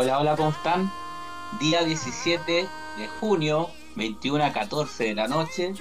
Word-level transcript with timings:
Hola, 0.00 0.20
hola, 0.20 0.36
¿cómo 0.36 0.50
están? 0.50 0.92
Día 1.58 1.82
17 1.82 2.52
de 2.52 3.08
junio, 3.18 3.68
21 3.96 4.44
a 4.44 4.52
14 4.52 5.02
de 5.02 5.14
la 5.16 5.26
noche. 5.26 5.74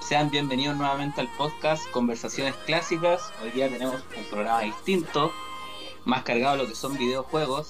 Sean 0.00 0.32
bienvenidos 0.32 0.76
nuevamente 0.76 1.20
al 1.20 1.28
podcast 1.36 1.88
Conversaciones 1.92 2.56
Clásicas. 2.66 3.32
Hoy 3.40 3.52
día 3.52 3.68
tenemos 3.68 4.02
un 4.18 4.24
programa 4.24 4.62
distinto, 4.62 5.32
más 6.04 6.24
cargado 6.24 6.56
de 6.56 6.64
lo 6.64 6.68
que 6.68 6.74
son 6.74 6.98
videojuegos, 6.98 7.68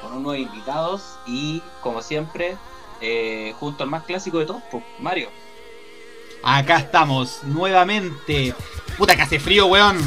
con 0.00 0.14
unos 0.14 0.38
invitados 0.38 1.18
y, 1.26 1.60
como 1.82 2.00
siempre, 2.00 2.56
eh, 3.02 3.52
junto 3.60 3.84
al 3.84 3.90
más 3.90 4.04
clásico 4.04 4.38
de 4.38 4.46
todos, 4.46 4.62
pues, 4.70 4.82
Mario. 4.98 5.28
Acá 6.42 6.78
estamos, 6.78 7.40
nuevamente. 7.44 8.54
Puta 8.96 9.14
que 9.14 9.20
hace 9.20 9.40
frío, 9.40 9.66
weón. 9.66 9.98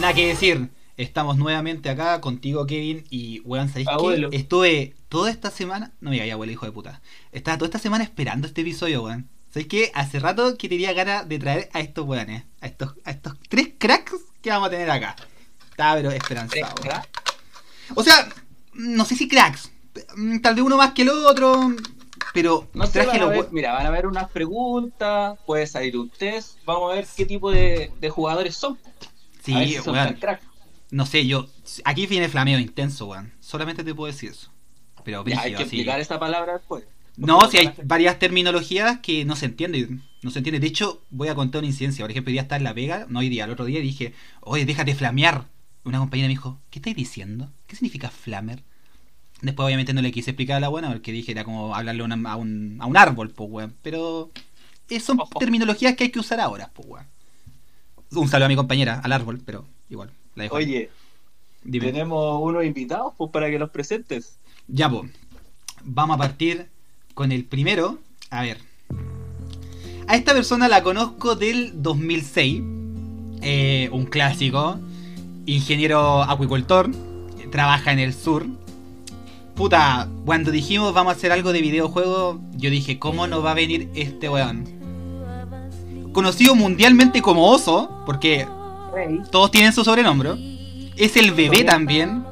Nada 0.00 0.14
que 0.14 0.28
decir. 0.28 0.70
Estamos 0.96 1.36
nuevamente 1.38 1.88
acá 1.90 2.20
contigo, 2.20 2.66
Kevin. 2.66 3.04
Y, 3.10 3.40
weón, 3.40 3.68
¿sabéis 3.68 3.88
qué? 3.88 3.92
Estuve 4.32 4.94
toda 5.08 5.30
esta 5.30 5.50
semana. 5.50 5.92
No 6.00 6.10
me 6.10 6.16
digas, 6.16 6.32
abuelo, 6.32 6.52
hijo 6.52 6.66
de 6.66 6.72
puta. 6.72 7.00
Estaba 7.32 7.56
toda 7.58 7.66
esta 7.68 7.78
semana 7.78 8.04
esperando 8.04 8.46
este 8.46 8.60
episodio, 8.60 9.02
weón. 9.04 9.28
¿Sabéis 9.50 9.68
qué? 9.68 9.90
Hace 9.94 10.18
rato 10.18 10.56
que 10.56 10.68
tenía 10.68 10.92
ganas 10.92 11.28
de 11.28 11.38
traer 11.38 11.68
a 11.72 11.80
estos 11.80 12.06
weones. 12.06 12.44
A 12.60 12.66
estos, 12.66 12.94
a 13.04 13.10
estos 13.10 13.34
tres 13.48 13.70
cracks 13.78 14.14
que 14.40 14.50
vamos 14.50 14.68
a 14.68 14.70
tener 14.70 14.90
acá. 14.90 15.16
Estaba, 15.70 15.96
pero 15.96 16.10
esperanzado. 16.10 16.74
O 17.94 18.02
sea, 18.02 18.28
no 18.74 19.04
sé 19.04 19.16
si 19.16 19.28
cracks. 19.28 19.70
Mm, 20.16 20.40
Tal 20.40 20.54
vez 20.54 20.64
uno 20.64 20.76
más 20.76 20.92
que 20.92 21.02
el 21.02 21.10
otro. 21.10 21.74
Pero 22.32 22.68
No 22.72 22.86
sé, 22.86 23.04
van 23.04 23.20
a 23.20 23.26
ver- 23.26 23.48
mira, 23.50 23.72
van 23.72 23.84
a 23.86 23.90
ver 23.90 24.06
unas 24.06 24.30
preguntas, 24.30 25.38
puede 25.44 25.66
salir 25.66 25.98
un 25.98 26.08
test, 26.08 26.56
vamos 26.64 26.92
a 26.92 26.94
ver 26.94 27.06
qué 27.14 27.26
tipo 27.26 27.50
de, 27.50 27.90
de 28.00 28.10
jugadores 28.10 28.54
son. 28.56 28.78
a 28.84 28.88
ver 29.58 29.68
Sí, 29.68 29.74
si 29.74 29.82
son 29.82 29.94
weón. 29.94 30.18
No 30.92 31.06
sé, 31.06 31.26
yo. 31.26 31.48
Aquí 31.84 32.06
viene 32.06 32.28
flameo 32.28 32.60
intenso, 32.60 33.06
weón. 33.06 33.32
Solamente 33.40 33.82
te 33.82 33.94
puedo 33.94 34.12
decir 34.12 34.30
eso. 34.30 34.50
Pero 35.04 35.24
Ya, 35.26 35.40
hay 35.40 35.50
que 35.50 35.56
así. 35.56 35.62
explicar 35.64 35.98
esa 36.00 36.20
palabra 36.20 36.52
después. 36.52 36.84
No, 37.16 37.50
si 37.50 37.56
hay 37.58 37.72
varias 37.84 38.18
terminologías 38.20 39.00
que 39.00 39.24
no 39.24 39.34
se 39.34 39.46
entienden. 39.46 40.02
No 40.22 40.30
se 40.30 40.38
entiende. 40.38 40.60
De 40.60 40.68
hecho, 40.68 41.02
voy 41.10 41.28
a 41.28 41.34
contar 41.34 41.58
una 41.60 41.66
incidencia. 41.68 42.04
Por 42.04 42.10
ejemplo, 42.12 42.30
hoy 42.30 42.34
día 42.34 42.42
estaba 42.42 42.58
en 42.58 42.64
La 42.64 42.72
Vega, 42.72 43.06
no 43.08 43.18
hoy 43.18 43.28
día, 43.28 43.44
el 43.46 43.50
otro 43.50 43.64
día, 43.64 43.80
dije, 43.80 44.14
oye, 44.42 44.64
déjate 44.64 44.94
flamear. 44.94 45.48
Una 45.84 45.98
compañera 45.98 46.26
me 46.28 46.34
dijo, 46.34 46.60
¿qué 46.70 46.78
estáis 46.78 46.94
diciendo? 46.94 47.50
¿Qué 47.66 47.74
significa 47.74 48.08
flamer? 48.10 48.62
Después, 49.40 49.66
obviamente, 49.66 49.92
no 49.92 50.00
le 50.02 50.12
quise 50.12 50.30
explicar 50.30 50.58
a 50.58 50.60
la 50.60 50.68
buena 50.68 50.92
porque 50.92 51.10
dije, 51.10 51.32
era 51.32 51.42
como 51.44 51.74
hablarle 51.74 52.02
a, 52.02 52.04
una- 52.04 52.30
a 52.32 52.36
un, 52.36 52.76
a 52.80 52.86
un 52.86 52.96
árbol, 52.96 53.30
pues, 53.30 53.50
weón. 53.50 53.74
Pero 53.82 54.30
eh, 54.88 55.00
son 55.00 55.18
terminologías 55.38 55.96
que 55.96 56.04
hay 56.04 56.10
que 56.10 56.20
usar 56.20 56.38
ahora, 56.40 56.70
pues, 56.72 56.86
weón. 56.88 57.06
Un 58.12 58.28
saludo 58.28 58.46
a 58.46 58.48
mi 58.48 58.56
compañera, 58.56 59.00
al 59.02 59.12
árbol, 59.12 59.40
pero 59.44 59.66
igual, 59.90 60.10
la. 60.34 60.48
Oye, 60.50 60.90
Dime. 61.64 61.86
tenemos 61.86 62.40
unos 62.42 62.64
invitados 62.64 63.12
pues, 63.16 63.30
para 63.30 63.50
que 63.50 63.58
los 63.58 63.70
presentes. 63.70 64.38
Ya, 64.68 64.88
pues. 64.88 65.10
Vamos 65.84 66.14
a 66.14 66.18
partir 66.18 66.68
con 67.14 67.32
el 67.32 67.44
primero. 67.44 67.98
A 68.30 68.42
ver. 68.42 68.58
A 70.06 70.16
esta 70.16 70.32
persona 70.32 70.68
la 70.68 70.82
conozco 70.82 71.36
del 71.36 71.82
2006. 71.82 72.62
eh, 73.42 73.88
un 73.92 74.06
clásico. 74.06 74.78
Ingeniero 75.46 76.22
acuicultor. 76.22 76.90
Trabaja 77.50 77.92
en 77.92 77.98
el 77.98 78.14
sur. 78.14 78.46
Puta, 79.54 80.08
cuando 80.24 80.50
dijimos 80.50 80.94
vamos 80.94 81.12
a 81.12 81.16
hacer 81.16 81.30
algo 81.30 81.52
de 81.52 81.60
videojuego, 81.60 82.40
yo 82.56 82.70
dije, 82.70 82.98
¿cómo 82.98 83.26
no 83.26 83.42
va 83.42 83.50
a 83.50 83.54
venir 83.54 83.90
este 83.94 84.30
weón? 84.30 84.64
Conocido 86.12 86.54
mundialmente 86.54 87.20
como 87.20 87.50
Oso, 87.50 88.02
porque 88.06 88.46
Rey, 88.92 89.20
todos 89.30 89.50
tienen 89.50 89.72
su 89.72 89.84
sobrenombre. 89.84 90.32
Es 90.96 91.16
el 91.16 91.32
bebé 91.32 91.64
también. 91.64 92.24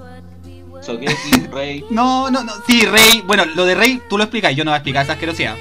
Sokeki, 0.83 1.47
Rey. 1.53 1.85
No, 1.91 2.31
no, 2.31 2.45
no. 2.45 2.53
Sí, 2.67 2.85
Rey. 2.87 3.23
Bueno, 3.27 3.45
lo 3.55 3.65
de 3.65 3.75
Rey 3.75 4.01
tú 4.09 4.17
lo 4.17 4.25
explicas. 4.25 4.55
Yo 4.55 4.65
no 4.65 4.71
voy 4.71 4.75
a 4.75 4.79
explicar 4.79 5.05
esa 5.05 5.15
asquerosidad. 5.15 5.57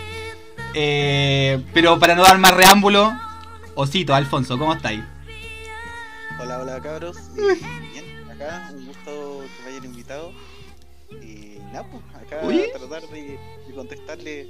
Eh, 0.73 1.63
pero 1.73 1.99
para 1.99 2.15
no 2.15 2.23
dar 2.23 2.37
más 2.37 2.53
reámbulo, 2.55 3.11
Osito, 3.75 4.13
Alfonso, 4.13 4.57
¿cómo 4.57 4.73
estáis? 4.73 5.01
Hola, 6.39 6.59
hola 6.59 6.79
cabros. 6.81 7.17
Y 7.35 7.91
bien, 7.91 8.29
acá, 8.29 8.69
un 8.73 8.85
gusto 8.85 9.41
que 9.57 9.63
me 9.63 9.69
hayan 9.71 9.85
invitado. 9.85 10.31
Y 11.11 11.57
nada, 11.73 11.85
pues, 11.89 12.03
acá 12.15 12.45
Oye. 12.45 12.71
tratar 12.77 13.09
de, 13.09 13.39
de 13.67 13.73
contestarle 13.73 14.47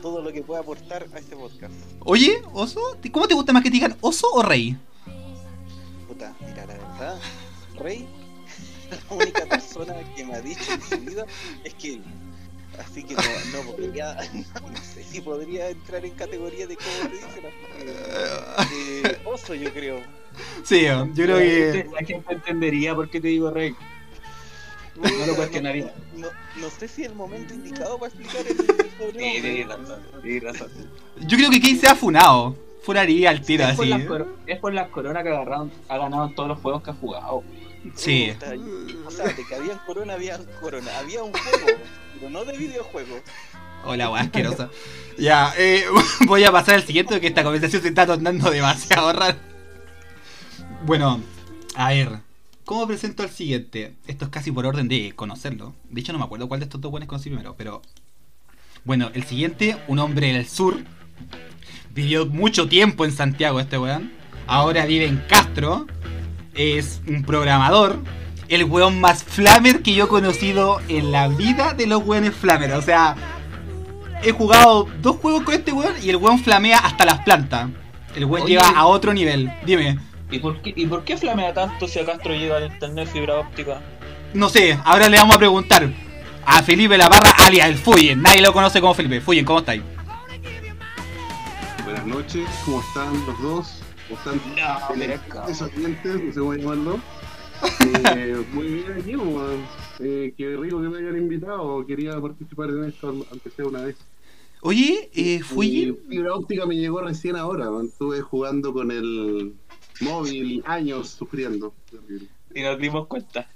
todo 0.00 0.20
lo 0.22 0.32
que 0.32 0.42
pueda 0.42 0.60
aportar 0.60 1.06
a 1.14 1.18
este 1.18 1.36
podcast. 1.36 1.72
Oye, 2.00 2.42
Oso, 2.52 2.80
¿cómo 3.12 3.28
te 3.28 3.34
gusta 3.34 3.52
más 3.52 3.62
que 3.62 3.68
te 3.70 3.74
digan 3.74 3.96
Oso 4.00 4.26
o 4.32 4.42
Rey? 4.42 4.76
Puta, 6.12 6.34
mira, 6.40 6.66
la 6.66 6.74
verdad, 6.74 7.20
Rey, 7.78 8.06
la 9.08 9.16
única 9.16 9.46
persona 9.46 9.94
que 10.14 10.24
me 10.26 10.34
ha 10.34 10.40
dicho 10.42 10.72
en 10.72 10.82
su 10.82 10.98
vida 10.98 11.24
es 11.64 11.72
que 11.74 11.94
él. 11.94 12.02
Así 12.78 13.02
que 13.02 13.14
no, 13.14 13.22
no 13.52 13.70
podría, 13.70 14.14
no 14.34 14.76
sé 14.82 15.04
si 15.04 15.20
podría 15.22 15.70
entrar 15.70 16.04
en 16.04 16.12
categoría 16.12 16.66
de 16.66 16.76
cómo 16.76 17.08
le 17.10 17.16
dicen, 17.16 17.44
así 18.56 18.74
que, 18.74 19.08
eh, 19.08 19.18
oso 19.24 19.54
yo 19.54 19.72
creo. 19.72 20.00
Sí, 20.64 20.82
yo 20.84 21.12
creo 21.14 21.38
que. 21.38 21.86
La 21.92 22.06
gente 22.06 22.32
entendería 22.32 22.94
por 22.94 23.08
qué 23.10 23.20
te 23.20 23.28
digo 23.28 23.50
Rey. 23.50 23.74
No 24.96 25.26
lo 25.26 25.34
cuestionaría. 25.36 25.94
No, 26.16 26.28
no 26.56 26.68
sé 26.70 26.88
si 26.88 27.02
es 27.02 27.08
el 27.08 27.14
momento 27.14 27.54
indicado 27.54 27.98
para 27.98 28.12
explicar 28.12 28.46
el, 28.46 28.60
el 28.60 28.66
Sí, 28.66 28.90
problema. 28.98 29.32
tienes 29.40 29.66
razón, 29.68 30.02
tienes 30.22 30.42
razón. 30.44 30.70
Yo 31.26 31.36
creo 31.38 31.50
que 31.50 31.60
Key 31.60 31.76
se 31.76 31.88
ha 31.88 31.94
funado. 31.96 32.54
Funaría 32.82 33.30
al 33.30 33.42
tiro 33.42 33.64
así. 33.64 33.92
es 34.46 34.58
por 34.58 34.74
las 34.74 34.88
coronas 34.88 35.22
que 35.22 35.28
agarraron, 35.28 35.70
ha 35.88 35.98
ganado 35.98 36.26
en 36.26 36.34
todos 36.34 36.48
los 36.48 36.58
juegos 36.58 36.82
que 36.82 36.90
ha 36.90 36.94
jugado. 36.94 37.44
Sí. 37.94 38.32
O 39.06 39.10
sea, 39.10 39.26
de 39.26 39.44
que 39.46 39.54
habían 39.54 39.78
corona, 39.86 40.14
habían 40.14 40.44
corona. 40.60 40.98
Había 40.98 41.22
un 41.22 41.32
juego, 41.32 41.80
pero 42.14 42.30
no 42.30 42.44
de 42.44 42.56
videojuego. 42.56 43.16
Hola, 43.84 44.10
weá, 44.10 44.22
asquerosa. 44.22 44.70
Ya, 45.18 45.52
eh, 45.58 45.84
voy 46.26 46.44
a 46.44 46.52
pasar 46.52 46.76
al 46.76 46.84
siguiente 46.84 47.14
porque 47.14 47.26
esta 47.26 47.42
conversación 47.42 47.82
se 47.82 47.88
está 47.88 48.06
tornando 48.06 48.50
demasiado 48.50 49.12
rara. 49.12 49.36
Bueno, 50.84 51.20
a 51.74 51.90
ver. 51.90 52.20
¿Cómo 52.64 52.86
presento 52.86 53.24
al 53.24 53.30
siguiente? 53.30 53.94
Esto 54.06 54.26
es 54.26 54.30
casi 54.30 54.52
por 54.52 54.66
orden 54.66 54.88
de 54.88 55.12
conocerlo. 55.16 55.74
De 55.90 56.00
hecho, 56.00 56.12
no 56.12 56.18
me 56.18 56.24
acuerdo 56.24 56.48
cuál 56.48 56.60
de 56.60 56.64
estos 56.64 56.80
dos 56.80 56.90
buenos 56.90 57.08
conocí 57.08 57.28
primero, 57.28 57.54
pero. 57.56 57.82
Bueno, 58.84 59.10
el 59.14 59.24
siguiente, 59.24 59.76
un 59.88 59.98
hombre 59.98 60.32
del 60.32 60.48
sur. 60.48 60.76
Vivió 61.94 62.26
mucho 62.26 62.68
tiempo 62.68 63.04
en 63.04 63.12
Santiago 63.12 63.60
este 63.60 63.78
weón. 63.78 64.12
Ahora 64.46 64.86
vive 64.86 65.06
en 65.06 65.18
Castro. 65.28 65.86
Es 66.54 67.02
un 67.06 67.22
programador. 67.22 67.98
El 68.48 68.64
weón 68.64 69.00
más 69.00 69.24
flamer 69.24 69.82
que 69.82 69.94
yo 69.94 70.04
he 70.04 70.08
conocido 70.08 70.80
en 70.88 71.12
la 71.12 71.28
vida 71.28 71.74
de 71.74 71.86
los 71.86 72.04
weones 72.04 72.34
flamer. 72.34 72.72
O 72.72 72.82
sea, 72.82 73.16
he 74.22 74.32
jugado 74.32 74.88
dos 75.00 75.16
juegos 75.16 75.42
con 75.42 75.54
este 75.54 75.72
weón 75.72 75.94
y 76.02 76.10
el 76.10 76.16
weón 76.16 76.38
flamea 76.38 76.78
hasta 76.78 77.04
las 77.04 77.20
plantas. 77.20 77.70
El 78.14 78.26
weón 78.26 78.44
Oye. 78.44 78.54
llega 78.54 78.68
a 78.68 78.86
otro 78.86 79.12
nivel. 79.14 79.50
Dime. 79.64 79.98
¿Y 80.30 80.38
por 80.38 80.62
qué, 80.62 80.72
y 80.74 80.86
por 80.86 81.04
qué 81.04 81.16
flamea 81.16 81.52
tanto 81.52 81.86
si 81.86 81.98
a 81.98 82.06
Castro 82.06 82.34
llega 82.34 82.56
al 82.56 82.72
internet 82.72 83.08
fibra 83.12 83.36
óptica? 83.36 83.80
No 84.32 84.48
sé, 84.48 84.78
ahora 84.84 85.08
le 85.10 85.18
vamos 85.18 85.36
a 85.36 85.38
preguntar 85.38 85.90
a 86.44 86.62
Felipe 86.62 86.96
Lavarra, 86.96 87.30
alias 87.38 87.68
el 87.68 87.76
Fuyen. 87.76 88.22
Nadie 88.22 88.40
lo 88.40 88.52
conoce 88.52 88.80
como 88.80 88.94
Felipe. 88.94 89.20
Fuyen, 89.20 89.44
¿cómo 89.44 89.58
estáis? 89.58 89.82
Buenas 92.02 92.06
noches, 92.18 92.48
¿cómo 92.64 92.80
están 92.80 93.26
los 93.26 93.42
dos? 93.42 93.80
¿Cómo 94.08 94.18
están? 94.18 94.40
No, 95.36 95.48
Esos 95.48 95.74
dientes, 95.76 96.14
no 96.24 96.32
sé 96.32 96.38
cómo 96.40 96.54
llamarlo. 96.54 97.00
Eh, 98.16 98.44
muy 98.52 98.66
bien 98.66 98.92
aquí, 98.92 99.14
weón. 99.16 99.60
eh, 100.00 100.34
Qué 100.36 100.56
rico 100.56 100.82
que 100.82 100.88
me 100.88 100.98
hayan 100.98 101.16
invitado. 101.16 101.86
Quería 101.86 102.20
participar 102.20 102.70
en 102.70 102.84
esto, 102.84 103.08
aunque 103.30 103.50
sea 103.50 103.66
una 103.66 103.82
vez. 103.82 103.96
Oye, 104.62 105.10
eh. 105.14 105.40
Eh, 105.40 105.94
fibra 106.08 106.34
óptica 106.34 106.66
me 106.66 106.76
llegó 106.76 107.00
recién 107.02 107.36
ahora. 107.36 107.70
weón. 107.70 107.86
Estuve 107.86 108.20
jugando 108.20 108.72
con 108.72 108.90
el 108.90 109.54
móvil 110.00 110.62
años 110.66 111.08
sufriendo. 111.10 111.72
Y 112.54 112.62
nos 112.62 112.78
dimos 112.80 113.06
cuenta. 113.06 113.48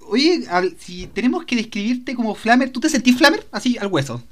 Oye, 0.00 0.44
al- 0.48 0.76
si 0.78 1.06
tenemos 1.08 1.44
que 1.44 1.56
describirte 1.56 2.14
como 2.14 2.34
flamer, 2.34 2.70
¿tú 2.70 2.80
te 2.80 2.88
sentís 2.88 3.16
flamer? 3.18 3.46
Así, 3.52 3.76
al 3.78 3.88
hueso. 3.88 4.22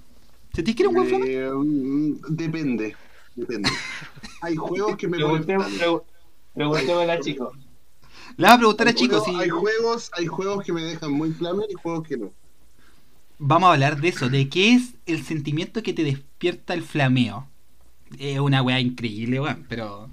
¿Sentís 0.54 0.74
que 0.74 0.82
eres 0.82 0.88
un 0.88 0.94
buen 0.96 1.08
flamer? 1.08 1.28
Eh, 1.30 1.50
mm, 1.52 2.14
depende, 2.30 2.96
depende. 3.38 3.70
Hay 4.42 4.56
juegos 4.56 4.96
que 4.96 5.08
me 5.08 5.18
ponen 5.18 5.44
Preguntemos, 5.44 5.66
flamer. 5.66 5.80
pregu- 5.88 6.02
preguntémosle 6.54 7.12
al 7.12 7.20
chico. 7.20 7.52
Le 8.36 8.44
vamos 8.44 8.54
a 8.54 8.58
preguntar 8.58 8.88
a 8.88 8.94
chicos 8.94 9.22
juegos- 9.24 9.36
si... 9.36 9.42
Hay 9.42 9.48
juegos, 9.48 10.10
hay 10.16 10.26
juegos 10.26 10.64
que 10.64 10.72
me 10.72 10.82
dejan 10.82 11.12
muy 11.12 11.32
flamer 11.32 11.66
y 11.70 11.74
juegos 11.74 12.06
que 12.06 12.16
no. 12.16 12.32
Vamos 13.38 13.68
a 13.68 13.72
hablar 13.72 14.00
de 14.00 14.08
eso, 14.08 14.28
de 14.28 14.48
qué 14.48 14.74
es 14.74 14.94
el 15.06 15.24
sentimiento 15.24 15.82
que 15.82 15.92
te 15.92 16.04
despierta 16.04 16.74
el 16.74 16.82
flameo. 16.82 17.48
Es 18.18 18.38
una 18.40 18.62
weá 18.62 18.80
increíble, 18.80 19.40
weón, 19.40 19.66
pero... 19.68 20.08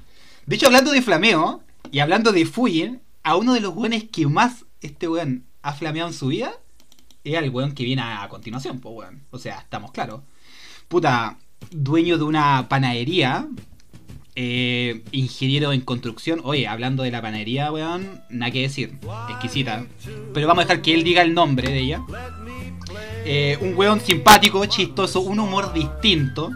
De 0.45 0.55
hecho, 0.55 0.67
hablando 0.67 0.91
de 0.91 1.01
flameo, 1.01 1.63
y 1.91 1.99
hablando 1.99 2.31
de 2.31 2.45
Fuyen, 2.45 3.01
a 3.23 3.35
uno 3.35 3.53
de 3.53 3.61
los 3.61 3.73
weones 3.75 4.03
que 4.03 4.27
más 4.27 4.65
este 4.81 5.07
weón 5.07 5.45
ha 5.63 5.73
flameado 5.73 6.09
en 6.09 6.13
su 6.13 6.27
vida, 6.27 6.53
es 7.23 7.35
al 7.35 7.49
weón 7.49 7.73
que 7.73 7.83
viene 7.83 8.03
a 8.03 8.27
continuación, 8.29 8.79
pues 8.79 8.93
weón. 8.95 9.23
O 9.31 9.39
sea, 9.39 9.59
estamos 9.59 9.91
claros. 9.91 10.21
Puta, 10.87 11.39
dueño 11.71 12.17
de 12.17 12.23
una 12.23 12.67
panadería, 12.69 13.47
eh, 14.35 15.01
ingeniero 15.11 15.71
en 15.71 15.81
construcción. 15.81 16.41
Oye, 16.43 16.67
hablando 16.67 17.03
de 17.03 17.11
la 17.11 17.21
panadería, 17.21 17.71
weón, 17.71 18.21
nada 18.29 18.51
que 18.51 18.61
decir. 18.61 18.97
Exquisita. 19.29 19.85
Pero 20.33 20.47
vamos 20.47 20.63
a 20.63 20.67
dejar 20.67 20.81
que 20.81 20.93
él 20.93 21.03
diga 21.03 21.21
el 21.21 21.33
nombre 21.33 21.69
de 21.69 21.79
ella. 21.79 22.01
Eh, 23.25 23.57
un 23.61 23.75
weón 23.75 24.01
simpático, 24.01 24.65
chistoso, 24.65 25.21
un 25.21 25.39
humor 25.39 25.73
distinto. 25.73 26.51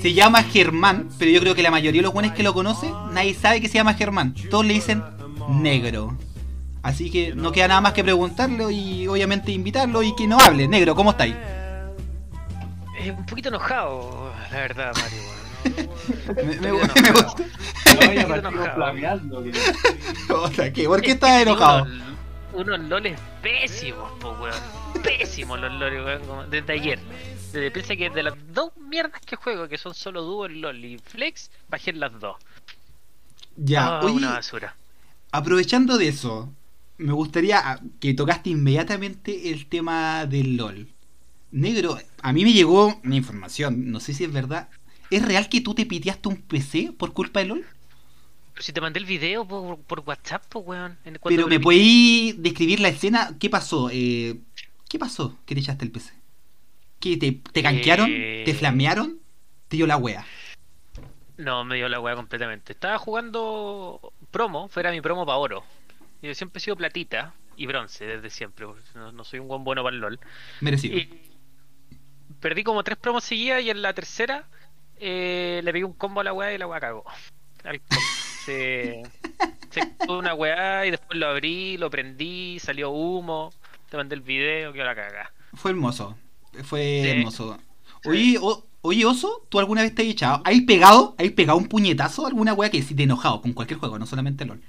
Se 0.00 0.14
llama 0.14 0.42
Germán, 0.42 1.08
pero 1.18 1.30
yo 1.30 1.40
creo 1.40 1.54
que 1.54 1.62
la 1.62 1.70
mayoría 1.70 2.00
de 2.00 2.04
los 2.04 2.12
buenos 2.12 2.32
que 2.32 2.42
lo 2.42 2.54
conocen, 2.54 2.92
nadie 3.12 3.34
sabe 3.34 3.60
que 3.60 3.68
se 3.68 3.74
llama 3.74 3.94
Germán. 3.94 4.34
Todos 4.50 4.64
le 4.64 4.74
dicen 4.74 5.02
negro. 5.48 6.16
Así 6.82 7.10
que 7.10 7.34
no 7.34 7.50
queda 7.52 7.68
nada 7.68 7.80
más 7.80 7.92
que 7.92 8.04
preguntarle 8.04 8.72
y 8.72 9.08
obviamente 9.08 9.52
invitarlo 9.52 10.02
y 10.02 10.14
que 10.14 10.26
no 10.26 10.38
hable. 10.38 10.68
Negro, 10.68 10.94
¿cómo 10.94 11.10
estáis? 11.10 11.34
Eh, 13.08 13.10
un 13.12 13.26
poquito 13.26 13.48
enojado, 13.48 14.32
la 14.50 14.58
verdad, 14.58 14.92
Mario. 14.96 15.22
Me, 16.36 16.42
me- 16.42 16.60
me 16.60 16.70
gusta. 16.72 16.94
No. 20.28 20.50
¿Por 20.88 21.00
qué 21.02 21.10
estás 21.12 21.42
enojado? 21.42 21.86
Unos, 22.52 22.80
loles 22.80 23.18
pésimos, 23.42 24.10
po, 24.20 24.30
weón. 24.40 24.54
Pésimos 25.02 25.60
los 25.60 25.72
loles, 25.74 26.04
weón. 26.26 26.50
Desde 26.50 26.72
ayer. 26.72 26.98
Desde, 27.52 27.70
piensa 27.70 27.96
que 27.96 28.10
de 28.10 28.22
las 28.22 28.34
dos 28.52 28.70
mierdas 28.76 29.20
que 29.24 29.36
juego, 29.36 29.68
que 29.68 29.78
son 29.78 29.94
solo 29.94 30.22
dúo, 30.22 30.48
LOL 30.48 30.84
y 30.84 30.98
Flex, 30.98 31.50
bajé 31.68 31.90
en 31.90 32.00
las 32.00 32.18
dos. 32.18 32.36
Ya, 33.56 33.86
Ah, 33.86 34.00
oye, 34.04 34.14
una 34.16 34.32
basura. 34.32 34.76
aprovechando 35.32 35.96
de 35.96 36.08
eso, 36.08 36.52
me 36.98 37.12
gustaría 37.12 37.58
ah, 37.64 37.80
que 38.00 38.14
tocaste 38.14 38.50
inmediatamente 38.50 39.50
el 39.50 39.66
tema 39.66 40.26
del 40.26 40.56
LOL. 40.56 40.88
Negro, 41.50 41.98
a 42.22 42.32
mí 42.32 42.44
me 42.44 42.52
llegó 42.52 43.00
una 43.04 43.16
información, 43.16 43.90
no 43.90 44.00
sé 44.00 44.12
si 44.12 44.24
es 44.24 44.32
verdad. 44.32 44.68
¿Es 45.10 45.24
real 45.24 45.48
que 45.48 45.60
tú 45.60 45.74
te 45.74 45.86
piteaste 45.86 46.28
un 46.28 46.36
PC 46.42 46.92
por 46.96 47.12
culpa 47.12 47.40
del 47.40 47.50
LOL? 47.50 47.66
Pero 48.52 48.64
si 48.64 48.72
te 48.72 48.80
mandé 48.80 48.98
el 48.98 49.06
video 49.06 49.46
por, 49.46 49.78
por 49.80 50.00
WhatsApp, 50.00 50.44
po, 50.48 50.60
weón. 50.60 50.98
Pero 51.24 51.46
me 51.46 51.60
podéis 51.60 52.42
describir 52.42 52.80
la 52.80 52.88
escena, 52.88 53.36
¿qué 53.38 53.50
pasó? 53.50 53.90
Eh, 53.92 54.40
¿Qué 54.88 54.98
pasó 54.98 55.38
que 55.44 55.54
te 55.54 55.60
echaste 55.60 55.84
el 55.84 55.90
PC? 55.92 56.14
¿Que 56.98 57.16
te, 57.16 57.32
te 57.32 57.62
canquearon? 57.62 58.10
Eh. 58.10 58.42
¿Te 58.44 58.54
flamearon? 58.54 59.18
¿Te 59.68 59.76
dio 59.76 59.86
la 59.86 59.96
wea? 59.96 60.24
No, 61.36 61.64
me 61.64 61.76
dio 61.76 61.88
la 61.88 62.00
weá 62.00 62.16
completamente. 62.16 62.72
Estaba 62.72 62.98
jugando 62.98 64.12
promo, 64.30 64.68
fuera 64.68 64.90
mi 64.90 65.00
promo 65.00 65.26
para 65.26 65.38
oro. 65.38 65.64
Yo 66.22 66.34
siempre 66.34 66.58
he 66.58 66.62
sido 66.62 66.76
platita 66.76 67.34
y 67.56 67.66
bronce 67.66 68.06
desde 68.06 68.30
siempre. 68.30 68.66
No, 68.94 69.12
no 69.12 69.24
soy 69.24 69.40
un 69.40 69.48
buen 69.48 69.64
bueno 69.64 69.82
para 69.82 69.94
el 69.94 70.00
LOL. 70.00 70.18
Merecido. 70.60 70.96
Y 70.96 71.10
perdí 72.40 72.62
como 72.64 72.82
tres 72.84 72.98
promos 72.98 73.24
seguidas 73.24 73.62
y 73.62 73.70
en 73.70 73.82
la 73.82 73.92
tercera 73.92 74.44
eh, 74.98 75.60
le 75.64 75.72
pegué 75.72 75.84
un 75.84 75.92
combo 75.92 76.20
a 76.20 76.24
la 76.24 76.32
weá 76.32 76.52
y 76.54 76.58
la 76.58 76.66
weá 76.66 76.80
cagó. 76.80 77.04
Se, 78.44 79.02
se 79.70 79.82
una 80.08 80.34
weá 80.34 80.86
y 80.86 80.90
después 80.92 81.18
lo 81.18 81.26
abrí, 81.28 81.76
lo 81.76 81.90
prendí, 81.90 82.58
salió 82.60 82.90
humo, 82.90 83.52
te 83.90 83.96
mandé 83.96 84.14
el 84.14 84.20
video, 84.22 84.72
que 84.72 84.84
la 84.84 84.94
caga. 84.94 85.32
Fue 85.54 85.70
hermoso. 85.72 86.16
Fue 86.64 87.00
Sí. 87.02 87.08
hermoso. 87.10 87.58
Oye, 88.04 88.38
o- 88.40 88.64
oye, 88.82 89.04
Oso, 89.04 89.44
¿tú 89.48 89.58
alguna 89.58 89.82
vez 89.82 89.94
te 89.94 90.02
has 90.02 90.08
echado? 90.08 90.42
¿Has 90.44 90.60
pegado? 90.66 91.16
¿Has 91.18 91.30
pegado 91.32 91.58
un 91.58 91.66
puñetazo? 91.66 92.26
¿Alguna 92.26 92.54
wea 92.54 92.70
que 92.70 92.82
si 92.82 92.94
te 92.94 93.02
enojado 93.02 93.42
con 93.42 93.52
cualquier 93.52 93.80
juego, 93.80 93.98
no 93.98 94.06
solamente 94.06 94.44
LOL? 94.44 94.62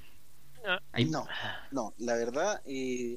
No, 1.08 1.26
no, 1.70 1.94
la 1.98 2.14
verdad, 2.14 2.60
eh, 2.66 3.16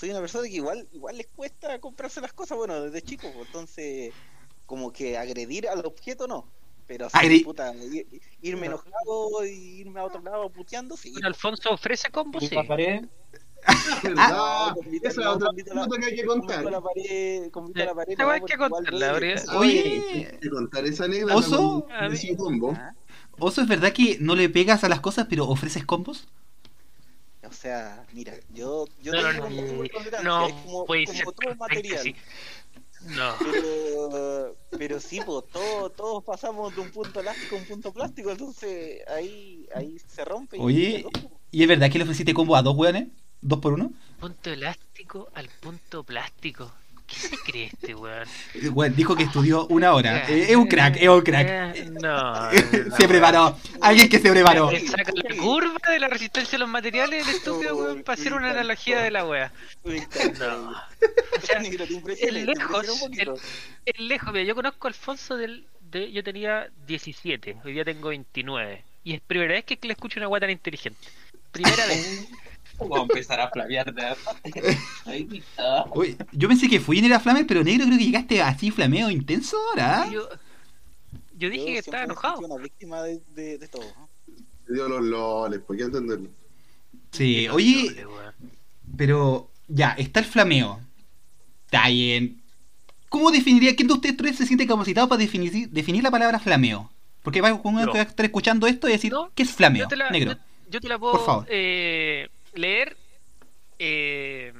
soy 0.00 0.10
una 0.10 0.20
persona 0.20 0.48
que 0.48 0.54
igual, 0.56 0.88
igual 0.92 1.16
les 1.18 1.26
cuesta 1.26 1.78
comprarse 1.78 2.22
las 2.22 2.32
cosas, 2.32 2.56
bueno, 2.56 2.80
desde 2.80 3.02
chico, 3.02 3.30
pues, 3.34 3.46
entonces, 3.48 4.14
como 4.64 4.90
que 4.92 5.18
agredir 5.18 5.68
al 5.68 5.84
objeto 5.84 6.26
no, 6.26 6.48
pero 6.86 7.06
así, 7.12 7.40
puta, 7.40 7.74
i- 7.74 8.06
irme 8.40 8.66
enojado 8.68 9.44
y 9.44 9.80
irme 9.80 10.00
a 10.00 10.04
otro 10.04 10.22
lado 10.22 10.48
puteando, 10.50 10.96
sí. 10.96 11.12
Bueno, 11.12 11.28
Alfonso 11.28 11.70
ofrece 11.70 12.10
combo, 12.10 12.40
sí. 12.40 12.48
La 12.54 12.64
pared. 12.66 13.04
¿Verdad? 14.02 14.74
Convito- 14.74 15.08
Esa 15.08 15.20
es 15.20 15.26
no, 15.26 15.32
otra 15.32 15.44
la- 15.44 15.50
anécdota 15.50 15.98
que 16.00 16.06
hay 16.06 16.14
que 16.16 16.24
contar. 16.24 16.64
la 16.64 16.80
pared, 16.80 17.42
a 17.42 17.84
la 17.84 17.94
pared, 17.94 18.16
no, 18.18 18.30
hay 18.30 18.40
porque 18.40 18.52
que 18.54 18.58
contarla, 18.58 19.12
Oye, 19.58 20.02
Hay 20.32 20.38
que 20.40 20.48
contar 20.50 20.84
esa 20.86 21.04
anécdota. 21.04 21.36
Oso. 21.36 21.86
con 21.86 22.36
combo. 22.36 22.74
Ah, 22.74 22.94
Oso, 23.38 23.60
¿es 23.60 23.68
verdad 23.68 23.92
que 23.92 24.16
no 24.18 24.34
le 24.34 24.48
pegas 24.48 24.82
a 24.84 24.88
las 24.88 25.00
cosas 25.00 25.26
pero 25.28 25.46
ofreces 25.46 25.84
combos? 25.84 26.26
O 27.42 27.52
sea, 27.52 28.06
mira, 28.12 28.34
yo, 28.50 28.84
yo 29.00 29.12
No, 29.12 29.22
no, 29.22 29.30
tengo 29.30 29.48
no, 29.48 29.56
como 29.56 29.88
tolerancia, 29.88 30.20
no 30.22 30.46
es 30.46 30.54
como, 30.54 30.84
puede 30.84 31.04
como 31.06 31.18
ser 31.18 31.32
todo 31.32 31.54
material. 31.56 32.02
sí. 32.02 32.14
No. 33.00 33.34
Pero, 33.42 34.56
pero 34.76 35.00
sí, 35.00 35.20
pues 35.24 35.44
todos, 35.50 35.94
todos 35.96 36.22
pasamos 36.22 36.74
de 36.74 36.82
un 36.82 36.90
punto 36.90 37.20
elástico 37.20 37.56
a 37.56 37.58
un 37.58 37.64
punto 37.64 37.92
plástico, 37.94 38.30
entonces 38.30 39.00
ahí, 39.08 39.66
ahí 39.74 39.98
se 40.06 40.24
rompe. 40.24 40.58
y 40.58 40.60
Oye, 40.60 40.92
se 40.98 41.02
rompe. 41.04 41.30
¿y 41.50 41.62
es 41.62 41.68
verdad 41.68 41.90
que 41.90 41.98
le 41.98 42.04
ofreciste 42.04 42.34
combo 42.34 42.56
a 42.56 42.62
dos 42.62 42.76
weones? 42.76 43.08
¿Dos 43.40 43.58
por 43.60 43.72
uno? 43.72 43.90
Punto 44.18 44.50
elástico 44.50 45.30
al 45.34 45.48
punto 45.48 46.04
plástico. 46.04 46.70
¿Qué 47.10 47.16
se 47.28 47.36
cree 47.38 47.64
este 47.66 47.94
weón? 47.94 48.28
Weón, 48.72 48.94
dijo 48.94 49.16
que 49.16 49.24
estudió 49.24 49.66
una 49.66 49.92
hora. 49.94 50.28
Eh, 50.28 50.46
es 50.50 50.56
un 50.56 50.68
crack, 50.68 50.96
es 50.96 51.08
un 51.08 51.22
crack. 51.22 51.48
Eh, 51.48 51.90
No. 52.00 52.50
se 52.96 53.08
preparó. 53.08 53.58
Alguien 53.80 54.08
que 54.08 54.20
se 54.20 54.30
preparó. 54.30 54.70
Saca 54.86 55.12
la 55.14 55.36
curva 55.36 55.90
de 55.90 55.98
la 55.98 56.08
resistencia 56.08 56.56
a 56.56 56.60
los 56.60 56.68
materiales, 56.68 57.26
el 57.26 57.34
estúpido 57.34 57.76
weón, 57.76 58.02
para 58.04 58.20
hacer 58.20 58.32
una 58.32 58.50
analogía 58.50 59.00
de 59.00 59.10
la 59.10 59.26
wea. 59.26 59.52
No. 60.38 60.74
O 61.00 61.46
sea, 61.46 61.62
te 61.62 62.32
lejos. 62.32 62.86
Es 63.86 63.98
lejos, 63.98 64.32
mira, 64.32 64.44
yo 64.44 64.54
conozco 64.54 64.86
a 64.86 64.90
Alfonso 64.90 65.36
del. 65.36 65.66
De, 65.80 66.12
yo 66.12 66.22
tenía 66.22 66.68
17, 66.86 67.56
hoy 67.64 67.72
día 67.72 67.84
tengo 67.84 68.10
29. 68.10 68.84
Y 69.02 69.14
es 69.14 69.20
primera 69.22 69.54
vez 69.54 69.64
que 69.64 69.78
le 69.82 69.94
escucho 69.94 70.20
una 70.20 70.28
weá 70.28 70.40
tan 70.40 70.50
inteligente. 70.50 71.08
Primera 71.50 71.86
vez. 71.86 72.28
Vamos 72.80 72.98
a 72.98 73.02
empezar 73.02 73.40
a 73.40 73.50
flamear 73.50 73.92
de 73.92 74.02
Ahí 75.04 75.28
está. 75.34 75.84
Uy, 75.94 76.16
yo 76.32 76.48
pensé 76.48 76.68
que 76.68 76.80
fui 76.80 76.98
en 76.98 77.04
era 77.06 77.20
Flamer, 77.20 77.46
pero 77.46 77.62
negro 77.62 77.84
creo 77.86 77.98
que 77.98 78.04
llegaste 78.04 78.42
así 78.42 78.70
flameo 78.70 79.10
intenso 79.10 79.56
ahora. 79.70 80.02
¿ah? 80.02 80.10
Yo, 80.10 80.28
yo 81.36 81.50
dije 81.50 81.66
Yo 81.66 81.72
que 81.72 81.78
estaba 81.78 82.04
enojado. 82.04 82.40
una 82.40 82.56
víctima 82.62 83.02
de, 83.02 83.20
de, 83.34 83.58
de 83.58 83.68
todo. 83.68 83.84
Te 84.66 84.74
dio 84.74 84.88
los 84.88 85.02
loles, 85.02 85.60
¿por 85.60 85.76
qué 85.76 85.82
entenderlo? 85.84 86.28
Sí, 87.12 87.48
oye, 87.48 88.06
pero 88.96 89.50
ya, 89.68 89.90
está 89.98 90.20
el 90.20 90.26
flameo. 90.26 90.80
Está 91.66 91.88
bien. 91.88 92.40
¿Cómo 93.08 93.30
definiría, 93.32 93.74
quién 93.74 93.88
de 93.88 93.94
ustedes 93.94 94.16
tres 94.16 94.36
se 94.36 94.46
siente 94.46 94.66
capacitado 94.66 95.08
para 95.08 95.18
definir, 95.20 95.68
definir 95.70 96.02
la 96.02 96.10
palabra 96.10 96.38
flameo? 96.38 96.90
Porque 97.22 97.40
va 97.40 97.50
que 97.92 98.00
estar 98.00 98.24
escuchando 98.24 98.66
esto 98.66 98.88
y 98.88 98.92
decir, 98.92 99.12
No, 99.12 99.30
¿qué 99.34 99.42
es 99.42 99.50
flameo? 99.50 99.82
Yo 99.84 99.88
te 99.88 99.96
la, 99.96 100.10
Negro. 100.10 100.32
yo, 100.32 100.38
yo 100.70 100.80
te 100.80 100.88
la 100.88 100.98
Por 100.98 101.12
puedo 101.12 101.24
favor. 101.24 101.46
eh, 101.50 102.28
leer 102.54 102.96
eh, 103.78 104.52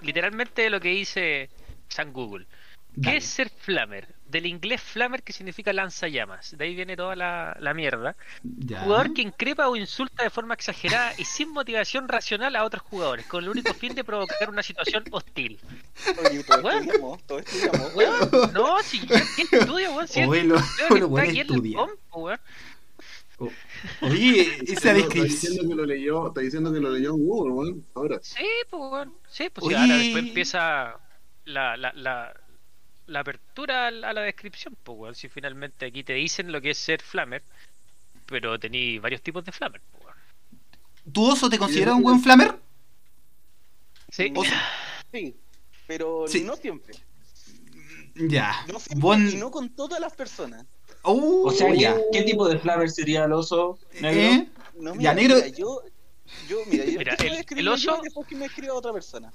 literalmente 0.00 0.68
lo 0.70 0.80
que 0.80 0.88
dice 0.90 1.50
San 1.88 2.12
Google. 2.12 2.46
¿Qué 2.94 3.00
Dale. 3.00 3.16
es 3.18 3.24
ser 3.24 3.48
flamer? 3.48 4.06
Del 4.26 4.44
inglés 4.44 4.82
flamer 4.82 5.22
que 5.22 5.32
significa 5.32 5.72
lanzallamas. 5.72 6.56
De 6.56 6.64
ahí 6.64 6.74
viene 6.74 6.94
toda 6.94 7.16
la, 7.16 7.56
la 7.58 7.72
mierda. 7.72 8.16
Ya. 8.42 8.80
Jugador 8.80 9.14
que 9.14 9.22
increpa 9.22 9.68
o 9.68 9.76
insulta 9.76 10.22
de 10.22 10.30
forma 10.30 10.52
exagerada 10.54 11.14
y 11.16 11.24
sin 11.24 11.50
motivación 11.50 12.06
racional 12.06 12.54
a 12.54 12.64
otros 12.64 12.82
jugadores, 12.82 13.26
con 13.26 13.44
el 13.44 13.50
único 13.50 13.72
fin 13.72 13.94
de 13.94 14.04
provocar 14.04 14.50
una 14.50 14.62
situación 14.62 15.04
hostil. 15.10 15.58
Oye, 16.06 16.44
todo 16.44 16.70
estudiamos, 16.70 17.22
todo 17.26 17.38
estudiamos. 17.38 18.52
No, 18.52 18.82
si 18.82 19.06
¿qué 19.06 19.16
estudio, 19.16 19.92
weón? 19.94 20.08
Si 20.08 20.20
está 20.20 20.26
bueno 20.26 20.56
aquí 21.18 21.40
en 21.40 21.50
el 21.50 21.56
estudia. 21.56 21.78
Oye, 24.02 24.42
esa 24.62 24.62
No, 24.62 24.72
Está 24.72 24.92
descripción. 24.94 25.24
diciendo 25.52 25.68
que 25.68 25.74
lo 25.74 25.86
leyó, 25.86 26.28
está 26.28 26.40
diciendo 26.40 26.72
que 26.72 26.80
lo 26.80 26.90
leyó 26.90 27.10
en 27.14 27.26
Google, 27.26 27.52
weón. 27.52 27.86
Ahora. 27.94 28.18
Sí, 28.22 28.44
pues, 28.70 28.82
weón. 28.82 29.14
Sí, 29.30 29.48
pues 29.52 29.66
Oye. 29.66 29.76
ahora 29.76 29.96
después 29.96 30.24
empieza 30.24 31.00
la, 31.44 31.76
la, 31.76 31.92
la, 31.94 32.34
la 33.06 33.20
apertura 33.20 33.88
a 33.88 33.90
la, 33.90 34.10
a 34.10 34.12
la 34.12 34.20
descripción, 34.22 34.76
pues, 34.82 34.98
weón. 34.98 35.14
Si 35.14 35.28
finalmente 35.28 35.86
aquí 35.86 36.04
te 36.04 36.12
dicen 36.14 36.52
lo 36.52 36.60
que 36.60 36.70
es 36.70 36.78
ser 36.78 37.02
flamer, 37.02 37.42
pero 38.26 38.58
tení 38.58 38.98
varios 38.98 39.22
tipos 39.22 39.44
de 39.44 39.52
flamer, 39.52 39.80
pues, 39.90 40.04
weón. 40.04 40.16
¿Tu 41.12 41.24
oso 41.24 41.50
te 41.50 41.58
considera 41.58 41.94
un 41.94 42.02
buen 42.02 42.20
flamer? 42.20 42.54
Sí. 44.08 44.32
Oso. 44.36 44.50
Sí, 45.10 45.34
pero 45.86 46.24
Sí. 46.28 46.42
no 46.44 46.54
siempre. 46.56 46.94
Ya. 48.14 48.64
No 48.70 48.78
siempre 48.78 49.00
Bon- 49.00 49.28
y 49.30 49.34
no 49.36 49.50
con 49.50 49.70
todas 49.70 49.98
las 49.98 50.14
personas. 50.14 50.66
Uh, 51.04 51.46
O 51.48 51.50
sea, 51.50 51.74
ya. 51.74 51.96
¿qué, 51.96 52.20
¿qué 52.20 52.22
tipo 52.22 52.48
de 52.48 52.58
flamer 52.58 52.90
sería 52.90 53.24
el 53.24 53.32
oso 53.32 53.78
negro? 54.00 54.20
¿Eh? 54.20 54.48
No, 54.76 54.94
Ya, 55.00 55.14
negro- 55.14 55.36
mira, 55.36 55.48
yo, 55.48 55.82
yo, 56.48 56.58
mira, 56.66 56.84
yo 56.84 56.98
Mira, 56.98 57.14
el- 57.14 57.64
yo 57.64 57.72
oso- 57.72 57.98
y 58.00 58.04
después 58.04 58.28
que 58.28 58.36
me 58.36 58.46
escriba 58.46 58.74
otra 58.74 58.92
persona. 58.92 59.32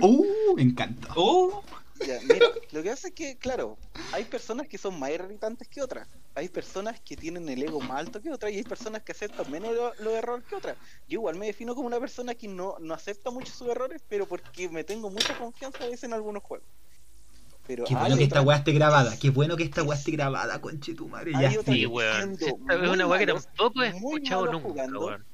Uh, 0.00 0.24
me 0.56 0.62
encanta. 0.62 1.08
Oh, 1.16 1.62
Ya, 2.06 2.20
mira, 2.22 2.46
lo 2.70 2.82
que 2.82 2.90
pasa 2.90 3.08
es 3.08 3.14
que, 3.14 3.36
claro, 3.36 3.76
hay 4.12 4.24
personas 4.24 4.68
que 4.68 4.78
son 4.78 4.98
más 4.98 5.10
irritantes 5.10 5.66
que 5.66 5.82
otras. 5.82 6.06
Hay 6.36 6.48
personas 6.48 7.00
que 7.00 7.16
tienen 7.16 7.48
el 7.48 7.60
ego 7.64 7.80
más 7.80 7.98
alto 7.98 8.22
que 8.22 8.30
otras 8.30 8.52
y 8.52 8.58
hay 8.58 8.62
personas 8.62 9.02
que 9.02 9.10
aceptan 9.10 9.50
menos 9.50 9.74
lo- 9.74 9.92
los 9.98 10.12
errores 10.14 10.44
que 10.48 10.54
otras. 10.54 10.76
Yo 11.08 11.14
igual 11.18 11.34
me 11.34 11.46
defino 11.46 11.74
como 11.74 11.88
una 11.88 11.98
persona 11.98 12.36
que 12.36 12.46
no, 12.46 12.76
no 12.78 12.94
acepta 12.94 13.30
mucho 13.30 13.52
sus 13.52 13.66
errores, 13.68 14.00
pero 14.08 14.26
porque 14.26 14.68
me 14.68 14.84
tengo 14.84 15.10
mucha 15.10 15.36
confianza 15.36 15.82
a 15.82 15.86
veces 15.88 16.04
en 16.04 16.12
algunos 16.12 16.44
juegos. 16.44 16.68
Pero 17.68 17.84
Qué 17.84 17.94
bueno 17.94 18.16
que 18.16 18.24
esta 18.24 18.42
weá 18.42 18.56
esté 18.58 18.72
grabada. 18.72 19.18
Qué 19.18 19.30
bueno 19.30 19.56
que 19.56 19.64
esta 19.64 19.82
weá 19.84 19.98
esté 19.98 20.10
grabada, 20.12 20.60
conche 20.60 20.94
tu 20.94 21.08
madre. 21.08 21.36
Ya. 21.38 21.52
Sí, 21.62 21.86
weón. 21.86 22.36
es 22.40 22.80
muy 22.80 22.88
una 22.88 23.06
weá 23.06 23.18
que 23.20 23.26
tampoco 23.26 23.82
he 23.84 23.92
muy 23.92 24.16
escuchado 24.16 24.46
malos 24.46 24.62
nunca, 24.62 24.68
jugando. 24.70 25.00
weón. 25.06 25.26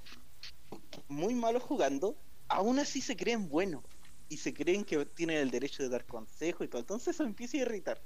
muy 1.08 1.34
malos 1.34 1.62
jugando, 1.62 2.18
aún 2.48 2.78
así 2.78 3.00
se 3.00 3.16
creen 3.16 3.48
buenos 3.48 3.84
y 4.28 4.38
se 4.38 4.52
creen 4.54 4.84
que 4.84 5.06
tienen 5.06 5.38
el 5.38 5.50
derecho 5.50 5.82
de 5.82 5.88
dar 5.88 6.06
consejo 6.06 6.64
y 6.64 6.68
todo. 6.68 6.80
Entonces 6.80 7.14
eso 7.14 7.24
empieza 7.24 7.56
a 7.58 7.60
irritar. 7.60 8.02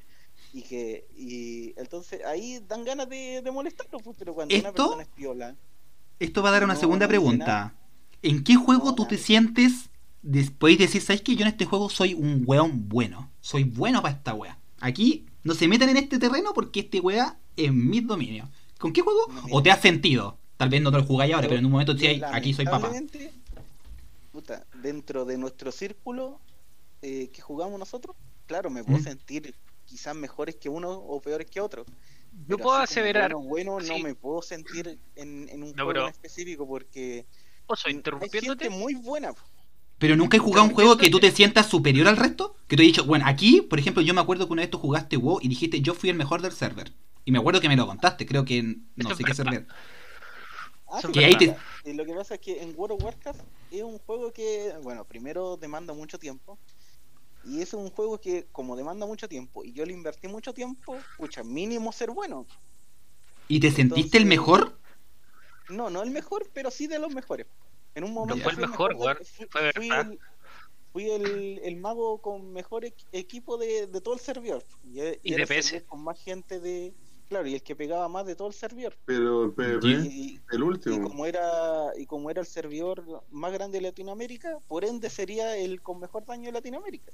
Y 0.53 0.63
que 0.65 1.09
y 1.17 1.75
entonces 1.81 2.25
ahí 2.25 2.61
dan 2.67 2.85
ganas 2.85 3.09
de, 3.09 3.43
de 3.43 3.51
molestarlo, 3.51 4.01
pues, 4.01 4.17
pero 4.19 4.35
cuando 4.35 4.59
una 4.59 4.71
¿Esto? 4.71 4.85
persona 4.85 5.03
es 5.03 5.09
piola, 5.09 5.57
Esto 6.19 6.43
va 6.43 6.51
a 6.51 6.53
dar 6.53 6.65
una 6.65 6.75
No, 6.75 6.81
segunda 6.81 7.07
no 7.07 7.09
pregunta. 7.09 7.75
¿En 8.23 8.45
qué 8.45 8.57
juego 8.57 8.93
No, 8.93 8.95
tú 8.95 9.07
te 9.07 9.19
sientes 9.19 9.91
después 10.23 10.79
de 10.79 10.87
decir, 10.87 11.01
sabes 11.03 11.23
que 11.23 11.35
yo 11.37 11.43
en 11.43 11.49
este 11.49 11.65
juego 11.65 11.89
soy 11.91 12.15
un 12.15 12.45
weón 12.47 12.89
bueno? 12.89 13.31
Soy 13.41 13.65
bueno 13.65 14.03
para 14.03 14.15
esta 14.15 14.35
wea. 14.35 14.59
Aquí 14.81 15.27
no 15.45 15.55
se 15.55 15.69
metan 15.69 15.89
en 15.89 15.97
este 15.97 16.19
terreno 16.19 16.53
porque 16.55 16.81
este 16.81 17.01
wea 17.01 17.39
es 17.57 17.73
mi 17.73 18.01
dominio. 18.01 18.49
¿Con 18.79 18.93
qué 18.93 19.01
juego? 19.03 19.27
No, 19.33 19.43
¿O 19.51 19.63
te 19.63 19.71
has 19.71 19.81
sentido? 19.81 20.39
Tal 20.57 20.69
vez 20.69 20.83
no 20.83 20.91
te 20.91 20.99
lo 20.99 21.05
jugáis 21.05 21.35
ahora, 21.35 21.47
pero 21.49 21.59
en 21.61 21.67
un 21.67 21.73
momento 21.73 21.97
sí, 21.97 22.19
yo, 22.19 22.27
aquí 22.29 22.53
soy 22.55 22.65
papá. 22.65 22.91
puta, 24.33 24.67
dentro 24.83 25.25
de 25.25 25.39
nuestro 25.39 25.73
círculo 25.73 26.41
eh, 27.03 27.31
que 27.33 27.41
jugamos 27.41 27.79
nosotros, 27.79 28.17
claro, 28.47 28.71
me 28.71 28.83
puedo 28.85 28.99
Mm. 28.99 29.05
sentir 29.05 29.55
quizás 29.87 30.15
mejores 30.17 30.57
que 30.57 30.69
uno 30.69 30.91
o 30.91 31.21
peores 31.21 31.49
que 31.49 31.61
otro. 31.61 31.85
Yo 31.87 32.57
Pero 32.57 32.59
puedo 32.59 32.77
aseverar. 32.77 33.33
Bueno, 33.33 33.49
bueno, 33.49 33.81
no 33.81 33.95
sí. 33.97 34.03
me 34.03 34.15
puedo 34.15 34.43
sentir 34.43 34.99
en, 35.17 35.49
en 35.49 35.63
un 35.63 35.71
No, 35.71 35.85
juego 35.85 35.89
pero- 35.91 36.03
en 36.05 36.11
específico 36.11 36.67
porque 36.67 37.25
Oso, 37.67 37.89
hay 37.89 37.95
interrumpiéndote. 37.95 38.65
gente 38.65 38.71
muy 38.71 38.95
buena. 38.97 39.33
Pero 39.99 40.17
nunca 40.17 40.37
he 40.37 40.41
jugado 40.41 40.67
un 40.67 40.75
juego 40.75 40.97
que 40.97 41.11
tú 41.11 41.19
te 41.21 41.31
sientas 41.33 41.67
superior 41.69 42.07
al 42.09 42.17
resto. 42.17 42.57
Que 42.69 42.77
te 42.77 42.83
he 42.83 42.87
dicho, 42.87 43.05
bueno, 43.05 43.25
aquí, 43.27 43.63
por 43.63 43.79
ejemplo, 43.79 44.03
yo 44.03 44.15
me 44.15 44.21
acuerdo 44.21 44.47
que 44.47 44.53
una 44.53 44.63
vez 44.63 44.71
tú 44.71 44.79
jugaste 44.79 45.17
WoW 45.17 45.41
y 45.43 45.49
dijiste, 45.49 45.81
yo 45.81 45.95
fui 45.95 46.11
el 46.11 46.17
mejor 46.17 46.41
del 46.43 46.53
server. 46.53 46.93
Y 47.25 47.33
me 47.33 47.39
acuerdo 47.39 47.61
que 47.61 47.69
me 47.69 47.77
lo 47.77 47.87
contaste, 47.87 48.27
creo 48.27 48.45
que 48.45 48.59
en- 48.59 48.89
no 48.97 49.11
sé 49.11 49.23
es 49.23 49.27
qué 49.27 49.35
server. 49.35 49.67
Ah, 50.87 51.03
Que 51.13 51.25
ahí. 51.25 51.55
Y 51.85 51.93
lo 51.95 52.05
que 52.05 52.15
pasa 52.15 52.35
es 52.35 52.41
que 52.41 52.63
en 52.63 52.75
World 52.77 52.97
of 52.97 53.03
Warcraft 53.05 53.41
es 53.71 53.83
un 53.83 53.99
juego 53.99 54.33
que, 54.33 54.75
bueno, 54.83 55.05
primero 55.07 55.57
demanda 55.57 55.93
mucho 55.95 56.19
tiempo. 56.19 56.59
Y 57.43 57.63
es 57.63 57.75
un 57.75 57.91
juego 57.91 58.21
que, 58.21 58.49
como 58.53 58.77
demanda 58.77 59.07
mucho 59.07 59.29
tiempo, 59.29 59.65
y 59.65 59.73
yo 59.73 59.87
le 59.87 59.93
invertí 59.95 60.29
mucho 60.29 60.55
tiempo, 60.55 61.07
pucha, 61.17 61.45
mínimo 61.45 61.93
ser 61.93 62.11
bueno. 62.13 62.47
¿Y 63.49 63.61
te 63.61 63.71
sentiste 63.71 64.17
el 64.19 64.27
mejor? 64.27 64.79
No, 65.69 65.89
no 65.89 66.03
el 66.03 66.11
mejor, 66.11 66.51
pero 66.53 66.71
sí 66.71 66.87
de 66.89 66.99
los 66.99 67.13
mejores. 67.13 67.47
En 67.99 68.05
un 68.05 68.13
momento 68.15 68.41
fue 68.45 68.53
el 68.53 68.59
mejor, 68.59 68.97
de- 68.97 69.03
weón. 69.05 69.17
fui, 69.25 69.47
Fue 69.51 69.73
fui 69.73 69.89
verdad. 69.89 70.13
el, 70.13 70.19
fui 70.93 71.11
el, 71.11 71.61
el 71.65 71.77
mago 71.77 72.19
con 72.23 72.53
mejor 72.53 72.85
equ- 72.85 73.05
equipo 73.11 73.59
de, 73.59 73.89
de 73.89 74.01
todo 74.01 74.15
el 74.15 74.21
servidor. 74.21 74.65
Y, 74.85 75.01
e- 75.01 75.19
Y 75.25 75.35
era 75.35 75.45
DPS. 75.45 75.57
el 75.57 75.63
servidor 75.65 75.87
con 75.89 76.05
más 76.05 76.21
gente 76.23 76.61
de... 76.61 76.95
Claro, 77.29 77.47
y 77.49 77.55
el 77.55 77.63
que 77.63 77.75
pegaba 77.77 78.09
más 78.09 78.25
de 78.25 78.37
todo 78.37 78.47
el 78.49 78.55
servidor. 78.55 78.97
Pero 79.05 79.45
el 79.47 79.53
PvP, 79.53 79.87
Y, 79.87 80.41
el 80.53 80.61
y 80.61 80.63
último. 80.63 81.09
como 81.11 81.27
era 81.27 81.91
y 81.99 82.07
como 82.07 82.31
era 82.31 82.41
el 82.41 82.47
servidor 82.47 83.05
más 83.31 83.53
grande 83.53 83.79
de 83.79 83.83
Latinoamérica, 83.83 84.59
por 84.69 84.85
ende 84.85 85.11
sería 85.11 85.57
el 85.57 85.83
con 85.83 85.99
mejor 86.01 86.25
daño 86.25 86.47
de 86.47 86.53
Latinoamérica. 86.53 87.13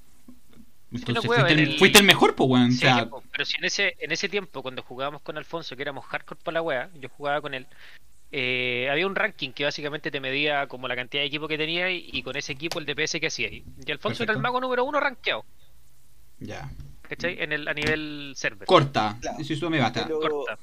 Entonces 0.93 1.25
fuiste, 1.25 1.53
el, 1.53 1.59
el- 1.61 1.79
fuiste 1.79 1.99
el 1.99 2.05
mejor, 2.05 2.37
pues, 2.37 2.49
weón. 2.49 2.69
O 2.69 2.71
Sí, 2.71 2.79
sea, 2.79 3.09
po, 3.09 3.25
pero 3.33 3.45
si 3.45 3.57
en 3.59 3.65
ese, 3.65 3.97
en 3.99 4.13
ese 4.13 4.29
tiempo, 4.29 4.63
cuando 4.63 4.83
jugábamos 4.83 5.23
con 5.23 5.37
Alfonso, 5.39 5.75
que 5.75 5.83
éramos 5.83 6.05
hardcore 6.05 6.41
para 6.45 6.55
la 6.57 6.63
wea, 6.63 6.91
yo 6.95 7.09
jugaba 7.09 7.41
con 7.41 7.55
él, 7.55 7.67
eh, 8.37 8.89
había 8.91 9.07
un 9.07 9.15
ranking 9.15 9.53
que 9.53 9.63
básicamente 9.63 10.11
te 10.11 10.19
medía 10.19 10.67
como 10.67 10.89
la 10.89 10.97
cantidad 10.97 11.23
de 11.23 11.29
equipo 11.29 11.47
que 11.47 11.57
tenía 11.57 11.89
y, 11.93 12.11
y 12.13 12.25
con 12.25 12.37
ese 12.37 12.51
equipo 12.51 12.81
el 12.81 12.85
DPS 12.85 13.21
que 13.21 13.29
hacía. 13.29 13.49
Y 13.49 13.65
Alfonso 13.93 14.25
era 14.25 14.33
el 14.33 14.41
mago 14.41 14.61
número 14.61 14.85
uno 14.85 14.99
rankeado, 14.99 15.45
ya. 16.41 16.69
¿cachai? 17.03 17.41
En 17.41 17.53
el, 17.53 17.69
a 17.69 17.75
nivel 17.75 18.33
server. 18.35 18.67
Corta. 18.67 19.17
Claro. 19.21 19.39
Eso, 19.39 19.71
me 19.71 19.79
basta. 19.79 20.03
Pero, 20.03 20.19
Corta. 20.19 20.59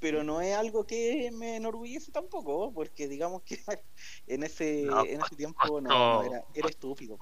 pero 0.00 0.24
no 0.24 0.40
es 0.40 0.56
algo 0.56 0.88
que 0.88 1.30
me 1.32 1.54
enorgullece 1.54 2.10
tampoco, 2.10 2.72
porque 2.74 3.06
digamos 3.06 3.42
que 3.42 3.60
en 4.26 4.42
ese, 4.42 4.82
No, 4.82 5.04
en 5.04 5.20
ese 5.20 5.36
tiempo 5.36 5.80
no, 5.80 5.88
no, 5.88 6.22
era, 6.24 6.44
era 6.52 6.68
estúpido. 6.68 7.16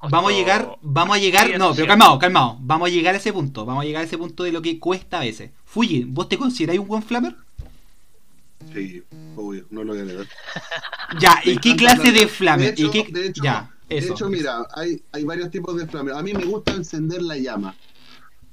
Vamos 0.00 0.32
a 0.32 0.34
llegar, 0.34 0.78
vamos 0.80 1.16
a 1.16 1.20
llegar, 1.20 1.48
Sí, 1.48 1.58
no, 1.58 1.74
pero 1.74 1.86
calmado, 1.86 2.18
calmado, 2.18 2.56
vamos 2.60 2.88
a 2.88 2.90
llegar 2.90 3.14
a 3.14 3.18
ese 3.18 3.32
punto, 3.32 3.66
vamos 3.66 3.82
a 3.82 3.84
llegar 3.84 4.00
a 4.00 4.06
ese 4.06 4.16
punto 4.16 4.44
de 4.44 4.52
lo 4.52 4.62
que 4.62 4.80
cuesta 4.80 5.18
a 5.18 5.24
veces. 5.24 5.50
Fuji, 5.66 6.04
¿vos 6.04 6.30
te 6.30 6.38
consideráis 6.38 6.80
un 6.80 6.88
buen 6.88 7.02
flamer? 7.02 7.34
Sí, 8.72 9.02
obvio, 9.36 9.66
no 9.70 9.84
lo 9.84 9.92
voy 9.92 10.02
a 10.02 10.04
negar. 10.04 10.26
Ya, 11.18 11.40
¿y 11.42 11.56
qué 11.56 11.74
clase 11.74 12.12
de 12.12 12.28
flamer? 12.28 12.66
De 12.66 12.72
hecho, 12.72 12.86
¿Y 12.88 12.90
qué... 12.90 13.10
de 13.10 13.26
hecho, 13.28 13.42
ya, 13.42 13.74
De 13.88 13.96
eso. 13.96 14.12
hecho, 14.12 14.28
mira, 14.28 14.66
hay, 14.74 15.02
hay 15.10 15.24
varios 15.24 15.50
tipos 15.50 15.74
de 15.76 15.86
flamer. 15.86 16.12
A 16.12 16.22
mí 16.22 16.34
me 16.34 16.44
gusta 16.44 16.74
encender 16.74 17.22
la 17.22 17.38
llama. 17.38 17.74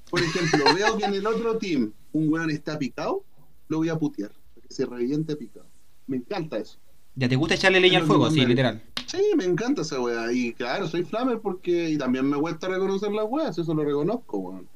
Por 0.10 0.22
ejemplo, 0.22 0.64
veo 0.76 0.98
que 0.98 1.04
en 1.04 1.16
el 1.16 1.28
otro 1.28 1.58
team 1.58 1.92
un 2.14 2.32
weón 2.32 2.50
está 2.50 2.80
picado, 2.80 3.26
lo 3.68 3.78
voy 3.80 3.90
a 3.90 3.98
putear. 3.98 4.32
Que 4.62 4.74
se 4.74 4.86
reviente 4.86 5.36
picado. 5.36 5.68
Me 6.08 6.16
encanta 6.16 6.58
eso. 6.58 6.78
Ya 7.16 7.28
te 7.28 7.36
gusta 7.36 7.56
echarle 7.56 7.80
leña 7.80 8.00
al 8.00 8.06
fuego, 8.06 8.30
sí, 8.30 8.46
literal. 8.46 8.82
Sí, 9.06 9.22
me 9.36 9.46
encanta 9.46 9.82
esa 9.82 10.00
weá. 10.00 10.32
Y 10.32 10.54
claro, 10.54 10.88
soy 10.88 11.04
flamer 11.04 11.40
porque. 11.40 11.90
Y 11.90 11.98
también 11.98 12.30
me 12.30 12.38
cuesta 12.38 12.68
reconocer 12.68 13.12
las 13.12 13.26
weas, 13.28 13.58
eso 13.58 13.74
lo 13.74 13.84
reconozco, 13.84 14.38
weón. 14.38 14.68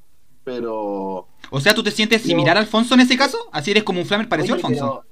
Pero. 0.43 1.27
O 1.49 1.59
sea, 1.61 1.73
¿tú 1.73 1.83
te 1.83 1.91
sientes 1.91 2.21
similar 2.21 2.57
a 2.57 2.61
Alfonso 2.61 2.93
en 2.93 3.01
ese 3.01 3.17
caso? 3.17 3.37
Así 3.51 3.71
eres 3.71 3.83
como 3.83 3.99
un 3.99 4.05
flamer 4.05 4.27
parecido 4.29 4.55
Alfonso. 4.55 5.03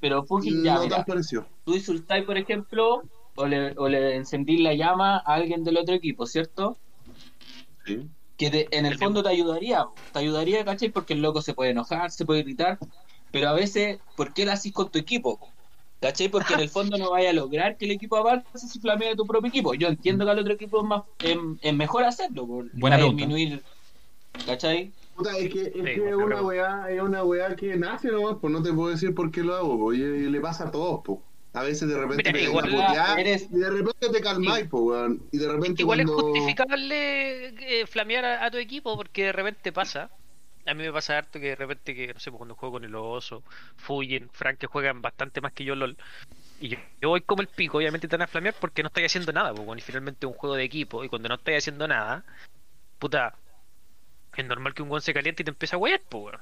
Pero, 0.00 0.24
Fuji, 0.24 0.62
ya, 0.64 0.74
no 0.74 0.82
mira, 0.82 0.96
tan 0.96 1.04
parecido. 1.04 1.46
tú 1.64 1.74
insultáis, 1.74 2.24
por 2.24 2.36
ejemplo, 2.38 3.02
o 3.36 3.46
le, 3.46 3.74
o 3.76 3.88
le 3.88 4.16
encendís 4.16 4.60
la 4.60 4.74
llama 4.74 5.16
a 5.18 5.34
alguien 5.34 5.62
del 5.62 5.76
otro 5.78 5.94
equipo, 5.94 6.26
¿cierto? 6.26 6.78
Sí. 7.84 8.08
Que 8.36 8.50
te- 8.50 8.68
en 8.76 8.86
el 8.86 8.96
fondo 8.96 9.22
te 9.22 9.28
ayudaría, 9.28 9.86
te 10.12 10.18
ayudaría, 10.18 10.64
¿cachai? 10.64 10.88
Porque 10.90 11.12
el 11.12 11.20
loco 11.22 11.42
se 11.42 11.52
puede 11.54 11.70
enojar, 11.70 12.10
se 12.10 12.24
puede 12.24 12.40
irritar, 12.40 12.78
pero 13.30 13.48
a 13.48 13.52
veces, 13.52 14.00
¿por 14.16 14.32
qué 14.32 14.46
lo 14.46 14.52
haces 14.52 14.72
con 14.72 14.90
tu 14.90 14.98
equipo? 14.98 15.38
¿Cachai? 16.00 16.30
Porque 16.30 16.54
en 16.54 16.60
el 16.60 16.70
fondo 16.70 16.96
no 16.96 17.10
vaya 17.10 17.28
a 17.28 17.32
lograr 17.34 17.76
que 17.76 17.84
el 17.84 17.90
equipo 17.90 18.16
avance 18.16 18.46
si 18.66 18.80
flamea 18.80 19.14
tu 19.14 19.26
propio 19.26 19.50
equipo. 19.50 19.74
Yo 19.74 19.88
entiendo 19.88 20.24
que 20.24 20.30
al 20.30 20.38
otro 20.38 20.54
equipo 20.54 20.80
es, 20.80 20.86
más, 20.86 21.02
es, 21.20 21.36
es 21.60 21.74
mejor 21.74 22.04
hacerlo, 22.04 22.46
por 22.46 22.64
Buena 22.72 22.96
para 22.96 22.96
pregunta. 22.96 23.26
disminuir, 23.26 23.62
¿cachai? 24.46 24.92
Puta, 25.20 25.38
es 25.38 25.52
que, 25.52 25.62
es, 25.62 25.72
Sí, 25.72 25.80
que 25.82 25.92
es 25.94 26.14
buena 26.14 26.24
una 26.24 26.42
weá, 26.42 26.90
es 26.90 27.00
una 27.00 27.24
weá 27.24 27.54
que 27.56 27.76
nace 27.76 28.08
nomás, 28.08 28.36
pues 28.40 28.52
no 28.52 28.62
te 28.62 28.72
puedo 28.72 28.90
decir 28.90 29.14
por 29.14 29.30
qué 29.30 29.42
lo 29.42 29.54
hago, 29.54 29.78
pues, 29.78 29.98
y, 29.98 30.02
y 30.02 30.30
le 30.30 30.40
pasa 30.40 30.68
a 30.68 30.70
todos, 30.70 31.00
pues. 31.04 31.18
A 31.52 31.62
veces 31.62 31.88
de 31.88 31.98
repente 31.98 32.22
Mira, 32.32 32.38
te 32.38 32.44
igual 32.44 33.18
eres- 33.18 33.48
y 33.50 33.58
de 33.58 33.70
repente 33.70 34.08
te 34.08 34.20
calmáis, 34.20 34.68
pues, 34.68 34.82
weón. 34.82 35.22
Y 35.32 35.38
de 35.38 35.48
repente 35.52 35.82
Igual 35.82 36.04
cuando... 36.04 36.16
es 36.16 36.22
justificable 36.22 37.80
eh, 37.80 37.86
flamear 37.86 38.24
a, 38.24 38.44
a 38.44 38.50
tu 38.50 38.58
equipo 38.58 38.96
porque 38.96 39.24
de 39.24 39.32
repente 39.32 39.72
pasa. 39.72 40.10
A 40.66 40.74
mí 40.74 40.82
me 40.84 40.92
pasa 40.92 41.18
harto 41.18 41.40
que 41.40 41.46
de 41.48 41.56
repente 41.56 41.94
que, 41.94 42.12
no 42.14 42.20
sé, 42.20 42.30
pues, 42.30 42.38
cuando 42.38 42.54
juego 42.54 42.74
con 42.74 42.84
el 42.84 42.94
oso, 42.94 43.42
Fuyen, 43.76 44.28
Frank 44.32 44.58
que 44.58 44.66
juegan 44.66 45.02
bastante 45.02 45.40
más 45.40 45.52
que 45.52 45.64
yo 45.64 45.74
LOL. 45.74 45.96
Y 46.60 46.68
yo, 46.68 46.78
yo 47.00 47.08
voy 47.08 47.22
como 47.22 47.40
el 47.42 47.48
pico, 47.48 47.78
obviamente 47.78 48.06
te 48.06 48.16
van 48.16 48.22
a 48.22 48.26
flamear 48.28 48.54
porque 48.60 48.82
no 48.82 48.88
estáis 48.88 49.06
haciendo 49.06 49.32
nada, 49.32 49.52
pues, 49.54 49.64
bueno, 49.66 49.78
y 49.78 49.82
finalmente 49.82 50.26
es 50.26 50.30
un 50.32 50.38
juego 50.38 50.54
de 50.54 50.62
equipo, 50.64 51.02
y 51.02 51.08
cuando 51.08 51.28
no 51.30 51.36
estáis 51.36 51.58
haciendo 51.58 51.88
nada, 51.88 52.22
puta, 52.98 53.34
es 54.36 54.46
normal 54.46 54.74
que 54.74 54.82
un 54.82 54.88
guan 54.88 55.02
se 55.02 55.12
caliente 55.14 55.42
y 55.42 55.44
te 55.44 55.50
empiece 55.50 55.74
a 55.76 55.78
guayar, 55.78 56.00
pues, 56.08 56.24
weón. 56.24 56.40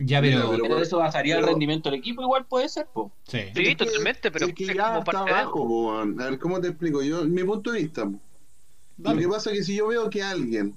Ya, 0.00 0.20
pero... 0.20 0.50
pero- 0.50 0.62
Pero 0.62 0.78
eso 0.80 0.98
bajaría 0.98 1.34
el 1.34 1.40
pero- 1.40 1.52
rendimiento 1.52 1.90
del 1.90 1.98
equipo, 1.98 2.22
igual 2.22 2.46
puede 2.46 2.68
ser, 2.68 2.86
po. 2.86 3.12
Sí. 3.24 3.38
Sí, 3.54 3.62
Es 3.62 3.68
que- 3.68 3.76
totalmente, 3.84 4.30
pero 4.30 4.46
es 4.46 4.54
que 4.54 4.64
es 4.64 4.74
ya 4.74 4.86
como 4.88 4.98
está 5.00 5.18
abajo, 5.20 5.52
po, 5.66 5.88
weón. 5.88 6.20
A 6.20 6.24
ver, 6.30 6.38
¿cómo 6.38 6.60
te 6.60 6.68
explico? 6.68 7.02
Yo, 7.02 7.24
mi 7.24 7.42
punto 7.44 7.72
de 7.72 7.80
vista, 7.82 8.04
po. 8.04 8.20
Dale. 8.96 9.16
Lo 9.16 9.22
que 9.22 9.28
pasa 9.34 9.50
es 9.50 9.58
que 9.58 9.64
si 9.64 9.76
yo 9.76 9.88
veo 9.88 10.08
que 10.10 10.22
alguien 10.22 10.76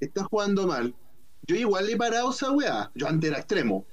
está 0.00 0.24
jugando 0.24 0.66
mal, 0.66 0.94
yo 1.46 1.56
igual 1.56 1.86
le 1.86 1.92
he 1.92 1.96
parado 1.96 2.30
esa 2.30 2.50
weá. 2.50 2.90
Yo 2.94 3.08
antes 3.08 3.30
era 3.30 3.38
extremo. 3.38 3.84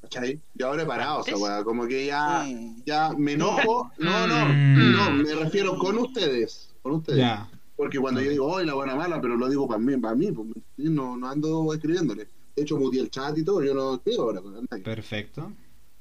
¿Cachai? 0.00 0.40
Y 0.56 0.62
ahora 0.62 0.82
he 0.82 0.86
parado 0.86 1.24
esa 1.26 1.36
weá. 1.36 1.64
Como 1.64 1.86
que 1.88 2.06
ya, 2.06 2.44
Mm. 2.44 2.82
ya 2.86 3.10
me 3.16 3.32
enojo. 3.32 3.90
No, 3.98 4.26
no, 4.28 4.46
Mm. 4.46 4.92
no, 4.92 5.10
me 5.10 5.34
refiero 5.34 5.76
con 5.76 5.98
ustedes. 5.98 6.72
Con 6.82 6.92
ustedes. 6.92 7.18
Ya. 7.18 7.48
Porque 7.78 8.00
cuando 8.00 8.20
yo 8.20 8.30
digo, 8.30 8.44
hoy 8.46 8.66
la 8.66 8.74
buena 8.74 8.96
mala, 8.96 9.20
pero 9.20 9.36
lo 9.36 9.48
digo 9.48 9.68
para 9.68 9.78
mí, 9.78 9.96
para 9.98 10.16
mí, 10.16 10.32
pues, 10.32 10.48
no, 10.78 11.16
no 11.16 11.28
ando 11.28 11.72
escribiéndole. 11.72 12.24
De 12.56 12.62
hecho, 12.64 12.76
muteé 12.76 13.02
el 13.02 13.08
chat 13.10 13.38
y 13.38 13.44
todo, 13.44 13.62
yo 13.62 13.72
no 13.72 13.94
escribo 13.94 14.24
ahora 14.24 14.40
con 14.42 14.66
nadie. 14.68 14.82
Perfecto. 14.82 15.52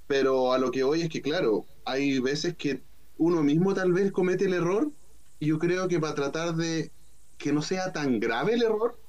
Pero 0.08 0.54
a 0.54 0.58
lo 0.58 0.72
que 0.72 0.82
voy 0.82 1.02
es 1.04 1.10
que, 1.10 1.22
claro, 1.22 1.66
hay 1.86 2.18
veces 2.20 2.56
que 2.56 2.82
uno 3.20 3.44
mismo 3.44 3.76
tal 3.76 3.94
vez 3.94 4.12
comete 4.12 4.46
el 4.46 4.56
error 4.56 4.92
y 5.40 5.46
yo 5.48 5.60
creo 5.60 5.88
que 5.88 6.00
para 6.00 6.16
tratar 6.16 6.56
de 6.56 6.92
que 7.38 7.54
no 7.54 7.62
sea 7.62 7.94
tan 7.94 8.20
grave 8.20 8.56
el 8.56 8.64
error, 8.64 9.00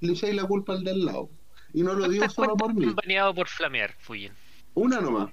le 0.00 0.12
echáis 0.12 0.34
la 0.36 0.44
culpa 0.44 0.74
al 0.74 0.84
del 0.84 1.06
lado. 1.06 1.30
Y 1.72 1.82
no 1.82 1.94
lo 1.94 2.06
digo 2.08 2.20
¿Cuántas 2.26 2.34
solo 2.34 2.56
por 2.58 2.74
mí. 2.74 2.84
baneado 2.94 3.34
por 3.34 3.48
flamear, 3.48 3.94
Fuyen? 4.00 4.34
Una 4.74 5.00
nomás. 5.00 5.30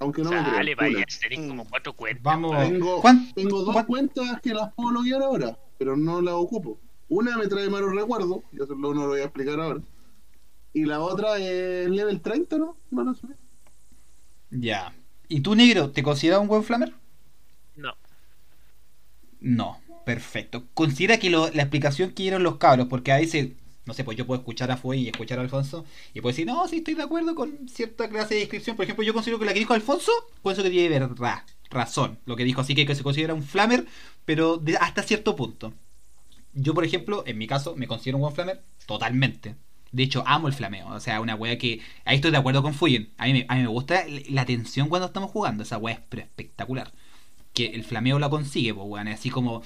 Aunque 0.00 0.22
no 0.24 0.30
me 0.30 0.36
Dale, 0.36 0.74
crean. 0.74 0.92
vaya, 0.92 1.04
una. 1.06 1.20
tenéis 1.20 1.48
como 1.48 1.68
cuatro 1.68 1.92
cuentas. 1.92 2.24
Vamos. 2.24 2.56
Tengo, 2.68 3.00
¿Cuán- 3.00 3.32
tengo 3.32 3.62
dos 3.62 3.74
cuán- 3.74 3.86
cuentas 3.86 4.40
que 4.42 4.52
las 4.54 4.74
puedo 4.74 4.90
loguear 4.90 5.22
ahora, 5.22 5.56
pero 5.80 5.96
no 5.96 6.20
las 6.20 6.34
ocupo. 6.34 6.78
Una 7.08 7.38
me 7.38 7.46
trae 7.48 7.70
malos 7.70 7.94
recuerdos, 7.94 8.42
yo 8.52 8.66
solo 8.66 8.92
no 8.92 9.02
lo 9.04 9.08
voy 9.08 9.20
a 9.20 9.24
explicar 9.24 9.58
ahora. 9.58 9.80
Y 10.74 10.84
la 10.84 11.00
otra 11.00 11.38
es 11.38 11.88
level 11.88 12.20
30, 12.20 12.58
¿no? 12.58 12.76
No 12.90 13.02
lo 13.02 13.14
sé. 13.14 13.26
Ya. 14.50 14.94
¿Y 15.28 15.40
tú, 15.40 15.54
negro, 15.54 15.90
te 15.90 16.02
consideras 16.02 16.40
un 16.42 16.48
buen 16.48 16.64
flamer? 16.64 16.92
No. 17.76 17.94
No. 19.40 19.80
Perfecto. 20.04 20.64
Considera 20.74 21.18
que 21.18 21.30
lo- 21.30 21.50
la 21.50 21.62
explicación 21.62 22.10
que 22.12 22.22
dieron 22.24 22.42
los 22.42 22.56
cabros, 22.56 22.88
porque 22.88 23.12
a 23.12 23.16
veces, 23.18 23.50
no 23.86 23.94
sé, 23.94 24.02
pues 24.04 24.16
yo 24.16 24.26
puedo 24.26 24.40
escuchar 24.40 24.70
a 24.70 24.76
Fue 24.76 24.96
y 24.96 25.08
escuchar 25.08 25.38
a 25.38 25.42
Alfonso 25.42 25.84
y 26.14 26.20
puedo 26.20 26.32
decir, 26.32 26.46
no, 26.46 26.66
sí 26.68 26.78
estoy 26.78 26.94
de 26.94 27.02
acuerdo 27.02 27.34
con 27.34 27.68
cierta 27.68 28.08
clase 28.08 28.34
de 28.34 28.40
descripción. 28.40 28.76
Por 28.76 28.84
ejemplo, 28.84 29.04
yo 29.04 29.12
considero 29.14 29.38
que 29.38 29.44
la 29.46 29.52
que 29.52 29.60
dijo 29.60 29.74
Alfonso, 29.74 30.10
pienso 30.42 30.62
que 30.62 30.70
tiene 30.70 30.88
verdad, 30.88 31.44
razón. 31.70 32.18
Lo 32.26 32.36
que 32.36 32.44
dijo 32.44 32.60
así 32.60 32.74
que, 32.74 32.86
que 32.86 32.94
se 32.94 33.02
considera 33.02 33.34
un 33.34 33.42
flamer, 33.42 33.86
pero 34.24 34.56
de- 34.58 34.76
hasta 34.76 35.02
cierto 35.02 35.36
punto. 35.36 35.72
Yo, 36.52 36.74
por 36.74 36.84
ejemplo, 36.84 37.22
en 37.26 37.38
mi 37.38 37.46
caso, 37.46 37.76
me 37.76 37.86
considero 37.86 38.18
un 38.18 38.22
buen 38.22 38.34
flamer 38.34 38.62
totalmente. 38.86 39.54
De 39.92 40.02
hecho, 40.04 40.22
amo 40.26 40.48
el 40.48 40.54
flameo. 40.54 40.88
O 40.88 41.00
sea, 41.00 41.20
una 41.20 41.34
wea 41.34 41.58
que. 41.58 41.80
Ahí 42.04 42.16
estoy 42.16 42.30
de 42.30 42.36
acuerdo 42.36 42.62
con 42.62 42.74
Fuyen. 42.74 43.10
A 43.18 43.26
mí, 43.26 43.32
me- 43.32 43.46
a 43.48 43.54
mí 43.56 43.62
me 43.62 43.68
gusta 43.68 44.04
la 44.28 44.44
tensión 44.46 44.88
cuando 44.88 45.06
estamos 45.06 45.30
jugando. 45.30 45.62
Esa 45.62 45.78
wea 45.78 45.94
es 45.94 46.18
espectacular. 46.18 46.92
Que 47.54 47.66
el 47.66 47.84
flameo 47.84 48.18
la 48.18 48.30
consigue, 48.30 48.74
pues, 48.74 48.86
weón. 48.88 49.08
Así 49.08 49.30
como. 49.30 49.62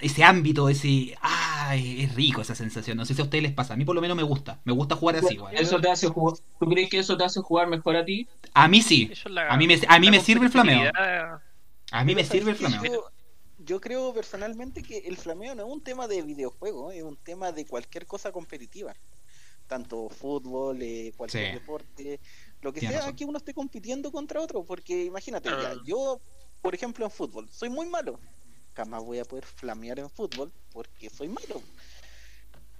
Ese 0.00 0.22
ámbito, 0.22 0.68
ese. 0.68 1.16
¡Ay! 1.20 2.02
Es 2.02 2.14
rico 2.14 2.40
esa 2.40 2.54
sensación. 2.54 2.96
No 2.96 3.04
sé 3.04 3.14
si 3.14 3.20
a 3.20 3.24
ustedes 3.24 3.42
les 3.42 3.52
pasa. 3.52 3.74
A 3.74 3.76
mí, 3.76 3.84
por 3.84 3.94
lo 3.96 4.00
menos, 4.00 4.16
me 4.16 4.22
gusta. 4.22 4.60
Me 4.64 4.72
gusta 4.72 4.94
jugar 4.94 5.16
así, 5.16 5.36
weón. 5.38 5.56
Eso 5.56 5.80
te 5.80 5.90
hace 5.90 6.06
jugar. 6.08 6.36
¿Tú 6.60 6.66
crees 6.66 6.88
que 6.88 6.98
eso 7.00 7.16
te 7.16 7.24
hace 7.24 7.40
jugar 7.40 7.66
mejor 7.68 7.96
a 7.96 8.04
ti? 8.04 8.28
A 8.54 8.68
mí 8.68 8.80
sí. 8.80 9.10
La- 9.26 9.48
A 9.48 9.56
mí 9.56 9.66
me, 9.66 9.80
a 9.88 9.98
mí 9.98 10.10
me 10.10 10.20
sirve 10.20 10.46
el 10.46 10.52
flameo. 10.52 10.90
A 11.90 12.04
mí 12.04 12.14
me 12.14 12.24
sirve 12.24 12.52
el 12.52 12.56
flameo. 12.56 12.82
Yo, 12.84 13.04
yo 13.58 13.80
creo 13.80 14.14
personalmente 14.14 14.82
que 14.82 14.98
el 14.98 15.16
flameo 15.16 15.54
no 15.54 15.66
es 15.66 15.72
un 15.72 15.82
tema 15.82 16.06
de 16.08 16.22
videojuego, 16.22 16.92
es 16.92 17.02
un 17.02 17.16
tema 17.16 17.50
de 17.52 17.66
cualquier 17.66 18.06
cosa 18.06 18.30
competitiva. 18.32 18.94
Tanto 19.66 20.08
fútbol, 20.10 20.80
eh, 20.82 21.12
cualquier 21.16 21.46
Sí. 21.48 21.52
deporte, 21.54 22.20
lo 22.60 22.72
que 22.72 22.80
Tienes 22.80 22.96
sea 22.98 23.00
razón. 23.06 23.16
que 23.16 23.24
uno 23.24 23.38
esté 23.38 23.52
compitiendo 23.54 24.12
contra 24.12 24.40
otro. 24.40 24.64
Porque 24.64 25.04
imagínate, 25.04 25.48
ya, 25.48 25.70
Ah. 25.72 25.82
yo, 25.84 26.20
por 26.60 26.74
ejemplo, 26.74 27.04
en 27.04 27.10
fútbol, 27.10 27.48
soy 27.50 27.68
muy 27.70 27.86
malo. 27.86 28.20
Jamás 28.74 29.02
voy 29.02 29.18
a 29.18 29.24
poder 29.24 29.44
flamear 29.44 29.98
en 29.98 30.10
fútbol 30.10 30.52
porque 30.72 31.10
soy 31.10 31.28
malo. 31.28 31.62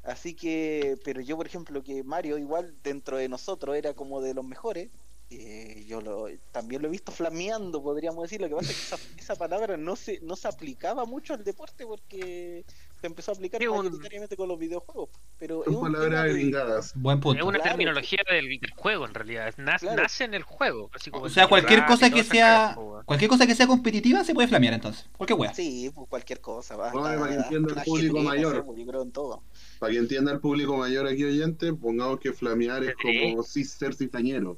Así 0.03 0.35
que, 0.35 0.99
pero 1.05 1.21
yo, 1.21 1.37
por 1.37 1.47
ejemplo, 1.47 1.83
que 1.83 2.03
Mario, 2.03 2.39
igual 2.39 2.77
dentro 2.83 3.17
de 3.19 3.29
nosotros, 3.29 3.77
era 3.77 3.95
como 3.95 4.21
de 4.21 4.35
los 4.35 4.45
mejores. 4.45 4.91
eh, 5.31 5.85
yo 5.87 6.01
lo, 6.01 6.27
también 6.51 6.83
lo 6.83 6.89
he 6.89 6.91
visto 6.91 7.13
flameando, 7.13 7.83
podríamos 7.83 8.23
decir. 8.25 8.41
Lo 8.41 8.49
que 8.49 8.57
pasa 8.57 8.73
es 8.73 8.79
que 8.79 8.85
esa, 8.85 8.99
esa 9.17 9.37
palabra 9.37 9.77
no 9.77 9.97
se, 9.97 10.21
no 10.23 10.37
se 10.37 10.49
aplicaba 10.49 11.05
mucho 11.05 11.35
al 11.35 11.45
deporte 11.45 11.87
porque 11.87 12.65
se 13.03 13.07
empezó 13.09 13.33
a 13.33 13.35
aplicar 13.35 13.61
Sí, 13.61 13.67
un- 13.67 13.79
mayoritariamente 13.85 14.37
con 14.37 14.49
los 14.49 14.59
videojuegos. 14.59 15.11
Pero 15.39 15.65
es 15.67 15.73
Son 15.73 15.83
palabras 15.93 16.25
de-. 16.33 16.93
Buen 16.95 17.19
Es 17.19 17.23
punto. 17.23 17.45
una 17.47 17.59
Claro. 17.59 17.71
terminología 17.71 18.21
del, 18.31 18.49
del 18.61 18.71
juego 18.77 19.07
en 19.07 19.13
realidad. 19.15 19.53
Nace, 19.57 19.87
Claro. 19.87 20.03
nace 20.03 20.25
en 20.25 20.35
el 20.35 20.45
juego. 20.45 20.89
Así 20.95 21.11
como 21.11 21.25
O 21.25 21.29
sea, 21.29 21.49
cualquier 21.49 21.85
cosa 21.85 22.11
que 22.11 22.23
sea. 22.23 22.77
Cualquier 23.05 23.29
cosa 23.29 23.47
que 23.47 23.55
sea 23.57 23.67
competitiva 23.67 24.23
se 24.23 24.35
puede 24.35 24.47
flamear 24.47 24.75
entonces. 24.75 25.09
Cualquier 25.17 25.39
wea. 25.39 25.53
Sí, 25.53 25.91
pues 25.93 26.09
cualquier 26.09 26.41
cosa. 26.41 26.77
va, 26.77 26.93
Bueno, 26.93 27.07
hasta- 27.09 27.21
para 27.21 27.33
que 27.33 27.43
entienda 27.43 27.75
el 27.77 27.85
público 27.85 28.21
mayor. 28.21 28.65
sé, 28.65 28.81
yo 28.81 28.87
creo 28.87 29.03
en 29.03 29.11
todo. 29.13 29.43
Para 29.81 29.93
que 29.93 29.99
entienda 29.99 30.31
el 30.33 30.39
público 30.41 30.77
mayor 30.77 31.07
aquí 31.09 31.25
oyente, 31.25 31.75
pongamos 31.75 32.21
que 32.21 32.33
flamear 32.33 32.85
es 32.85 32.95
como 32.95 33.43
si 33.43 33.65
ser 33.65 33.95
cizañero. 33.95 34.57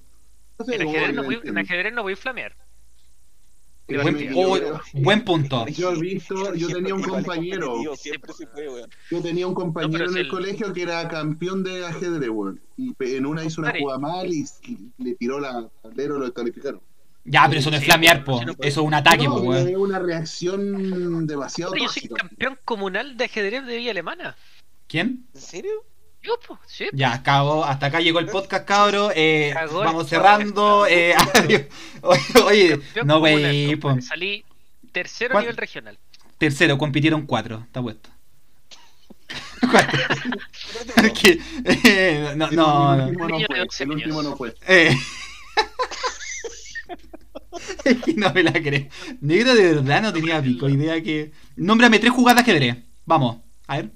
No 0.58 0.64
sé 0.66 0.74
En 0.76 0.82
ajedrez 1.58 1.92
no 1.94 2.02
voy 2.02 2.12
a 2.12 2.16
flamear. 2.16 2.54
Que 3.86 3.98
Buen, 3.98 4.14
me 4.14 4.34
oh, 4.34 4.56
equivoco. 4.56 4.80
buen 4.94 5.24
punto. 5.24 5.66
Yo 5.68 5.92
he 5.92 6.00
visto, 6.00 6.54
yo 6.54 6.68
tenía 6.68 6.94
un 6.94 7.02
compañero, 7.02 7.66
competitivo, 7.66 7.96
Siempre 7.96 8.32
se 8.32 8.46
puede, 8.46 8.68
weón. 8.70 8.90
yo 9.10 9.20
tenía 9.20 9.46
un 9.46 9.54
compañero 9.54 9.92
No, 9.92 9.98
pero 9.98 10.10
en 10.10 10.16
el 10.16 10.22
el- 10.24 10.30
colegio 10.30 10.72
que 10.72 10.82
era 10.82 11.06
campeón 11.08 11.62
de 11.62 11.84
ajedrez, 11.84 12.30
weón. 12.30 12.60
Y 12.78 12.94
en 12.98 13.26
una 13.26 13.44
hizo 13.44 13.60
una 13.60 13.74
jugada 13.78 13.98
mal 13.98 14.32
y 14.32 14.44
le 14.98 15.14
tiró 15.16 15.38
la 15.38 15.68
tablero, 15.82 16.18
lo 16.18 16.24
descalificaron. 16.24 16.80
Ya, 17.26 17.46
pero 17.48 17.60
eso 17.60 17.70
no 17.70 17.76
es 17.76 17.84
flamear, 17.84 18.24
po. 18.24 18.40
Eso 18.40 18.56
es 18.60 18.76
un 18.78 18.94
ataque, 18.94 19.24
No, 19.24 19.34
po, 19.36 19.40
weón. 19.42 19.68
es 19.68 19.76
una 19.76 19.98
reacción 19.98 21.26
demasiado 21.26 21.72
Oye, 21.72 21.82
yo 21.82 21.88
soy 21.88 22.02
tóxica. 22.08 22.14
campeón 22.28 22.58
comunal 22.64 23.16
de 23.18 23.24
ajedrez 23.24 23.66
de 23.66 23.76
Villa 23.76 23.90
Alemana. 23.90 24.36
¿Quién? 24.88 25.26
¿En 25.34 25.40
serio? 25.40 25.72
Yo, 26.24 26.38
pues, 26.46 26.58
sí. 26.66 26.86
Ya, 26.94 27.12
acabó, 27.12 27.64
hasta 27.66 27.86
acá 27.86 28.00
llegó 28.00 28.18
el 28.18 28.26
podcast, 28.26 28.64
cabro. 28.66 29.10
Eh, 29.14 29.54
vamos 29.72 30.08
cerrando. 30.08 30.86
Eh, 30.86 31.14
adiós. 31.34 31.62
Oye, 32.46 32.80
no, 33.04 33.20
compadre. 33.20 33.78
Salí 34.00 34.44
tercero 34.90 35.32
a 35.32 35.34
¿Cuál? 35.34 35.44
nivel 35.44 35.56
regional. 35.58 35.98
Tercero, 36.38 36.78
compitieron 36.78 37.26
cuatro, 37.26 37.62
está 37.66 37.82
puesto. 37.82 38.10
Cuatro. 39.70 40.00
Eh, 41.64 42.32
no, 42.36 42.50
no, 42.50 42.94
el 42.94 42.98
no. 42.98 43.04
último 43.06 43.28
no 43.28 43.36
Niño 43.36 43.46
de 43.48 43.54
fue. 43.54 43.60
11 43.62 43.84
El 43.84 43.90
último 43.90 44.22
no 44.22 44.36
fue. 44.36 44.54
Eh. 44.66 44.96
Es 47.84 48.02
que 48.02 48.14
no 48.14 48.32
me 48.32 48.42
la 48.42 48.52
creo. 48.52 48.88
Negro 49.20 49.54
de 49.54 49.74
verdad 49.74 50.02
no 50.02 50.12
tenía 50.12 50.42
pico 50.42 50.68
idea 50.68 51.02
que. 51.02 51.32
Nómbrame 51.56 51.98
tres 51.98 52.12
jugadas 52.12 52.44
que 52.44 52.52
veré. 52.52 52.84
Vamos, 53.04 53.38
a 53.66 53.76
ver. 53.76 53.90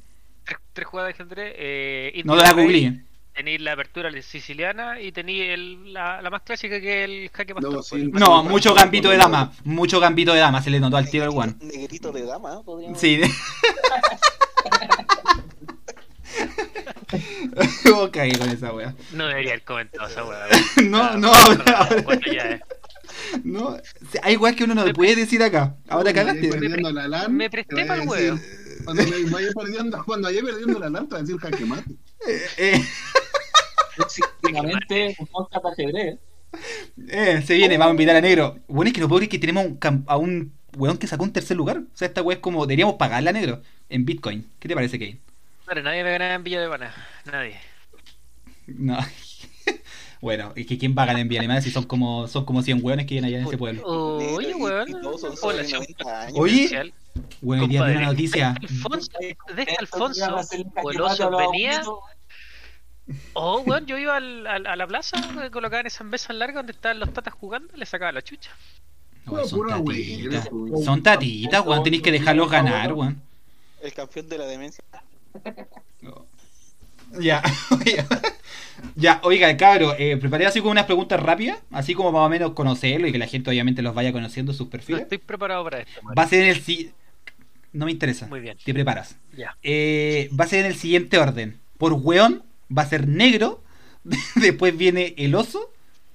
Tres, 0.79 0.87
jugadas 0.87 1.09
de 1.19 1.23
ajedrez. 1.25 1.53
Eh, 1.57 2.23
No 2.25 2.37
la 2.37 2.53
googleé. 2.53 3.01
Tenéis 3.35 3.61
la 3.61 3.73
apertura 3.73 4.11
siciliana 4.23 5.01
y 5.01 5.11
tenéis 5.11 5.51
el- 5.51 5.93
la, 5.93 6.23
la 6.23 6.31
más 6.31 6.43
clásica 6.43 6.81
que 6.81 7.03
es 7.05 7.11
el 7.11 7.31
jaque 7.33 7.53
pastor. 7.55 7.73
No, 7.73 7.79
pues. 7.79 7.87
sí. 8.03 8.11
No, 8.13 8.45
mucho 8.45 8.75
gambito 8.75 9.11
de 9.11 9.17
dama. 9.17 9.53
Mucho 9.65 9.99
gambito 9.99 10.33
de 10.35 10.41
dama. 10.41 10.63
Se 10.63 10.71
le 10.71 10.79
notó 10.81 10.97
al 10.97 11.09
tiro 11.11 11.25
el 11.25 11.31
one. 11.31 11.55
Negrito 11.61 12.13
de 12.13 12.23
dama, 12.25 12.55
¿eh? 12.55 12.63
podríamos 12.65 13.01
Sí. 13.01 13.21
¿Cómo 17.85 18.11
caí 18.13 18.33
con 18.33 18.49
esa 18.51 18.73
wea? 18.73 18.95
No 19.13 19.27
debería 19.27 19.53
haber 19.53 19.65
comentado 19.65 20.09
esa 20.09 20.25
weá. 20.25 20.47
No, 20.85 21.17
no, 21.17 21.33
Ah, 21.33 21.45
ahora, 21.47 21.65
ahora. 21.79 22.03
Bueno, 22.03 22.23
ya 22.33 22.43
es. 22.51 22.61
No, 23.45 23.77
hay 24.23 24.37
weas 24.37 24.55
que 24.57 24.65
uno 24.65 24.75
no 24.75 24.85
puede 24.93 25.17
decir 25.17 25.43
acá. 25.43 25.75
Ahora 25.89 26.13
cagaste. 26.13 26.49
la 26.93 27.09
LAN, 27.09 27.35
me 27.37 27.51
presté 27.51 27.75
te 27.77 27.85
vaya 27.85 27.89
pa'l 27.89 28.01
a 28.01 28.05
decir- 28.05 28.31
huevo. 28.33 28.39
Cuando 28.89 29.03
me 29.03 29.31
vaya 29.31 29.49
perdiendo, 29.53 30.03
cuando 30.07 30.29
vaya 30.29 30.41
perdiendo 30.41 30.79
la 30.79 30.89
LAN, 30.89 31.07
te 31.07 31.13
va 31.13 31.19
a 31.19 31.21
decir 31.21 31.37
jaque 31.37 31.67
mate. 31.67 31.91
Eh, 32.27 32.41
eh, 32.57 32.83
un 35.19 35.27
podcast 35.27 35.63
de 35.63 35.71
ajedrez. 35.71 36.19
eh, 37.11 37.43
se 37.45 37.55
viene, 37.55 37.77
vamos 37.77 37.91
a 37.91 37.95
invitar 37.97 38.17
a 38.17 38.23
negro. 38.23 38.61
Bueno, 38.67 38.89
es 38.89 38.95
que 38.95 39.03
lo 39.03 39.09
peor 39.11 39.25
es 39.25 39.29
que 39.29 39.39
tenemos 39.39 39.67
un 39.67 40.05
a 40.07 40.17
un 40.17 40.55
weón 40.79 40.97
que 40.97 41.07
sacó 41.07 41.25
un 41.25 41.35
tercer 41.35 41.55
lugar. 41.55 41.81
O 41.81 41.97
sea, 41.97 42.09
esta 42.09 42.23
wea 42.23 42.37
es 42.37 42.41
como, 42.41 42.65
deberíamos 42.65 42.95
pagarla 42.95 43.29
a 43.29 43.35
negro 43.35 43.61
en 43.91 44.07
Bitcoin. 44.07 44.51
¿Qué 44.59 44.69
te 44.69 44.75
parece, 44.75 44.99
Kane? 44.99 45.19
Claro, 45.67 45.83
nadie 45.83 46.03
me 46.03 46.11
ganaba 46.13 46.33
en 46.33 46.45
Villa 46.45 46.63
de 46.63 46.69
Pana. 46.71 46.95
Nadie. 47.27 47.61
No. 48.69 48.97
bueno, 50.23 50.55
es 50.57 50.67
que 50.67 50.79
quién 50.79 50.95
va 50.97 51.03
a 51.03 51.07
ganar 51.07 51.21
en 51.21 51.29
Villa 51.29 51.43
Alemana 51.43 51.61
si 51.61 51.71
son 51.71 51.85
como, 51.85 52.27
son 52.27 52.47
como 52.47 52.63
100 52.63 52.83
weones 52.83 53.05
que 53.05 53.17
viven 53.17 53.27
allá 53.27 53.39
en 53.39 53.49
ese 53.49 53.59
pueblo. 53.59 53.83
Oye, 53.85 54.55
weón. 54.55 54.91
90 54.91 56.23
años. 56.23 56.39
Oye. 56.39 56.95
Bueno, 57.41 57.63
hoy 57.65 57.69
día 57.69 57.83
una 57.83 58.01
noticia. 58.07 58.55
Alfonso, 58.61 59.11
de 59.21 59.37
este 59.63 59.77
Alfonso 59.79 60.37
o 60.83 60.91
el 60.91 61.01
oso 61.01 61.37
venía. 61.37 61.83
Oh, 63.33 63.61
weón, 63.61 63.87
yo 63.87 63.97
iba 63.97 64.17
al- 64.17 64.47
al- 64.47 64.67
a 64.67 64.77
la 64.77 64.87
plaza, 64.87 65.17
me 65.33 65.51
colocaban 65.51 65.87
esas 65.87 66.07
mesas 66.07 66.37
largas 66.37 66.57
donde 66.57 66.73
estaban 66.73 66.99
los 67.01 67.13
tatas 67.13 67.33
jugando, 67.35 67.75
le 67.75 67.87
sacaba 67.87 68.13
la 68.13 68.21
chucha. 68.23 68.51
No, 69.25 69.45
son 69.47 69.67
tatitas. 69.69 70.49
wea, 70.53 70.85
Son 70.85 71.03
tatitas, 71.03 71.67
weón. 71.67 71.83
Tenéis 71.83 72.03
que 72.03 72.13
dejarlos 72.13 72.51
ganar, 72.51 72.93
weón. 72.93 73.21
El 73.83 73.93
campeón 73.95 74.29
de 74.29 74.39
la 74.39 74.45
demencia. 74.47 74.85
Ya, 77.19 77.43
oiga. 77.71 78.07
ya, 78.95 79.21
oiga, 79.25 79.57
cabro, 79.57 79.95
eh, 79.99 80.19
preparé 80.19 80.45
así 80.47 80.61
como 80.61 80.73
unas 80.73 80.85
preguntas 80.85 81.19
rápidas, 81.19 81.59
así 81.71 81.95
como 81.95 82.13
más 82.13 82.21
o 82.27 82.29
menos 82.29 82.53
conocerlo 82.53 83.07
y 83.07 83.13
que 83.13 83.19
la 83.19 83.27
gente 83.27 83.49
obviamente 83.49 83.81
los 83.81 83.95
vaya 83.95 84.13
conociendo 84.13 84.53
sus 84.53 84.67
No 84.67 84.71
perfiles. 84.71 85.03
estoy 85.03 85.17
preparado 85.17 85.65
para 85.65 85.81
esto, 85.81 86.01
Va 86.05 86.11
a 86.11 86.15
Mario. 86.15 86.29
ser 86.29 86.43
en 86.43 86.49
el. 86.51 86.93
No 87.73 87.87
me 87.87 87.93
interesa. 87.93 88.27
Muy 88.27 88.41
bien. 88.41 88.57
Te 88.65 88.73
preparas. 88.73 89.17
Ya. 89.37 89.57
Eh, 89.63 90.31
va 90.39 90.45
a 90.45 90.49
ser 90.49 90.61
en 90.61 90.67
el 90.67 90.77
siguiente 90.77 91.19
orden. 91.19 91.61
Por 91.77 91.93
weón 91.93 92.43
va 92.77 92.83
a 92.83 92.89
ser 92.89 93.07
negro, 93.07 93.63
después 94.37 94.77
viene 94.77 95.15
el 95.19 95.35
oso 95.35 95.73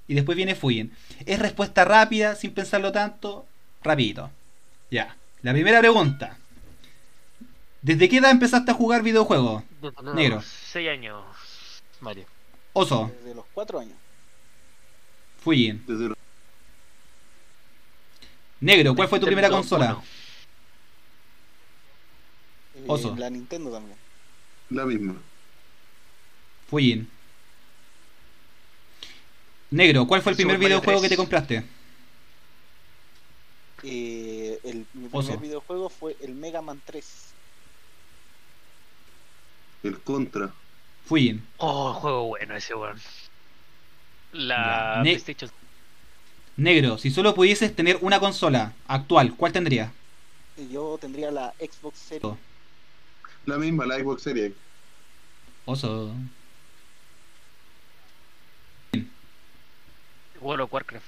y 0.08 0.16
después 0.16 0.36
viene 0.36 0.56
Fuyen. 0.56 0.92
Es 1.26 1.40
respuesta 1.40 1.86
rápida, 1.86 2.36
sin 2.36 2.54
pensarlo 2.54 2.92
tanto, 2.92 3.46
rapidito. 3.84 4.30
Ya. 4.92 5.16
La 5.42 5.52
primera 5.54 5.80
pregunta. 5.80 6.38
¿Desde 7.82 8.08
qué 8.08 8.18
edad 8.18 8.32
empezaste 8.32 8.72
a 8.72 8.74
jugar 8.74 9.04
videojuegos? 9.04 9.64
Negro. 10.16 10.42
Seis 10.42 10.90
años, 10.90 11.22
Mario. 12.00 12.26
Oso, 12.72 13.12
Desde 13.20 13.36
los 13.36 13.46
4 13.54 13.80
años. 13.80 13.94
Fuyen. 15.44 15.84
Desde 15.86 16.14
Negro, 18.62 18.96
¿cuál 18.96 19.10
fue 19.10 19.20
tu 19.20 19.26
primera 19.26 19.50
consola? 19.50 19.96
uno. 19.96 20.04
Oso. 22.88 23.16
La 23.16 23.30
Nintendo 23.30 23.72
también. 23.72 23.98
la 24.70 24.86
misma. 24.86 25.16
Fuyin. 26.70 27.08
Negro, 29.72 30.06
¿cuál 30.08 30.22
fue 30.22 30.32
el 30.32 30.36
primer 30.36 30.56
Super 30.56 30.68
videojuego 30.68 31.02
que 31.02 31.08
3. 31.08 31.10
te 31.10 31.18
compraste? 31.18 31.64
Eh, 33.84 34.60
el, 34.64 34.78
mi 34.94 35.08
primer 35.10 35.10
Oso. 35.12 35.38
videojuego 35.40 35.90
fue 35.90 36.16
el 36.22 36.34
Mega 36.36 36.62
Man 36.62 36.82
3. 36.86 37.06
El 39.84 40.00
contra. 40.00 40.52
Fuyin. 41.06 41.46
Oh, 41.58 41.94
juego 41.94 42.28
bueno 42.28 42.56
ese 42.56 42.74
weón. 42.76 43.00
La 44.32 44.96
Ya. 44.98 45.04
Ne- 45.04 45.12
PlayStation. 45.12 45.52
Negro, 46.56 46.98
si 47.00 47.10
solo 47.12 47.34
pudieses 47.36 47.76
tener 47.76 47.98
una 48.02 48.20
consola 48.20 48.74
actual, 48.88 49.36
¿cuál 49.36 49.52
tendrías? 49.52 49.92
Y 50.56 50.70
Yo 50.72 50.98
tendría 51.02 51.32
la 51.32 51.54
Xbox 51.60 51.98
Series. 51.98 52.38
La 53.46 53.58
misma, 53.58 53.86
la 53.86 53.98
Xbox 54.00 54.24
Series. 54.24 54.54
Oso. 55.66 56.14
World 60.42 60.64
of 60.64 60.74
Warcraft. 60.74 61.06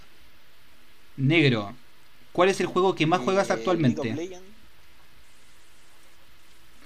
Negro. 1.17 1.73
¿Cuál 2.31 2.49
es 2.49 2.59
el 2.59 2.67
juego 2.67 2.95
que 2.95 3.05
más 3.05 3.21
juegas 3.21 3.49
Eh, 3.49 3.53
actualmente? 3.53 4.13
League 4.13 4.35
of 4.35 4.41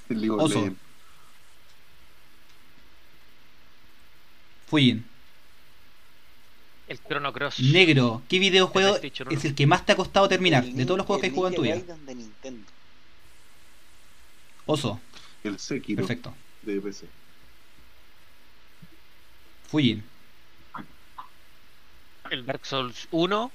League 0.10 0.30
Oso. 0.32 0.70
Fujin. 4.68 5.06
El 6.88 7.00
Chrono 7.08 7.34
Cross. 7.34 7.60
Negro. 7.60 8.22
¿Qué 8.28 8.40
videojuego 8.40 8.98
El 8.98 9.12
es 9.32 9.46
el 9.46 9.54
que 9.56 9.68
más 9.68 9.86
te 9.86 9.92
ha 9.92 9.96
costado 9.96 10.28
terminar? 10.28 10.64
el 10.64 10.76
De 10.76 10.86
todos 10.86 10.98
los 10.98 11.06
juegos 11.06 11.22
que 11.22 11.28
has 11.28 11.34
jugado 11.34 11.50
en 11.50 11.56
tu 11.56 11.62
vida. 11.62 11.82
Oso. 14.66 15.00
El 15.44 15.60
Sekiro 15.60 16.06
Perfecto. 16.06 16.34
de 16.64 16.82
PC. 16.82 17.06
Fujin. 19.68 20.04
El 22.32 22.46
Dark 22.46 22.66
Souls 22.66 23.08
1. 23.12 23.52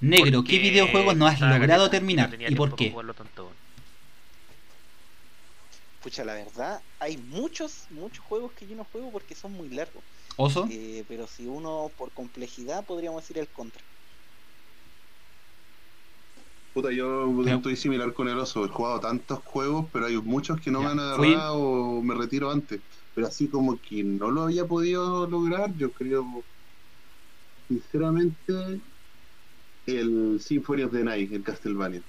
Negro. 0.00 0.42
¿Qué 0.42 0.58
videojuegos 0.58 1.16
no 1.16 1.26
has 1.26 1.40
logrado 1.40 1.90
terminar? 1.90 2.30
no 2.30 2.48
¿Y 2.48 2.54
por 2.54 2.74
qué? 2.74 2.94
Pucha, 6.02 6.24
la 6.24 6.32
verdad, 6.32 6.80
hay 6.98 7.18
muchos, 7.18 7.84
muchos 7.90 8.24
juegos 8.24 8.52
que 8.52 8.66
yo 8.66 8.74
no 8.74 8.84
juego 8.84 9.10
porque 9.12 9.34
son 9.34 9.52
muy 9.52 9.68
largos. 9.68 10.02
Oso. 10.36 10.66
Eh, 10.70 11.04
pero 11.06 11.26
si 11.26 11.46
uno 11.46 11.90
por 11.98 12.10
complejidad 12.12 12.84
podríamos 12.84 13.22
decir 13.22 13.38
el 13.38 13.48
contra. 13.48 13.82
Puta, 16.74 16.92
yo 16.92 17.26
estoy 17.46 17.74
similar 17.76 18.12
con 18.12 18.28
el 18.28 18.38
oso. 18.38 18.64
He 18.64 18.68
jugado 18.68 19.00
tantos 19.00 19.40
juegos, 19.40 19.86
pero 19.92 20.06
hay 20.06 20.16
muchos 20.18 20.60
que 20.60 20.70
no 20.70 20.80
Ya, 20.80 20.86
me 20.86 20.92
han 20.92 21.00
agarrado 21.00 21.58
o 21.58 22.02
me 22.02 22.14
retiro 22.14 22.50
antes. 22.50 22.80
Pero 23.14 23.26
así 23.26 23.48
como 23.48 23.76
que 23.80 24.04
no 24.04 24.30
lo 24.30 24.42
había 24.42 24.64
podido 24.66 25.26
lograr, 25.28 25.74
yo 25.76 25.90
creo, 25.90 26.44
sinceramente, 27.68 28.80
el 29.86 30.40
Symphony 30.40 30.82
of 30.82 30.92
the 30.92 31.02
Night, 31.04 31.32
el 31.32 31.42
Castlevania. 31.42 32.02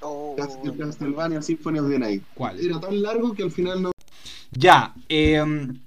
Oh, 0.00 0.34
Cas- 0.36 0.58
El 0.64 0.76
Castlevania 0.76 1.42
Symphony 1.42 1.78
of 1.78 1.88
the 1.88 1.98
Night. 1.98 2.22
¿Cuál? 2.34 2.60
Era 2.60 2.80
tan 2.80 3.00
largo 3.02 3.34
que 3.34 3.44
al 3.44 3.50
final 3.50 3.82
no. 3.82 3.92
Ya. 4.50 4.94
em, 5.08 5.78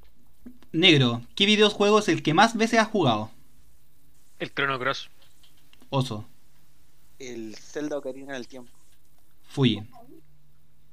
negro. 0.72 1.22
¿Qué 1.36 1.46
videojuego 1.46 2.00
es 2.00 2.08
el 2.08 2.24
que 2.24 2.34
más 2.34 2.56
veces 2.56 2.80
has 2.80 2.88
jugado? 2.88 3.30
El 4.40 4.52
Chrono 4.54 4.80
Cross. 4.80 5.10
Oso. 5.90 6.26
El 7.20 7.56
Zelda 7.56 7.98
Ocarina 7.98 8.34
del 8.34 8.48
Tiempo. 8.48 8.72
Fujin. 9.50 9.88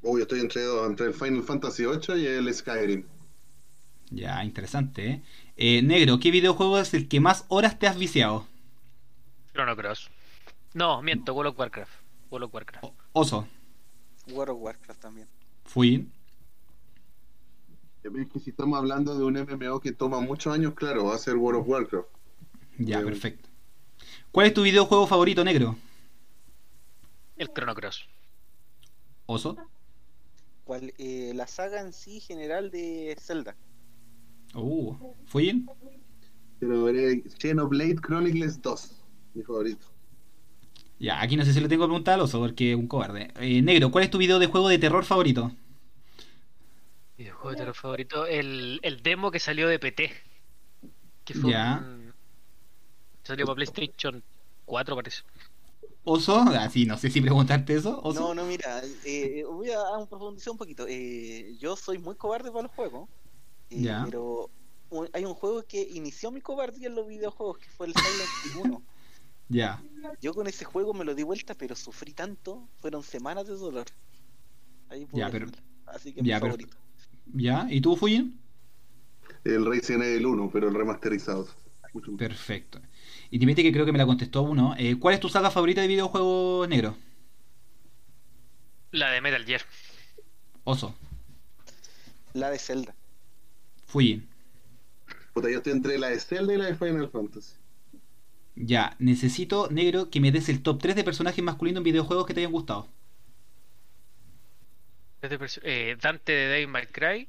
Uy, 0.02 0.20
estoy 0.22 0.40
entre 0.40 0.62
dos, 0.62 0.88
entre 0.88 1.06
el 1.06 1.14
Final 1.14 1.42
Fantasy 1.42 1.84
VIII 1.84 2.20
y 2.22 2.26
el 2.26 2.52
Skyrim. 2.54 3.04
Ya, 4.10 4.44
interesante, 4.44 5.08
¿eh? 5.10 5.22
Eh, 5.56 5.82
Negro, 5.82 6.20
¿qué 6.20 6.30
videojuego 6.30 6.78
es 6.78 6.94
el 6.94 7.08
que 7.08 7.18
más 7.18 7.44
horas 7.48 7.78
te 7.78 7.86
has 7.88 7.98
viciado? 7.98 8.46
Chrono 9.52 9.74
Cross. 9.76 10.10
No, 10.74 11.02
miento, 11.02 11.32
World 11.34 11.52
of 11.52 11.58
Warcraft. 11.58 11.92
World 12.30 12.44
of 12.46 12.54
Warcraft. 12.54 12.84
O- 12.84 12.94
Oso. 13.12 13.48
World 14.28 14.50
of 14.54 14.62
Warcraft 14.62 15.00
también. 15.00 15.28
Fujin. 15.64 16.12
Es 18.04 18.28
que 18.32 18.38
si 18.38 18.50
estamos 18.50 18.78
hablando 18.78 19.18
de 19.18 19.24
un 19.24 19.34
MMO 19.36 19.80
que 19.80 19.90
toma 19.92 20.20
muchos 20.20 20.54
años, 20.54 20.74
claro, 20.74 21.06
va 21.06 21.16
a 21.16 21.18
ser 21.18 21.34
World 21.36 21.62
of 21.62 21.68
Warcraft. 21.68 22.06
Ya, 22.78 22.98
Bien. 22.98 23.04
perfecto. 23.10 23.48
¿Cuál 24.30 24.46
es 24.48 24.54
tu 24.54 24.62
videojuego 24.62 25.06
favorito, 25.08 25.42
Negro? 25.42 25.76
El 27.36 27.48
Chrono 27.52 27.74
Cross. 27.74 28.06
Oso. 29.26 29.56
¿Cuál, 30.64 30.92
eh, 30.98 31.32
la 31.34 31.46
saga 31.46 31.80
en 31.80 31.92
sí 31.92 32.20
general 32.20 32.70
de 32.70 33.16
Zelda. 33.20 33.54
Uh, 34.54 34.94
Fujin. 35.26 35.68
Pero 36.58 36.84
veré 36.84 37.22
Xenoblade 37.38 37.96
Chronicles 37.96 38.60
2, 38.62 39.04
mi 39.34 39.42
favorito. 39.42 39.86
Ya, 40.98 41.20
aquí 41.20 41.36
no 41.36 41.44
sé 41.44 41.52
si 41.52 41.60
le 41.60 41.68
tengo 41.68 41.84
que 41.84 41.88
preguntar 41.88 42.14
al 42.14 42.22
oso 42.22 42.40
porque 42.40 42.70
es 42.72 42.76
un 42.76 42.88
cobarde. 42.88 43.30
Eh, 43.38 43.60
negro, 43.60 43.90
¿cuál 43.90 44.04
es 44.04 44.10
tu 44.10 44.16
video 44.18 44.38
de 44.38 44.46
juego 44.46 44.68
de 44.68 44.78
terror 44.78 45.04
favorito? 45.04 45.52
Videojuego 47.18 47.50
de 47.50 47.56
terror 47.56 47.74
favorito. 47.74 48.26
El, 48.26 48.80
el 48.82 49.02
demo 49.02 49.30
que 49.30 49.38
salió 49.38 49.68
de 49.68 49.78
PT. 49.78 50.10
Que 51.24 51.34
fue 51.34 51.50
Ya. 51.50 51.82
un- 51.84 52.14
Salió 53.24 53.44
para 53.44 53.56
PlayStation 53.56 54.22
4, 54.64 54.94
parece. 54.96 55.22
Oso, 56.08 56.36
ah, 56.38 56.70
sí, 56.70 56.86
no 56.86 56.96
sé 56.96 57.10
si 57.10 57.20
preguntarte 57.20 57.74
eso. 57.74 58.00
Oso. 58.00 58.20
No, 58.20 58.34
no, 58.34 58.44
mira, 58.46 58.80
eh, 59.04 59.42
voy 59.44 59.70
a, 59.72 59.82
profundizar 60.08 60.52
un 60.52 60.56
poquito. 60.58 60.86
Eh, 60.88 61.56
yo 61.58 61.74
soy 61.76 61.98
muy 61.98 62.14
cobarde 62.14 62.52
para 62.52 62.62
los 62.62 62.70
juegos, 62.70 63.08
eh, 63.70 63.82
Ya. 63.82 64.02
pero 64.04 64.48
un- 64.90 65.08
hay 65.12 65.24
un 65.24 65.34
juego 65.34 65.64
que 65.66 65.82
inició 65.82 66.30
mi 66.30 66.40
cobardía 66.40 66.86
en 66.86 66.94
los 66.94 67.08
videojuegos, 67.08 67.58
que 67.58 67.68
fue 67.70 67.88
el 67.88 67.94
Silent 67.94 68.30
Hill 68.44 68.70
1. 68.72 68.82
Ya. 69.48 69.80
Yo 70.20 70.34
con 70.34 70.48
ese 70.48 70.64
juego 70.64 70.92
me 70.92 71.04
lo 71.04 71.14
di 71.14 71.22
vuelta, 71.22 71.54
pero 71.54 71.76
sufrí 71.76 72.12
tanto, 72.12 72.68
fueron 72.80 73.04
semanas 73.04 73.46
de 73.46 73.54
dolor. 73.54 73.86
Ahí 74.88 75.06
puedo 75.06 75.24
Ya, 75.24 75.30
pero-. 75.30 75.46
Así 75.86 76.12
que 76.12 76.16
ya, 76.20 76.22
mi 76.22 76.40
pero- 76.40 76.46
favorito. 76.52 76.76
Ya. 77.32 77.66
¿Y 77.70 77.80
tú, 77.80 77.94
Fujin? 77.96 78.40
El 79.44 79.64
Resident 79.66 80.02
Evil 80.04 80.26
1, 80.26 80.50
pero 80.52 80.68
el 80.68 80.74
remasterizado. 80.74 81.46
Perfecto. 82.18 82.80
Y 83.30 83.38
te 83.38 83.62
que 83.62 83.72
creo 83.72 83.84
que 83.84 83.92
me 83.92 83.98
la 83.98 84.06
contestó 84.06 84.42
uno. 84.42 84.74
Eh, 84.78 84.96
¿Cuál 84.98 85.14
es 85.14 85.20
tu 85.20 85.28
saga 85.28 85.50
favorita 85.50 85.80
de 85.80 85.88
videojuego 85.88 86.66
negro? 86.66 86.96
La 88.92 89.10
de 89.10 89.20
Metal 89.20 89.44
Gear. 89.44 89.62
Oso. 90.64 90.94
La 92.34 92.50
de 92.50 92.58
Zelda. 92.58 92.94
Fujin. 93.86 94.28
Puta, 95.32 95.50
yo 95.50 95.58
estoy 95.58 95.72
entre 95.72 95.98
la 95.98 96.08
de 96.08 96.20
Zelda 96.20 96.54
y 96.54 96.56
la 96.56 96.66
de 96.66 96.74
Final 96.74 97.08
Fantasy. 97.10 97.54
Ya, 98.54 98.96
necesito, 98.98 99.68
negro, 99.70 100.08
que 100.08 100.20
me 100.20 100.32
des 100.32 100.48
el 100.48 100.62
top 100.62 100.80
3 100.80 100.96
de 100.96 101.04
personajes 101.04 101.44
masculinos 101.44 101.80
en 101.80 101.84
videojuegos 101.84 102.26
que 102.26 102.32
te 102.32 102.40
hayan 102.40 102.52
gustado. 102.52 102.88
Eh, 105.62 105.96
Dante 106.00 106.32
de 106.32 106.48
Devil 106.48 106.68
May 106.68 106.86
Cry. 106.86 107.28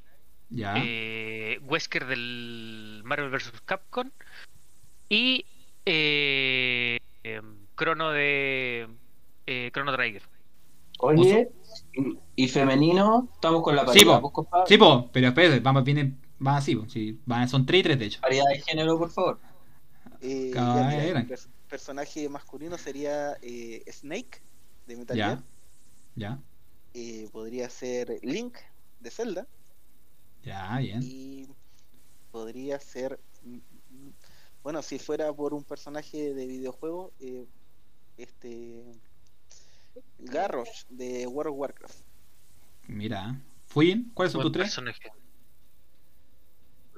Ya. 0.49 0.75
eh, 0.77 1.60
Wesker 1.63 2.05
del 2.05 3.01
Marvel 3.03 3.29
vs. 3.29 3.51
Capcom. 3.65 4.10
Y 5.10 5.45
eh, 5.88 6.97
em, 7.23 7.65
Chrono 7.78 8.12
de 8.12 8.88
eh, 9.45 9.69
Chrono 9.73 9.95
Trigger. 9.95 10.21
Oye, 11.00 11.50
y 12.36 12.47
femenino, 12.47 13.30
estamos 13.34 13.62
con 13.62 13.76
la 13.76 13.82
Sí, 13.88 14.04
paridad. 14.06 14.21
Sí, 14.67 14.78
po, 14.78 15.10
pero 15.12 15.28
espérate, 15.28 15.60
vamos, 15.60 15.84
vienen, 15.84 16.19
van 16.39 16.56
así, 16.56 16.76
po, 16.76 16.89
sí, 16.89 17.19
van, 17.26 17.47
son 17.47 17.65
3 17.65 17.80
y 17.80 17.84
3 17.84 18.00
de 18.00 18.06
hecho. 18.06 18.21
Paridad 18.21 18.45
de 18.52 18.62
género, 18.62 18.97
por 18.97 19.10
favor. 19.12 19.39
Eh, 20.21 20.52
ya, 20.54 20.63
mira, 20.89 21.04
eran. 21.04 21.23
el 21.23 21.30
pers- 21.30 21.47
personaje 21.69 22.28
masculino 22.30 22.78
sería 22.78 23.38
eh, 23.41 23.84
Snake 23.91 24.41
de 24.88 24.95
Metal 24.97 25.15
Ya. 25.17 25.26
Gear. 25.28 25.43
Ya, 26.15 26.39
Eh, 26.95 27.30
podría 27.32 27.69
ser 27.69 28.19
Link 28.23 28.58
de 29.00 29.12
Zelda. 29.12 29.47
ya, 30.43 30.78
bien. 30.80 31.00
Y 31.04 31.47
podría 32.32 32.80
ser. 32.80 33.19
Bueno, 34.67 34.82
si 34.82 34.99
fuera 34.99 35.32
por 35.32 35.53
un 35.53 35.63
personaje 35.63 36.34
de 36.34 36.45
videojuego, 36.45 37.13
eh, 37.21 37.45
este. 38.17 38.84
Garrosh 40.19 40.84
de 40.89 41.25
World 41.25 41.53
of 41.53 41.58
Warcraft. 41.58 41.95
Mira. 42.89 43.39
Fujin, 43.67 44.12
¿cuáles 44.13 44.34
son 44.34 44.41
tus 44.41 44.51
3? 44.51 44.65
personaje. 44.65 45.13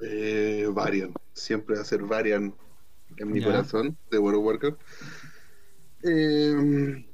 Eh, 0.02 0.66
Varian. 0.72 1.14
Siempre 1.32 1.76
va 1.76 1.82
a 1.82 1.84
ser 1.84 2.02
Varian 2.02 2.52
en 3.18 3.30
mi 3.30 3.38
Ya. 3.38 3.46
corazón 3.46 3.96
de 4.10 4.18
World 4.18 4.40
of 4.40 4.46
Warcraft. 4.46 4.80
Eh, 6.02 7.06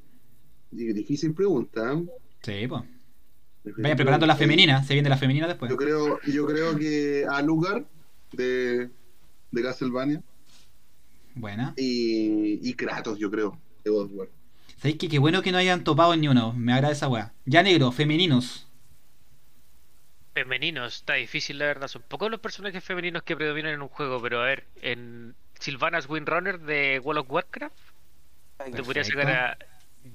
difícil 0.70 1.34
pregunta. 1.34 2.00
Sí, 2.40 2.66
pues. 2.66 2.82
Vayan 3.76 3.96
preparando 3.98 4.24
la 4.24 4.36
femenina, 4.36 4.82
se 4.84 4.94
viene 4.94 5.10
la 5.10 5.18
femenina 5.18 5.48
después. 5.48 5.70
Yo 5.70 5.76
creo, 5.76 6.18
yo 6.22 6.46
creo 6.46 6.78
que 6.78 7.26
Alucard 7.28 7.84
de, 8.32 8.88
de 9.50 9.62
Castlevania 9.62 10.22
Buena. 11.36 11.74
y, 11.76 12.68
y 12.68 12.74
Kratos, 12.74 13.18
yo 13.18 13.30
creo, 13.30 13.58
de 13.84 13.90
God 13.90 14.06
of 14.06 14.12
War. 14.14 14.28
¿Sabéis 14.78 14.98
que 14.98 15.08
qué 15.08 15.18
bueno 15.18 15.42
que 15.42 15.52
no 15.52 15.58
hayan 15.58 15.84
topado 15.84 16.12
en 16.14 16.20
ni 16.20 16.28
uno? 16.28 16.52
Me 16.52 16.72
agrada 16.72 16.92
esa 16.92 17.08
weá. 17.08 17.32
Ya 17.44 17.62
negro, 17.62 17.92
femeninos. 17.92 18.66
Femeninos, 20.34 20.96
está 20.96 21.14
difícil 21.14 21.58
la 21.58 21.66
verdad. 21.66 21.88
Son 21.88 22.02
pocos 22.02 22.30
los 22.30 22.40
personajes 22.40 22.84
femeninos 22.84 23.22
que 23.22 23.36
predominan 23.36 23.72
en 23.72 23.82
un 23.82 23.88
juego, 23.88 24.20
pero 24.20 24.42
a 24.42 24.44
ver, 24.44 24.64
en 24.82 25.34
Sylvanas 25.58 26.08
Windrunner 26.08 26.60
de 26.60 27.00
World 27.02 27.20
of 27.20 27.30
Warcraft, 27.30 27.76
te 28.74 28.82
podría 28.82 29.04
sacar 29.04 29.30
a 29.30 29.58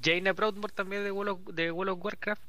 Jaina 0.04 0.34
Broadmoor 0.34 0.72
también 0.72 1.04
de 1.04 1.12
World 1.12 1.32
of, 1.32 1.56
de 1.56 1.72
World 1.72 1.94
of 1.94 2.06
Warcraft. 2.06 2.42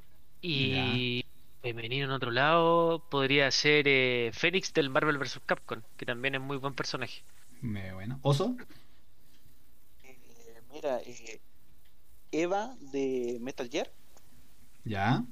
Y 0.43 1.25
femenino 1.63 2.07
en 2.07 2.11
otro 2.11 2.31
lado 2.31 3.03
podría 3.09 3.51
ser 3.51 3.87
eh, 3.87 4.31
Fénix 4.35 4.75
del 4.75 4.91
Marvel 4.91 5.17
vs. 5.17 5.41
Capcom, 5.47 5.81
que 5.97 6.05
también 6.05 6.35
es 6.35 6.41
muy 6.41 6.57
buen 6.59 6.75
personaje. 6.75 7.23
Me- 7.63 7.95
bueno. 7.95 8.19
Oso. 8.23 8.57
Eh, 10.03 10.61
mira, 10.73 11.01
eh, 11.01 11.41
Eva 12.31 12.77
de 12.93 13.39
Metal 13.41 13.69
Gear. 13.71 13.91
Ya. 14.85 15.25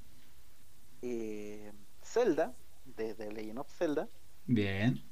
eh, 1.03 1.73
Zelda 2.03 2.55
de 2.97 3.14
The 3.14 3.33
Legend 3.33 3.59
of 3.59 3.69
Zelda. 3.77 4.09
Bien. 4.47 5.03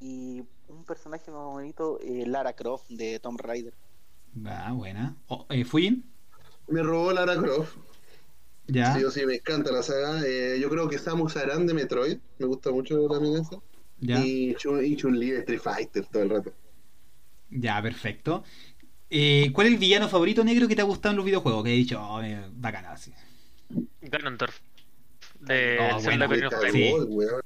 Y 0.00 0.42
un 0.68 0.84
personaje 0.84 1.30
más 1.30 1.44
bonito, 1.44 1.98
eh, 2.00 2.24
Lara 2.26 2.52
Croft 2.54 2.88
de 2.88 3.18
Tomb 3.20 3.40
Raider. 3.40 3.74
Va, 4.36 4.72
buena. 4.72 5.16
Oh, 5.28 5.46
eh, 5.50 5.64
¿Fuyin? 5.64 6.04
Me 6.68 6.82
robó 6.82 7.12
Lara 7.12 7.36
Croft. 7.36 7.76
Ya. 8.66 8.94
Sí 8.94 9.04
o 9.04 9.10
sí, 9.10 9.26
me 9.26 9.34
encanta 9.36 9.70
la 9.72 9.82
saga. 9.82 10.22
Eh, 10.26 10.58
yo 10.60 10.70
creo 10.70 10.88
que 10.88 10.98
Samus 10.98 11.36
Aran 11.36 11.66
de 11.66 11.74
Metroid. 11.74 12.18
Me 12.38 12.46
gusta 12.46 12.70
mucho 12.70 13.06
también 13.08 13.36
esa. 13.36 13.56
Ya. 14.06 14.20
Y 14.24 14.54
Chun- 14.56 14.84
y 14.84 14.96
Chun-Li 14.96 15.30
de 15.30 15.38
Street 15.40 15.60
Fighter 15.60 16.04
todo 16.06 16.22
el 16.22 16.30
rato. 16.30 16.52
Ya, 17.50 17.80
perfecto. 17.80 18.44
Eh, 19.08 19.50
¿Cuál 19.52 19.68
es 19.68 19.72
el 19.74 19.78
villano 19.78 20.08
favorito 20.08 20.44
negro 20.44 20.66
que 20.68 20.74
te 20.76 20.82
ha 20.82 20.84
gustado 20.84 21.12
en 21.12 21.16
los 21.16 21.24
videojuegos? 21.24 21.64
Que 21.64 21.70
he 21.72 21.76
dicho, 21.76 22.00
oh, 22.02 22.20
eh, 22.22 22.48
bacana, 22.52 22.92
así. 22.92 23.12
Ganondorf. 24.02 24.60
De 25.40 25.78
Oh, 25.92 26.00
Zelda 26.00 26.26
bueno. 26.26 26.48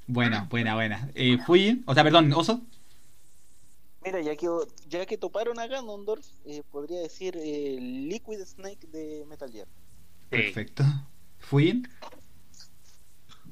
Buena, 0.07 0.47
buena, 0.49 0.75
buena. 0.75 1.09
Eh, 1.15 1.37
Fuyin, 1.45 1.83
o 1.85 1.93
sea, 1.93 2.03
perdón, 2.03 2.31
Oso. 2.33 2.61
Mira, 4.03 4.21
ya 4.21 4.35
que, 4.35 4.47
ya 4.87 5.05
que 5.05 5.17
toparon 5.17 5.59
a 5.59 5.67
Ganondorf, 5.67 6.25
eh, 6.45 6.63
podría 6.71 7.01
decir 7.01 7.35
eh, 7.37 7.77
Liquid 7.79 8.39
Snake 8.45 8.87
de 8.87 9.25
Metal 9.27 9.51
Gear. 9.51 9.67
Sí. 9.67 10.27
Perfecto. 10.29 10.83
Fuyin. 11.39 11.87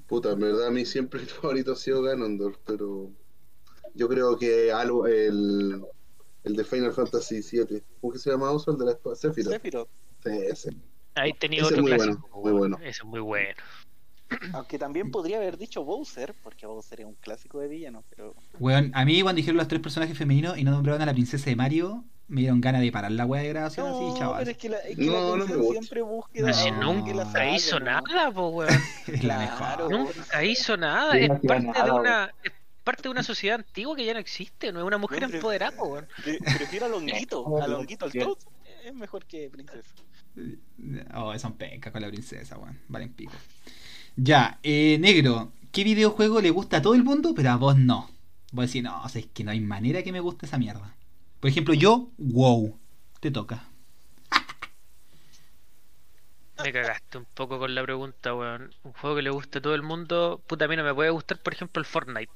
Puta, 0.08 0.32
en 0.32 0.40
verdad 0.40 0.68
a 0.68 0.72
mí 0.72 0.86
siempre 0.86 1.22
el 1.22 1.28
favorito 1.28 1.74
ha 1.74 1.76
sido 1.76 2.02
Ganondorf, 2.02 2.58
pero 2.66 3.12
yo 3.94 4.08
creo 4.08 4.38
que 4.38 4.72
algo, 4.72 5.06
el, 5.08 5.82
el 6.44 6.56
de 6.56 6.64
Final 6.64 6.94
Fantasy 6.94 7.42
VII, 7.42 7.84
¿cómo 8.00 8.14
que 8.14 8.20
se 8.20 8.32
llama 8.32 8.52
Oso? 8.52 8.72
El 8.72 8.78
de 8.78 8.86
la 8.86 8.92
espada 8.92 9.16
Sephiroth. 9.16 9.54
Sephiroth. 9.54 9.90
Sí, 10.24 10.30
ese. 10.50 10.76
Ahí 11.16 11.34
tenía 11.34 11.62
Ese 11.62 11.74
otro 11.74 11.78
es 11.78 11.82
muy 11.84 11.92
clásico. 11.92 12.30
bueno, 12.30 12.42
muy 12.44 12.52
bueno. 12.52 12.78
Ese 12.80 12.90
es 12.90 13.06
muy 13.06 13.20
bueno. 13.20 13.56
Aunque 14.54 14.78
también 14.78 15.10
podría 15.10 15.38
haber 15.38 15.58
dicho 15.58 15.84
Bowser, 15.84 16.36
porque 16.44 16.66
Bowser 16.68 17.02
es 17.02 17.06
un 17.06 17.16
clásico 17.16 17.60
de 17.60 17.68
villano, 17.70 18.04
pero 18.10 18.36
Weón, 18.60 18.92
a 18.94 19.06
mí 19.06 19.22
cuando 19.22 19.38
dijeron 19.38 19.58
los 19.58 19.68
tres 19.68 19.82
personajes 19.82 20.18
femeninos 20.18 20.58
y 20.58 20.64
no 20.64 20.72
nombraron 20.72 21.02
a 21.02 21.06
la 21.06 21.14
princesa 21.14 21.50
de 21.50 21.56
Mario, 21.56 22.04
me 22.30 22.42
dieron 22.42 22.60
ganas 22.62 22.82
de 22.82 22.92
parar 22.92 23.12
la 23.12 23.26
weá 23.26 23.42
de 23.42 23.50
grabación 23.50 23.90
No, 23.90 24.10
así, 24.10 24.20
chaval. 24.20 24.40
pero 24.40 24.52
es 24.52 24.58
que 24.58 24.70
la, 24.70 24.78
es 24.80 24.96
que 24.98 25.06
No, 25.06 25.14
la 25.14 25.20
no 25.20 25.34
me 25.36 25.40
canción 25.40 25.60
gusta. 25.62 25.72
siempre 25.74 26.54
si 26.54 26.72
No, 26.72 27.06
que 27.06 27.14
nunca 27.14 27.50
hizo 27.56 27.80
¿no? 27.80 27.86
nada, 27.86 28.32
po, 28.32 28.48
weón. 28.50 28.74
Es 29.08 29.24
la 29.24 29.38
mejor. 29.40 29.58
Claro. 29.58 29.90
Nunca 29.90 30.44
hizo 30.44 30.78
nada. 30.78 31.18
Es 31.18 31.30
parte 31.30 31.84
de 31.84 31.92
una. 31.92 32.32
Es 32.44 32.52
parte 32.84 33.04
de 33.04 33.10
una 33.10 33.24
sociedad 33.24 33.58
antigua 33.60 33.96
que 33.96 34.06
ya 34.06 34.14
no 34.14 34.20
existe. 34.20 34.72
No 34.72 34.80
es 34.80 34.86
una 34.86 34.98
mujer 34.98 35.24
empoderada, 35.24 35.76
po, 35.76 35.86
weón. 35.88 36.08
Pre- 36.24 36.40
Prefiero 36.40 36.86
a 36.86 36.90
Longuito, 36.90 37.62
a 37.62 37.68
Longuito 37.68 38.06
al 38.06 38.12
Toad. 38.12 38.38
Es 38.86 38.94
mejor 38.94 39.26
que 39.26 39.50
Princesa. 39.50 39.94
Oh, 41.16 41.38
son 41.40 41.54
pencas 41.54 41.92
con 41.92 42.02
la 42.02 42.08
princesa, 42.10 42.58
weón. 42.58 42.80
Valen 42.88 43.14
pico. 43.14 43.34
Ya, 44.16 44.60
eh, 44.64 44.98
negro, 45.00 45.52
¿qué 45.72 45.84
videojuego 45.84 46.42
le 46.42 46.50
gusta 46.52 46.78
a 46.78 46.82
todo 46.82 46.94
el 46.96 47.04
mundo, 47.04 47.34
pero 47.36 47.52
a 47.52 47.56
vos 47.58 47.78
no? 47.78 48.10
Vos 48.52 48.68
decís, 48.68 48.84
no, 48.84 49.02
o 49.04 49.10
sea, 49.10 49.22
es 49.22 49.28
que 49.28 49.44
no 49.44 49.52
hay 49.52 49.60
manera 49.60 50.04
que 50.04 50.12
me 50.12 50.20
guste 50.20 50.46
esa 50.46 50.58
mierda. 50.58 50.96
Por 51.40 51.50
ejemplo, 51.50 51.74
yo, 51.74 52.10
wow, 52.18 52.78
te 53.20 53.32
toca. 53.32 53.70
Me 56.64 56.74
cagaste 56.74 57.20
un 57.20 57.26
poco 57.26 57.60
con 57.60 57.76
la 57.76 57.84
pregunta, 57.84 58.34
weón. 58.34 58.74
Un 58.84 58.94
juego 58.94 59.16
que 59.16 59.22
le 59.22 59.30
guste 59.30 59.60
a 59.60 59.62
todo 59.62 59.76
el 59.76 59.84
mundo. 59.84 60.42
Puta, 60.48 60.66
a 60.66 60.68
mí 60.68 60.76
no 60.76 60.84
me 60.84 60.94
puede 60.94 61.12
gustar, 61.12 61.42
por 61.42 61.54
ejemplo, 61.54 61.80
el 61.80 61.86
Fortnite. 61.86 62.32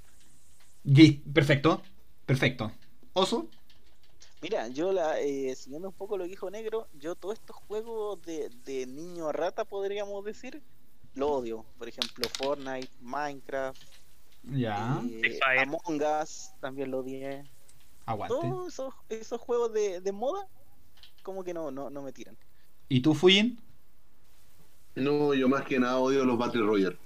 Perfecto, 1.34 1.82
perfecto. 2.26 2.72
Oso, 3.14 3.50
Mira, 4.42 4.68
yo 4.70 4.92
la, 4.92 5.20
eh, 5.20 5.54
siguiendo 5.56 5.90
un 5.90 5.94
poco 5.94 6.18
lo 6.18 6.24
que 6.24 6.32
dijo 6.32 6.50
Negro, 6.50 6.88
yo 7.00 7.14
todos 7.14 7.36
estos 7.36 7.56
juegos 7.56 8.20
de, 8.24 8.50
de 8.66 8.88
niño 8.88 9.28
a 9.28 9.32
rata, 9.32 9.66
podríamos 9.66 10.26
decir, 10.26 10.64
lo 11.14 11.30
odio. 11.30 11.64
Por 11.78 11.88
ejemplo, 11.88 12.28
Fortnite, 12.28 12.90
Minecraft, 13.02 13.80
ya, 14.44 15.00
eh. 15.22 15.40
Among 15.60 16.02
Us, 16.22 16.50
también 16.60 16.90
lo 16.90 17.00
odié. 17.00 17.44
Aguante. 18.12 18.36
Todos 18.36 18.74
esos, 18.74 18.94
esos 19.10 19.42
juegos 19.42 19.74
de, 19.74 20.02
de 20.02 20.12
moda, 20.12 20.48
como 21.24 21.44
que 21.44 21.54
no, 21.54 21.72
no, 21.72 21.90
no 21.90 22.02
me 22.02 22.12
tiran. 22.12 22.38
¿Y 22.90 23.02
tú, 23.02 23.14
Fuyin? 23.14 23.60
No, 24.96 25.34
yo 25.34 25.48
más 25.48 25.64
que 25.64 25.80
nada 25.80 25.98
odio 25.98 26.26
los 26.26 26.38
Battle 26.38 26.64
Royale. 26.64 26.98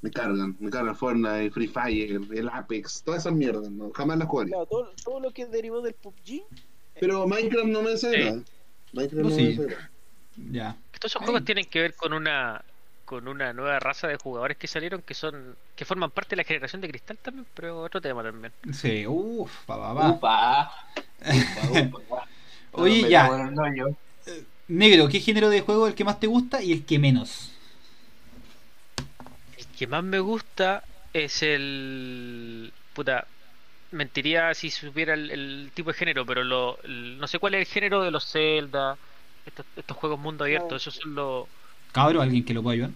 Me 0.00 0.10
cargan, 0.10 0.56
me 0.58 0.68
cargan 0.68 0.96
Fortnite, 0.96 1.52
Free 1.52 1.68
Fire, 1.68 2.20
el 2.34 2.48
Apex, 2.48 3.02
todas 3.04 3.20
esas 3.20 3.32
mierdas, 3.32 3.70
¿no? 3.70 3.92
jamás 3.92 4.18
las 4.18 4.26
jugaría. 4.26 4.50
Claro, 4.54 4.66
todo, 4.66 4.90
todo 5.04 5.20
lo 5.20 5.30
que 5.30 5.46
derivó 5.46 5.80
del 5.80 5.94
PUBG, 5.94 6.42
Pero 6.98 7.26
Minecraft 7.28 7.68
no 7.68 7.82
me 7.82 7.90
desagrada. 7.90 8.32
Sí. 8.32 8.44
Minecraft 8.94 9.22
No, 9.22 9.30
no, 9.30 9.36
sí. 9.36 9.42
me 9.42 9.48
desagrada. 9.50 9.90
Ya. 10.50 10.76
Estos 10.92 11.12
esos 11.12 11.22
Ay. 11.22 11.26
juegos 11.26 11.44
tienen 11.44 11.64
que 11.66 11.80
ver 11.80 11.94
con 11.94 12.12
una 12.14 12.64
con 13.12 13.28
una 13.28 13.52
nueva 13.52 13.78
raza 13.78 14.08
de 14.08 14.16
jugadores 14.16 14.56
que 14.56 14.66
salieron 14.66 15.02
que 15.02 15.14
son 15.14 15.56
que 15.76 15.84
forman 15.84 16.10
parte 16.10 16.30
de 16.30 16.36
la 16.38 16.44
generación 16.44 16.80
de 16.80 16.88
cristal 16.88 17.18
también, 17.18 17.46
pero 17.54 17.82
otro 17.82 18.00
tema 18.00 18.22
también. 18.22 18.52
Sí, 18.72 19.06
uff, 19.06 19.52
pa, 19.66 19.76
pa, 19.76 19.94
pa. 19.94 20.08
Upa. 20.08 20.72
Upa, 21.70 21.98
upa. 21.98 22.28
Oye, 22.72 23.08
ya. 23.08 23.28
hoyo. 23.28 23.96
Negro, 24.68 25.08
¿qué 25.08 25.20
género 25.20 25.50
de 25.50 25.60
juego 25.60 25.86
es 25.86 25.90
el 25.92 25.96
que 25.96 26.04
más 26.04 26.18
te 26.20 26.26
gusta 26.26 26.62
y 26.62 26.72
el 26.72 26.84
que 26.86 26.98
menos? 26.98 27.50
El 29.56 29.66
que 29.76 29.86
más 29.86 30.02
me 30.04 30.18
gusta 30.20 30.84
es 31.12 31.42
el 31.42 32.72
puta 32.92 33.28
mentiría 33.90 34.54
si 34.54 34.70
supiera 34.70 35.14
el, 35.14 35.30
el 35.30 35.72
tipo 35.74 35.90
de 35.92 35.98
género, 35.98 36.26
pero 36.26 36.44
lo, 36.44 36.80
el- 36.82 37.18
no 37.18 37.26
sé 37.28 37.38
cuál 37.38 37.54
es 37.54 37.60
el 37.68 37.74
género 37.74 38.02
de 38.02 38.10
los 38.10 38.30
Zelda, 38.30 38.98
estos, 39.44 39.66
estos 39.76 39.96
juegos 39.96 40.18
mundo 40.20 40.44
abierto, 40.44 40.76
esos 40.76 40.94
son 40.96 41.14
los 41.14 41.48
Cabro, 41.92 42.22
alguien 42.22 42.44
que 42.44 42.54
lo 42.54 42.62
pueda 42.62 42.74
ayudar. 42.74 42.90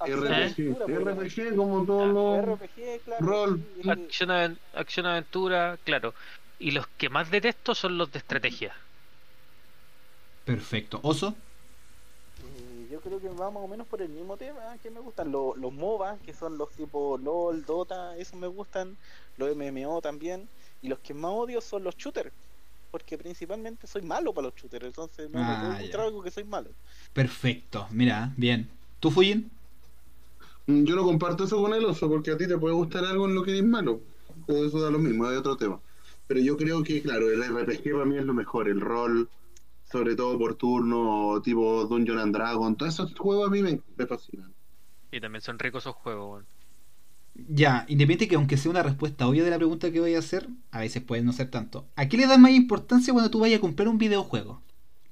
RPG, 0.00 0.26
aventura, 0.32 1.14
pues. 1.14 1.36
RPG 1.36 1.56
como 1.56 1.84
todos 1.84 2.08
los... 2.14 2.58
RPG, 2.60 3.00
claro. 3.04 3.26
Rol. 3.26 3.60
acción, 3.88 4.30
aven- 4.30 4.58
acción 4.74 5.06
aventura, 5.06 5.78
claro. 5.84 6.14
Y 6.58 6.70
los 6.70 6.86
que 6.96 7.08
más 7.08 7.30
detesto 7.30 7.74
son 7.74 7.98
los 7.98 8.10
de 8.12 8.18
estrategia. 8.18 8.74
Perfecto. 10.44 11.00
Oso, 11.02 11.34
Eh, 12.38 12.88
yo 12.90 13.00
creo 13.00 13.20
que 13.20 13.28
va 13.28 13.50
más 13.50 13.62
o 13.62 13.68
menos 13.68 13.86
por 13.88 14.00
el 14.00 14.08
mismo 14.10 14.36
tema 14.36 14.76
que 14.82 14.90
me 14.90 15.00
gustan 15.00 15.32
los, 15.32 15.56
los 15.56 15.72
MOBA, 15.72 16.18
que 16.24 16.32
son 16.32 16.56
los 16.56 16.70
tipo 16.72 17.18
LOL, 17.18 17.64
Dota, 17.64 18.16
esos 18.16 18.38
me 18.38 18.46
gustan, 18.46 18.96
los 19.38 19.56
MMO 19.56 20.00
también, 20.00 20.48
y 20.82 20.88
los 20.88 20.98
que 21.00 21.14
más 21.14 21.32
odio 21.32 21.60
son 21.60 21.82
los 21.82 21.96
shooters, 21.96 22.30
porque 22.96 23.18
principalmente 23.18 23.86
soy 23.86 24.02
malo 24.02 24.32
para 24.34 24.46
los 24.48 24.54
shooters, 24.56 24.86
entonces 24.86 25.30
no 25.30 25.38
Ah, 25.38 25.44
me 25.44 25.56
puedo 25.56 25.72
encontrar 25.72 26.06
algo 26.06 26.22
que 26.22 26.30
soy 26.30 26.44
malo. 26.44 26.70
perfecto. 27.12 27.86
Mira, 27.90 28.32
bien. 28.36 28.68
¿Tú, 29.00 29.10
Fuyin? 29.10 29.50
Mm, 30.66 30.84
Yo 30.84 30.96
no 30.96 31.02
comparto 31.04 31.44
eso 31.44 31.60
con 31.60 31.72
el 31.74 31.84
oso 31.84 32.08
porque 32.08 32.30
a 32.32 32.36
ti 32.36 32.46
te 32.48 32.58
puede 32.58 32.74
gustar 32.74 33.04
algo 33.04 33.26
en 33.26 33.34
lo 33.34 33.42
que 33.42 33.52
eres 33.52 33.64
malo. 33.64 34.00
Pero 34.46 34.64
Eso 34.66 34.80
da 34.80 34.90
lo 34.90 34.98
mismo, 34.98 35.28
es 35.30 35.38
otro 35.38 35.56
tema. 35.56 35.80
Pero 36.26 36.40
yo 36.40 36.56
creo 36.56 36.82
que, 36.82 37.02
claro, 37.02 37.30
el 37.30 37.42
RPG 37.42 37.92
para 37.92 38.04
mí 38.04 38.16
es 38.18 38.24
lo 38.24 38.34
mejor. 38.34 38.68
El 38.68 38.80
rol, 38.80 39.28
sobre 39.84 40.16
todo 40.16 40.38
por 40.38 40.56
turno, 40.56 41.40
tipo 41.42 41.84
Dungeon 41.86 42.18
and 42.18 42.34
Dragon, 42.34 42.76
todos 42.76 42.94
esos 42.94 43.14
juegos 43.18 43.48
a 43.48 43.50
mí 43.50 43.62
me, 43.62 43.80
me 43.96 44.06
fascinan. 44.06 44.54
Y 45.10 45.20
también 45.20 45.42
son 45.42 45.58
ricos 45.58 45.82
esos 45.84 45.96
juegos, 45.96 46.30
weón. 46.30 46.46
Ya, 47.48 47.84
independiente 47.88 48.28
que 48.28 48.36
aunque 48.36 48.56
sea 48.56 48.70
una 48.70 48.82
respuesta 48.82 49.26
obvia 49.28 49.44
de 49.44 49.50
la 49.50 49.56
pregunta 49.56 49.90
que 49.90 50.00
voy 50.00 50.14
a 50.14 50.20
hacer, 50.20 50.48
a 50.70 50.80
veces 50.80 51.02
puede 51.02 51.22
no 51.22 51.32
ser 51.32 51.50
tanto. 51.50 51.86
¿A 51.96 52.08
qué 52.08 52.16
le 52.16 52.26
das 52.26 52.38
más 52.38 52.52
importancia 52.52 53.12
cuando 53.12 53.30
tú 53.30 53.40
vayas 53.40 53.58
a 53.58 53.60
comprar 53.60 53.88
un 53.88 53.98
videojuego? 53.98 54.62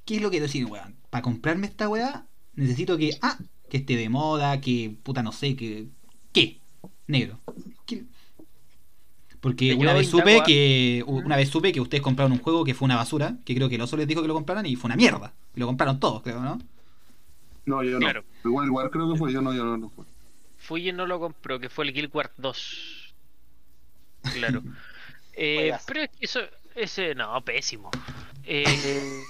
¿Qué 0.05 0.17
es 0.17 0.23
lo 0.23 0.31
que 0.31 0.41
decir, 0.41 0.65
weón? 0.67 0.97
Para 1.11 1.23
comprarme 1.23 1.67
esta 1.67 1.89
weá, 1.89 2.27
necesito 2.55 2.97
que, 2.97 3.17
ah, 3.21 3.39
que 3.69 3.79
esté 3.79 3.97
de 3.97 4.09
moda, 4.09 4.61
que, 4.61 4.97
puta, 5.03 5.23
no 5.23 5.33
sé, 5.33 5.55
que... 5.57 5.89
¿Qué? 6.33 6.61
Negro. 7.07 7.39
¿Qué? 7.87 8.05
Porque 9.41 9.75
una 9.75 9.93
vez 9.93 10.09
supe 10.09 10.43
que 10.47 11.05
una 11.07 11.37
vez 11.37 11.51
supe 11.51 11.71
que 11.71 11.81
ustedes 11.83 12.03
compraron 12.03 12.33
un 12.33 12.39
juego 12.39 12.65
que 12.65 12.73
fue 12.73 12.87
una 12.87 12.97
basura, 12.97 13.37
que 13.45 13.55
creo 13.55 13.69
que 13.69 13.75
el 13.75 13.83
oso 13.83 13.95
les 13.99 14.09
dijo 14.09 14.23
que 14.23 14.29
lo 14.29 14.33
compraran 14.33 14.65
y 14.65 14.75
fue 14.75 14.89
una 14.89 14.97
mierda. 14.97 15.35
Lo 15.55 15.67
compraron 15.67 16.01
todos, 16.01 16.23
creo, 16.23 16.41
¿no? 16.41 16.59
No, 17.67 17.83
yo 17.83 17.93
no. 17.93 17.99
Claro. 17.99 18.25
Igual, 18.43 18.67
igual 18.67 18.91
creo 18.91 19.13
que 19.13 19.19
fue, 19.19 19.33
yo 19.33 19.43
no, 19.43 19.53
yo 19.53 19.65
no, 19.65 19.77
no 19.77 19.91
fue. 19.91 20.07
Fuji 20.65 20.93
no 20.93 21.07
lo 21.07 21.21
compró, 21.21 21.61
que 21.61 21.69
fue 21.71 21.85
el 21.87 21.93
Guild 21.93 22.11
Wars 22.15 22.33
2. 22.37 23.15
Claro. 24.33 24.63
Eh, 25.37 25.75
pero 25.87 26.03
es 26.03 26.11
que 26.11 26.27
eso, 26.27 26.41
ese, 26.77 27.13
no, 27.17 27.45
pésimo. 27.45 27.91
Eh, 28.45 28.65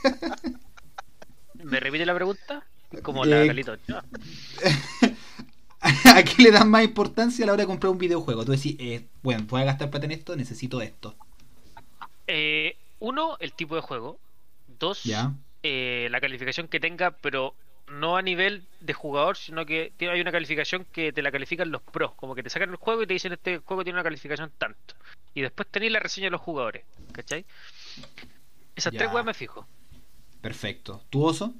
¿Me 1.62 1.80
repite 1.80 2.04
la 2.06 2.14
pregunta? 2.14 2.62
Como 3.02 3.24
la 3.24 3.42
Eh, 3.42 3.46
Calito 3.46 3.72
Ochoa. 3.72 4.04
¿A 5.80 6.22
qué 6.24 6.42
le 6.42 6.50
das 6.50 6.66
más 6.66 6.84
importancia 6.84 7.44
a 7.44 7.46
la 7.46 7.52
hora 7.54 7.62
de 7.62 7.66
comprar 7.66 7.90
un 7.90 7.98
videojuego? 7.98 8.44
Tú 8.44 8.52
decís, 8.52 8.76
eh, 8.78 9.06
bueno, 9.22 9.44
voy 9.48 9.62
a 9.62 9.64
gastar 9.64 9.90
plata 9.90 10.06
en 10.06 10.12
esto, 10.12 10.34
necesito 10.36 10.80
esto. 10.80 11.14
Eh, 12.26 12.76
uno, 13.00 13.36
el 13.40 13.52
tipo 13.52 13.74
de 13.76 13.82
juego. 13.82 14.18
Dos, 14.78 15.02
Ya. 15.04 15.32
eh, 15.62 16.08
la 16.10 16.20
calificación 16.20 16.68
que 16.68 16.80
tenga, 16.80 17.10
pero 17.12 17.54
no 17.88 18.16
a 18.16 18.22
nivel 18.22 18.64
de 18.80 18.92
jugador, 18.94 19.36
sino 19.36 19.66
que 19.66 19.92
tiene- 19.96 20.14
hay 20.14 20.20
una 20.20 20.32
calificación 20.32 20.86
que 20.92 21.12
te 21.12 21.22
la 21.22 21.30
califican 21.30 21.70
los 21.70 21.82
pros, 21.82 22.12
como 22.14 22.34
que 22.34 22.42
te 22.42 22.50
sacan 22.50 22.70
el 22.70 22.76
juego 22.76 23.02
y 23.02 23.06
te 23.06 23.12
dicen 23.14 23.32
este 23.32 23.58
juego 23.58 23.84
tiene 23.84 23.96
una 23.98 24.04
calificación 24.04 24.50
tanto. 24.58 24.94
Y 25.34 25.42
después 25.42 25.68
tenéis 25.70 25.92
la 25.92 26.00
reseña 26.00 26.26
de 26.28 26.30
los 26.32 26.40
jugadores, 26.40 26.84
¿cachai? 27.12 27.44
Esas 28.76 28.92
Ya. 28.92 28.98
tres 29.00 29.12
weas 29.12 29.26
me 29.26 29.34
fijo. 29.34 29.66
Perfecto. 30.40 31.02
¿Tu 31.10 31.22
oso? 31.24 31.54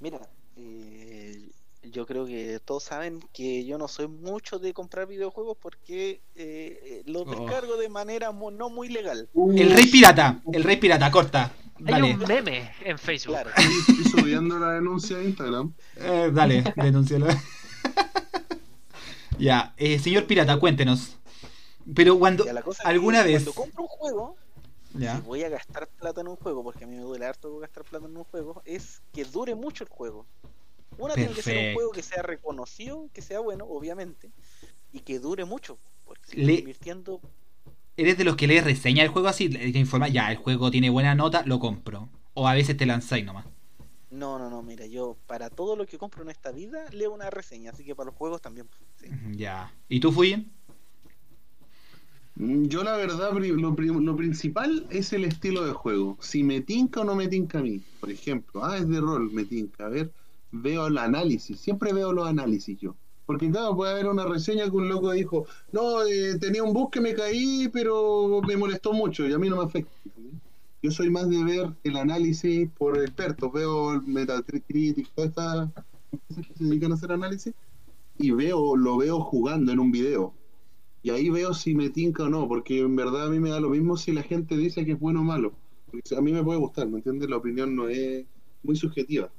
Mira, 0.00 0.20
eh, 0.56 1.48
yo 1.82 2.06
creo 2.06 2.26
que 2.26 2.60
todos 2.64 2.84
saben 2.84 3.20
que 3.32 3.64
yo 3.64 3.78
no 3.78 3.88
soy 3.88 4.06
mucho 4.08 4.58
de 4.58 4.72
comprar 4.72 5.06
videojuegos 5.06 5.56
porque 5.60 6.20
eh, 6.36 6.80
eh, 6.84 7.02
los 7.06 7.22
Oh. 7.26 7.30
descargo 7.30 7.76
de 7.76 7.88
manera 7.88 8.32
mo- 8.32 8.50
no 8.50 8.70
muy 8.70 8.88
legal. 8.88 9.28
El 9.34 9.72
rey 9.72 9.86
pirata, 9.86 10.40
el 10.52 10.64
rey 10.64 10.76
pirata, 10.76 11.10
corta. 11.10 11.52
Hay 11.86 11.92
Dale, 11.92 12.14
un 12.14 12.18
meme 12.20 12.70
en 12.84 12.98
Facebook. 12.98 13.34
Claro. 13.34 13.50
Estoy 13.56 14.04
subiendo 14.20 14.58
la 14.58 14.72
denuncia 14.72 15.16
a 15.16 15.22
Instagram. 15.22 15.72
Eh, 15.96 16.30
dale, 16.32 16.62
denúncialo. 16.76 17.26
ya, 19.38 19.74
eh, 19.76 19.98
señor 19.98 20.26
pirata, 20.26 20.58
cuéntenos. 20.58 21.16
Pero 21.94 22.18
cuando, 22.18 22.44
Ya, 22.44 22.52
la 22.52 22.62
cosa 22.62 22.82
es 22.82 22.86
que 22.86 22.90
alguna 22.90 23.22
vez, 23.22 23.44
Cuando 23.44 23.52
compro 23.54 23.82
un 23.84 23.88
juego, 23.88 24.36
ya, 24.94 25.16
si 25.16 25.22
voy 25.22 25.42
a 25.44 25.48
gastar 25.48 25.88
plata 25.88 26.20
en 26.20 26.28
un 26.28 26.36
juego, 26.36 26.62
porque 26.62 26.84
a 26.84 26.86
mí 26.86 26.96
me 26.96 27.02
duele 27.02 27.24
harto 27.26 27.58
gastar 27.58 27.84
plata 27.84 28.06
en 28.06 28.16
un 28.16 28.24
juego, 28.24 28.62
es 28.64 29.00
que 29.12 29.24
dure 29.24 29.54
mucho 29.54 29.84
el 29.84 29.90
juego. 29.90 30.26
Una 30.98 31.14
tiene 31.14 31.32
que 31.32 31.42
ser 31.42 31.68
un 31.68 31.74
juego 31.74 31.90
que 31.92 32.02
sea 32.02 32.22
reconocido, 32.22 33.08
que 33.14 33.22
sea 33.22 33.40
bueno, 33.40 33.64
obviamente, 33.64 34.30
y 34.92 35.00
que 35.00 35.18
dure 35.18 35.44
mucho. 35.46 35.78
Porque 36.04 36.22
si 36.26 36.36
Le- 36.36 36.42
estoy 36.42 36.58
invirtiendo, 36.58 37.20
eres 38.02 38.18
de 38.18 38.24
los 38.24 38.36
que 38.36 38.46
lees 38.46 38.64
reseña 38.64 39.02
el 39.02 39.08
juego 39.10 39.28
así, 39.28 39.48
le- 39.48 39.72
que 39.72 39.78
informa, 39.78 40.08
ya, 40.08 40.30
el 40.30 40.38
juego 40.38 40.70
tiene 40.70 40.90
buena 40.90 41.14
nota, 41.14 41.42
lo 41.46 41.58
compro. 41.60 42.08
O 42.34 42.48
a 42.48 42.54
veces 42.54 42.76
te 42.76 42.86
lanzáis 42.86 43.24
nomás. 43.24 43.46
no, 44.10 44.38
no, 44.38 44.50
no, 44.50 44.62
mira, 44.62 44.86
yo 44.86 45.16
para 45.26 45.50
todo 45.50 45.76
lo 45.76 45.86
que 45.86 45.98
compro 45.98 46.22
en 46.22 46.30
esta 46.30 46.50
vida 46.52 46.84
leo 46.92 47.12
una 47.12 47.30
reseña, 47.30 47.70
así 47.70 47.84
que 47.84 47.94
para 47.94 48.06
los 48.06 48.14
juegos 48.16 48.40
también. 48.42 48.68
sí. 48.96 49.06
Ya. 49.36 49.72
¿Y 49.88 50.00
tú, 50.00 50.12
Fuyin? 50.12 50.50
Mm, 52.36 52.66
Yo 52.66 52.82
la 52.84 52.96
verdad, 52.96 53.32
lo, 53.32 53.74
lo 54.00 54.16
principal 54.16 54.86
es 54.90 55.12
el 55.12 55.24
estilo 55.24 55.64
de 55.64 55.72
juego. 55.72 56.16
Si 56.20 56.42
me 56.42 56.60
tinca 56.60 57.00
o 57.00 57.04
no 57.04 57.14
me 57.14 57.28
tinca 57.28 57.58
a 57.58 57.62
mí. 57.62 57.80
Por 58.00 58.10
ejemplo, 58.10 58.64
ah, 58.64 58.76
es 58.78 58.88
de 58.88 59.00
rol, 59.00 59.30
me 59.32 59.44
tinca. 59.44 59.86
A 59.86 59.88
ver, 59.88 60.12
veo 60.50 60.86
el 60.86 60.98
análisis. 60.98 61.60
Siempre 61.60 61.92
veo 61.92 62.12
los 62.12 62.26
análisis 62.28 62.78
yo. 62.78 62.96
Porque 63.30 63.48
claro, 63.48 63.76
puede 63.76 63.92
haber 63.92 64.08
una 64.08 64.26
reseña 64.26 64.64
que 64.64 64.76
un 64.76 64.88
loco 64.88 65.12
dijo, 65.12 65.46
no, 65.70 66.02
eh, 66.02 66.36
tenía 66.40 66.64
un 66.64 66.72
bus 66.72 66.88
que 66.90 67.00
me 67.00 67.14
caí, 67.14 67.68
pero 67.72 68.40
me 68.44 68.56
molestó 68.56 68.92
mucho 68.92 69.24
y 69.24 69.32
a 69.32 69.38
mí 69.38 69.48
no 69.48 69.58
me 69.58 69.62
afecta. 69.62 69.92
Yo 70.82 70.90
soy 70.90 71.10
más 71.10 71.30
de 71.30 71.44
ver 71.44 71.70
el 71.84 71.96
análisis 71.96 72.68
por 72.76 72.98
expertos. 72.98 73.52
Veo 73.52 73.92
el 73.92 74.02
Metacritic, 74.02 75.12
todas 75.14 75.30
estas 75.30 75.68
empresas 76.10 76.44
que 76.44 76.54
se 76.54 76.64
dedican 76.64 76.90
a 76.90 76.94
hacer 76.96 77.12
análisis 77.12 77.54
y 78.18 78.32
veo, 78.32 78.74
lo 78.74 78.96
veo 78.96 79.20
jugando 79.20 79.70
en 79.70 79.78
un 79.78 79.92
video. 79.92 80.34
Y 81.04 81.10
ahí 81.10 81.30
veo 81.30 81.54
si 81.54 81.76
me 81.76 81.88
tinca 81.88 82.24
o 82.24 82.28
no, 82.28 82.48
porque 82.48 82.80
en 82.80 82.96
verdad 82.96 83.28
a 83.28 83.30
mí 83.30 83.38
me 83.38 83.50
da 83.50 83.60
lo 83.60 83.70
mismo 83.70 83.96
si 83.96 84.10
la 84.10 84.24
gente 84.24 84.56
dice 84.56 84.84
que 84.84 84.90
es 84.90 84.98
bueno 84.98 85.20
o 85.20 85.22
malo. 85.22 85.52
A 86.16 86.20
mí 86.20 86.32
me 86.32 86.42
puede 86.42 86.58
gustar, 86.58 86.88
¿me 86.88 86.96
entiendes? 86.96 87.30
La 87.30 87.36
opinión 87.36 87.76
no 87.76 87.88
es 87.88 88.26
muy 88.64 88.74
subjetiva. 88.74 89.30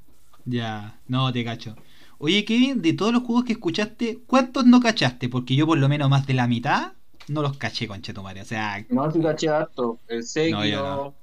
Ya, 0.45 0.97
no 1.09 1.33
te 1.33 1.43
cacho. 1.43 1.75
Oye, 2.23 2.45
Kevin, 2.45 2.81
de 2.81 2.93
todos 2.93 3.11
los 3.13 3.23
juegos 3.23 3.45
que 3.45 3.53
escuchaste, 3.53 4.19
¿cuántos 4.27 4.65
no 4.65 4.79
cachaste? 4.79 5.27
Porque 5.27 5.55
yo 5.55 5.65
por 5.65 5.77
lo 5.79 5.89
menos 5.89 6.09
más 6.09 6.27
de 6.27 6.33
la 6.35 6.47
mitad 6.47 6.93
no 7.27 7.41
los 7.41 7.57
caché, 7.57 7.87
conchetumare. 7.87 8.41
O 8.41 8.45
sea, 8.45 8.85
No, 8.89 9.09
sí 9.11 9.19
caché 9.21 9.49
harto. 9.49 9.99
El 10.07 10.23
Sekiro, 10.23 10.59
No, 10.59 10.95
no. 11.05 11.15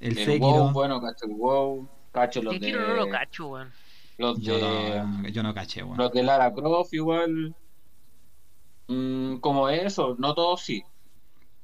el 0.00 0.18
el 0.18 0.24
Sekiro... 0.24 0.46
WoW, 0.46 0.72
bueno, 0.72 1.00
cacho 1.00 1.26
el 1.26 1.32
WoW, 1.34 1.88
cacho 2.12 2.42
los 2.42 2.54
Sekiro 2.54 2.80
de... 2.82 2.88
no 2.88 2.94
lo 2.94 3.08
cacho, 3.08 3.48
weón. 3.48 3.72
Los 4.18 4.40
Yo 4.40 4.58
de... 4.58 5.02
no, 5.04 5.28
yo 5.28 5.42
no 5.42 5.54
caché, 5.54 5.82
weón. 5.84 5.96
Los 5.98 6.12
de 6.12 6.22
Lara 6.22 6.52
Croft 6.54 6.92
igual. 6.94 7.54
Mm, 8.88 9.36
como 9.38 9.68
eso, 9.68 10.16
no 10.18 10.34
todos 10.34 10.62
sí. 10.62 10.82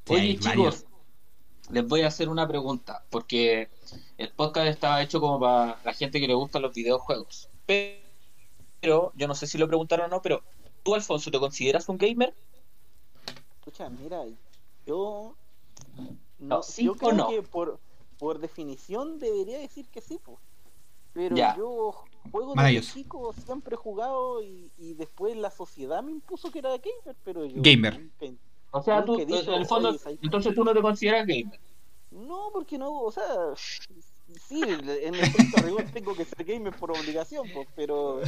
Oye 0.08 0.38
chicos, 0.38 0.44
varios. 0.44 0.86
les 1.70 1.86
voy 1.86 2.02
a 2.02 2.08
hacer 2.08 2.28
una 2.28 2.46
pregunta, 2.48 3.04
porque 3.10 3.70
el 4.18 4.30
podcast 4.32 4.66
estaba 4.68 5.02
hecho 5.02 5.20
como 5.20 5.38
para 5.40 5.80
la 5.84 5.92
gente 5.94 6.20
que 6.20 6.26
le 6.28 6.34
gustan 6.34 6.62
los 6.62 6.74
videojuegos. 6.74 7.48
Pero, 7.66 7.99
yo 8.82 9.12
no 9.28 9.34
sé 9.34 9.46
si 9.46 9.58
lo 9.58 9.66
preguntaron 9.68 10.06
o 10.06 10.08
no, 10.16 10.22
pero 10.22 10.42
tú 10.82 10.94
Alfonso, 10.94 11.30
¿te 11.30 11.38
consideras 11.38 11.88
un 11.88 11.98
gamer? 11.98 12.34
Escucha, 13.58 13.88
mira, 13.90 14.24
yo. 14.86 15.34
No, 16.38 16.56
No, 16.56 16.62
¿sí 16.62 16.84
yo 16.84 16.92
o 16.92 16.96
creo 16.96 17.12
no? 17.12 17.28
que 17.28 17.42
por, 17.42 17.78
por 18.18 18.38
definición 18.38 19.18
debería 19.18 19.58
decir 19.58 19.88
que 19.90 20.00
sí, 20.00 20.18
po. 20.24 20.40
Pero 21.12 21.36
Ya. 21.36 21.54
yo 21.56 21.92
juego 22.30 22.54
desde 22.54 22.80
chico, 22.82 23.32
siempre 23.32 23.74
he 23.74 23.78
jugado 23.78 24.42
y, 24.42 24.70
y 24.78 24.94
después 24.94 25.36
la 25.36 25.50
sociedad 25.50 26.02
me 26.02 26.12
impuso 26.12 26.50
que 26.50 26.60
era 26.60 26.70
gamer, 26.70 27.16
pero 27.24 27.44
yo 27.44 27.60
Gamer. 27.62 28.00
nunca- 28.00 28.42
O 28.72 28.82
sea, 28.82 29.04
tú, 29.04 29.16
dicho, 29.16 29.52
en 29.52 29.60
el 29.60 29.66
fondo, 29.66 29.98
entonces 30.22 30.54
tú 30.54 30.64
no 30.64 30.72
te 30.72 30.80
consideras 30.80 31.26
gamer. 31.26 31.58
No, 32.10 32.50
porque 32.52 32.78
no, 32.78 33.02
o 33.02 33.10
sea, 33.12 33.54
sí, 34.38 34.62
en 34.62 34.88
el 35.14 35.20
estricto 35.20 35.58
rigor 35.58 35.88
tengo 35.92 36.14
que 36.16 36.24
ser 36.24 36.44
gamer 36.44 36.74
por 36.74 36.92
obligación, 36.92 37.50
pues, 37.50 37.68
pero, 37.74 38.20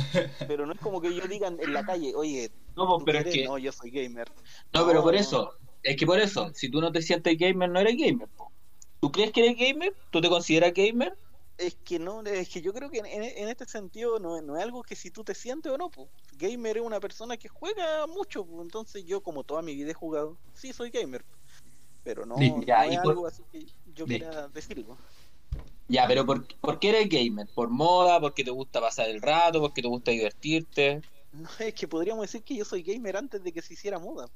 pero 0.47 0.67
no 0.67 0.73
es 0.73 0.81
como 0.81 1.01
que 1.01 1.15
yo 1.15 1.27
diga 1.27 1.49
en 1.49 1.73
la 1.73 1.85
calle, 1.85 2.15
oye, 2.15 2.51
No, 2.77 2.87
pues, 2.87 2.99
¿tú 3.01 3.05
pero 3.07 3.19
es 3.19 3.25
que, 3.35 3.45
no, 3.45 3.59
yo 3.59 3.73
soy 3.73 3.91
gamer. 3.91 4.29
no, 4.73 4.87
pero 4.87 5.03
por 5.03 5.15
eso, 5.15 5.55
es 5.83 5.97
que 5.97 6.07
por 6.07 6.19
eso, 6.19 6.51
si 6.55 6.71
tú 6.71 6.81
no 6.81 6.91
te 6.93 7.03
sientes 7.03 7.37
gamer, 7.39 7.71
no 7.71 7.81
eres 7.81 7.97
gamer. 7.97 8.29
po. 8.29 8.53
¿Tú 9.01 9.11
crees 9.11 9.33
que 9.33 9.45
eres 9.47 9.57
gamer? 9.59 9.95
¿Tú 10.11 10.21
te 10.21 10.29
consideras 10.29 10.73
gamer? 10.73 11.17
Es 11.59 11.77
que 11.85 11.99
no, 11.99 12.23
es 12.23 12.49
que 12.49 12.61
yo 12.63 12.73
creo 12.73 12.91
que 12.91 12.99
en, 12.99 13.07
en- 13.07 13.49
este 13.49 13.67
sentido 13.67 14.19
no, 14.19 14.37
es- 14.37 14.43
no 14.43 14.57
es 14.57 14.63
algo 14.63 14.83
que 14.83 14.97
si 14.97 15.11
tú 15.11 15.23
te 15.23 15.35
sientes 15.35 15.71
o 15.71 15.79
no, 15.79 15.91
pues. 15.91 16.09
Gamer 16.33 16.79
es 16.79 16.83
una 16.83 16.99
persona 16.99 17.37
que 17.37 17.49
juega 17.49 18.07
mucho, 18.07 18.47
entonces 18.63 19.05
yo 19.05 19.23
como 19.23 19.45
toda 19.45 19.63
mi 19.63 19.75
vida 19.75 19.91
he 19.91 19.95
jugado, 19.95 20.39
sí 20.55 20.73
soy 20.73 20.91
gamer. 20.91 21.25
Pero 22.03 22.27
no, 22.27 22.39
Listo. 22.41 22.61
no 22.63 22.67
Ya, 22.67 22.87
es 22.87 22.99
por- 23.03 23.13
algo 23.13 23.27
así 23.27 23.45
que 23.53 23.67
yo 23.85 24.07
quiera 24.07 24.49
decirlo. 24.49 24.99
Ya, 25.89 26.07
pero 26.09 26.25
¿por, 26.25 26.47
por 26.61 26.79
qué 26.79 26.91
eres 26.91 27.09
gamer? 27.09 27.47
¿Por 27.55 27.69
moda? 27.71 28.21
¿Porque 28.21 28.45
te 28.45 28.51
gusta 28.51 28.81
pasar 28.81 29.09
el 29.11 29.21
rato? 29.21 29.61
¿Porque 29.61 29.83
te 29.83 29.89
gusta 29.89 30.11
divertirte? 30.11 31.03
No, 31.33 31.49
es 31.59 31.75
que 31.75 31.89
podríamos 31.89 32.23
decir 32.23 32.43
que 32.43 32.57
yo 32.57 32.65
soy 32.65 32.83
gamer 32.83 33.17
antes 33.17 33.43
de 33.43 33.53
que 33.53 33.63
se 33.63 33.75
hiciera 33.75 33.99
moda. 33.99 34.27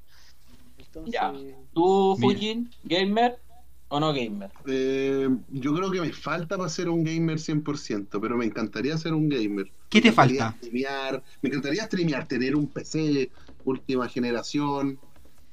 Entonces, 0.77 1.13
Ya. 1.13 1.33
¿Tú, 1.73 2.15
Mira. 2.17 2.33
Fujin, 2.33 2.69
gamer 2.83 3.39
o 3.89 3.99
no 3.99 4.13
gamer? 4.13 4.51
Eh, 4.67 5.29
yo 5.49 5.73
creo 5.75 5.91
que 5.91 6.01
me 6.01 6.11
falta 6.11 6.57
para 6.57 6.69
ser 6.69 6.89
un 6.89 7.03
gamer 7.03 7.39
100%, 7.39 8.19
pero 8.19 8.37
me 8.37 8.45
encantaría 8.45 8.97
ser 8.97 9.13
un 9.13 9.29
gamer. 9.29 9.71
¿Qué 9.89 10.01
te 10.01 10.09
Me 10.09 10.13
falta? 10.13 10.51
streamear, 10.57 11.23
me 11.41 11.49
encantaría 11.49 11.85
streamear, 11.85 12.27
tener 12.27 12.55
un 12.55 12.67
PC 12.67 13.31
última 13.63 14.07
generación, 14.09 14.99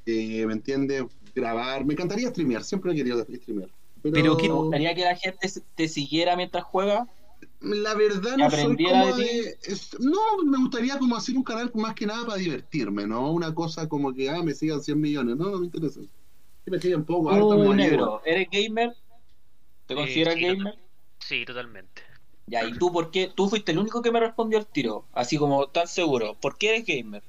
eh, 0.07 0.47
¿me 0.47 0.53
entiendes? 0.53 1.05
Grabar, 1.35 1.85
me 1.85 1.95
encantaría 1.95 2.29
streamear, 2.29 2.65
siempre 2.65 2.93
he 2.93 2.95
querido 2.97 3.23
streamear. 3.23 3.71
Pero, 4.05 4.15
Pero 4.15 4.37
¿qué- 4.37 4.49
¿Te 4.49 4.53
gustaría 4.53 4.95
que 4.95 5.03
la 5.05 5.17
gente 5.17 5.49
te 5.75 5.89
siguiera 5.89 6.37
mientras 6.37 6.65
juega? 6.65 7.09
la 7.61 7.95
verdad 7.95 8.37
¿Y 8.37 8.41
no 8.43 8.51
soy 8.51 8.77
como 8.77 9.07
de 9.17 9.25
de... 9.25 9.59
es- 9.63 9.99
no, 10.01 10.21
me 10.45 10.59
gustaría 10.59 10.99
como 10.99 11.17
hacer 11.17 11.37
un 11.37 11.43
canal 11.43 11.71
más 11.75 11.95
que 11.95 12.07
nada 12.07 12.25
para 12.27 12.39
divertirme, 12.39 13.07
¿no? 13.07 13.33
Una 13.33 13.55
cosa 13.55 13.89
como 13.89 14.13
que, 14.15 14.29
ah, 14.31 14.43
me 14.43 14.55
sigan 14.55 14.83
100 14.83 15.01
millones, 15.01 15.37
no, 15.37 15.51
no 15.51 15.59
me 15.59 15.67
interesa. 15.67 16.01
Si 16.01 16.71
me 16.71 16.79
siguen 16.81 17.05
poco, 17.05 17.33
igual. 17.33 17.77
negro, 17.77 18.23
¿eres 18.25 18.49
gamer? 18.51 18.95
¿Te 19.87 19.95
Eh, 19.95 19.97
consideras 19.97 20.35
sí, 20.37 20.43
gamer? 20.45 20.75
Sí, 21.21 21.45
totalmente. 21.45 22.03
Ya, 22.47 22.65
¿y 22.65 22.73
tú 22.75 22.93
por 22.93 23.11
qué? 23.11 23.33
Tú 23.35 23.49
fuiste 23.49 23.73
el 23.73 23.79
único 23.79 24.03
que 24.03 24.13
me 24.13 24.21
respondió 24.21 24.59
al 24.59 24.67
tiro, 24.67 25.09
así 25.13 25.39
como 25.39 25.67
tan 25.69 25.89
seguro. 25.89 26.39
¿Por 26.41 26.59
qué 26.59 26.71
eres 26.77 26.87
gamer? 26.87 27.23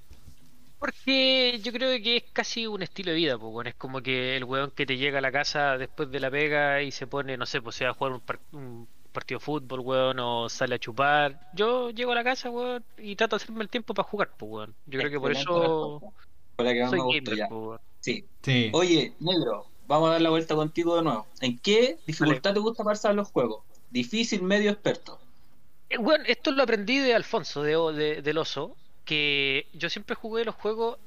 Porque 0.79 1.59
yo 1.63 1.71
creo 1.71 2.01
que 2.01 2.17
es 2.17 2.23
casi 2.33 2.67
un 2.67 2.81
estilo 2.83 3.11
de 3.11 3.17
vida, 3.17 3.37
pues, 3.37 3.51
bueno, 3.51 3.69
es 3.69 3.75
como 3.75 4.01
que 4.01 4.35
el 4.37 4.43
weón 4.43 4.71
que 4.71 4.85
te 4.85 4.97
llega 4.97 5.19
a 5.19 5.21
la 5.21 5.31
casa 5.31 5.77
después 5.77 6.11
de 6.11 6.19
la 6.19 6.29
pega 6.29 6.81
y 6.81 6.91
se 6.91 7.07
pone, 7.07 7.37
no 7.37 7.45
sé, 7.45 7.61
pues 7.61 7.75
se 7.75 7.85
va 7.85 7.91
a 7.91 7.93
jugar 7.93 8.13
un, 8.13 8.19
par- 8.21 8.39
un 8.51 8.87
partido 9.11 9.39
de 9.39 9.45
fútbol, 9.45 9.79
weón, 9.79 10.19
o 10.19 10.49
sale 10.49 10.75
a 10.75 10.79
chupar. 10.79 11.39
Yo 11.53 11.89
llego 11.91 12.11
a 12.11 12.15
la 12.15 12.23
casa, 12.23 12.49
weón, 12.49 12.83
y 12.97 13.15
trato 13.15 13.37
de 13.37 13.43
hacerme 13.43 13.63
el 13.63 13.69
tiempo 13.69 13.93
para 13.93 14.07
jugar, 14.07 14.31
pues, 14.37 14.51
weón. 14.51 14.75
Yo 14.85 14.99
creo 14.99 15.11
que 15.11 15.19
por 15.19 15.31
eso 15.31 16.01
que 16.57 16.87
soy 16.89 16.99
ya. 17.35 17.47
pues, 17.47 17.61
weón. 17.61 17.79
Sí. 18.01 18.25
Sí. 18.43 18.69
Oye, 18.73 19.13
negro, 19.19 19.65
vamos 19.87 20.09
a 20.09 20.13
dar 20.13 20.21
la 20.21 20.29
vuelta 20.29 20.53
contigo 20.55 20.95
de 20.97 21.03
nuevo. 21.03 21.25
¿En 21.41 21.57
qué 21.57 21.97
dificultad 22.05 22.53
te 22.53 22.59
gusta 22.59 22.83
pasar 22.83 23.15
los 23.15 23.31
juegos? 23.31 23.63
Difícil, 23.89 24.43
medio, 24.43 24.69
experto. 24.71 25.19
Eh, 25.89 25.97
Bueno, 25.97 26.23
esto 26.27 26.51
lo 26.51 26.63
aprendí 26.63 26.99
de 26.99 27.13
Alfonso, 27.15 27.63
de, 27.63 27.75
de- 27.93 28.21
del 28.21 28.37
oso, 28.37 28.75
que 29.05 29.69
yo 29.73 29.89
siempre 29.89 30.15
jugué 30.15 30.45
los 30.45 30.55
juegos 30.55 30.99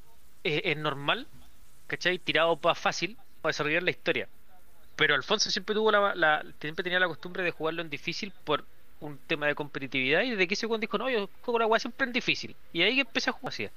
eh, 0.45 0.63
en 0.67 0.83
normal, 0.83 1.29
¿cachai? 1.87 2.19
Tirado 2.19 2.61
para 2.61 2.75
fácil, 2.75 3.17
para 3.41 3.51
desarrollar 3.51 3.83
la 3.83 3.91
historia. 3.91 4.29
Pero 4.97 5.15
Alfonso 5.15 5.51
siempre 5.51 5.75
tuvo 5.75 5.93
la, 5.93 6.15
la- 6.15 6.45
siempre 6.61 6.83
tenía 6.85 7.01
la 7.01 7.09
costumbre 7.09 7.43
de 7.43 7.51
jugarlo 7.53 7.83
en 7.83 7.91
difícil 7.91 8.33
por 8.45 8.67
un 9.01 9.19
tema 9.27 9.47
de 9.47 9.55
competitividad 9.55 10.23
y 10.23 10.31
desde 10.31 10.49
que 10.49 10.55
ese 10.55 10.67
weón 10.67 10.81
dijo, 10.81 10.99
no, 10.99 11.09
yo 11.11 11.29
juego 11.43 11.59
la 11.61 11.67
weá 11.67 11.81
siempre 11.81 12.07
en 12.07 12.13
difícil. 12.13 12.57
Y 12.73 12.83
ahí 12.83 12.95
que 12.97 13.03
empecé 13.03 13.31
a 13.31 13.33
jugar 13.35 13.53
así. 13.53 13.69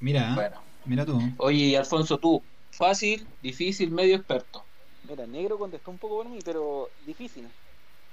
Mira, 0.00 0.34
Bueno. 0.34 0.62
mira 0.84 1.06
tú. 1.06 1.18
Oye, 1.38 1.76
Alfonso, 1.78 2.18
tú, 2.18 2.42
fácil, 2.72 3.26
difícil, 3.40 3.90
medio, 3.90 4.16
experto. 4.16 4.66
Mira, 5.08 5.26
negro 5.26 5.58
contestó 5.58 5.90
un 5.90 5.98
poco 5.98 6.16
por 6.16 6.28
mí, 6.28 6.38
pero 6.44 6.90
difícil. 7.06 7.48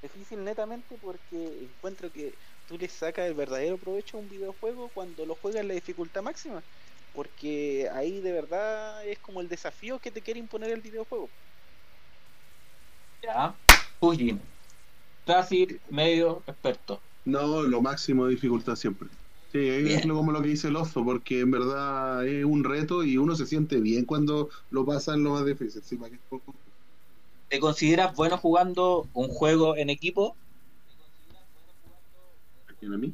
Difícil 0.01 0.43
netamente 0.43 0.97
porque 0.97 1.63
encuentro 1.63 2.11
que 2.11 2.37
tú 2.65 2.75
le 2.77 2.89
sacas 2.89 3.27
el 3.27 3.35
verdadero 3.35 3.77
provecho 3.79 4.17
a 4.17 4.19
un 4.19 4.29
videojuego 4.29 4.91
cuando 4.91 5.25
lo 5.27 5.35
juegas 5.35 5.61
en 5.61 5.67
la 5.67 5.75
dificultad 5.75 6.23
máxima. 6.23 6.65
Porque 7.11 7.87
ahí 7.93 8.19
de 8.21 8.31
verdad 8.31 9.05
es 9.07 9.19
como 9.19 9.41
el 9.41 9.47
desafío 9.47 9.99
que 9.99 10.11
te 10.11 10.23
quiere 10.23 10.39
imponer 10.39 10.71
el 10.71 10.81
videojuego. 10.81 11.33
Ya. 13.23 13.59
Fujin. 13.99 14.41
fácil, 15.25 15.81
medio, 15.89 16.43
experto. 16.47 17.03
No, 17.25 17.61
lo 17.63 17.81
máximo 17.81 18.25
de 18.25 18.31
dificultad 18.31 18.75
siempre. 18.75 19.09
Sí, 19.47 19.59
es 19.67 19.83
Bien. 19.83 20.07
lo- 20.07 20.15
como 20.15 20.31
lo 20.31 20.41
que 20.41 20.49
dice 20.49 20.69
el 20.69 20.75
oso, 20.75 21.03
porque 21.05 21.41
en 21.41 21.51
verdad 21.51 22.25
es 22.27 22.45
un 22.45 22.63
reto 22.63 23.03
y 23.03 23.17
uno 23.17 23.35
se 23.35 23.45
siente 23.45 23.79
bien 23.81 24.05
cuando 24.05 24.49
lo 24.69 24.85
pasa 24.85 25.13
en 25.13 25.23
lo 25.23 25.31
más 25.31 25.45
difícil. 25.45 25.83
Sí, 25.83 25.97
¿para 25.97 26.11
qué? 26.11 26.21
¿Te 27.51 27.59
consideras 27.59 28.15
bueno 28.15 28.37
jugando 28.37 29.09
un 29.13 29.27
juego 29.27 29.75
en 29.75 29.89
equipo? 29.89 30.37
¿A 32.65 32.73
quién, 32.79 32.93
a 32.93 32.97
mí? 32.97 33.13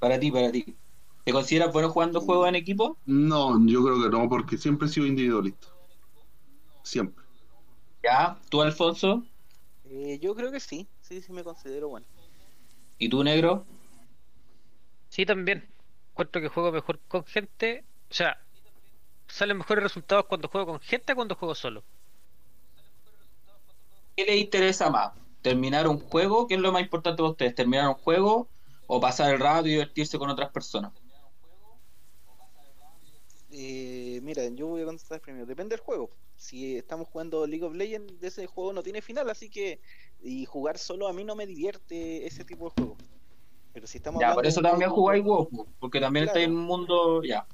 Para 0.00 0.18
ti, 0.18 0.32
para 0.32 0.50
ti. 0.50 0.76
¿Te 1.24 1.32
consideras 1.32 1.72
bueno 1.72 1.90
jugando 1.90 2.20
juegos 2.20 2.48
en 2.48 2.56
equipo? 2.56 2.98
No, 3.04 3.64
yo 3.68 3.84
creo 3.84 4.02
que 4.02 4.08
no, 4.08 4.28
porque 4.28 4.58
siempre 4.58 4.88
he 4.88 4.90
sido 4.90 5.06
individualista. 5.06 5.68
Siempre. 6.82 7.24
Ya. 8.02 8.36
¿Tú, 8.50 8.62
Alfonso? 8.62 9.24
Eh, 9.84 10.18
yo 10.20 10.34
creo 10.34 10.50
que 10.50 10.58
sí, 10.58 10.88
sí, 11.00 11.22
sí 11.22 11.32
me 11.32 11.44
considero 11.44 11.90
bueno. 11.90 12.06
¿Y 12.98 13.08
tú, 13.08 13.22
negro? 13.22 13.64
Sí, 15.08 15.24
también. 15.24 15.72
Encuentro 16.10 16.42
que 16.42 16.48
juego 16.48 16.72
mejor 16.72 16.98
con 17.06 17.24
gente. 17.24 17.84
O 18.10 18.14
sea, 18.14 18.36
salen 19.28 19.58
mejores 19.58 19.84
resultados 19.84 20.24
cuando 20.24 20.48
juego 20.48 20.66
con 20.66 20.80
gente 20.80 21.14
cuando 21.14 21.36
juego 21.36 21.54
solo. 21.54 21.84
¿Qué 24.18 24.24
les 24.24 24.40
interesa 24.40 24.90
más? 24.90 25.12
¿Terminar 25.42 25.86
un 25.86 26.00
juego? 26.00 26.48
¿Qué 26.48 26.56
es 26.56 26.60
lo 26.60 26.72
más 26.72 26.82
importante 26.82 27.18
para 27.18 27.30
ustedes? 27.30 27.54
¿Terminar 27.54 27.86
un 27.86 27.94
juego 27.94 28.48
o 28.88 29.00
pasar 29.00 29.32
el 29.32 29.38
rato 29.38 29.68
y 29.68 29.70
divertirse 29.70 30.18
con 30.18 30.28
otras 30.28 30.50
personas? 30.50 30.92
Eh, 33.52 34.18
mira, 34.24 34.42
yo 34.48 34.66
voy 34.66 34.82
a 34.82 34.86
contestar 34.86 35.20
primero. 35.20 35.46
Depende 35.46 35.76
del 35.76 35.84
juego. 35.84 36.10
Si 36.34 36.76
estamos 36.76 37.06
jugando 37.06 37.46
League 37.46 37.64
of 37.64 37.76
Legends, 37.76 38.20
ese 38.20 38.48
juego 38.48 38.72
no 38.72 38.82
tiene 38.82 39.02
final, 39.02 39.30
así 39.30 39.48
que 39.50 39.80
y 40.20 40.46
jugar 40.46 40.78
solo 40.78 41.06
a 41.06 41.12
mí 41.12 41.22
no 41.22 41.36
me 41.36 41.46
divierte 41.46 42.26
ese 42.26 42.44
tipo 42.44 42.64
de 42.64 42.70
juego. 42.70 42.96
Pero 43.72 43.86
si 43.86 43.98
estamos 43.98 44.20
Ya, 44.20 44.34
por 44.34 44.44
eso 44.44 44.60
también 44.60 44.90
jugáis 44.90 45.22
WoW, 45.22 45.48
po, 45.48 45.68
porque 45.78 46.00
también 46.00 46.24
Claro. 46.24 46.40
estáis 46.40 46.48
en 46.48 46.56
un 46.56 46.64
mundo. 46.64 47.22
Ya. 47.22 47.46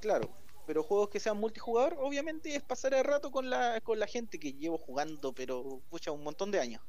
Claro, 0.00 0.30
pero 0.68 0.82
juegos 0.82 1.08
que 1.08 1.18
sean 1.18 1.38
multijugador, 1.38 1.96
obviamente 1.98 2.54
es 2.54 2.62
pasar 2.62 2.92
el 2.92 3.02
rato 3.02 3.30
con 3.30 3.48
la, 3.48 3.80
con 3.80 3.98
la 3.98 4.06
gente 4.06 4.38
que 4.38 4.52
llevo 4.52 4.76
jugando, 4.76 5.32
pero 5.32 5.80
pucha, 5.88 6.12
un 6.12 6.22
montón 6.22 6.50
de 6.50 6.60
años. 6.60 6.82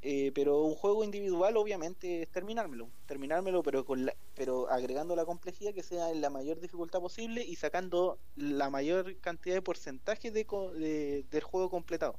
Eh, 0.00 0.32
pero 0.34 0.62
un 0.62 0.74
juego 0.74 1.04
individual, 1.04 1.58
obviamente, 1.58 2.22
es 2.22 2.30
terminármelo, 2.30 2.88
terminármelo, 3.04 3.62
pero 3.62 3.84
con 3.84 4.06
la- 4.06 4.14
pero 4.34 4.66
agregando 4.70 5.14
la 5.14 5.26
complejidad 5.26 5.74
que 5.74 5.82
sea 5.82 6.10
en 6.10 6.22
la 6.22 6.30
mayor 6.30 6.58
dificultad 6.58 7.00
posible 7.00 7.44
y 7.44 7.54
sacando 7.56 8.18
la 8.36 8.70
mayor 8.70 9.18
cantidad 9.20 9.54
de 9.54 9.60
porcentaje 9.60 10.30
de, 10.30 10.46
co- 10.46 10.70
de- 10.72 11.26
del 11.30 11.42
juego 11.42 11.68
completado. 11.68 12.14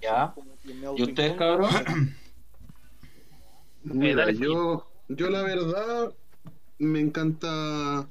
Ya. 0.00 0.34
¿Y 0.96 1.02
ustedes, 1.04 1.34
cabrón? 1.36 1.70
Mira, 3.84 4.28
yo, 4.32 4.88
yo 5.08 5.30
la 5.30 5.42
verdad 5.42 6.12
me 6.82 7.00
encanta 7.00 8.08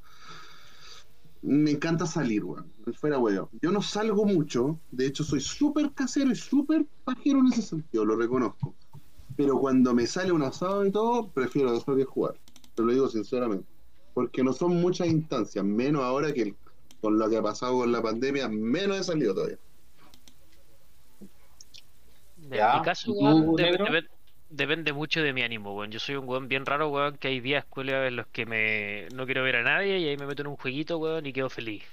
me 1.43 1.71
encanta 1.71 2.05
salir, 2.05 2.43
weón. 2.43 2.71
Fuera, 2.93 3.17
weón. 3.17 3.49
Yo 3.61 3.71
no 3.71 3.81
salgo 3.81 4.25
mucho, 4.25 4.79
de 4.91 5.07
hecho 5.07 5.23
soy 5.23 5.39
súper 5.39 5.91
casero 5.93 6.31
y 6.31 6.35
súper 6.35 6.85
pajero 7.03 7.39
en 7.39 7.47
ese 7.47 7.63
sentido, 7.63 8.05
lo 8.05 8.15
reconozco. 8.15 8.75
Pero 9.35 9.57
cuando 9.59 9.93
me 9.93 10.05
sale 10.05 10.31
un 10.31 10.43
asado 10.43 10.85
y 10.85 10.91
todo, 10.91 11.31
prefiero 11.31 11.73
dejar 11.73 11.95
de 11.95 12.05
jugar. 12.05 12.39
Te 12.75 12.83
lo 12.83 12.91
digo 12.91 13.07
sinceramente. 13.07 13.65
Porque 14.13 14.43
no 14.43 14.53
son 14.53 14.75
muchas 14.75 15.07
instancias, 15.07 15.65
menos 15.65 16.03
ahora 16.03 16.31
que 16.31 16.41
el- 16.43 16.57
con 17.01 17.17
lo 17.17 17.27
que 17.29 17.37
ha 17.37 17.41
pasado 17.41 17.77
con 17.79 17.91
la 17.91 18.01
pandemia, 18.01 18.47
menos 18.47 18.99
he 18.99 19.03
salido 19.03 19.33
todavía. 19.33 19.57
Ya, 22.49 22.73
En 22.73 22.79
mi 22.79 22.85
caso, 22.85 23.11
¿y 23.11 23.17
tú, 23.17 23.23
weón, 23.25 23.55
de- 23.55 23.63
negro? 23.63 23.85
depen- 23.85 24.07
depende 24.51 24.93
mucho 24.93 25.21
de 25.23 25.33
mi 25.33 25.41
ánimo, 25.41 25.73
weón. 25.75 25.91
Yo 25.91 25.99
soy 25.99 26.15
un 26.15 26.27
weón 26.27 26.47
bien 26.47 26.65
raro, 26.65 26.89
weón, 26.89 27.17
que 27.17 27.29
hay 27.29 27.39
días 27.39 27.65
culiados 27.65 28.07
en 28.07 28.17
los 28.17 28.27
que 28.27 28.45
me 28.45 29.07
no 29.13 29.25
quiero 29.25 29.43
ver 29.43 29.55
a 29.57 29.63
nadie 29.63 29.99
y 29.99 30.07
ahí 30.09 30.17
me 30.17 30.27
meto 30.27 30.41
en 30.43 30.47
un 30.49 30.57
jueguito, 30.57 30.97
weón, 30.97 31.25
y 31.25 31.33
quedo 31.33 31.49
feliz. 31.49 31.83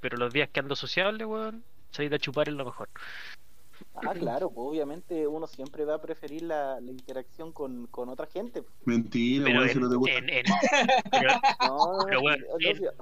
Pero 0.00 0.16
los 0.18 0.32
días 0.32 0.48
que 0.50 0.60
ando 0.60 0.76
sociable, 0.76 1.24
weón, 1.24 1.64
salir 1.90 2.14
a 2.14 2.18
chupar 2.18 2.48
es 2.48 2.54
lo 2.54 2.64
mejor. 2.64 2.88
Ah, 4.06 4.12
claro, 4.18 4.50
pues 4.50 4.66
obviamente 4.68 5.26
uno 5.26 5.46
siempre 5.46 5.84
va 5.84 5.94
a 5.94 6.00
preferir 6.00 6.42
la, 6.42 6.80
la 6.80 6.90
interacción 6.90 7.52
con, 7.52 7.86
con 7.88 8.08
otra 8.08 8.26
gente. 8.26 8.62
Mentira, 8.84 9.44
Pero 9.44 9.64
si 9.64 9.70
en, 9.72 9.80
no 9.80 9.90
te 9.90 9.96
gusta. 9.96 10.14
en- 10.16 10.26
pero- 11.10 11.32
No, 11.66 11.98
Pero, 12.06 12.20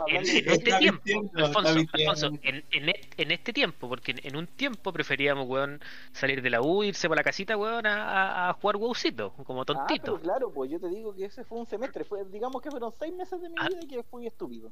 este 0.09 0.79
tiempo, 0.79 1.03
Alfonso, 1.35 1.59
está 1.61 1.75
mintiendo. 1.75 2.11
Alfonso, 2.13 2.27
en, 2.43 2.65
en, 2.71 2.89
e- 2.89 3.01
en 3.17 3.31
este 3.31 3.53
tiempo, 3.53 3.89
porque 3.89 4.13
en, 4.13 4.21
en 4.27 4.37
un 4.37 4.47
tiempo 4.47 4.93
preferíamos, 4.93 5.49
weón, 5.49 5.81
salir 6.13 6.43
de 6.43 6.51
la 6.51 6.61
U, 6.63 6.83
irse 6.85 7.09
para 7.09 7.21
la 7.21 7.25
casita, 7.25 7.57
weón, 7.57 7.87
a, 7.87 8.53
jugar 8.61 8.77
WoWcito, 8.77 9.33
como 9.45 9.63
Ah, 9.63 9.65
tontito. 9.65 10.05
pero 10.05 10.21
claro, 10.21 10.51
pues 10.53 10.71
yo 10.71 10.81
te 10.81 10.89
digo 10.89 11.15
que 11.15 11.25
ese 11.27 11.45
fue 11.45 11.59
un 11.59 11.67
semestre, 11.67 12.05
fue, 12.05 12.25
digamos 12.25 12.61
que 12.63 12.71
fueron 12.71 12.93
seis 12.93 13.15
meses 13.15 13.41
de 13.41 13.49
mi 13.49 13.55
Ah. 13.59 13.69
vida 13.69 13.81
que 13.89 14.03
fui 14.03 14.27
estúpido. 14.27 14.71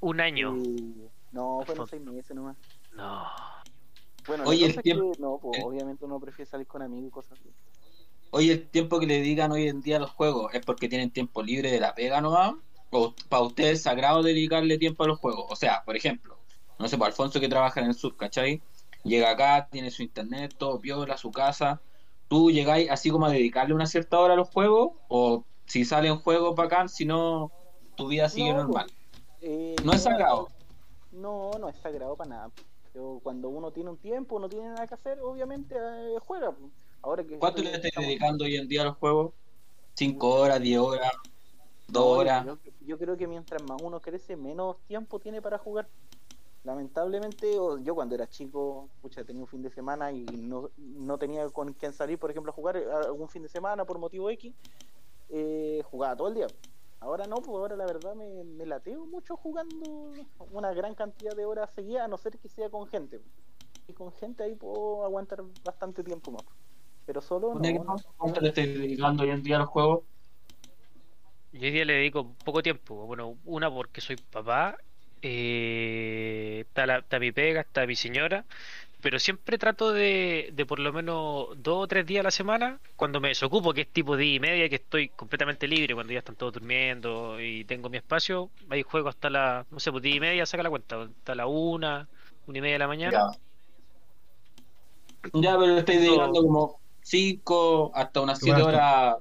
Un 0.00 0.20
año. 0.20 0.52
No, 1.32 1.60
fueron 1.64 1.82
Alfonso. 1.82 1.86
seis 1.86 2.02
meses 2.02 2.34
nomás. 2.36 2.56
No. 2.94 3.26
Bueno, 4.28 4.44
la 4.44 4.50
el 4.52 4.82
tiempo- 4.82 5.12
que 5.14 5.20
no, 5.20 5.38
pues 5.38 5.64
obviamente 5.64 6.04
uno 6.04 6.20
prefiere 6.20 6.48
salir 6.50 6.66
con 6.66 6.82
amigos 6.82 7.08
y 7.08 7.10
cosas 7.10 7.38
así. 7.40 7.48
Oye, 8.30 8.52
el 8.52 8.68
tiempo 8.68 9.00
que 9.00 9.06
le 9.06 9.14
dedican 9.14 9.50
hoy 9.52 9.68
en 9.68 9.80
día 9.80 9.96
a 9.96 10.00
los 10.00 10.10
juegos, 10.10 10.52
¿es 10.54 10.64
porque 10.64 10.88
tienen 10.88 11.10
tiempo 11.10 11.42
libre 11.42 11.70
de 11.70 11.80
la 11.80 11.94
pega 11.94 12.20
nomás? 12.20 12.54
¿O 12.90 13.14
para 13.30 13.42
ustedes 13.42 13.78
es 13.78 13.82
sagrado 13.82 14.22
dedicarle 14.22 14.76
tiempo 14.76 15.04
a 15.04 15.06
los 15.06 15.18
juegos? 15.18 15.46
O 15.48 15.56
sea, 15.56 15.82
por 15.84 15.96
ejemplo, 15.96 16.38
no 16.78 16.88
sé, 16.88 16.98
para 16.98 17.08
Alfonso 17.08 17.40
que 17.40 17.48
trabaja 17.48 17.80
en 17.80 17.86
el 17.86 17.94
sur, 17.94 18.16
¿cachai? 18.16 18.62
Llega 19.02 19.30
acá, 19.30 19.68
tiene 19.70 19.90
su 19.90 20.02
internet, 20.02 20.54
todo 20.58 20.78
piola, 20.78 21.16
su 21.16 21.30
casa. 21.30 21.80
¿Tú 22.28 22.50
llegáis 22.50 22.90
así 22.90 23.08
como 23.10 23.24
a 23.24 23.30
dedicarle 23.30 23.74
una 23.74 23.86
cierta 23.86 24.18
hora 24.18 24.34
a 24.34 24.36
los 24.36 24.48
juegos? 24.50 24.92
¿O 25.08 25.46
si 25.66 25.86
sale 25.86 26.12
un 26.12 26.18
juego 26.18 26.54
bacán, 26.54 26.90
si 26.90 27.06
no, 27.06 27.50
tu 27.96 28.08
vida 28.08 28.28
sigue 28.28 28.52
No, 28.52 28.64
normal? 28.64 28.92
Eh, 29.40 29.76
No 29.82 29.94
es 29.94 30.02
sagrado. 30.02 30.48
No, 31.10 31.52
no 31.58 31.68
es 31.70 31.76
sagrado 31.76 32.14
para 32.16 32.30
nada. 32.30 32.50
Pero 32.98 33.20
cuando 33.22 33.48
uno 33.48 33.70
tiene 33.70 33.90
un 33.90 33.96
tiempo, 33.96 34.40
no 34.40 34.48
tiene 34.48 34.66
nada 34.70 34.84
que 34.88 34.94
hacer, 34.94 35.20
obviamente 35.20 35.76
eh, 35.76 36.18
juega. 36.20 36.52
Ahora 37.00 37.22
que 37.22 37.38
¿Cuánto 37.38 37.62
le 37.62 37.70
estamos- 37.70 38.08
dedicando 38.08 38.44
hoy 38.44 38.56
en 38.56 38.66
día 38.66 38.82
a 38.82 38.86
los 38.86 38.96
juegos? 38.96 39.34
¿Cinco 39.94 40.34
horas, 40.34 40.60
diez 40.60 40.80
horas, 40.80 41.12
dos 41.86 42.04
No, 42.04 42.10
horas? 42.10 42.44
Yo, 42.80 42.98
creo 42.98 43.16
que 43.16 43.28
mientras 43.28 43.62
más 43.62 43.78
uno 43.80 44.00
crece, 44.00 44.34
menos 44.36 44.78
tiempo 44.88 45.20
tiene 45.20 45.40
para 45.40 45.58
jugar. 45.58 45.88
Lamentablemente, 46.64 47.54
yo 47.84 47.94
cuando 47.94 48.16
era 48.16 48.28
chico, 48.28 48.90
pucha, 49.00 49.22
tenía 49.24 49.42
un 49.42 49.48
fin 49.48 49.62
de 49.62 49.70
semana 49.70 50.10
y 50.10 50.24
no, 50.24 50.68
no 50.76 51.18
tenía 51.20 51.48
con 51.50 51.72
quién 51.74 51.92
salir, 51.92 52.18
por 52.18 52.32
ejemplo, 52.32 52.50
a 52.50 52.54
jugar 52.54 52.78
eh, 52.78 52.84
algún 52.90 53.28
fin 53.28 53.44
de 53.44 53.48
semana 53.48 53.84
por 53.84 54.00
motivo 54.00 54.28
X, 54.28 54.52
eh, 55.28 55.82
jugaba 55.84 56.16
todo 56.16 56.26
el 56.26 56.34
día. 56.34 56.50
Ahora 57.00 57.26
no, 57.26 57.42
pues 57.42 57.56
ahora 57.56 57.76
la 57.76 57.86
verdad 57.86 58.14
me, 58.16 58.44
me 58.44 58.66
lateo 58.66 59.06
mucho 59.06 59.36
jugando 59.36 60.28
una 60.38 60.72
gran 60.72 60.94
cantidad 60.94 61.36
de 61.36 61.44
horas 61.46 61.72
seguidas, 61.74 62.04
a 62.04 62.08
no 62.08 62.18
ser 62.18 62.38
que 62.38 62.48
sea 62.48 62.70
con 62.70 62.86
gente. 62.88 63.22
Y 63.88 63.94
con 63.94 64.12
gente 64.12 64.44
ahí 64.44 64.54
puedo 64.56 65.04
aguantar 65.04 65.42
bastante 65.62 66.04
tiempo 66.04 66.32
más. 66.32 66.44
Pero 67.06 67.20
solo 67.22 67.54
no. 67.54 67.84
No. 67.84 67.96
¿Cuánto 68.16 68.40
le 68.40 68.48
estáis 68.48 68.68
dedicando 68.74 69.22
hoy 69.22 69.30
en 69.30 69.42
día 69.42 69.56
a 69.56 69.58
los 69.60 69.68
juegos? 69.68 70.04
Yo 71.50 71.60
hoy 71.66 71.70
día 71.72 71.84
le 71.84 71.94
dedico 71.94 72.36
poco 72.42 72.62
tiempo. 72.62 73.06
Bueno, 73.06 73.40
una 73.44 73.70
porque 73.72 74.00
soy 74.00 74.16
papá, 74.16 74.76
eh, 75.22 76.64
está, 76.66 76.86
la- 76.86 76.98
está 76.98 77.18
mi 77.18 77.32
pega, 77.32 77.62
está 77.62 77.86
mi 77.86 77.96
señora, 77.96 78.46
pero 79.00 79.18
siempre 79.18 79.58
trato 79.58 79.92
de, 79.92 80.50
de 80.52 80.66
por 80.66 80.78
lo 80.80 80.92
menos 80.92 81.48
dos 81.62 81.84
o 81.84 81.88
tres 81.88 82.04
días 82.06 82.20
a 82.20 82.24
la 82.24 82.30
semana, 82.30 82.80
cuando 82.96 83.20
me 83.20 83.28
desocupo, 83.28 83.72
que 83.72 83.82
es 83.82 83.88
tipo 83.92 84.16
día 84.16 84.34
y 84.34 84.40
media, 84.40 84.68
que 84.68 84.76
estoy 84.76 85.08
completamente 85.10 85.68
libre, 85.68 85.94
cuando 85.94 86.12
ya 86.12 86.18
están 86.20 86.36
todos 86.36 86.52
durmiendo 86.54 87.40
y 87.40 87.64
tengo 87.64 87.88
mi 87.88 87.96
espacio, 87.98 88.50
ahí 88.70 88.82
juego 88.82 89.08
hasta 89.08 89.30
la, 89.30 89.66
no 89.70 89.78
sé, 89.80 89.90
pues 89.92 90.02
día 90.02 90.16
y 90.16 90.20
media, 90.20 90.46
saca 90.46 90.62
la 90.62 90.70
cuenta, 90.70 91.02
hasta 91.02 91.34
la 91.34 91.46
una, 91.46 92.08
una 92.46 92.58
y 92.58 92.60
media 92.60 92.74
de 92.74 92.78
la 92.80 92.88
mañana. 92.88 93.12
Ya. 93.32 93.38
Ya, 95.34 95.58
pero 95.58 95.74
le 95.74 95.78
estáis 95.80 96.00
dedicando 96.00 96.42
como 96.42 96.80
5 97.02 97.92
hasta 97.94 98.20
unas 98.20 98.38
7 98.38 98.62
Harto. 98.62 98.68
horas 98.68 99.16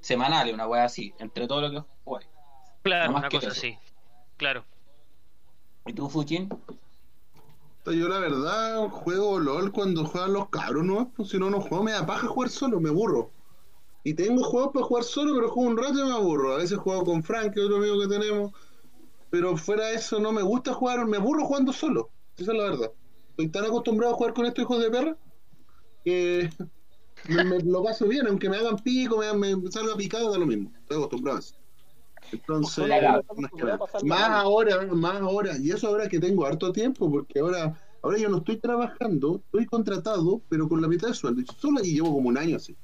semanales, 0.00 0.54
una 0.54 0.66
wea 0.66 0.84
así, 0.84 1.12
entre 1.18 1.46
todo 1.46 1.60
lo 1.60 1.70
que 1.70 1.86
juegas. 2.04 2.28
Claro, 2.82 3.06
No 3.06 3.12
más 3.12 3.20
una 3.22 3.30
cosa 3.30 3.48
eso. 3.48 3.58
así. 3.58 3.78
Claro. 4.36 4.64
¿Y 5.86 5.92
tú, 5.92 6.08
Fujin? 6.08 6.48
Yo 7.86 8.08
la 8.08 8.20
verdad 8.20 8.88
juego 8.90 9.40
LOL 9.40 9.72
cuando 9.72 10.04
juegan 10.04 10.32
los 10.32 10.48
cabros, 10.50 10.84
¿no? 10.84 11.12
Pues 11.16 11.30
si 11.30 11.38
no, 11.38 11.50
no 11.50 11.60
juego, 11.60 11.82
me 11.82 11.90
da 11.90 12.06
paja 12.06 12.28
jugar 12.28 12.48
solo, 12.48 12.80
me 12.80 12.90
aburro. 12.90 13.32
Y 14.04 14.14
tengo 14.14 14.42
juegos 14.44 14.72
para 14.72 14.86
jugar 14.86 15.04
solo, 15.04 15.34
pero 15.34 15.50
juego 15.50 15.70
un 15.70 15.76
rato 15.76 15.98
y 15.98 16.04
me 16.04 16.12
aburro. 16.12 16.54
A 16.54 16.58
veces 16.58 16.78
juego 16.78 17.04
con 17.04 17.22
Frank, 17.24 17.54
que 17.54 17.60
otro 17.60 17.76
amigo 17.76 18.00
que 18.00 18.06
tenemos. 18.06 18.52
Pero 19.30 19.56
fuera 19.56 19.86
de 19.86 19.94
eso, 19.94 20.20
no 20.20 20.30
me 20.30 20.42
gusta 20.42 20.72
jugar, 20.74 21.06
me 21.06 21.16
aburro 21.16 21.44
jugando 21.44 21.72
solo. 21.72 22.10
Esa 22.36 22.52
es 22.52 22.58
la 22.58 22.64
verdad. 22.64 22.92
Estoy 23.30 23.48
tan 23.48 23.64
acostumbrado 23.64 24.14
a 24.14 24.16
jugar 24.16 24.34
con 24.34 24.46
estos 24.46 24.62
hijos 24.62 24.82
de 24.82 24.90
perra 24.90 25.16
que 26.04 26.50
me 27.28 27.60
lo 27.60 27.82
paso 27.82 28.06
bien, 28.06 28.26
aunque 28.26 28.48
me 28.48 28.58
hagan 28.58 28.76
pico, 28.76 29.18
me, 29.18 29.56
me 29.56 29.72
salga 29.72 29.96
picado, 29.96 30.30
da 30.30 30.38
lo 30.38 30.46
mismo. 30.46 30.72
Estoy 30.82 30.98
acostumbrado 30.98 31.38
a 31.38 31.40
eso. 31.40 31.61
Entonces, 32.32 32.88
más, 34.04 34.22
a 34.22 34.40
ahora, 34.40 34.86
más 34.86 35.20
ahora. 35.20 35.56
Y 35.58 35.70
eso 35.70 35.88
ahora 35.88 36.08
que 36.08 36.18
tengo 36.18 36.46
harto 36.46 36.72
tiempo, 36.72 37.10
porque 37.10 37.40
ahora 37.40 37.76
Ahora 38.02 38.18
yo 38.18 38.28
no 38.28 38.38
estoy 38.38 38.56
trabajando, 38.56 39.40
estoy 39.44 39.64
contratado, 39.66 40.42
pero 40.48 40.68
con 40.68 40.82
la 40.82 40.88
mitad 40.88 41.08
de 41.08 41.14
sueldo. 41.14 41.40
Solo 41.56 41.80
y 41.84 41.94
llevo 41.94 42.12
como 42.12 42.28
un 42.28 42.36
año 42.36 42.56
así. 42.56 42.76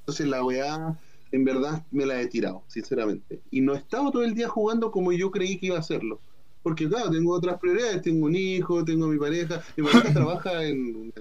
Entonces 0.00 0.26
la 0.26 0.42
weá, 0.42 0.98
en 1.30 1.44
verdad, 1.44 1.84
me 1.90 2.06
la 2.06 2.20
he 2.20 2.26
tirado, 2.26 2.62
sinceramente. 2.66 3.42
Y 3.50 3.60
no 3.60 3.74
he 3.74 3.78
estado 3.78 4.10
todo 4.10 4.22
el 4.22 4.34
día 4.34 4.48
jugando 4.48 4.90
como 4.90 5.12
yo 5.12 5.30
creí 5.30 5.58
que 5.58 5.66
iba 5.66 5.76
a 5.76 5.80
hacerlo. 5.80 6.20
Porque 6.62 6.88
claro, 6.88 7.10
tengo 7.10 7.34
otras 7.34 7.60
prioridades, 7.60 8.00
tengo 8.00 8.26
un 8.26 8.34
hijo, 8.34 8.82
tengo 8.82 9.06
mi 9.08 9.18
pareja, 9.18 9.62
mi 9.76 9.84
pareja 9.84 10.12
trabaja 10.14 10.64
en, 10.64 11.12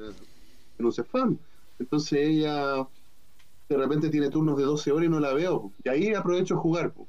en 0.80 0.86
un 0.86 0.93
CEFAM. 0.93 1.38
Entonces 1.78 2.20
ella 2.20 2.88
de 3.68 3.78
repente 3.78 4.09
tiene 4.09 4.30
turnos 4.30 4.57
de 4.57 4.63
12 4.63 4.93
horas 4.93 5.07
y 5.07 5.09
no 5.09 5.20
la 5.20 5.34
veo. 5.34 5.74
Y 5.84 5.89
ahí 5.89 6.13
aprovecho 6.13 6.55
a 6.55 6.59
jugar. 6.59 6.93
po, 6.93 7.05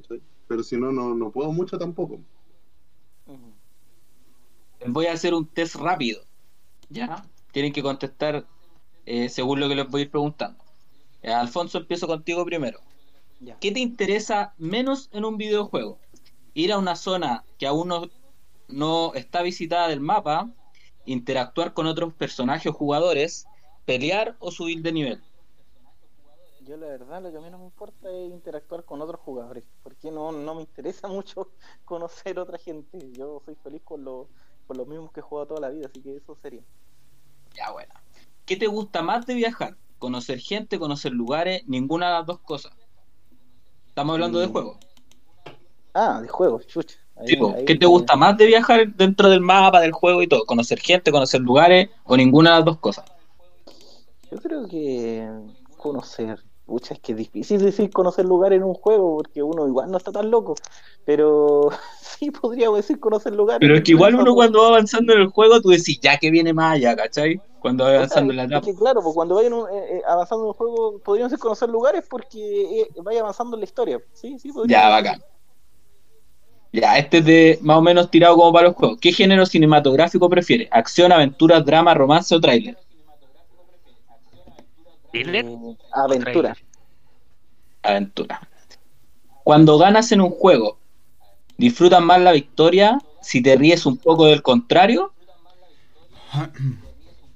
¿cachai? 0.00 0.22
Pero 0.46 0.62
si 0.62 0.76
no, 0.76 0.92
no, 0.92 1.14
no 1.14 1.30
puedo 1.30 1.52
mucho 1.52 1.78
tampoco. 1.78 2.20
Voy 4.86 5.06
a 5.06 5.12
hacer 5.12 5.34
un 5.34 5.46
test 5.46 5.74
rápido. 5.76 6.22
¿Ya? 6.88 7.24
Tienen 7.52 7.72
que 7.72 7.82
contestar 7.82 8.46
eh, 9.06 9.28
según 9.28 9.60
lo 9.60 9.68
que 9.68 9.74
les 9.74 9.88
voy 9.88 10.02
a 10.02 10.04
ir 10.04 10.10
preguntando. 10.10 10.62
Eh, 11.22 11.32
Alfonso, 11.32 11.78
empiezo 11.78 12.06
contigo 12.06 12.44
primero. 12.44 12.80
Ya. 13.40 13.58
¿Qué 13.58 13.72
te 13.72 13.80
interesa 13.80 14.54
menos 14.58 15.08
en 15.12 15.24
un 15.24 15.36
videojuego? 15.36 15.98
¿Ir 16.54 16.72
a 16.72 16.78
una 16.78 16.96
zona 16.96 17.44
que 17.58 17.66
aún 17.66 17.88
no, 17.88 18.08
no 18.68 19.14
está 19.14 19.42
visitada 19.42 19.88
del 19.88 20.00
mapa? 20.00 20.50
¿Interactuar 21.04 21.74
con 21.74 21.86
otros 21.86 22.14
personajes 22.14 22.66
o 22.66 22.72
jugadores? 22.72 23.46
¿Pelear 23.84 24.36
o 24.40 24.50
subir 24.50 24.82
de 24.82 24.92
nivel? 24.92 25.22
Yo 26.68 26.76
la 26.76 26.86
verdad 26.88 27.22
lo 27.22 27.30
que 27.30 27.38
a 27.38 27.40
mí 27.40 27.48
no 27.48 27.56
me 27.58 27.64
importa 27.64 28.10
es 28.10 28.30
interactuar 28.30 28.84
con 28.84 29.00
otros 29.00 29.18
jugadores, 29.20 29.64
porque 29.82 30.10
no, 30.10 30.32
no 30.32 30.54
me 30.54 30.60
interesa 30.60 31.08
mucho 31.08 31.48
conocer 31.86 32.38
otra 32.38 32.58
gente. 32.58 32.98
Yo 33.12 33.40
soy 33.44 33.54
feliz 33.54 33.80
con, 33.82 34.04
lo- 34.04 34.28
con 34.66 34.76
los 34.76 34.86
mismos 34.86 35.10
que 35.12 35.20
he 35.20 35.22
jugado 35.22 35.46
toda 35.48 35.60
la 35.60 35.70
vida, 35.70 35.86
así 35.86 36.02
que 36.02 36.16
eso 36.16 36.36
sería. 36.42 36.60
Ya, 37.54 37.70
bueno. 37.72 37.92
¿Qué 38.44 38.56
te 38.56 38.66
gusta 38.66 39.00
más 39.02 39.24
de 39.26 39.34
viajar? 39.34 39.76
¿Conocer 39.98 40.38
gente, 40.40 40.78
conocer 40.78 41.12
lugares? 41.12 41.62
Ninguna 41.66 42.08
de 42.08 42.12
las 42.12 42.26
dos 42.26 42.40
cosas. 42.40 42.72
Estamos 43.88 44.12
hablando 44.14 44.38
de 44.38 44.48
Mm. 44.48 44.52
juegos. 44.52 44.76
Ah, 45.94 46.20
de 46.20 46.28
juegos, 46.28 46.66
chucha. 46.66 46.96
Ahí- 47.16 47.26
Tipo, 47.28 47.54
ahí 47.54 47.64
¿Qué 47.64 47.74
te 47.76 47.86
gusta 47.86 48.14
más 48.14 48.36
de 48.36 48.44
viajar 48.46 48.92
dentro 48.94 49.28
del 49.30 49.40
mapa, 49.40 49.80
del 49.80 49.92
juego 49.92 50.22
y 50.22 50.28
todo? 50.28 50.44
¿Conocer 50.44 50.78
gente, 50.78 51.10
conocer 51.10 51.40
lugares 51.40 51.88
o 52.04 52.14
ninguna 52.16 52.50
de 52.50 52.56
las 52.56 52.64
dos 52.66 52.78
cosas? 52.78 53.06
Yo 54.30 54.38
creo 54.38 54.68
que 54.68 55.26
conocer. 55.78 56.44
Pucha, 56.68 56.94
es 56.94 57.00
que 57.00 57.12
es 57.12 57.18
difícil 57.18 57.60
decir 57.62 57.90
conocer 57.90 58.26
lugares 58.26 58.58
en 58.58 58.64
un 58.64 58.74
juego, 58.74 59.16
porque 59.16 59.42
uno 59.42 59.66
igual 59.66 59.90
no 59.90 59.98
está 59.98 60.12
tan 60.12 60.30
loco. 60.30 60.54
Pero 61.04 61.70
sí 62.00 62.30
podríamos 62.30 62.78
decir 62.78 63.00
conocer 63.00 63.34
lugares. 63.34 63.60
Pero 63.60 63.76
es 63.76 63.82
que 63.84 63.92
igual 63.92 64.14
uno 64.16 64.34
cuando 64.34 64.62
va 64.62 64.68
avanzando 64.68 65.12
en 65.12 65.20
el 65.20 65.28
juego, 65.28 65.60
tú 65.60 65.68
decís, 65.70 65.98
ya 66.00 66.16
que 66.18 66.30
viene 66.30 66.52
más 66.52 66.74
allá, 66.76 66.96
¿cachai? 66.96 67.40
Cuando 67.58 67.84
va 67.84 67.90
O 67.94 68.04
sea, 68.06 68.20
avanzando 68.20 68.32
en 68.32 68.36
la 68.36 68.44
es 68.46 68.48
etapa. 68.50 68.66
que 68.66 68.74
claro, 68.74 69.02
pues 69.02 69.14
cuando 69.14 69.34
vayan 69.34 69.52
eh, 69.52 69.96
eh, 69.98 70.02
avanzando 70.06 70.44
en 70.44 70.48
el 70.50 70.54
juego, 70.54 70.98
podrían 71.00 71.30
ser 71.30 71.38
conocer 71.38 71.68
lugares 71.68 72.04
porque 72.08 72.38
eh, 72.82 72.88
vaya 73.02 73.20
avanzando 73.20 73.56
en 73.56 73.60
la 73.60 73.64
historia. 73.64 74.00
Sí, 74.12 74.38
sí, 74.38 74.50
Ya, 74.64 74.88
bacán. 74.88 75.20
Ya, 76.72 76.98
este 76.98 77.18
es 77.18 77.24
de 77.24 77.58
más 77.62 77.78
o 77.78 77.82
menos 77.82 78.10
tirado 78.10 78.36
como 78.36 78.52
para 78.52 78.68
los 78.68 78.76
juegos. 78.76 78.98
¿Qué 79.00 79.12
género 79.12 79.46
cinematográfico 79.46 80.28
prefieres? 80.28 80.68
¿Acción, 80.70 81.12
aventura, 81.12 81.60
drama, 81.60 81.94
romance 81.94 82.34
o 82.34 82.40
tráiler? 82.40 82.76
¿Thriller? 85.10 85.44
Eh, 85.44 85.76
aventura. 85.92 86.56
Aventura. 87.82 88.48
Cuando 89.44 89.78
ganas 89.78 90.12
en 90.12 90.20
un 90.20 90.30
juego, 90.30 90.78
¿disfrutas 91.56 92.02
más 92.02 92.20
la 92.20 92.32
victoria 92.32 92.98
si 93.22 93.42
te 93.42 93.56
ríes 93.56 93.86
un 93.86 93.96
poco 93.96 94.26
del 94.26 94.42
contrario? 94.42 95.12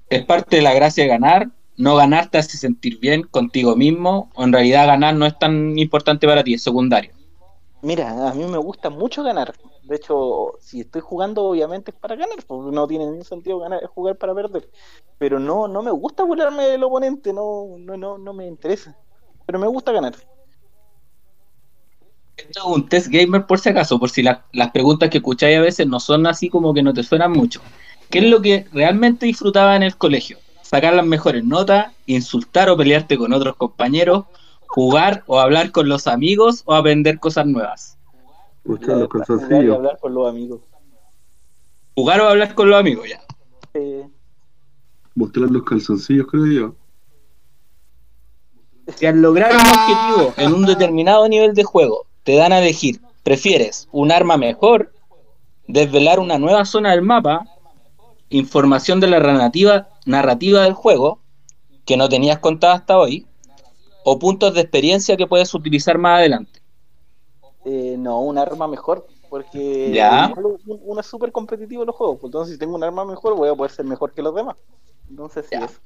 ¿Es 0.09 0.23
parte 0.25 0.57
de 0.57 0.61
la 0.61 0.73
gracia 0.73 1.03
de 1.03 1.09
ganar? 1.09 1.49
¿No 1.75 1.95
ganar 1.95 2.29
te 2.29 2.37
hace 2.37 2.57
sentir 2.57 2.99
bien 2.99 3.23
contigo 3.23 3.75
mismo? 3.75 4.29
¿O 4.35 4.43
en 4.43 4.53
realidad 4.53 4.85
ganar 4.85 5.15
no 5.15 5.25
es 5.25 5.37
tan 5.39 5.77
importante 5.77 6.27
para 6.27 6.43
ti, 6.43 6.53
es 6.53 6.61
secundario? 6.61 7.11
Mira, 7.81 8.29
a 8.29 8.33
mí 8.33 8.45
me 8.45 8.57
gusta 8.59 8.89
mucho 8.89 9.23
ganar. 9.23 9.53
De 9.83 9.97
hecho, 9.97 10.53
si 10.61 10.81
estoy 10.81 11.01
jugando, 11.01 11.43
obviamente 11.43 11.91
es 11.91 11.97
para 11.97 12.15
ganar, 12.15 12.37
porque 12.47 12.73
no 12.75 12.87
tiene 12.87 13.05
ningún 13.05 13.25
sentido 13.25 13.59
ganar, 13.59 13.85
jugar 13.87 14.17
para 14.17 14.33
perder. 14.33 14.69
Pero 15.17 15.39
no, 15.39 15.67
no 15.67 15.83
me 15.83 15.91
gusta 15.91 16.23
burlarme 16.23 16.65
del 16.67 16.83
oponente, 16.83 17.33
no, 17.33 17.75
no, 17.79 17.97
no, 17.97 18.17
no 18.17 18.33
me 18.33 18.47
interesa. 18.47 18.97
Pero 19.45 19.59
me 19.59 19.67
gusta 19.67 19.91
ganar. 19.91 20.15
Esto 22.37 22.59
es 22.61 22.65
un 22.65 22.89
test 22.89 23.07
gamer 23.09 23.45
por 23.45 23.59
si 23.59 23.69
acaso, 23.69 23.99
por 23.99 24.09
si 24.09 24.23
la- 24.23 24.45
las 24.53 24.71
preguntas 24.71 25.09
que 25.09 25.19
escucháis 25.19 25.57
a 25.57 25.61
veces 25.61 25.87
no 25.87 25.99
son 25.99 26.25
así 26.27 26.49
como 26.49 26.73
que 26.73 26.83
no 26.83 26.93
te 26.93 27.03
suenan 27.03 27.31
mucho. 27.31 27.61
¿Qué 28.09 28.19
es 28.19 28.25
lo 28.25 28.41
que 28.41 28.65
realmente 28.71 29.25
disfrutaba 29.25 29.75
en 29.75 29.83
el 29.83 29.97
colegio? 29.97 30.37
Sacar 30.61 30.93
las 30.93 31.05
mejores 31.05 31.43
notas, 31.43 31.93
insultar 32.05 32.69
o 32.69 32.77
pelearte 32.77 33.17
con 33.17 33.33
otros 33.33 33.55
compañeros, 33.57 34.25
jugar 34.67 35.23
o 35.27 35.39
hablar 35.39 35.71
con 35.71 35.87
los 35.89 36.07
amigos 36.07 36.63
o 36.65 36.73
aprender 36.73 37.19
cosas 37.19 37.45
nuevas. 37.45 37.97
Los 38.63 38.79
Jugar 38.79 39.03
y 39.03 39.07
calzoncillos. 39.07 39.75
hablar 39.75 39.97
con 39.99 40.13
los 40.13 40.29
amigos. 40.29 40.61
Jugar 41.95 42.21
o 42.21 42.29
hablar 42.29 42.55
con 42.55 42.69
los 42.69 42.79
amigos, 42.79 43.09
ya. 43.09 43.21
Eh, 43.73 44.07
Mostrar 45.15 45.51
los 45.51 45.63
calzoncillos, 45.63 46.27
creo 46.27 46.45
yo. 46.45 46.75
Si 48.95 49.05
al 49.05 49.21
lograr 49.21 49.51
un 49.53 49.61
objetivo 49.61 50.33
en 50.37 50.53
un 50.53 50.65
determinado 50.65 51.27
nivel 51.27 51.53
de 51.53 51.63
juego 51.63 52.05
te 52.23 52.35
dan 52.35 52.51
a 52.51 52.59
elegir, 52.59 52.99
prefieres 53.23 53.87
un 53.91 54.11
arma 54.11 54.37
mejor, 54.37 54.91
desvelar 55.67 56.19
una 56.19 56.37
nueva 56.37 56.65
zona 56.65 56.91
del 56.91 57.01
mapa, 57.01 57.45
información 58.29 58.99
de 58.99 59.07
la 59.07 59.19
narrativa, 59.19 59.87
narrativa 60.05 60.63
del 60.63 60.73
juego 60.73 61.19
que 61.85 61.95
no 61.97 62.09
tenías 62.09 62.39
contada 62.39 62.73
hasta 62.73 62.97
hoy, 62.97 63.27
o 64.03 64.19
puntos 64.19 64.53
de 64.53 64.61
experiencia 64.61 65.15
que 65.15 65.27
puedes 65.27 65.53
utilizar 65.53 65.97
más 65.97 66.19
adelante. 66.19 66.62
Eh, 67.65 67.95
no, 67.97 68.21
un 68.21 68.37
arma 68.37 68.67
mejor, 68.67 69.07
porque 69.29 69.91
Ya. 69.93 70.33
uno 70.65 70.99
es 70.99 71.05
súper 71.05 71.31
competitivo 71.31 71.83
en 71.83 71.87
los 71.87 71.95
juegos. 71.95 72.17
pues 72.19 72.29
Entonces, 72.29 72.53
si 72.53 72.59
tengo 72.59 72.75
un 72.75 72.83
arma 72.83 73.05
mejor, 73.05 73.35
voy 73.35 73.49
a 73.49 73.55
poder 73.55 73.71
ser 73.71 73.85
mejor 73.85 74.13
que 74.13 74.21
los 74.21 74.35
demás. 74.35 74.55
Entonces, 75.09 75.45
sí, 75.49 75.55
eso. 75.55 75.79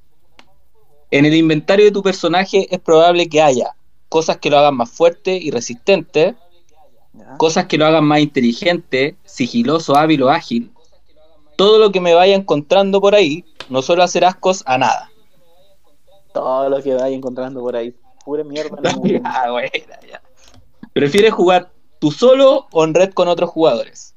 En 1.12 1.26
el 1.26 1.34
inventario 1.34 1.86
de 1.86 1.92
tu 1.92 2.04
personaje 2.04 2.68
es 2.70 2.80
probable 2.80 3.30
que 3.30 3.42
haya 3.42 3.76
cosas 4.10 4.38
que 4.38 4.50
lo 4.50 4.58
hagan 4.58 4.76
más 4.76 4.90
fuerte 4.90 5.38
y 5.38 5.52
resistente, 5.52 6.36
Ya. 7.14 7.38
cosas 7.38 7.66
que 7.66 7.78
lo 7.78 7.86
hagan 7.86 8.06
más 8.06 8.20
inteligente, 8.20 9.16
sigiloso, 9.24 9.96
hábil 9.96 10.24
o 10.24 10.30
ágil. 10.30 10.72
Todo 11.56 11.80
lo 11.80 11.92
que 11.92 12.02
me 12.02 12.14
vaya 12.14 12.36
encontrando 12.36 13.02
por 13.02 13.16
ahí 13.16 13.44
no 13.70 13.82
suelo 13.82 14.04
hacer 14.04 14.24
ascos 14.26 14.64
a 14.66 14.78
nada. 14.78 15.12
Todo 16.34 16.70
lo 16.70 16.82
que 16.84 16.94
vaya 16.94 17.16
encontrando 17.16 17.62
por 17.62 17.76
ahí. 17.76 17.96
Pura 18.24 18.44
mierda. 18.44 18.80
no. 18.82 19.06
Ya, 19.08 19.52
buena, 19.52 20.00
ya. 20.08 20.22
¿Prefieres 20.98 21.32
jugar 21.32 21.72
tú 22.00 22.12
solo 22.12 22.66
o 22.72 22.84
en 22.84 22.96
red 22.96 23.12
con 23.12 23.28
otros 23.28 23.52
jugadores? 23.52 24.16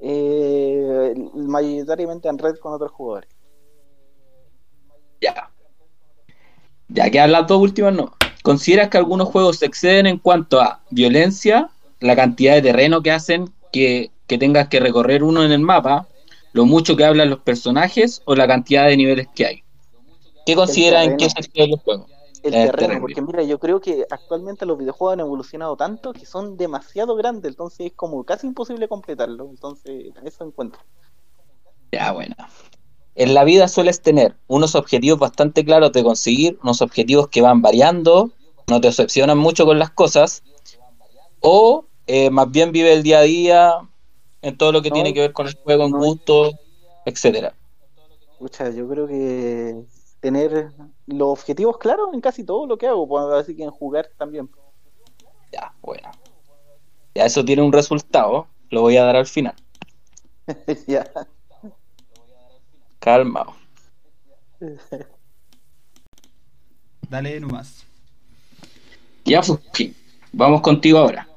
Eh, 0.00 1.14
mayoritariamente 1.34 2.26
en 2.26 2.38
red 2.38 2.56
con 2.56 2.72
otros 2.72 2.90
jugadores. 2.90 3.28
Ya. 5.20 5.50
Ya 6.88 7.10
que 7.10 7.26
las 7.26 7.46
dos 7.46 7.60
últimas 7.60 7.92
no. 7.92 8.14
¿Consideras 8.42 8.88
que 8.88 8.96
algunos 8.96 9.28
juegos 9.28 9.58
se 9.58 9.66
exceden 9.66 10.06
en 10.06 10.16
cuanto 10.16 10.58
a 10.58 10.80
violencia, 10.88 11.68
la 12.00 12.16
cantidad 12.16 12.54
de 12.54 12.62
terreno 12.62 13.02
que 13.02 13.10
hacen 13.10 13.52
que, 13.70 14.10
que 14.26 14.38
tengas 14.38 14.68
que 14.68 14.80
recorrer 14.80 15.22
uno 15.22 15.44
en 15.44 15.52
el 15.52 15.60
mapa, 15.60 16.08
lo 16.52 16.64
mucho 16.64 16.96
que 16.96 17.04
hablan 17.04 17.28
los 17.28 17.40
personajes 17.40 18.22
o 18.24 18.34
la 18.34 18.46
cantidad 18.46 18.86
de 18.86 18.96
niveles 18.96 19.28
que 19.34 19.44
hay? 19.44 19.62
¿Qué 20.46 20.54
consideras 20.54 21.04
en 21.04 21.18
qué 21.18 21.26
terreno. 21.26 21.30
se 21.30 21.40
exceden 21.40 21.70
los 21.72 21.82
juegos? 21.82 22.17
El 22.42 22.52
Es 22.54 22.60
terreno, 22.60 23.00
porque 23.00 23.22
mira, 23.22 23.42
yo 23.44 23.58
creo 23.58 23.80
que 23.80 24.06
actualmente 24.10 24.66
los 24.66 24.78
videojuegos 24.78 25.14
han 25.14 25.20
evolucionado 25.20 25.76
tanto 25.76 26.14
que 26.14 26.26
son 26.26 26.56
demasiado 26.56 27.14
grandes, 27.16 27.50
entonces 27.50 27.86
es 27.86 27.92
como 27.94 28.24
casi 28.24 28.46
imposible 28.46 28.88
completarlo. 28.88 29.48
Entonces, 29.50 30.12
eso 30.24 30.44
encuentro. 30.44 30.80
Ya, 31.92 32.12
bueno. 32.12 32.34
En 33.14 33.34
la 33.34 33.44
vida 33.44 33.68
sueles 33.68 34.02
tener 34.02 34.36
unos 34.48 34.74
objetivos 34.74 35.18
bastante 35.18 35.64
claros 35.64 35.92
de 35.92 36.04
conseguir, 36.04 36.58
unos 36.62 36.82
objetivos 36.82 37.28
que 37.28 37.42
van 37.42 37.62
variando, 37.62 38.32
no 38.68 38.80
te 38.80 38.88
decepcionan 38.88 39.38
mucho 39.38 39.66
con 39.66 39.78
las 39.78 39.90
cosas, 39.90 40.44
o 41.40 41.86
eh, 42.06 42.30
más 42.30 42.50
bien 42.50 42.72
vive 42.72 42.92
el 42.94 43.02
día 43.02 43.18
a 43.20 43.22
día 43.22 43.74
en 44.42 44.56
todo 44.58 44.72
lo 44.72 44.82
que 44.82 44.90
No, 44.90 44.94
tiene 44.94 45.14
que 45.14 45.20
ver 45.20 45.32
con 45.32 45.48
el 45.48 45.54
juego, 45.64 45.86
en 45.86 45.92
no. 45.92 45.98
gusto, 45.98 46.52
etcétera. 47.04 47.54
Escucha, 48.32 48.70
yo 48.70 48.88
creo 48.88 49.06
que 49.06 49.84
tener 50.20 50.72
los 51.06 51.28
objetivos 51.28 51.78
claros 51.78 52.08
en 52.12 52.20
casi 52.20 52.44
todo 52.44 52.66
lo 52.66 52.76
que 52.78 52.86
hago, 52.86 53.06
pues, 53.08 53.24
así 53.32 53.56
que 53.56 53.64
en 53.64 53.70
jugar 53.70 54.10
también. 54.16 54.50
Ya, 55.52 55.72
bueno. 55.80 56.10
Ya 57.14 57.24
eso 57.24 57.44
tiene 57.44 57.62
un 57.62 57.72
resultado, 57.72 58.46
lo 58.70 58.82
voy 58.82 58.96
a 58.96 59.04
dar 59.04 59.16
al 59.16 59.26
final. 59.26 59.54
ya. 60.86 61.10
Calmado. 62.98 63.54
Dale 67.08 67.40
nomás. 67.40 67.84
Ya, 69.24 69.40
pues, 69.40 69.58
sí. 69.72 69.94
vamos 70.32 70.60
contigo 70.60 70.98
ahora. 70.98 71.28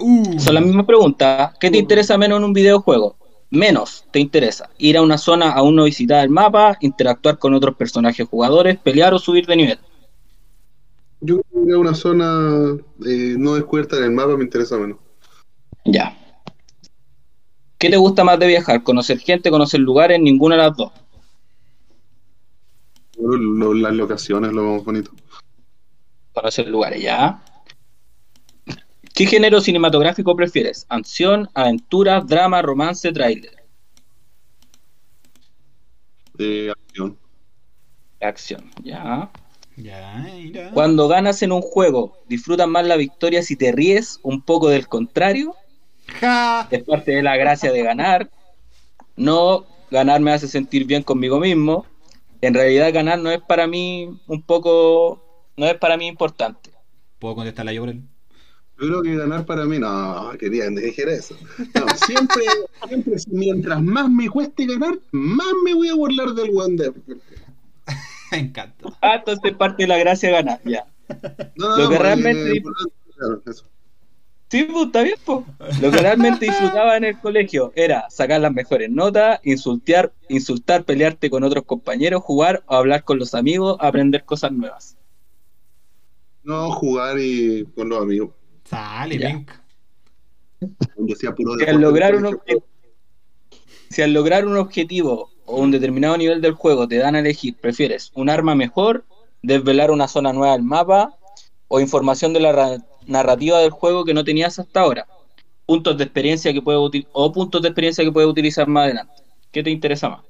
Uh, 0.00 0.38
Son 0.38 0.54
las 0.54 0.64
mismas 0.64 0.86
preguntas. 0.86 1.56
¿Qué 1.58 1.70
te 1.70 1.78
interesa 1.78 2.18
menos 2.18 2.38
en 2.38 2.44
un 2.44 2.52
videojuego? 2.52 3.16
Menos 3.52 4.04
te 4.10 4.18
interesa? 4.18 4.70
Ir 4.78 4.96
a 4.96 5.02
una 5.02 5.18
zona 5.18 5.52
aún 5.52 5.76
no 5.76 5.84
visitada 5.84 6.22
del 6.22 6.30
mapa, 6.30 6.76
interactuar 6.80 7.38
con 7.38 7.54
otros 7.54 7.76
personajes 7.76 8.26
jugadores, 8.26 8.78
pelear 8.78 9.14
o 9.14 9.18
subir 9.18 9.46
de 9.46 9.56
nivel. 9.56 9.78
Yo 11.20 11.40
creo 11.42 11.66
que 11.66 11.74
una 11.76 11.94
zona 11.94 12.76
eh, 13.06 13.36
no 13.38 13.54
descubierta 13.54 13.96
en 13.98 14.04
el 14.04 14.10
mapa 14.10 14.36
me 14.36 14.44
interesa 14.44 14.76
menos. 14.76 14.98
Ya. 15.84 16.18
¿Qué 17.78 17.90
te 17.90 17.96
gusta 17.96 18.24
más 18.24 18.38
de 18.38 18.46
viajar? 18.46 18.82
¿Conocer 18.82 19.18
gente, 19.18 19.50
conocer 19.50 19.80
lugares? 19.80 20.18
Ninguna 20.20 20.56
de 20.56 20.62
las 20.62 20.76
dos. 20.76 20.92
Lo- 23.18 23.36
lo- 23.36 23.74
las 23.74 23.92
locaciones, 23.94 24.52
lo 24.52 24.62
más 24.76 24.84
bonito. 24.84 25.10
Conocer 26.32 26.66
lugares, 26.68 27.02
ya. 27.02 27.42
¿Qué 29.22 29.28
género 29.28 29.60
cinematográfico 29.60 30.34
prefieres? 30.34 30.84
¿Acción, 30.88 31.48
aventura, 31.54 32.22
drama, 32.22 32.60
romance, 32.60 33.12
tráiler? 33.12 33.54
Eh, 36.40 36.72
acción. 36.72 37.16
Acción, 38.20 38.70
ya. 38.82 39.30
Ya, 39.76 40.28
mira. 40.34 40.72
Cuando 40.74 41.06
ganas 41.06 41.40
en 41.44 41.52
un 41.52 41.62
juego, 41.62 42.18
¿disfrutas 42.26 42.66
más 42.66 42.84
la 42.84 42.96
victoria 42.96 43.44
si 43.44 43.54
te 43.54 43.70
ríes 43.70 44.18
un 44.24 44.42
poco 44.42 44.68
del 44.68 44.88
contrario? 44.88 45.54
Ja. 46.18 46.66
Es 46.72 46.82
parte 46.82 47.12
de 47.12 47.22
la 47.22 47.36
gracia 47.36 47.70
de 47.70 47.80
ganar. 47.80 48.28
No, 49.14 49.66
ganar 49.92 50.20
me 50.20 50.32
hace 50.32 50.48
sentir 50.48 50.84
bien 50.84 51.04
conmigo 51.04 51.38
mismo. 51.38 51.86
En 52.40 52.54
realidad 52.54 52.92
ganar 52.92 53.20
no 53.20 53.30
es 53.30 53.40
para 53.40 53.68
mí 53.68 54.18
un 54.26 54.42
poco, 54.42 55.52
no 55.56 55.66
es 55.66 55.76
para 55.76 55.96
mí 55.96 56.08
importante. 56.08 56.72
¿Puedo 57.20 57.36
contestarla 57.36 57.72
yo 57.72 57.82
por 57.82 57.90
él? 57.90 58.02
Yo 58.80 58.88
creo 58.88 59.02
que 59.02 59.16
ganar 59.16 59.46
para 59.46 59.64
mí, 59.64 59.78
no, 59.78 60.32
querían 60.38 60.74
que 60.74 60.82
dijera 60.82 61.12
eso. 61.12 61.36
No, 61.58 61.86
siempre, 62.06 62.44
siempre, 62.88 63.16
mientras 63.28 63.80
más 63.82 64.10
me 64.10 64.28
cueste 64.28 64.66
ganar, 64.66 64.98
más 65.12 65.46
me 65.64 65.74
voy 65.74 65.88
a 65.88 65.94
burlar 65.94 66.30
del 66.34 66.50
Wander. 66.50 66.92
Me 68.32 68.38
encanta. 68.38 68.88
Ah, 69.02 69.16
entonces 69.16 69.52
es 69.52 69.56
parte 69.58 69.82
de 69.82 69.88
la 69.88 69.98
gracia 69.98 70.30
de 70.30 70.34
ganar, 70.34 70.60
ya. 70.64 70.86
No, 71.54 71.76
Lo 71.76 71.88
que 71.90 71.96
porque, 71.96 71.98
realmente-. 71.98 72.62
Sí, 74.52 74.64
pues, 74.64 74.86
está 74.86 75.02
bien, 75.02 75.16
pues. 75.24 75.80
Lo 75.80 75.90
que 75.90 75.96
realmente 75.98 76.44
disfrutaba 76.44 76.96
en 76.98 77.04
el 77.04 77.18
colegio 77.18 77.72
era 77.74 78.08
sacar 78.10 78.38
las 78.40 78.52
mejores 78.52 78.90
notas, 78.90 79.40
insultar, 79.44 80.12
insultar, 80.28 80.84
pelearte 80.84 81.30
con 81.30 81.42
otros 81.42 81.64
compañeros, 81.64 82.22
jugar 82.22 82.62
o 82.66 82.76
hablar 82.76 83.02
con 83.04 83.18
los 83.18 83.34
amigos, 83.34 83.78
aprender 83.80 84.24
cosas 84.24 84.52
nuevas. 84.52 84.98
No, 86.42 86.70
jugar 86.72 87.18
y 87.18 87.64
con 87.74 87.88
los 87.88 88.02
amigos. 88.02 88.30
Sale, 88.72 89.18
venga. 89.18 89.62
Si 91.18 91.26
al 91.66 91.80
lograr 91.80 92.14
un 92.14 92.24
ejemplo. 92.24 92.42
obje- 92.46 92.64
si 93.90 94.00
al 94.00 94.12
lograr 94.14 94.46
un 94.46 94.56
objetivo 94.56 95.30
o 95.44 95.60
un 95.60 95.70
determinado 95.70 96.16
nivel 96.16 96.40
del 96.40 96.54
juego 96.54 96.88
te 96.88 96.96
dan 96.96 97.14
a 97.14 97.18
elegir, 97.18 97.54
prefieres 97.60 98.10
un 98.14 98.30
arma 98.30 98.54
mejor, 98.54 99.04
desvelar 99.42 99.90
una 99.90 100.08
zona 100.08 100.32
nueva 100.32 100.54
del 100.54 100.62
mapa 100.62 101.18
o 101.68 101.80
información 101.80 102.32
de 102.32 102.40
la 102.40 102.52
ra- 102.52 102.78
narrativa 103.06 103.58
del 103.58 103.70
juego 103.70 104.06
que 104.06 104.14
no 104.14 104.24
tenías 104.24 104.58
hasta 104.58 104.80
ahora, 104.80 105.06
puntos 105.66 105.98
de 105.98 106.04
experiencia 106.04 106.52
que 106.54 106.62
puedes 106.62 107.04
o 107.12 107.30
puntos 107.32 107.60
de 107.60 107.68
experiencia 107.68 108.02
que 108.04 108.12
puedes 108.12 108.30
utilizar 108.30 108.66
más 108.68 108.84
adelante. 108.84 109.22
¿Qué 109.50 109.62
te 109.62 109.68
interesa 109.70 110.08
más? 110.08 110.22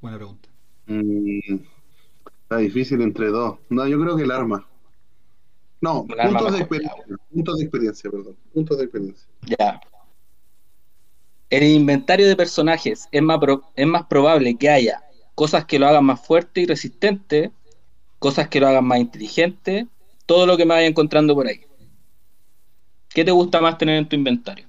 Buena 0.00 0.16
pregunta. 0.16 0.48
Mm, 0.86 1.56
está 2.42 2.56
difícil 2.58 3.02
entre 3.02 3.26
dos. 3.28 3.58
No, 3.68 3.86
yo 3.86 4.00
creo 4.00 4.16
que 4.16 4.22
el 4.22 4.30
arma. 4.30 4.66
No, 5.84 6.06
puntos 6.06 6.52
de 6.52 6.58
experiencia. 6.60 7.04
Puntos 7.30 7.58
de 7.58 7.64
experiencia, 7.64 8.10
perdón. 8.10 8.36
Puntos 8.54 8.78
de 8.78 8.84
experiencia. 8.84 9.26
Ya. 9.58 9.80
En 11.50 11.62
el 11.62 11.72
inventario 11.72 12.26
de 12.26 12.36
personajes 12.36 13.06
es 13.12 13.22
más, 13.22 13.38
pro- 13.38 13.62
es 13.76 13.86
más 13.86 14.06
probable 14.06 14.56
que 14.56 14.70
haya 14.70 15.02
cosas 15.34 15.66
que 15.66 15.78
lo 15.78 15.86
hagan 15.86 16.04
más 16.04 16.26
fuerte 16.26 16.62
y 16.62 16.66
resistente, 16.66 17.52
cosas 18.18 18.48
que 18.48 18.60
lo 18.60 18.68
hagan 18.68 18.84
más 18.86 18.98
inteligente, 18.98 19.86
todo 20.26 20.46
lo 20.46 20.56
que 20.56 20.64
me 20.64 20.74
vaya 20.74 20.86
encontrando 20.86 21.34
por 21.34 21.46
ahí. 21.46 21.60
¿Qué 23.10 23.24
te 23.24 23.30
gusta 23.30 23.60
más 23.60 23.76
tener 23.76 23.96
en 23.98 24.08
tu 24.08 24.16
inventario? 24.16 24.66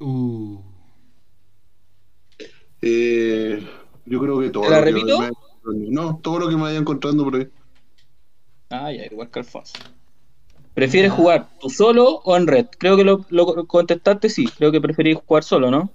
Uh. 0.00 0.60
Eh, 2.82 3.64
yo 4.04 4.20
creo 4.20 4.40
que 4.40 4.50
todo. 4.50 4.64
¿Te 4.64 4.70
la 4.70 4.80
lo 4.80 4.84
que 4.84 4.92
me. 5.04 5.90
No, 5.90 6.18
todo 6.18 6.40
lo 6.40 6.48
que 6.48 6.56
me 6.56 6.62
vaya 6.62 6.78
encontrando 6.78 7.24
por 7.24 7.36
ahí. 7.36 7.48
Ah, 8.70 8.92
ya, 8.92 9.06
igual 9.06 9.30
que 9.30 9.38
Alfonso. 9.38 9.78
¿Prefieres 10.74 11.12
jugar 11.12 11.48
tú 11.60 11.70
solo 11.70 12.20
o 12.24 12.36
en 12.36 12.48
red? 12.48 12.66
Creo 12.78 12.96
que 12.96 13.04
lo, 13.04 13.24
lo 13.30 13.66
contestaste, 13.66 14.28
sí. 14.28 14.46
Creo 14.46 14.72
que 14.72 14.80
preferís 14.80 15.16
jugar 15.24 15.44
solo, 15.44 15.70
¿no? 15.70 15.90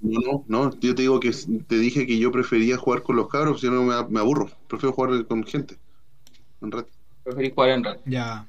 No, 0.00 0.20
no, 0.20 0.44
no, 0.46 0.80
yo 0.80 0.94
te 0.94 1.02
digo 1.02 1.18
que 1.18 1.32
te 1.66 1.76
dije 1.76 2.06
que 2.06 2.18
yo 2.18 2.30
prefería 2.30 2.76
jugar 2.76 3.02
con 3.02 3.16
los 3.16 3.28
cabros, 3.28 3.60
si 3.60 3.68
no 3.68 3.82
me, 3.82 3.94
me 4.08 4.20
aburro. 4.20 4.48
Prefiero 4.68 4.92
jugar 4.92 5.26
con 5.26 5.44
gente. 5.44 5.76
En 6.60 6.72
red. 6.72 6.84
Preferís 7.24 7.52
jugar 7.54 7.70
en 7.70 7.84
red. 7.84 7.96
Ya. 8.06 8.46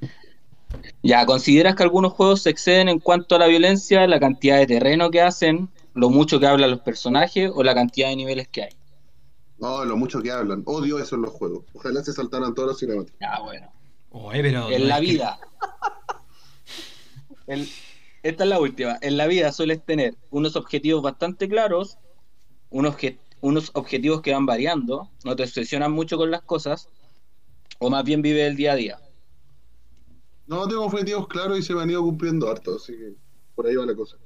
Ya, 1.02 1.26
¿consideras 1.26 1.76
que 1.76 1.84
algunos 1.84 2.14
juegos 2.14 2.44
se 2.44 2.50
exceden 2.50 2.90
en 2.90 3.00
cuanto 3.00 3.36
a 3.36 3.40
la 3.40 3.48
violencia, 3.48 4.06
la 4.08 4.20
cantidad 4.20 4.58
de 4.58 4.68
terreno 4.68 5.10
que 5.10 5.22
hacen, 5.22 5.70
lo 5.94 6.10
mucho 6.10 6.40
que 6.40 6.48
hablan 6.48 6.72
los 6.72 6.82
personajes 6.82 7.52
o 7.54 7.64
la 7.64 7.74
cantidad 7.74 8.10
de 8.10 8.16
niveles 8.16 8.48
que 8.48 8.64
hay? 8.64 8.70
No, 9.58 9.84
lo 9.86 9.98
mucho 9.98 10.22
que 10.22 10.32
hablan. 10.32 10.64
Odio 10.66 11.00
eso 11.00 11.16
en 11.16 11.24
los 11.24 11.32
juegos. 11.32 11.66
Ojalá 11.74 12.04
se 12.04 12.14
saltaran 12.14 12.54
todos 12.54 12.70
los 12.70 12.80
cinemáticos. 12.80 13.20
Ya, 13.20 13.40
bueno. 13.42 13.72
Pero. 14.12 14.70
En 14.72 14.88
la 14.88 14.96
que- 14.96 15.02
vida. 15.02 15.40
En- 17.48 17.68
esta 18.22 18.44
es 18.44 18.50
la 18.50 18.60
última. 18.60 18.98
En 19.02 19.18
la 19.18 19.28
vida 19.28 19.52
sueles 19.52 19.84
tener 19.86 20.16
unos 20.30 20.56
objetivos 20.56 21.02
bastante 21.02 21.48
claros, 21.48 21.98
unos, 22.70 22.96
unos 23.42 23.72
objetivos 23.74 24.22
que 24.22 24.34
van 24.34 24.46
variando, 24.46 25.10
no 25.24 25.36
te 25.36 25.44
obsesionas 25.44 25.90
mucho 25.90 26.18
con 26.18 26.30
las 26.30 26.42
cosas, 26.42 26.90
o 27.80 27.90
más 27.90 28.04
bien 28.04 28.22
vive 28.22 28.46
el 28.46 28.56
día 28.56 28.74
a 28.74 28.76
día. 28.76 29.00
No, 30.48 30.68
tengo 30.68 30.84
objetivos 30.86 31.28
claros 31.28 31.60
y 31.60 31.64
se 31.64 31.74
me 31.74 31.82
han 31.82 31.90
ido 31.90 32.02
cumpliendo 32.04 32.50
harto, 32.50 32.76
así 32.76 32.94
que 32.94 33.14
por 33.56 33.68
ahí 33.68 33.76
va 33.76 33.86
la 33.86 33.96
cosa. 33.96 34.18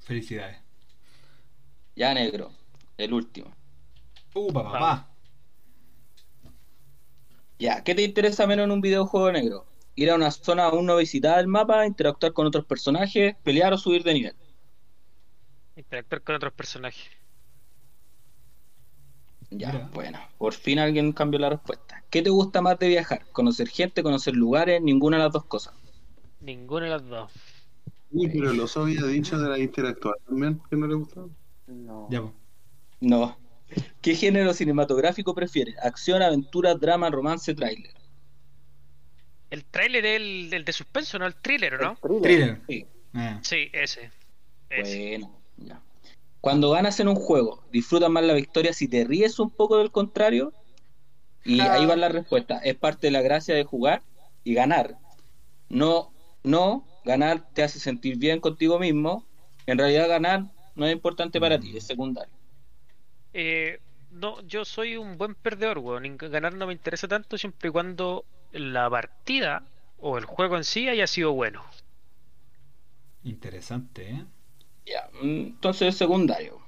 Felicidades. 0.00 0.58
Ya 1.96 2.12
negro, 2.12 2.50
el 2.98 3.14
último. 3.14 3.50
Uh, 4.34 4.52
papá. 4.52 5.08
Ya, 7.58 7.82
¿qué 7.84 7.94
te 7.94 8.02
interesa 8.02 8.46
menos 8.46 8.64
en 8.64 8.72
un 8.72 8.80
videojuego 8.80 9.30
negro? 9.32 9.66
Ir 9.94 10.10
a 10.10 10.16
una 10.16 10.30
zona 10.30 10.64
aún 10.64 10.86
no 10.86 10.96
visitada 10.96 11.36
del 11.38 11.46
mapa, 11.46 11.86
interactuar 11.86 12.32
con 12.32 12.46
otros 12.46 12.66
personajes, 12.66 13.36
pelear 13.42 13.72
o 13.72 13.78
subir 13.78 14.02
de 14.02 14.14
nivel. 14.14 14.34
Interactuar 15.76 16.22
con 16.22 16.34
otros 16.36 16.52
personajes. 16.52 17.10
Ya, 19.50 19.72
Mira. 19.72 19.90
bueno, 19.92 20.18
por 20.36 20.52
fin 20.52 20.80
alguien 20.80 21.12
cambió 21.12 21.38
la 21.38 21.50
respuesta. 21.50 22.02
¿Qué 22.10 22.22
te 22.22 22.30
gusta 22.30 22.60
más 22.60 22.78
de 22.78 22.88
viajar? 22.88 23.24
¿Conocer 23.30 23.68
gente, 23.68 24.02
conocer 24.02 24.34
lugares? 24.34 24.82
Ninguna 24.82 25.18
de 25.18 25.24
las 25.24 25.32
dos 25.32 25.44
cosas. 25.44 25.74
Ninguna 26.40 26.86
de 26.86 26.90
las 26.90 27.06
dos. 27.08 27.32
Uy, 28.10 28.28
pero 28.28 28.52
los 28.52 28.76
había 28.76 29.02
dicho 29.02 29.38
de 29.38 29.48
la 29.48 29.58
interactuar 29.58 30.16
también, 30.26 30.60
que 30.68 30.76
no 30.76 30.86
le 30.86 30.94
gustaba. 30.94 31.28
No. 31.66 32.08
Ya. 32.10 32.22
No. 33.00 33.36
¿Qué 34.00 34.14
género 34.14 34.52
cinematográfico 34.52 35.34
prefieres? 35.34 35.76
¿Acción, 35.82 36.22
aventura, 36.22 36.74
drama, 36.74 37.10
romance, 37.10 37.54
tráiler? 37.54 37.94
El 39.50 39.64
tráiler 39.64 40.04
es 40.04 40.16
el, 40.16 40.54
el 40.54 40.64
de 40.64 40.72
suspenso, 40.72 41.18
no 41.18 41.26
el 41.26 41.34
thriller, 41.34 41.74
¿o 41.74 41.78
¿no? 41.78 42.20
Thriller. 42.20 42.60
Sí. 42.68 42.86
Sí, 43.42 43.70
ese. 43.72 44.10
Ese. 44.70 45.10
Bueno, 45.10 45.40
ya. 45.56 45.80
Cuando 46.40 46.70
ganas 46.70 46.98
en 47.00 47.08
un 47.08 47.14
juego, 47.14 47.64
¿disfrutas 47.72 48.10
más 48.10 48.24
la 48.24 48.34
victoria 48.34 48.72
si 48.72 48.88
te 48.88 49.04
ríes 49.04 49.38
un 49.38 49.50
poco 49.50 49.78
del 49.78 49.90
contrario? 49.90 50.52
Y 51.44 51.60
Ah. 51.60 51.74
ahí 51.74 51.86
va 51.86 51.96
la 51.96 52.08
respuesta. 52.08 52.58
Es 52.58 52.74
parte 52.76 53.06
de 53.06 53.12
la 53.12 53.22
gracia 53.22 53.54
de 53.54 53.64
jugar 53.64 54.02
y 54.42 54.54
ganar. 54.54 54.98
No, 55.68 56.12
no, 56.42 56.86
ganar 57.04 57.48
te 57.54 57.62
hace 57.62 57.78
sentir 57.78 58.18
bien 58.18 58.40
contigo 58.40 58.78
mismo. 58.78 59.26
En 59.66 59.78
realidad 59.78 60.08
ganar 60.08 60.44
no 60.74 60.86
es 60.86 60.92
importante 60.92 61.40
para 61.40 61.58
ti, 61.58 61.76
es 61.76 61.86
secundario. 61.86 62.34
Eh, 63.34 63.80
no, 64.12 64.40
yo 64.42 64.64
soy 64.64 64.96
un 64.96 65.18
buen 65.18 65.34
perdedor, 65.34 65.78
weón. 65.78 66.16
Ganar 66.16 66.54
no 66.54 66.68
me 66.68 66.72
interesa 66.72 67.08
tanto 67.08 67.36
siempre 67.36 67.68
y 67.68 67.72
cuando 67.72 68.24
la 68.52 68.88
partida 68.88 69.64
o 69.98 70.16
el 70.16 70.24
juego 70.24 70.56
en 70.56 70.64
sí 70.64 70.88
haya 70.88 71.06
sido 71.06 71.32
bueno. 71.32 71.62
Interesante, 73.24 74.10
¿eh? 74.10 74.24
Ya, 74.86 75.08
mm, 75.20 75.40
entonces 75.46 75.88
es 75.88 75.96
secundario. 75.96 76.60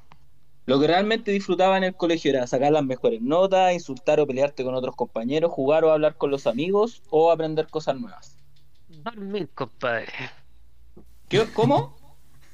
Lo 0.65 0.81
que 0.81 0.89
realmente 0.89 1.31
disfrutaba 1.31 1.77
en 1.77 1.85
el 1.85 1.95
colegio 1.95 2.33
era 2.33 2.47
sacar 2.49 2.73
las 2.73 2.85
mejores 2.85 3.23
notas, 3.23 3.73
insultar 3.73 4.19
o 4.19 4.27
pelearte 4.27 4.65
con 4.65 4.75
otros 4.75 4.97
compañeros, 4.97 5.53
jugar 5.53 5.85
o 5.85 5.93
hablar 5.93 6.17
con 6.17 6.33
los 6.33 6.49
amigos 6.49 7.03
o 7.11 7.31
aprender 7.31 7.69
cosas 7.69 8.01
nuevas. 8.01 8.37
Dormir, 8.89 9.49
compadre. 9.55 10.13
¿Qué, 11.29 11.47
¿Cómo? 11.55 11.97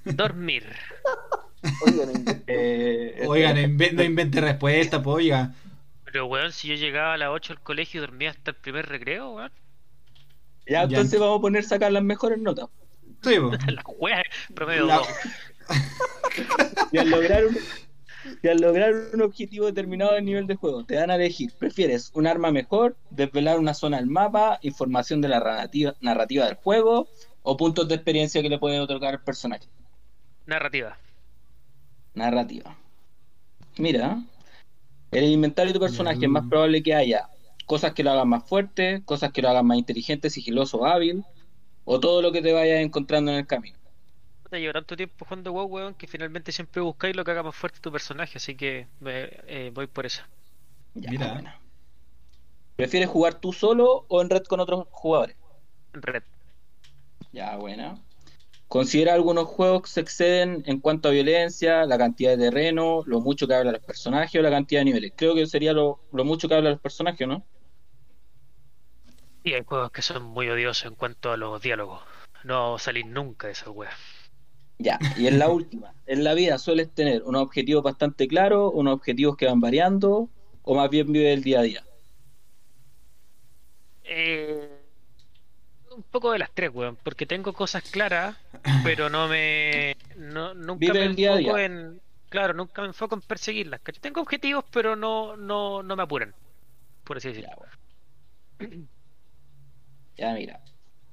Dormir. 0.04 0.66
Oigan, 1.86 2.10
en- 2.10 2.44
Eh, 2.46 3.24
Oiga, 3.26 3.52
no, 3.54 3.60
no 3.92 4.02
invente 4.02 4.40
respuesta, 4.40 5.02
pues, 5.02 5.16
oiga. 5.16 5.54
Pero, 6.04 6.26
weón, 6.26 6.52
si 6.52 6.68
yo 6.68 6.74
llegaba 6.74 7.14
a 7.14 7.16
las 7.18 7.30
8 7.30 7.54
al 7.54 7.60
colegio 7.62 7.98
y 7.98 8.02
dormía 8.02 8.30
hasta 8.30 8.50
el 8.50 8.56
primer 8.56 8.86
recreo, 8.86 9.30
weón. 9.34 9.52
Ya, 10.66 10.72
Ya. 10.80 10.82
entonces 10.84 11.18
vamos 11.18 11.38
a 11.38 11.42
poner 11.42 11.64
sacar 11.64 11.90
las 11.92 12.02
mejores 12.02 12.38
notas. 12.38 12.68
Sí, 13.22 13.36
promedio 14.54 14.86
La- 14.86 14.96
2. 14.96 15.08
Y 16.92 16.98
al 16.98 17.10
lograr 17.10 17.46
un, 17.46 17.56
y 18.42 18.48
al 18.48 18.58
lograr 18.58 18.92
un 19.14 19.22
objetivo 19.22 19.66
determinado 19.66 20.14
del 20.14 20.24
nivel 20.24 20.46
de 20.46 20.54
juego, 20.56 20.84
te 20.84 20.94
dan 20.96 21.10
a 21.10 21.14
elegir, 21.16 21.52
¿prefieres 21.58 22.10
un 22.14 22.26
arma 22.26 22.50
mejor, 22.52 22.96
desvelar 23.10 23.58
una 23.58 23.74
zona 23.74 23.96
del 23.98 24.06
mapa, 24.06 24.58
información 24.62 25.20
de 25.20 25.28
la 25.28 25.38
narrativa, 25.38 25.94
narrativa 26.00 26.46
del 26.46 26.56
juego 26.56 27.08
o 27.42 27.56
puntos 27.56 27.88
de 27.88 27.94
experiencia 27.94 28.42
que 28.42 28.48
le 28.48 28.58
puede 28.58 28.80
otorgar 28.80 29.14
el 29.14 29.20
personaje? 29.20 29.66
Narrativa. 30.46 30.96
Narrativa. 32.14 32.76
Mira, 33.78 34.18
en 35.10 35.24
el 35.24 35.30
inventario 35.30 35.72
de 35.72 35.78
tu 35.78 35.84
personaje 35.84 36.24
es 36.24 36.30
más 36.30 36.44
probable 36.46 36.82
que 36.82 36.94
haya 36.94 37.28
cosas 37.66 37.94
que 37.94 38.02
lo 38.02 38.10
hagan 38.10 38.28
más 38.28 38.46
fuerte, 38.48 39.02
cosas 39.04 39.32
que 39.32 39.40
lo 39.40 39.48
hagan 39.48 39.66
más 39.66 39.78
inteligente, 39.78 40.28
sigiloso 40.30 40.84
hábil, 40.84 41.24
o 41.84 42.00
todo 42.00 42.20
lo 42.22 42.32
que 42.32 42.42
te 42.42 42.52
vayas 42.52 42.80
encontrando 42.80 43.30
en 43.30 43.38
el 43.38 43.46
camino. 43.46 43.78
Puta, 44.42 44.58
Llevo 44.58 44.74
tanto 44.74 44.96
tiempo 44.96 45.24
jugando 45.24 45.52
WoW, 45.52 45.66
weón, 45.66 45.94
que 45.94 46.06
finalmente 46.06 46.52
siempre 46.52 46.82
buscáis 46.82 47.16
lo 47.16 47.24
que 47.24 47.30
haga 47.30 47.42
más 47.42 47.56
fuerte 47.56 47.80
tu 47.80 47.90
personaje, 47.90 48.36
así 48.36 48.54
que 48.54 48.88
me- 49.00 49.30
eh, 49.46 49.70
voy 49.72 49.86
por 49.86 50.04
eso. 50.06 50.22
Ya, 50.94 51.10
Mira. 51.10 51.32
buena. 51.32 51.58
¿Prefieres 52.76 53.08
jugar 53.08 53.34
tú 53.40 53.52
solo 53.52 54.06
o 54.08 54.20
en 54.22 54.30
red 54.30 54.42
con 54.44 54.60
otros 54.60 54.86
jugadores? 54.90 55.36
Red. 55.92 56.22
Ya, 57.30 57.56
buena. 57.56 57.98
Considera 58.72 59.12
algunos 59.12 59.48
juegos 59.48 59.82
que 59.82 59.90
se 59.90 60.00
exceden 60.00 60.62
en 60.64 60.80
cuanto 60.80 61.10
a 61.10 61.12
violencia, 61.12 61.84
la 61.84 61.98
cantidad 61.98 62.30
de 62.30 62.44
terreno, 62.48 63.02
lo 63.04 63.20
mucho 63.20 63.46
que 63.46 63.52
hablan 63.52 63.74
los 63.74 63.82
personajes 63.82 64.34
o 64.34 64.42
la 64.42 64.48
cantidad 64.48 64.80
de 64.80 64.86
niveles. 64.86 65.12
Creo 65.14 65.34
que 65.34 65.44
sería 65.46 65.74
lo, 65.74 66.00
lo 66.10 66.24
mucho 66.24 66.48
que 66.48 66.54
hablan 66.54 66.72
los 66.72 66.80
personajes, 66.80 67.28
¿no? 67.28 67.44
Y 69.44 69.52
hay 69.52 69.62
juegos 69.62 69.90
que 69.90 70.00
son 70.00 70.22
muy 70.22 70.48
odiosos 70.48 70.86
en 70.86 70.94
cuanto 70.94 71.32
a 71.32 71.36
los 71.36 71.60
diálogos. 71.60 72.00
No 72.44 72.78
salís 72.78 73.04
nunca 73.04 73.48
de 73.48 73.52
esa 73.52 73.68
wea. 73.68 73.90
Ya, 74.78 74.98
y 75.18 75.26
en 75.26 75.38
la 75.38 75.48
última. 75.50 75.92
En 76.06 76.24
la 76.24 76.32
vida 76.32 76.56
sueles 76.56 76.94
tener 76.94 77.24
unos 77.24 77.42
objetivos 77.42 77.82
bastante 77.82 78.26
claros, 78.26 78.72
unos 78.72 78.94
objetivos 78.94 79.36
que 79.36 79.44
van 79.44 79.60
variando, 79.60 80.30
o 80.62 80.74
más 80.74 80.88
bien 80.88 81.12
vive 81.12 81.34
el 81.34 81.42
día 81.42 81.60
a 81.60 81.62
día. 81.62 81.84
Eh, 84.04 84.81
un 85.96 86.02
poco 86.02 86.32
de 86.32 86.38
las 86.38 86.50
tres, 86.52 86.70
weón, 86.72 86.96
porque 87.02 87.26
tengo 87.26 87.52
cosas 87.52 87.82
claras, 87.90 88.36
pero 88.84 89.08
no 89.10 89.28
me. 89.28 89.96
No, 90.16 90.54
nunca 90.54 90.78
Vive 90.80 91.00
me 91.00 91.04
el 91.06 91.16
día 91.16 91.32
a 91.34 91.38
enfoco 91.38 91.56
día. 91.56 91.64
en. 91.66 92.00
Claro, 92.28 92.54
nunca 92.54 92.80
me 92.82 92.88
enfoco 92.88 93.14
en 93.14 93.20
perseguirlas. 93.20 93.80
¿cachai? 93.82 94.00
Tengo 94.00 94.20
objetivos, 94.22 94.64
pero 94.72 94.96
no, 94.96 95.36
no, 95.36 95.82
no 95.82 95.96
me 95.96 96.02
apuran. 96.02 96.34
Por 97.04 97.18
así 97.18 97.28
decirlo. 97.28 97.50
Ya, 97.50 97.56
bueno. 97.56 98.86
Ya, 100.16 100.34
mira. 100.34 100.60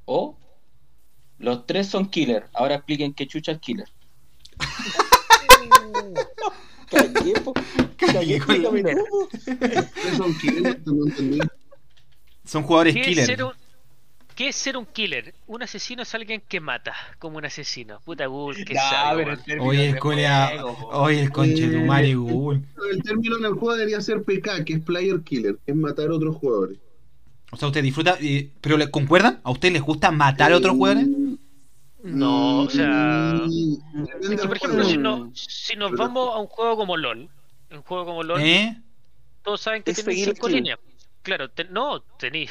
O 0.06 0.38
los 1.38 1.66
tres 1.66 1.88
son 1.88 2.10
killer. 2.10 2.46
Ahora 2.54 2.76
expliquen 2.76 3.14
qué 3.14 3.28
chucha 3.28 3.54
es 3.54 3.60
killer. 3.60 3.88
Cagué, 6.90 7.34
po. 7.44 7.54
Cagué 7.98 8.40
con 8.40 8.62
la- 8.62 8.70
explícame 8.70 8.94
tú. 9.06 9.30
¿Qué 9.32 10.16
son? 10.18 10.36
No 10.86 11.06
entendí. 11.08 11.40
Son 12.46 12.64
jugadores 12.64 12.94
¿Qué 12.96 13.02
es, 13.02 13.08
killer. 13.08 13.26
ser 13.26 13.44
un, 13.44 13.54
¿Qué 14.40 14.48
es 14.48 14.56
ser 14.56 14.78
un 14.78 14.86
killer? 14.86 15.34
Un 15.48 15.64
asesino 15.64 16.04
es 16.04 16.16
alguien 16.16 16.42
que 16.48 16.62
mata, 16.62 16.94
como 17.20 17.38
un 17.40 17.44
asesino. 17.44 18.00
Puta 18.06 18.26
Google, 18.28 18.64
que 18.64 18.74
sabe. 18.74 19.38
Oye, 19.60 19.90
el 19.90 20.00
colea. 20.00 20.64
Oye, 20.94 21.24
el 21.24 21.30
conche 21.30 21.68
de 21.68 21.78
tu 21.78 21.86
madre, 21.86 22.16
Google. 22.16 22.62
El 22.90 23.04
término 23.04 23.36
en 23.38 23.44
el 23.44 23.52
juego 23.56 23.74
debería 23.76 24.00
ser 24.00 24.24
PK, 24.24 24.64
que 24.64 24.74
es 24.76 24.80
Player 24.80 25.20
Killer, 25.24 25.58
que 25.66 25.74
es 25.74 25.76
matar 25.78 26.08
a 26.10 26.14
otros 26.14 26.38
jugadores. 26.38 26.78
O 27.52 27.58
sea, 27.58 27.68
usted 27.68 27.84
disfruta. 27.84 28.18
eh, 28.22 28.50
¿Pero 28.62 28.78
le 28.78 28.90
concuerdan? 28.90 29.42
¿A 29.44 29.52
usted 29.52 29.74
les 29.74 29.82
gusta 29.82 30.10
matar 30.10 30.54
a 30.54 30.58
otros 30.58 30.74
jugadores? 30.74 31.06
No, 32.02 32.62
o 32.62 32.70
sea. 32.70 33.42
Mm, 33.46 34.06
Es 34.32 34.42
que, 34.42 34.48
por 34.48 34.56
ejemplo, 34.56 34.86
si, 34.86 34.98
no, 34.98 35.32
si 35.36 35.76
nos 35.76 35.92
vamos 35.92 36.34
a 36.34 36.40
un 36.40 36.48
juego 36.48 36.78
como 36.78 36.96
LOL, 36.96 37.28
un 37.72 37.82
juego 37.82 38.06
como 38.06 38.24
LOL, 38.24 38.40
¿Eh? 38.40 38.82
todos 39.44 39.60
saben 39.60 39.84
que 39.84 39.92
Es 39.92 39.98
tiene 39.98 40.12
seguir 40.14 40.34
cinco 40.34 40.48
kill. 40.48 40.56
líneas. 40.56 40.80
Claro, 41.22 41.50
te- 41.50 41.66
no, 41.66 42.02
tení. 42.02 42.46
o 42.46 42.50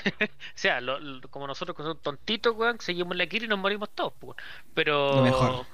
sea, 0.55 0.81
lo- 0.81 1.01
lo- 1.01 1.29
como 1.31 1.47
nosotros 1.47 1.77
que 1.77 1.83
somos 1.83 2.03
tontitos, 2.03 2.55
weón, 2.57 2.79
seguimos 2.81 3.16
la 3.16 3.27
kill 3.27 3.45
y 3.45 3.49
nos 3.49 3.59
morimos 3.59 3.91
todos, 3.95 4.12
weón. 4.21 4.37
Pero. 4.75 5.23
Mejor. 5.23 5.66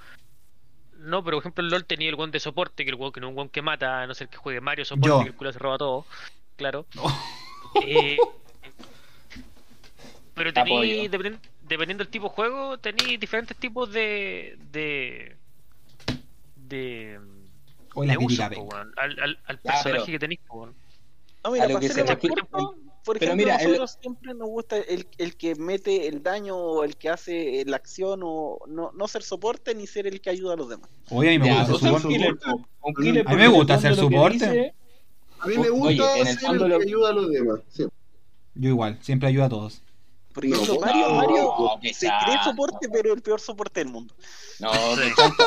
No, 0.99 1.23
pero 1.23 1.37
por 1.37 1.43
ejemplo, 1.43 1.63
el 1.65 1.71
LOL 1.71 1.85
tenía 1.85 2.09
el 2.09 2.15
weón 2.15 2.31
de 2.31 2.41
soporte, 2.41 2.85
que 2.85 2.91
el 2.91 2.97
weón 2.97 3.13
que 3.13 3.21
no 3.21 3.27
es 3.27 3.31
un 3.33 3.37
weón 3.37 3.49
que 3.51 3.63
mata, 3.63 4.03
a 4.03 4.07
no 4.07 4.15
ser 4.15 4.29
que 4.29 4.37
juegue 4.39 4.61
Mario 4.61 4.85
soporte, 4.85 5.09
Yo. 5.09 5.21
que 5.23 5.29
el 5.31 5.35
culo 5.35 5.53
se 5.53 5.59
roba 5.59 5.77
todo. 5.77 6.07
Claro. 6.57 6.87
Eh, 7.85 8.17
pero 10.35 10.53
tení, 10.53 11.09
depend- 11.09 11.39
dependiendo 11.63 12.03
del 12.05 12.11
tipo 12.11 12.29
de 12.29 12.35
juego, 12.35 12.79
tení 12.79 13.17
diferentes 13.17 13.57
tipos 13.57 13.93
de. 13.93 14.57
de. 14.73 15.37
de. 16.57 17.21
Hoy 17.97 18.09
la 18.09 18.15
de 18.15 18.19
uso, 18.25 18.51
po, 18.51 18.75
al, 18.75 18.93
al, 18.97 19.39
al 19.47 19.57
Ya, 19.57 19.63
personaje 19.63 19.91
pero- 19.93 20.05
que 20.07 20.19
tenéis, 20.19 20.41
weón. 20.49 20.75
No, 21.45 21.51
mira, 21.51 21.65
A 21.65 21.69
lo 21.69 21.79
que 21.81 21.89
se 21.91 22.03
refiere- 22.03 22.43
corto, 22.51 22.77
por 23.05 23.19
Pero 23.19 23.33
ejemplo, 23.33 23.47
mira, 23.47 23.57
el- 23.57 23.69
nosotros 23.73 23.99
siempre 24.01 24.35
nos 24.35 24.49
gusta 24.49 24.79
el, 24.79 25.07
el 25.19 25.37
que 25.37 25.55
mete 25.55 26.09
el 26.09 26.23
daño 26.23 26.57
o 26.57 26.85
el 26.85 26.97
que 26.97 27.09
hace 27.11 27.63
la 27.67 27.77
acción 27.77 28.21
o 28.25 28.59
no, 28.67 28.91
no 28.95 29.09
ser 29.09 29.23
soporte 29.23 29.75
ni 29.75 29.87
ser 29.87 30.07
el 30.07 30.21
que 30.21 30.31
ayuda 30.31 30.55
a 30.55 30.57
los 30.57 30.69
demás. 30.69 30.89
Oye, 31.11 31.29
a 31.29 31.33
mí 31.33 31.39
me 31.39 31.47
Ya, 31.47 31.65
gusta 31.65 31.73
sos 31.73 31.81
soporte. 32.03 32.17
A 33.27 33.33
mí 33.33 33.37
me 33.37 33.49
gusta 33.49 33.79
que 33.79 33.95
soporte. 33.95 34.75
A 35.41 35.47
mí 35.47 35.59
me 35.59 35.69
Oye, 35.69 35.71
gusta 35.71 36.19
en 36.19 36.27
el 36.27 36.39
ser 36.39 36.51
el 36.53 36.57
lo- 36.57 36.79
que 36.79 36.85
ayuda 36.85 37.09
a 37.11 37.13
los 37.13 37.31
demás. 37.31 37.61
sí. 37.69 37.85
Yo 38.57 38.69
igual, 38.69 38.99
siempre 39.03 39.29
ayudo 39.29 39.45
a 39.45 39.49
todos. 39.49 39.83
Por 40.33 40.45
ejemplo, 40.45 40.75
no, 40.75 40.81
Mario, 40.81 41.09
no, 41.09 41.15
Mario 41.15 41.95
se 41.95 42.09
cree 42.25 42.37
soporte, 42.43 42.89
pero 42.89 43.13
el 43.15 43.23
peor 43.23 43.41
soporte 43.41 43.81
del 43.81 43.89
mundo. 43.93 44.15
No. 44.61 44.71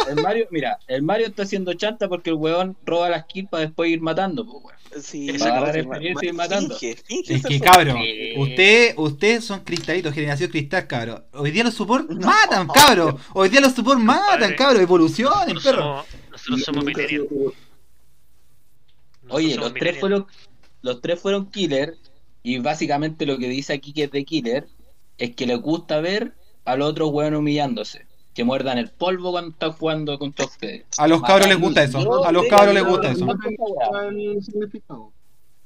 El 0.09 0.21
Mario, 0.21 0.47
mira, 0.51 0.77
el 0.87 1.01
Mario 1.01 1.27
está 1.27 1.43
haciendo 1.43 1.73
chanta 1.73 2.07
porque 2.07 2.29
el 2.29 2.35
weón 2.37 2.77
roba 2.85 3.09
las 3.09 3.25
kills 3.25 3.49
para 3.49 3.63
después 3.65 3.89
ir 3.89 4.01
matando, 4.01 4.45
pues 4.45 4.63
weón. 4.63 4.76
Sí, 5.01 5.27
Para 5.37 5.77
experiencia 5.77 6.29
y 6.29 6.33
Mario 6.33 6.33
matando. 6.33 6.77
Finge, 6.77 6.95
finge 7.05 7.33
Es 7.35 7.43
que 7.43 7.59
cabro, 7.59 7.93
Sí. 8.01 8.33
usted, 8.37 8.93
ustedes 8.97 9.45
son 9.45 9.59
cristalitos, 9.61 10.13
generación 10.13 10.49
cristal, 10.49 10.87
cabro. 10.87 11.25
Hoy 11.33 11.51
día 11.51 11.63
los 11.63 11.73
support 11.73 12.09
No. 12.09 12.25
matan, 12.25 12.67
cabro. 12.67 13.19
Hoy 13.33 13.49
día 13.49 13.61
los 13.61 13.73
support 13.73 13.99
matan, 13.99 14.55
cabro. 14.55 14.79
Evolucionen, 14.79 15.55
Nosotros 15.55 15.75
perro. 15.75 15.83
somos, 15.83 16.05
nosotros 16.31 16.63
somos 16.63 16.85
millennials. 16.85 17.27
Oye, 19.29 19.53
somos 19.55 19.69
los 19.71 19.73
tres 19.79 19.99
fueron 19.99 20.25
los 20.81 21.01
tres 21.01 21.19
fueron 21.19 21.51
killer 21.51 21.95
y 22.43 22.59
básicamente 22.59 23.25
lo 23.25 23.37
que 23.37 23.49
dice 23.49 23.73
aquí 23.73 23.91
que 23.93 24.03
es 24.05 24.11
de 24.11 24.23
killer 24.23 24.67
es 25.17 25.35
que 25.35 25.45
les 25.45 25.59
gusta 25.59 25.99
ver 25.99 26.33
a 26.65 26.75
los 26.77 26.89
otros 26.89 27.09
weones 27.11 27.39
humillándose, 27.39 28.05
que 28.37 28.43
muerdan 28.43 28.77
el 28.77 28.89
polvo 28.91 29.31
cuando 29.31 29.49
están 29.49 29.71
jugando 29.71 30.19
contra 30.19 30.45
ustedes. 30.45 30.85
A 30.99 31.07
los 31.07 31.23
cabros 31.23 31.47
les 31.47 31.59
gusta 31.59 31.83
eso. 31.83 32.23
A 32.23 32.31
los 32.31 32.45
cabros 32.45 32.71
les 32.75 32.85
gusta 32.85 33.09
eso. 33.11 33.25
No. 34.89 35.11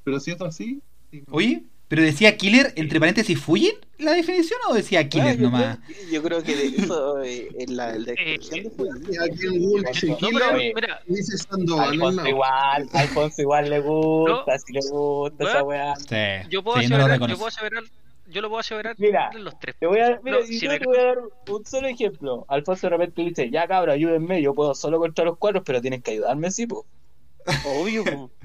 Pero 0.06 0.20
si 0.22 0.32
es 0.32 0.42
así. 0.42 0.82
sí, 1.12 1.24
no. 1.28 1.34
Oye, 1.36 1.64
pero 1.90 2.02
decía 2.02 2.38
killer 2.38 2.72
entre 2.78 2.98
paréntesis 3.02 3.38
Fujin 3.38 3.74
la 4.00 4.14
definición 4.14 4.58
o 4.70 4.74
decía 4.74 5.08
killer 5.10 5.28
Ah, 5.28 5.34
yo, 5.34 5.42
nomás. 5.42 5.80
creo, 5.86 6.10
yo 6.14 6.24
creo 6.24 6.44
que 6.44 6.56
de 6.56 6.66
eso 6.68 7.22
eh, 7.24 7.50
es 7.60 7.70
la, 7.70 7.88
la 7.92 8.06
descripción 8.14 8.64
de 8.64 8.70
juego. 8.70 8.94
Y 9.12 9.18
aquí 9.18 9.46
en 9.48 9.60
Google 9.62 9.90
dice 9.92 10.08
No, 10.08 10.18
killer, 10.18 10.34
pero, 10.42 10.56
Oye. 10.58 10.72
mira, 10.74 11.02
dice 11.08 11.38
Sandoval. 11.38 11.94
en 11.94 12.02
Alfonso 12.02 12.28
igual, 12.30 12.90
Alfonso 12.94 13.42
igual 13.42 13.70
le 13.70 13.80
gusta, 13.82 14.46
No. 14.54 14.60
si 14.66 14.74
le 14.74 14.80
gusta 14.90 15.44
esa 15.44 15.64
weá. 15.64 15.96
Sí, 15.98 16.50
yo 16.50 16.64
puedo 16.64 16.80
sí, 16.82 16.88
no 16.88 16.98
lo 16.98 17.04
aseverar, 17.04 17.30
yo 17.30 17.36
puedo 17.36 17.48
aseverar, 17.50 17.84
yo 18.32 18.42
lo 18.42 18.50
puedo 18.50 18.60
aseverar 18.60 18.96
Mira, 18.98 19.30
los 19.34 19.58
tres. 19.60 19.76
Te 19.80 19.86
voy 19.88 20.00
a, 20.00 20.20
mira, 20.24 20.38
No, 20.40 20.44
y 20.44 20.48
si 20.48 20.62
yo 20.66 20.72
me- 20.72 20.80
te 20.80 20.86
voy 20.86 20.98
a 20.98 21.04
dar 21.04 21.18
un 21.20 21.66
solo 21.66 21.88
ejemplo. 21.88 22.46
Alfonso 22.48 22.88
de 22.88 22.92
repente 22.98 23.22
dice, 23.22 23.50
ya 23.52 23.68
cabra, 23.68 23.94
ayúdenme, 23.94 24.42
yo 24.42 24.54
puedo 24.56 24.74
solo 24.74 25.00
contra 25.00 25.26
los 25.26 25.38
cuatro, 25.38 25.64
pero 25.64 25.82
tienen 25.82 26.02
que 26.02 26.12
ayudarme, 26.12 26.50
sí, 26.52 26.66
po. 26.68 26.86
Obvio. 27.66 28.04
po. 28.04 28.32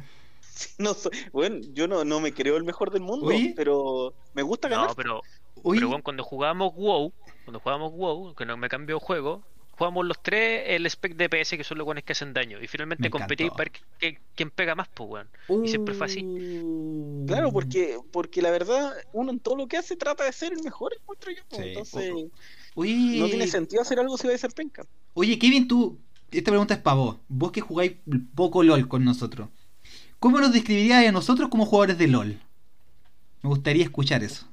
No 0.79 0.95
soy- 0.95 1.13
bueno, 1.33 1.59
yo 1.75 1.87
no, 1.87 2.03
no 2.05 2.19
me 2.21 2.33
creo 2.33 2.57
el 2.57 2.65
mejor 2.65 2.91
del 2.91 3.03
mundo, 3.03 3.27
Oye. 3.27 3.53
pero 3.55 4.15
me 4.33 4.43
gusta 4.43 4.69
ganar. 4.69 4.89
No, 4.89 4.95
pero, 4.95 5.21
pero 5.55 5.89
bueno, 5.89 6.03
cuando 6.03 6.25
jugábamos 6.25 6.75
WoW, 6.75 7.13
cuando 7.45 7.61
jugábamos 7.61 7.93
WoW, 7.93 8.35
que 8.35 8.47
no 8.47 8.57
me 8.57 8.69
cambió 8.71 8.99
juego, 8.99 9.43
jugamos 9.77 10.07
los 10.07 10.23
tres 10.23 10.63
el 10.67 10.87
spec 10.87 11.15
DPS 11.17 11.51
que 11.57 11.65
son 11.65 11.79
los 11.79 11.85
buenos 11.85 12.03
que 12.05 12.13
hacen 12.13 12.33
daño. 12.33 12.61
Y 12.63 12.67
finalmente 12.67 13.07
encantó. 13.09 13.35
para 13.37 13.55
ver 13.57 13.73
qui- 13.73 14.19
quién 14.35 14.51
pega 14.51 14.75
más, 14.75 14.89
pues 14.93 15.09
weón. 15.11 15.65
y 15.65 15.69
siempre 15.69 15.95
fue 15.95 16.07
así. 16.07 16.25
Uh. 16.25 17.25
Claro, 17.27 17.53
porque, 17.53 17.99
porque 18.13 18.43
la 18.43 18.51
verdad, 18.51 18.95
uno 19.13 19.31
en 19.33 19.41
todo 19.41 19.57
lo 19.57 19.67
que 19.67 19.77
hace 19.77 19.97
trata 19.97 20.25
de 20.25 20.33
ser 20.33 20.53
el 20.53 20.63
mejor, 20.63 20.93
encuentro 21.01 21.31
yo. 21.31 21.43
po. 21.49 21.57
Sí. 21.57 21.63
Entonces, 21.69 22.13
no 22.77 23.27
tiene 23.27 23.47
sentido 23.47 23.83
hacer 23.83 23.99
algo 24.01 24.17
si 24.19 24.27
va 24.29 24.35
a 24.35 24.39
ser 24.39 24.53
penca. 24.53 24.85
Oye, 25.15 25.39
Kevin, 25.39 25.67
tú. 25.69 25.99
Esta 26.31 26.51
pregunta 26.51 26.75
es 26.75 26.81
para 26.81 26.97
vos. 26.97 27.17
Vos 27.29 27.53
que 27.53 27.61
jugáis 27.61 27.93
poco 28.35 28.63
LOL 28.63 28.89
con 28.89 29.05
nosotros. 29.05 29.49
¿Cómo 30.19 30.41
nos 30.41 30.53
describirías 30.53 31.07
a 31.07 31.13
nosotros 31.13 31.49
como 31.49 31.67
jugadores 31.67 31.99
de 31.99 32.09
LOL? 32.09 32.41
Me 33.43 33.49
gustaría 33.49 33.85
escuchar 33.85 34.23
eso. 34.25 34.47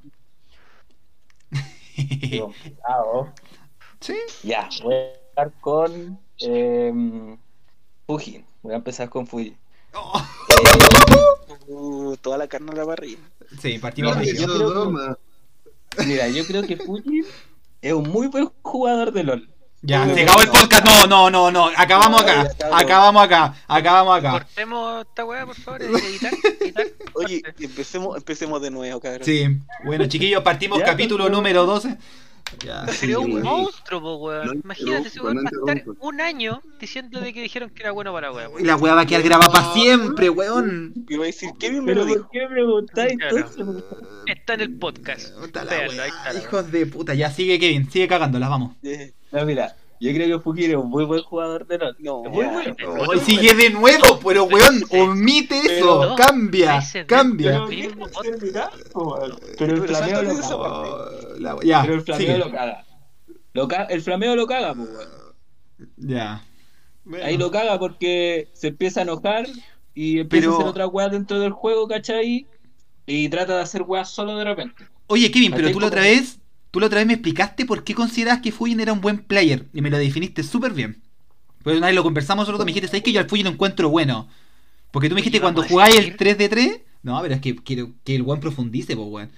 Complicado. 2.40 3.34
sí. 4.04 4.16
Ya, 4.43 4.70
voy 4.84 4.95
a 4.95 5.14
empezar 5.14 5.51
con 5.62 6.20
eh, 6.39 7.38
Fujin. 8.06 8.45
Voy 8.62 8.74
a 8.74 8.78
empezar 8.78 9.10
con 9.10 9.28
Fujin. 9.28 9.58
Oh. 9.95 10.28
Uh, 11.68 12.18
toda 12.18 12.38
la 12.38 12.47
carne 12.47 12.72
a 12.72 12.76
la 12.76 12.86
parrilla. 12.86 13.20
Sí, 13.62 13.80
partimos 13.80 14.18
de. 14.18 15.16
Mira, 16.06 16.28
yo 16.28 16.45
creo 16.45 16.64
que 16.64 16.78
Fujin 16.78 17.26
es 17.82 17.93
un 17.93 18.10
muy 18.10 18.28
buen 18.28 18.51
jugador 18.62 19.12
de 19.14 19.24
LOL. 19.24 19.49
Ya, 19.86 20.06
se 20.14 20.24
acabó 20.24 20.41
el 20.41 20.49
podcast. 20.49 20.86
No, 20.86 21.08
no, 21.08 21.30
no, 21.30 21.51
no. 21.51 21.70
Acabamos 21.76 22.22
acá. 22.22 22.49
Acabamos 22.72 23.24
acá. 23.24 23.56
Acabamos 23.68 24.18
acá. 24.18 24.32
Cortemos 24.32 25.06
esta 25.06 25.26
weá, 25.26 25.45
por 25.45 25.56
favor. 25.56 25.82
Editar, 25.82 26.34
editar. 26.62 26.88
Oye, 27.16 27.43
empecemos, 27.60 28.16
empecemos 28.16 28.62
de 28.62 28.72
nuevo, 28.72 29.01
cabrón. 29.01 29.24
Sí. 29.26 29.45
Bueno, 29.84 30.06
chiquillos, 30.08 30.41
partimos 30.41 30.82
capítulo 30.84 31.28
número 31.30 31.66
12. 31.66 31.97
Ya. 32.64 32.88
Sería 32.88 33.18
un 33.20 33.32
weón. 33.34 33.44
monstruo, 33.44 34.00
po, 34.02 34.16
weón. 34.18 34.46
No 34.48 34.54
Imagínate, 34.54 35.08
ese 35.08 35.20
weón 35.22 35.38
va 35.38 35.41
a 35.70 35.74
estar 35.74 35.84
un 36.00 36.22
año 36.22 36.62
diciendo 36.80 37.20
de 37.20 37.34
que 37.34 37.41
dijeron 37.41 37.70
que 37.72 37.82
era 37.82 37.91
bueno 37.91 38.14
para 38.14 38.28
la 38.30 38.34
weá, 38.36 38.46
Y 38.46 38.54
weón. 38.54 38.68
la 38.68 38.76
weá 38.76 38.94
va 38.96 39.02
a 39.02 39.06
quedar 39.06 39.24
grabada 39.24 39.52
para 39.52 39.74
siempre, 39.74 40.30
weón. 40.30 40.94
Y 41.10 41.16
va 41.18 41.24
a 41.24 41.28
decir, 41.28 41.50
Kevin 41.60 41.84
me 41.84 41.96
lo 41.96 42.04
Pero 42.04 42.06
dijo. 42.06 42.22
¿por 42.22 42.32
qué 42.32 42.48
preguntáis 42.50 43.18
Claro. 43.18 43.38
entonces? 43.38 43.84
Está 44.28 44.54
en 44.54 44.62
el 44.62 44.78
podcast. 44.78 45.30
Véanlo, 45.70 46.04
ahí 46.04 46.10
está 46.10 46.39
Hijos 46.39 46.72
de 46.72 46.86
puta. 46.86 47.14
Ya 47.16 47.32
sigue 47.32 47.60
Kevin, 47.60 47.89
sigue 47.89 48.08
cagándolas, 48.08 48.50
vamos. 48.50 48.76
No, 49.32 49.46
mira, 49.46 49.76
yo 50.04 50.14
creo 50.14 50.38
que 50.38 50.43
Fukir 50.43 50.70
es 50.72 50.76
un 50.76 50.89
muy 50.89 51.06
buen 51.06 51.22
jugador 51.24 51.66
de 51.66 51.78
LOL. 51.78 51.95
No. 51.99 52.24
Muy 52.24 52.45
bueno. 52.45 52.76
Sigue 53.26 53.54
de 53.54 53.70
nuevo, 53.70 54.20
pero 54.24 54.43
weón, 54.43 54.84
omite 54.89 55.58
eso. 55.58 55.99
Pero- 56.01 56.16
Cambia, 56.16 56.82
cambia. 57.08 57.66
Pero- 59.58 59.76
el 59.76 59.88
flameo 59.88 60.22
lo 60.24 60.32
caga. 60.32 60.45
Pero 61.78 61.93
el 61.93 62.01
flameo 62.01 62.38
lo 62.38 62.51
caga. 62.51 62.86
El 63.89 64.01
flameo 64.01 64.36
lo 64.36 64.47
caga, 64.47 64.74
pues, 64.74 64.89
weón. 64.89 65.10
Ya. 65.97 66.43
Ahí 67.24 67.38
lo 67.38 67.51
caga 67.51 67.80
porque 67.80 68.49
se 68.54 68.68
empieza 68.70 69.01
a 69.01 69.04
enojar 69.04 69.45
y 69.93 70.20
empieza 70.20 70.45
Pero- 70.47 70.54
a 70.54 70.58
hacer 70.58 70.68
otra 70.70 70.88
weá 70.88 71.10
dentro 71.10 71.39
del 71.39 71.51
juego, 71.51 71.88
¿cachai? 71.88 72.47
Y 73.06 73.30
trata 73.30 73.56
de 73.58 73.62
hacer 73.64 73.84
weas 73.84 74.10
solo 74.10 74.38
de 74.38 74.45
repente. 74.45 74.86
Oye, 75.08 75.30
Kevin, 75.32 75.51
pero 75.54 75.72
tú 75.72 75.80
la 75.82 75.88
otra 75.88 76.01
vez, 76.01 76.39
tú 76.74 76.80
la 76.80 76.88
otra 76.88 76.98
vez 77.02 77.06
me 77.08 77.14
explicaste 77.14 77.68
por 77.68 77.84
qué 77.84 77.94
consideras 77.94 78.42
que 78.42 78.52
Fujin 78.52 78.80
era 78.80 78.94
un 78.94 79.00
buen 79.00 79.20
player 79.20 79.68
y 79.74 79.82
me 79.84 79.92
lo 79.92 79.98
definiste 80.00 80.42
súper 80.42 80.74
bien. 80.74 81.04
Pues 81.64 81.78
una 81.78 81.86
vez 81.86 81.96
lo 81.96 82.02
conversamos 82.02 82.48
nosotros, 82.48 82.66
me 82.66 82.72
dijiste, 82.72 82.88
¿sabes 82.88 83.04
que 83.04 83.12
yo 83.12 83.20
al 83.20 83.30
Fujin 83.30 83.46
lo 83.46 83.52
encuentro 83.52 83.90
bueno? 83.90 84.28
Porque 84.90 85.08
tú 85.08 85.14
me 85.14 85.22
dijiste 85.22 85.40
cuando 85.40 85.62
jugáis 85.64 85.96
el 85.96 86.06
decir- 86.06 86.18
3 86.18 86.38
de 86.40 86.50
3, 86.50 86.82
no, 87.04 87.22
pero 87.22 87.36
es 87.36 87.42
que 87.42 87.56
quiero 87.56 87.92
que 88.04 88.16
el 88.16 88.24
buen 88.24 88.40
profundice, 88.40 88.96
pues 88.96 89.08
weón. 89.08 89.30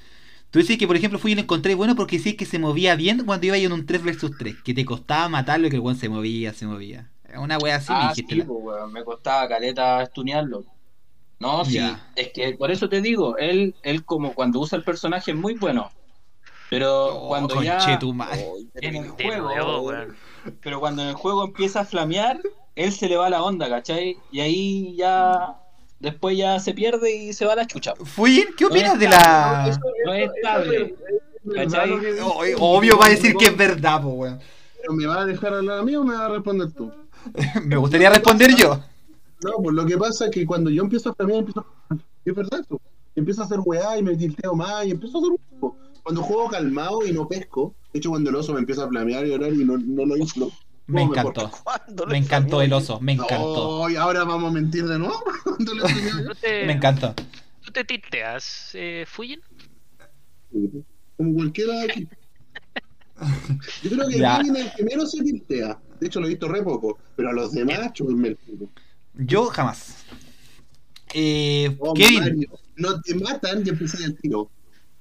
Tú 0.49 0.59
dices 0.59 0.77
que, 0.77 0.87
por 0.87 0.95
ejemplo, 0.95 1.19
Fujin 1.19 1.35
lo 1.35 1.43
encontré 1.43 1.75
bueno 1.75 1.95
porque 1.95 2.17
decís 2.17 2.35
que 2.37 2.45
se 2.45 2.57
movía 2.57 2.95
bien 2.95 3.25
cuando 3.25 3.45
iba 3.47 3.57
en 3.57 3.73
un 3.73 3.85
3 3.85 4.01
versus 4.01 4.31
3, 4.37 4.55
que 4.63 4.73
te 4.73 4.85
costaba 4.85 5.27
matarlo 5.27 5.67
y 5.67 5.69
que 5.69 5.75
el 5.75 5.81
buen 5.81 5.97
se 5.97 6.07
movía, 6.07 6.53
se 6.53 6.65
movía. 6.65 7.09
Una 7.37 7.57
wea 7.57 7.75
así 7.75 7.91
me 7.91 7.97
ah, 7.99 8.09
dijiste. 8.09 8.33
sí, 8.35 8.39
la- 8.39 8.45
pues. 8.45 8.91
Me 8.93 9.03
costaba 9.03 9.47
caleta 9.49 10.01
estunearlo. 10.01 10.63
No, 11.39 11.65
sí. 11.65 11.79
Es 12.15 12.29
que 12.33 12.53
por 12.53 12.71
eso 12.71 12.87
te 12.87 13.01
digo, 13.01 13.37
él, 13.37 13.75
él 13.83 14.05
como 14.05 14.33
cuando 14.33 14.61
usa 14.61 14.77
el 14.77 14.85
personaje 14.85 15.31
es 15.31 15.37
muy 15.37 15.55
bueno. 15.55 15.91
Pero 16.75 17.05
Oh, 17.15 17.27
cuando 17.29 17.63
ya. 17.63 17.77
Ay, 17.79 18.69
en 18.81 18.95
el 18.97 19.07
juego, 19.07 19.43
nuevo, 19.43 19.93
pero 20.61 20.81
cuando 20.81 21.03
en 21.03 21.07
el 21.07 21.15
juego 21.15 21.45
empieza 21.45 21.79
a 21.79 21.85
flamear, 21.85 22.41
él 22.75 22.91
se 22.91 23.07
le 23.07 23.15
va 23.15 23.29
la 23.29 23.43
onda, 23.43 23.69
¿cachai? 23.69 24.17
Y 24.29 24.41
ahí 24.41 24.93
ya 24.97 25.55
después 26.01 26.37
ya 26.37 26.59
se 26.59 26.73
pierde 26.73 27.15
y 27.15 27.31
se 27.31 27.45
va 27.45 27.53
a 27.53 27.55
la 27.55 27.65
chucha. 27.65 27.93
Fujin, 27.95 28.47
¿qué 28.57 28.65
opinas 28.65 28.99
de 28.99 29.07
la...? 29.07 29.73
No 30.05 30.13
es 30.13 30.29
estable. 30.35 30.95
¿Cachai? 31.53 31.91
Oh, 32.21 32.41
Obvio 32.75 32.97
va 32.97 33.05
a 33.05 33.09
decir 33.09 33.35
que 33.37 33.45
es 33.45 33.55
verdad, 33.55 34.01
pues 34.01 34.13
weón. 34.13 34.39
¿Pero 34.81 34.93
¿Me 34.95 35.07
vas 35.07 35.19
a 35.19 35.25
dejar 35.25 35.53
hablar 35.53 35.79
a 35.79 35.83
mí 35.83 35.95
o 35.95 36.03
me 36.03 36.13
vas 36.13 36.23
a 36.23 36.27
responder 36.27 36.73
tú? 36.73 36.91
Me 37.63 37.77
gustaría 37.77 38.09
responder 38.09 38.53
yo. 38.53 38.81
No, 39.45 39.51
pues 39.63 39.73
lo 39.73 39.85
que 39.85 39.97
pasa 39.97 40.25
es 40.25 40.31
que 40.31 40.45
cuando 40.45 40.69
yo 40.69 40.83
empiezo 40.83 41.11
a 41.11 41.13
flamear, 41.15 41.39
empiezo 41.39 41.61
a... 41.61 41.95
Es 42.25 42.35
verdad 42.35 42.59
eso. 42.59 42.81
Empiezo 43.15 43.43
a 43.43 43.45
hacer 43.45 43.59
weá 43.63 43.97
y 43.97 44.03
me 44.03 44.17
tilteo 44.17 44.55
más 44.55 44.85
y 44.85 44.91
empiezo 44.91 45.17
a 45.17 45.21
hacer 45.21 45.31
un 45.31 45.84
Cuando 46.05 46.21
juego 46.21 46.47
calmado 46.49 47.03
y 47.03 47.11
no 47.11 47.27
pesco, 47.27 47.73
de 47.91 47.97
hecho 47.97 48.11
cuando 48.11 48.29
el 48.29 48.35
oso 48.35 48.53
me 48.53 48.59
empieza 48.59 48.83
a 48.85 48.87
flamear 48.87 49.25
y 49.25 49.31
orar 49.31 49.51
y 49.51 49.65
no, 49.65 49.75
no 49.75 50.05
lo 50.05 50.15
hizo. 50.15 50.51
Me 50.85 51.03
no, 51.03 51.11
encantó. 51.11 51.49
¿cuándo 51.63 52.05
Me 52.05 52.17
encantó 52.19 52.61
el 52.61 52.71
oso, 52.73 52.99
me 53.01 53.13
encantó. 53.13 53.69
Oh, 53.81 53.89
y 53.89 53.95
ahora 53.95 54.23
vamos 54.23 54.51
a 54.51 54.53
mentir 54.53 54.85
de 54.85 54.99
nuevo. 54.99 55.19
¿Cuándo 55.43 55.73
le 55.73 55.81
flameó 55.81 56.19
yo? 56.21 56.29
¿Tú 56.29 56.35
te, 56.35 56.65
Me 56.67 56.73
encantó. 56.73 57.15
¿Tú 57.63 57.71
te 57.71 57.83
tilteas, 57.85 58.69
eh, 58.75 59.03
Fujin? 59.07 59.41
Como 61.17 61.33
cualquiera 61.33 61.73
de 61.73 61.91
aquí. 61.91 62.07
Yo 63.81 63.89
creo 63.89 64.07
que 64.07 64.19
Ya. 64.19 64.41
El 64.41 64.71
que 64.73 64.83
menos 64.83 65.09
se 65.09 65.23
tiltea. 65.23 65.79
De 65.99 66.05
hecho, 66.05 66.19
lo 66.19 66.27
he 66.27 66.29
visto 66.29 66.47
re 66.47 66.61
poco. 66.61 66.99
Pero 67.15 67.29
a 67.29 67.33
los 67.33 67.51
demás, 67.51 67.93
chúpenme 67.93 68.27
el 68.27 68.37
culo. 68.37 68.69
Yo 69.15 69.45
jamás. 69.45 70.05
Eh, 71.15 71.75
Oh, 71.79 71.95
Kevin, 71.95 72.19
Mario, 72.19 72.49
no 72.75 73.01
te 73.01 73.15
matan 73.15 73.63
y 73.65 73.69
empiezan 73.69 74.03
el 74.03 74.15
tiro. 74.17 74.51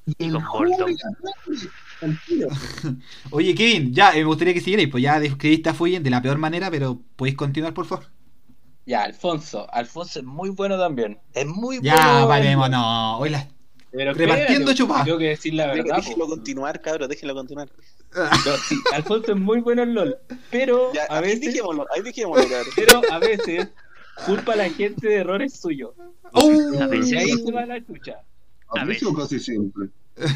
Y 0.06 0.24
el 0.26 0.36
oye 3.30 3.54
Kevin, 3.54 3.94
ya 3.94 4.10
eh, 4.12 4.18
me 4.18 4.24
gustaría 4.24 4.52
que 4.54 4.60
siguierais, 4.60 4.88
pues 4.90 5.02
ya 5.02 5.18
describiste 5.20 5.70
a 5.70 5.74
Fuyen 5.74 6.02
de 6.02 6.10
la 6.10 6.20
peor 6.20 6.38
manera, 6.38 6.70
pero 6.70 7.00
podéis 7.16 7.36
continuar 7.36 7.72
por 7.72 7.86
favor. 7.86 8.06
Ya, 8.86 9.02
Alfonso. 9.04 9.66
Alfonso 9.72 10.18
es 10.20 10.24
muy 10.26 10.50
bueno 10.50 10.78
también. 10.78 11.18
Es 11.32 11.46
muy 11.46 11.80
Ya, 11.80 11.94
bueno. 12.12 12.28
paremos, 12.28 12.68
no. 12.70 13.18
Hoy 13.18 13.30
la- 13.30 13.48
Pero 13.90 14.12
Repartiendo 14.12 14.72
espérate, 14.72 14.74
chupa. 14.74 15.04
Tengo 15.04 15.18
que 15.18 15.28
decir 15.28 15.54
la 15.54 15.68
verdad. 15.68 15.96
Déjenlo 15.96 16.26
continuar, 16.28 16.80
cabros, 16.82 17.08
déjenlo 17.08 17.34
continuar. 17.34 17.68
No, 18.14 18.56
sí, 18.68 18.76
Alfonso 18.92 19.32
es 19.32 19.38
muy 19.38 19.60
bueno 19.60 19.82
en 19.84 19.94
LOL. 19.94 20.16
Pero 20.50 20.92
Ya, 20.92 21.04
a 21.08 21.18
ahí 21.18 21.22
veces, 21.24 21.40
dejémoslo, 21.46 21.86
ahí 21.94 22.02
dejémoslo, 22.02 22.46
cabros. 22.48 22.74
pero 22.76 23.00
a 23.10 23.18
veces 23.18 23.68
culpa 24.26 24.52
a 24.52 24.56
la 24.56 24.68
gente 24.68 25.08
de 25.08 25.14
errores 25.16 25.58
suyos. 25.58 25.92
¡Oh! 26.32 26.50
Y 26.92 27.16
ahí 27.16 27.30
se 27.32 27.52
va 27.52 27.64
la 27.64 27.82
chucha. 27.84 28.16
A 28.76 28.94
sí 28.94 29.04
o 29.04 29.14
casi 29.14 29.38
siempre. 29.38 29.88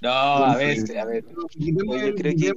No, 0.00 0.10
a 0.10 0.56
veces, 0.56 0.96
a 0.96 1.04
ver. 1.04 1.24
Oye, 1.88 2.14
creo 2.14 2.36
que 2.36 2.52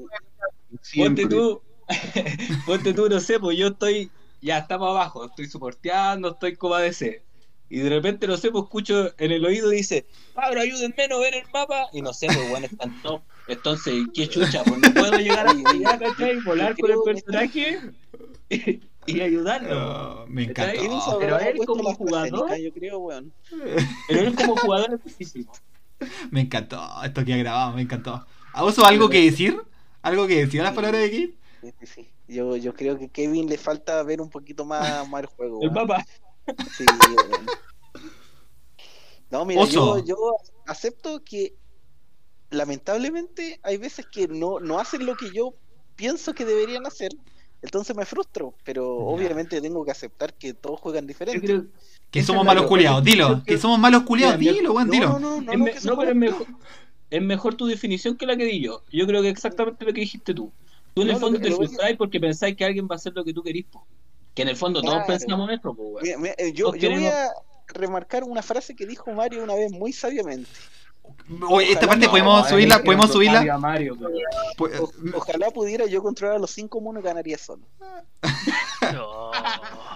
Ponte 0.95 1.28
tú, 1.28 1.62
ponte 2.66 2.93
tú, 2.93 3.09
no 3.09 3.20
sé, 3.20 3.39
pues 3.39 3.57
yo 3.57 3.70
estoy, 3.70 4.12
ya 4.41 4.59
estamos 4.59 4.89
abajo, 4.89 5.26
estoy 5.26 5.47
soporteando, 5.47 6.30
estoy 6.32 6.55
como 6.55 6.76
ADC. 6.76 7.22
Y 7.70 7.80
de 7.80 7.89
repente, 7.89 8.28
no 8.28 8.38
sé, 8.38 8.51
pues 8.51 8.66
escucho 8.66 9.14
en 9.18 9.32
el 9.32 9.45
oído 9.45 9.70
dice, 9.70 10.05
Pablo, 10.34 10.62
ayúdenme 10.62 11.03
a 11.03 11.07
no 11.07 11.20
ver 11.20 11.34
el 11.36 11.43
mapa. 11.53 11.88
Y 11.93 12.01
no 12.01 12.14
sé, 12.14 12.28
pues 12.28 12.49
bueno, 12.49 12.68
están 12.68 13.01
top. 13.01 13.22
Entonces, 13.47 14.05
¿qué 14.14 14.28
chucha? 14.28 14.64
Pues 14.64 14.78
no 14.80 14.93
puedo 14.93 15.18
llegar 15.18 15.47
a 15.47 15.53
llegar, 15.53 15.99
¿cachai? 15.99 16.39
Volar 16.41 16.76
con 16.78 16.91
el 16.91 16.97
personaje 17.05 17.80
y, 19.06 19.22
ayudarlo. 19.22 20.24
Oh, 20.24 20.28
me 20.28 20.45
se 20.45 20.54
pero 20.54 21.39
él 21.39 21.58
como 21.66 21.93
jugador- 21.93 22.26
escénica, 22.26 22.58
yo 22.58 22.74
creo, 22.74 22.99
weón. 22.99 23.34
Pero 24.08 24.20
él 24.22 24.36
como 24.36 24.56
jugador 24.56 24.93
es 24.93 25.04
difícil. 25.04 25.47
Me 26.30 26.41
encantó. 26.41 26.82
Esto 27.04 27.26
que 27.26 27.34
ha 27.34 27.38
grabado, 27.38 27.74
me 27.74 27.82
encantó. 27.82 28.26
¿Uso 28.64 28.86
algo 28.86 29.10
que 29.10 29.24
decir? 29.24 29.62
¿Algo 30.02 30.28
que 30.28 30.45
decir 30.45 30.62
a 30.62 30.66
las 30.66 30.74
palabras 30.74 31.02
de 31.02 31.12
Kevin? 31.12 31.38
Sí, 31.62 31.74
sí, 31.80 31.86
sí. 31.86 32.10
Yo, 32.28 32.56
yo 32.56 32.74
creo 32.74 32.97
que 32.97 33.10
Kevin 33.10 33.47
le 33.49 33.58
falta 33.58 34.02
ver 34.04 34.22
un 34.22 34.30
poquito 34.30 34.66
más, 34.66 35.08
más 35.10 35.22
el 35.22 35.28
juego. 35.28 35.62
El 35.62 35.72
mapa. 35.72 36.06
Sí. 36.76 36.86
No, 39.30 39.45
mira, 39.45 39.64
yo, 39.66 40.04
yo 40.04 40.16
acepto 40.66 41.24
que 41.24 41.56
lamentablemente 42.49 43.60
hay 43.64 43.78
veces 43.78 44.06
que 44.12 44.28
no, 44.28 44.60
no 44.60 44.80
hacen 44.80 45.06
lo 45.06 45.16
que 45.16 45.32
yo 45.32 45.54
pienso 45.95 46.34
que 46.34 46.45
deberían 46.45 46.86
hacer. 46.86 47.12
Entonces 47.62 47.95
me 47.95 48.05
frustro, 48.05 48.55
pero 48.64 48.97
obviamente 48.97 49.62
tengo 49.62 49.86
que 49.86 49.91
aceptar 49.91 50.34
que 50.34 50.53
todos 50.53 50.80
juegan 50.80 51.05
diferente. 51.05 51.45
creo, 51.45 51.66
Que 52.09 52.24
somos 52.24 52.43
malos 52.43 52.66
culiados, 52.66 53.03
dilo. 53.03 53.43
Que 53.45 53.57
somos 53.57 53.78
malos 53.80 54.03
culiados, 54.03 54.39
dilo, 54.39 54.74
weón, 54.74 54.88
no, 54.88 54.93
dilo. 54.93 55.07
no, 55.07 55.20
no, 55.20 55.41
no, 55.41 55.68
es 55.68 55.86
no, 55.86 55.91
no, 55.91 55.97
pero 55.97 56.12
es 56.12 56.18
mejor, 56.18 56.47
es 57.12 57.22
mejor 57.22 57.55
tu 57.55 57.68
definición 57.68 58.18
que 58.18 58.26
la 58.26 58.36
que 58.36 58.45
di 58.45 58.62
yo. 58.62 58.84
Yo 58.91 59.05
creo 59.05 59.22
que 59.22 59.30
exactamente 59.30 59.86
lo 59.86 59.93
que 59.93 60.01
dijiste 60.01 60.34
tú. 60.34 60.51
Tú 60.93 61.01
en 61.01 61.09
No, 61.09 61.14
el 61.14 61.20
fondo 61.20 61.39
te 61.39 61.51
frustráis 61.51 61.97
porque 61.97 62.20
pensáis 62.20 62.55
que 62.55 62.66
alguien 62.66 62.88
va 62.88 62.95
a 62.95 62.97
hacer 62.97 63.14
lo 63.16 63.24
que 63.24 63.34
tú 63.34 63.43
querís. 63.43 63.66
po. 63.66 63.86
Que 64.34 64.41
en 64.41 64.47
el 64.47 64.55
fondo 64.55 64.82
todos 64.82 65.03
pensamos 65.05 65.49
eso, 65.51 65.74
po, 65.74 65.84
weón. 65.84 66.03
Mira, 66.03 66.18
mira, 66.18 66.36
eh, 66.38 66.53
yo, 66.53 66.72
voy 66.72 67.05
a 67.05 67.30
remarcar 67.68 68.24
una 68.24 68.41
frase 68.41 68.76
que 68.76 68.86
dijo 68.86 69.12
Mario 69.12 69.43
una 69.43 69.55
vez 69.55 69.72
muy 69.72 69.93
sabiamente. 69.93 70.49
Oye, 71.50 71.72
esta 71.72 71.88
parte 71.88 72.06
no, 72.06 72.12
podemos 72.12 72.48
subirla, 72.50 72.84
podemos 72.84 73.08
no 73.08 73.14
subirla. 73.14 73.58
Mario. 73.58 73.96
Pu- 74.58 74.80
O- 74.80 75.18
ojalá 75.18 75.50
pudiera 75.52 75.86
yo 75.86 76.02
controlar 76.04 76.38
a 76.38 76.40
los 76.40 76.52
cinco 76.52 76.82
monos 76.82 77.04
y 77.04 77.06
ganaría 77.08 77.38
solo. 77.38 77.64
No. 78.94 79.32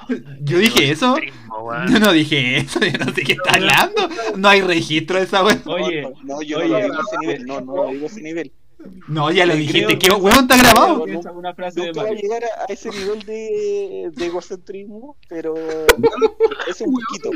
Yo 0.42 0.60
dije 0.60 0.92
eso. 0.92 1.16
Weón. 1.62 1.88
Yo 1.92 2.00
no 2.00 2.12
dije 2.12 2.58
eso, 2.58 2.80
yo 2.80 2.98
no 3.04 3.12
sé 3.12 3.24
qué 3.24 3.34
está 3.34 3.56
hablando. 3.56 4.08
No 4.38 4.48
hay 4.50 4.62
registro 4.62 5.18
de 5.18 5.24
esa 5.26 5.44
weón. 5.44 5.62
Oye, 5.66 6.04
no, 6.04 6.14
no, 6.24 6.42
yo 6.44 6.60
oye, 6.60 6.68
no 6.70 6.78
lo 6.78 6.86
digo 6.86 7.00
ese 7.02 7.18
nivel, 7.20 7.46
no, 7.46 7.62
no 7.62 7.76
lo 7.76 7.88
digo 7.90 8.06
ese 8.06 8.22
nivel. 8.22 8.52
No, 9.08 9.32
ya 9.32 9.48
lo 9.48 9.56
dijiste, 9.56 9.98
que 9.98 10.12
weón 10.12 10.42
está 10.42 10.58
grabado. 10.58 11.08
es 11.08 11.26
una 11.34 11.56
frase 11.56 11.82
de 11.82 11.92
va 11.94 12.04
a 12.04 12.06
Mario. 12.06 12.20
llegar 12.22 12.44
a, 12.44 12.62
a 12.62 12.66
ese 12.66 12.92
nivel 12.92 13.24
de, 13.24 14.12
de 14.14 14.26
egocentrismo, 14.28 15.18
pero 15.28 15.56
es 16.68 16.82
un 16.82 16.94
poquito. 16.94 17.32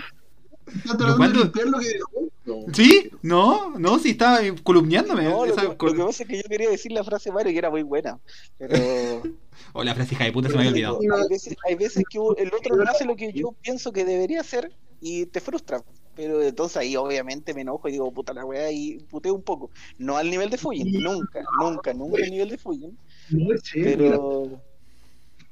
Está 0.76 0.98
tratando 0.98 1.44
de 1.46 1.66
lo 1.66 1.80
que 1.80 1.88
dejó. 1.88 2.70
¿Sí? 2.74 3.12
No, 3.22 3.78
no, 3.78 4.00
sí 4.00 4.12
estaba 4.12 4.40
columniándome. 4.64 5.24
No, 5.26 5.46
lo, 5.46 5.54
esa 5.54 5.62
que, 5.62 5.86
lo 5.86 5.94
que 5.94 6.04
pasa 6.04 6.24
es 6.24 6.30
que 6.30 6.38
yo 6.38 6.44
quería 6.50 6.70
decir 6.70 6.92
la 6.92 7.04
frase 7.04 7.32
Mario 7.32 7.52
que 7.52 7.58
era 7.60 7.70
muy 7.70 7.84
buena, 7.84 8.20
pero 8.58 8.76
Oh, 9.74 9.84
la 9.84 9.94
frase 9.94 10.16
hija 10.16 10.24
de 10.24 10.32
puta 10.32 10.50
se 10.50 10.56
me 10.56 10.68
había 10.68 10.72
olvidado. 10.92 11.00
hay 11.22 11.30
veces, 11.30 11.56
hay 11.68 11.76
veces 11.76 12.04
que 12.10 12.18
el 12.18 12.54
otro 12.54 12.76
no 12.76 12.84
hace 12.90 13.06
lo 13.06 13.16
que 13.16 13.32
yo 13.34 13.54
pienso 13.62 13.92
que 13.92 14.06
debería 14.06 14.42
hacer 14.42 14.72
y 15.02 15.26
te 15.28 15.42
frustra. 15.42 15.84
Pero 16.16 16.42
entonces 16.42 16.78
ahí 16.78 16.96
obviamente 16.98 17.54
me 17.54 17.62
enojo 17.62 17.88
y 17.88 17.94
digo, 17.94 18.12
puta 18.12 18.34
la 18.34 18.44
weá, 18.44 18.72
y 18.72 18.98
puteo 19.10 19.34
un 19.34 19.42
poco. 19.42 19.70
No 19.98 20.18
al 20.18 20.30
nivel 20.30 20.50
de 20.50 20.58
Fujin, 20.58 20.92
nunca, 21.02 21.42
nunca, 21.62 21.94
nunca 21.94 22.22
al 22.24 22.30
nivel 22.32 22.50
de 22.50 22.58
Fujin. 22.58 22.98
No 23.30 23.56
Pero, 23.74 24.62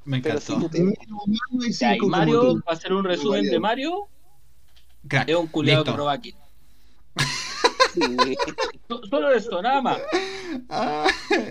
Me 0.04 0.20
pero 0.20 0.40
sí 0.40 0.52
encantó. 0.52 0.68
puteo. 0.68 0.92
Ya, 1.70 1.96
y 1.96 2.00
Mario, 2.00 2.60
para 2.64 2.76
hacer 2.76 2.92
un 2.92 3.04
resumen 3.04 3.44
de 3.44 3.58
Mario, 3.58 4.08
Crack. 5.06 5.28
es 5.28 5.36
un 5.36 5.46
culiado 5.48 5.84
que 5.84 5.92
roba 5.92 6.12
aquí. 6.12 6.34
Solo 9.10 9.32
eso, 9.32 9.60
nada 9.62 9.82
más. 9.82 9.98
Ah, 10.68 11.06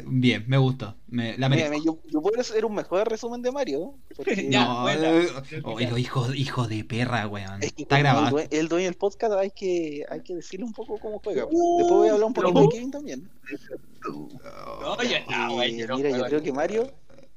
bien, 0.06 0.43
me 0.48 0.58
gustó. 0.58 0.95
Me, 1.08 1.38
la 1.38 1.50
Mira, 1.50 1.70
yo, 1.84 2.00
yo 2.08 2.22
puedo 2.22 2.39
hacer 2.39 2.66
un 2.66 2.74
mejor 2.76 3.08
resumen 3.10 3.41
de 3.41 3.52
Mario. 3.52 3.95
Porque 4.16 4.48
Ya, 4.52 4.66
No, 4.66 4.89
eh, 4.89 5.30
oh, 5.64 5.80
los 5.80 6.00
hijos, 6.00 6.36
hijos 6.36 6.70
de 6.70 6.84
perra, 6.84 7.28
weón. 7.28 7.62
es 7.62 7.74
que 7.74 7.84
Está 7.84 8.00
grabado. 8.00 8.39
El, 8.39 8.48
due- 8.50 8.60
el 8.60 8.68
dueño 8.70 8.86
del 8.86 8.95
podcast 8.95 9.34
hay 9.34 9.52
que, 9.52 10.04
hay 10.10 10.22
que 10.22 10.36
decirle 10.36 10.66
un 10.66 10.74
poco 10.74 10.98
cómo 11.00 11.20
juega. 11.24 11.45
Uh, 11.50 11.78
Después 11.80 11.98
voy 12.00 12.10
a 12.10 12.14
hablar 12.14 12.28
un 12.28 12.34
poquito 12.34 12.62
de 12.62 12.70
Kevin 12.70 12.91
también. 12.91 13.30
No, 14.82 15.04
ya 15.04 15.18
está, 15.18 15.50
Y, 15.52 15.54
güey, 15.54 15.78
yo 15.78 15.88
no 15.88 15.98
mira, 15.98 16.10
yo 16.12 16.24
creo 16.26 16.41
que 16.43 16.54
Mario 16.54 16.91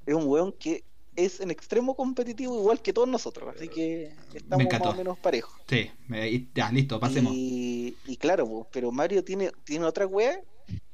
es 0.07 0.15
un 0.15 0.27
weón 0.27 0.53
que 0.53 0.85
es 1.25 1.41
en 1.41 1.51
extremo 1.51 1.95
competitivo 1.95 2.59
igual 2.59 2.81
que 2.83 2.93
todos 2.93 3.09
nosotros. 3.09 3.55
Así 3.57 3.69
que 3.69 4.13
estamos 4.35 4.65
más 4.65 4.95
o 4.95 4.97
menos 4.97 5.19
parejos. 5.19 5.55
Sí, 5.69 5.91
me- 6.09 6.49
ya, 6.55 6.71
listo, 6.73 6.99
pasemos. 7.01 7.33
Y, 7.35 7.97
y 8.07 8.17
claro, 8.17 8.67
pero 8.73 8.91
Mario 8.93 9.23
tiene, 9.25 9.53
tiene 9.65 9.85
otra 9.87 10.07
wea 10.07 10.41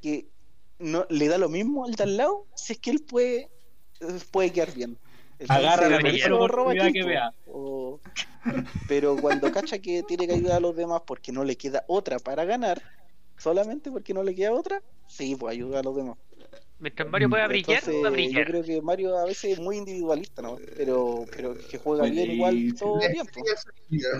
que 0.00 0.26
no 0.78 1.06
le 1.08 1.28
da 1.28 1.38
lo 1.38 1.48
mismo 1.48 1.84
al 1.84 1.94
de 1.94 2.02
al 2.04 2.16
lado 2.16 2.46
si 2.54 2.74
es 2.74 2.78
que 2.78 2.90
él 2.90 3.00
puede, 3.02 3.50
eh, 4.00 4.18
puede 4.30 4.52
quedar 4.52 4.72
bien. 4.74 4.98
Agarra 5.48 5.88
la 5.90 5.98
primera 6.74 6.92
que 6.92 7.04
vea. 7.04 7.30
O- 7.46 8.00
Pero 8.88 9.16
cuando 9.16 9.50
cacha 9.52 9.78
que 9.78 10.02
tiene 10.02 10.26
que 10.26 10.34
ayudar 10.34 10.56
a 10.56 10.60
los 10.60 10.76
demás 10.76 11.02
porque 11.06 11.32
no 11.32 11.44
le 11.44 11.56
queda 11.56 11.84
otra 11.88 12.18
para 12.18 12.44
ganar, 12.44 12.80
solamente 13.36 13.90
porque 13.90 14.14
no 14.14 14.22
le 14.22 14.34
queda 14.34 14.52
otra, 14.52 14.82
sí, 15.08 15.34
pues 15.36 15.52
ayuda 15.52 15.80
a 15.80 15.82
los 15.82 15.96
demás. 15.96 16.16
Mientras 16.78 17.08
Mario 17.10 17.30
pueda 17.30 17.46
brillar, 17.48 17.82
Entonces, 17.84 18.04
va 18.04 18.08
a 18.08 18.10
yo 18.10 18.12
brillar. 18.12 18.46
creo 18.46 18.62
que 18.62 18.82
Mario 18.82 19.16
a 19.16 19.24
veces 19.24 19.52
es 19.52 19.58
muy 19.60 19.78
individualista, 19.78 20.42
¿no? 20.42 20.58
Pero, 20.76 21.24
pero 21.34 21.54
que 21.70 21.78
juega 21.78 22.04
bien 22.04 22.30
igual 22.32 22.74
todo 22.78 23.00
el 23.00 23.12
tiempo. 23.12 23.40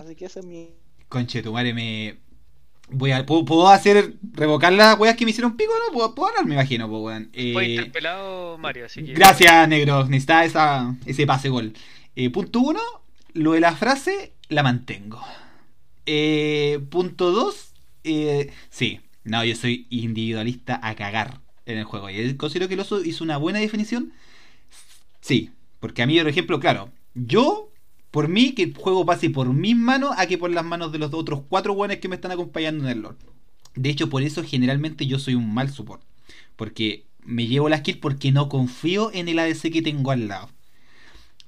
Así 0.03 0.15
que 0.15 0.25
ese 0.25 0.41
es 0.41 0.47
mi... 0.47 0.71
Conche, 1.09 1.43
tu 1.43 1.53
madre 1.53 1.73
me. 1.75 2.19
Voy 2.89 3.11
a, 3.13 3.27
¿puedo, 3.27 3.45
puedo 3.45 3.69
hacer. 3.69 4.15
revocar 4.33 4.73
las 4.73 4.99
weas 4.99 5.17
que 5.17 5.25
me 5.25 5.33
hicieron 5.33 5.57
pico? 5.57 5.73
¿No? 5.87 5.93
¿Puedo, 5.93 6.15
puedo 6.15 6.29
hablar? 6.31 6.47
Me 6.47 6.55
imagino, 6.55 6.89
pues, 6.89 7.03
weón. 7.03 7.31
Eh, 7.33 7.53
Fue 7.53 7.69
interpelado 7.69 8.59
Mario, 8.59 8.87
así 8.87 9.05
que. 9.05 9.13
gracias, 9.13 9.69
negro. 9.69 10.05
Necesitaba 10.07 10.45
esa, 10.45 10.97
ese 11.05 11.27
pase 11.27 11.49
gol. 11.49 11.75
Eh, 12.15 12.31
punto 12.31 12.61
uno, 12.61 12.81
lo 13.35 13.53
de 13.53 13.61
la 13.61 13.75
frase 13.77 14.33
la 14.49 14.63
mantengo. 14.63 15.21
Eh, 16.07 16.81
punto 16.91 17.33
dos, 17.33 17.73
eh, 18.05 18.51
sí. 18.71 19.01
No, 19.25 19.45
yo 19.45 19.57
soy 19.57 19.87
individualista 19.91 20.79
a 20.83 20.95
cagar 20.95 21.41
en 21.67 21.79
el 21.79 21.85
juego. 21.85 22.09
Y 22.09 22.37
considero 22.37 22.69
que 22.69 22.75
el 22.75 22.81
oso 22.81 23.05
hizo 23.05 23.23
una 23.23 23.37
buena 23.37 23.59
definición. 23.59 24.13
Sí, 25.21 25.51
porque 25.81 26.03
a 26.03 26.07
mí, 26.07 26.19
por 26.19 26.29
ejemplo, 26.29 26.61
claro, 26.61 26.91
yo, 27.15 27.71
por 28.11 28.29
mí, 28.29 28.53
que 28.53 28.63
el 28.63 28.75
juego 28.75 29.05
pase 29.05 29.29
por 29.31 29.53
mis 29.53 29.77
manos 29.77 30.15
a 30.17 30.27
que 30.27 30.39
por 30.39 30.51
las 30.51 30.65
manos 30.65 30.93
de 30.93 30.99
los 30.99 31.13
otros 31.13 31.43
cuatro 31.49 31.75
buenos 31.75 31.99
que 31.99 32.09
me 32.09 32.15
están 32.15 32.31
acompañando 32.31 32.85
en 32.85 32.91
el 32.91 33.03
lore. 33.03 33.19
De 33.75 33.91
hecho, 33.91 34.09
por 34.09 34.23
eso 34.23 34.43
generalmente 34.43 35.07
yo 35.07 35.19
soy 35.19 35.35
un 35.35 35.53
mal 35.53 35.71
support. 35.71 36.03
Porque 36.55 37.05
me 37.23 37.47
llevo 37.47 37.69
las 37.69 37.83
kills 37.83 37.99
porque 37.99 38.33
no 38.33 38.49
confío 38.49 39.11
en 39.13 39.29
el 39.29 39.39
ADC 39.39 39.73
que 39.73 39.83
tengo 39.83 40.13
al 40.13 40.29
lado. 40.29 40.49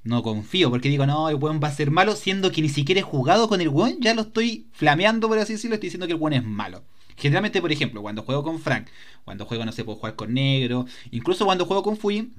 No 0.04 0.22
confío, 0.22 0.70
porque 0.70 0.88
digo, 0.88 1.06
no, 1.06 1.28
el 1.28 1.36
weón 1.36 1.60
va 1.62 1.68
a 1.68 1.74
ser 1.74 1.90
malo, 1.90 2.16
siendo 2.16 2.50
que 2.52 2.62
ni 2.62 2.68
siquiera 2.68 3.00
he 3.00 3.04
jugado 3.04 3.48
con 3.48 3.60
el 3.60 3.68
weón, 3.68 4.00
ya 4.00 4.14
lo 4.14 4.22
estoy 4.22 4.66
flameando, 4.72 5.28
por 5.28 5.38
así 5.38 5.54
decirlo, 5.54 5.74
estoy 5.74 5.88
diciendo 5.88 6.06
que 6.06 6.14
el 6.14 6.20
weón 6.20 6.34
es 6.34 6.44
malo. 6.44 6.82
Generalmente, 7.18 7.60
por 7.60 7.72
ejemplo, 7.72 8.00
cuando 8.02 8.22
juego 8.22 8.42
con 8.42 8.60
Frank, 8.60 8.86
cuando 9.24 9.44
juego, 9.44 9.64
no 9.64 9.72
sé, 9.72 9.84
puedo 9.84 9.98
jugar 9.98 10.14
con 10.14 10.32
Negro, 10.32 10.86
incluso 11.10 11.44
cuando 11.44 11.66
juego 11.66 11.82
con 11.82 11.96
Fujin, 11.96 12.32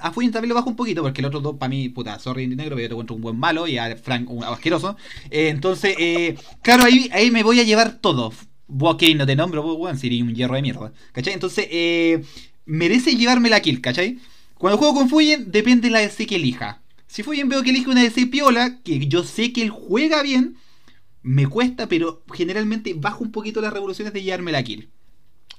a 0.00 0.12
Fujin 0.12 0.32
también 0.32 0.48
lo 0.48 0.54
bajo 0.54 0.70
un 0.70 0.76
poquito, 0.76 1.02
porque 1.02 1.20
el 1.20 1.26
otro 1.26 1.40
dos, 1.40 1.56
para 1.56 1.68
mí, 1.68 1.88
puta, 1.88 2.18
sorry, 2.18 2.46
negro, 2.46 2.76
pero 2.76 2.80
yo 2.80 2.88
te 2.88 2.94
encuentro 2.94 3.16
un 3.16 3.22
buen 3.22 3.38
malo 3.38 3.66
y 3.66 3.78
a 3.78 3.96
Frank 3.96 4.30
un 4.30 4.42
asqueroso. 4.44 4.96
Eh, 5.30 5.48
entonces, 5.48 5.94
eh, 5.98 6.36
claro, 6.62 6.84
ahí, 6.84 7.10
ahí 7.12 7.30
me 7.30 7.42
voy 7.42 7.60
a 7.60 7.64
llevar 7.64 7.98
todo. 8.00 8.32
Vos, 8.66 8.96
no 9.16 9.26
te 9.26 9.36
nombro, 9.36 9.62
vos, 9.62 9.76
weón, 9.78 9.98
sería 9.98 10.22
un 10.24 10.34
hierro 10.34 10.54
de 10.54 10.62
mierda. 10.62 10.92
¿Cachai? 11.12 11.34
Entonces, 11.34 11.66
eh, 11.70 12.22
merece 12.64 13.16
llevarme 13.16 13.50
la 13.50 13.60
kill, 13.60 13.80
¿cachai? 13.80 14.18
Cuando 14.54 14.78
juego 14.78 14.94
con 14.94 15.08
Fuyen, 15.08 15.50
depende 15.50 15.88
de 15.88 15.92
la 15.92 16.00
DC 16.00 16.26
que 16.26 16.36
elija. 16.36 16.82
Si 17.06 17.22
Fuyen 17.22 17.48
veo 17.48 17.62
que 17.62 17.70
elige 17.70 17.90
una 17.90 18.02
DC 18.02 18.26
piola, 18.26 18.78
que 18.82 19.06
yo 19.06 19.24
sé 19.24 19.52
que 19.52 19.62
él 19.62 19.70
juega 19.70 20.22
bien, 20.22 20.56
me 21.22 21.46
cuesta, 21.46 21.88
pero 21.88 22.22
generalmente 22.32 22.94
bajo 22.94 23.24
un 23.24 23.32
poquito 23.32 23.60
las 23.60 23.72
revoluciones 23.72 24.12
de 24.12 24.22
llevarme 24.22 24.52
la 24.52 24.62
kill. 24.62 24.90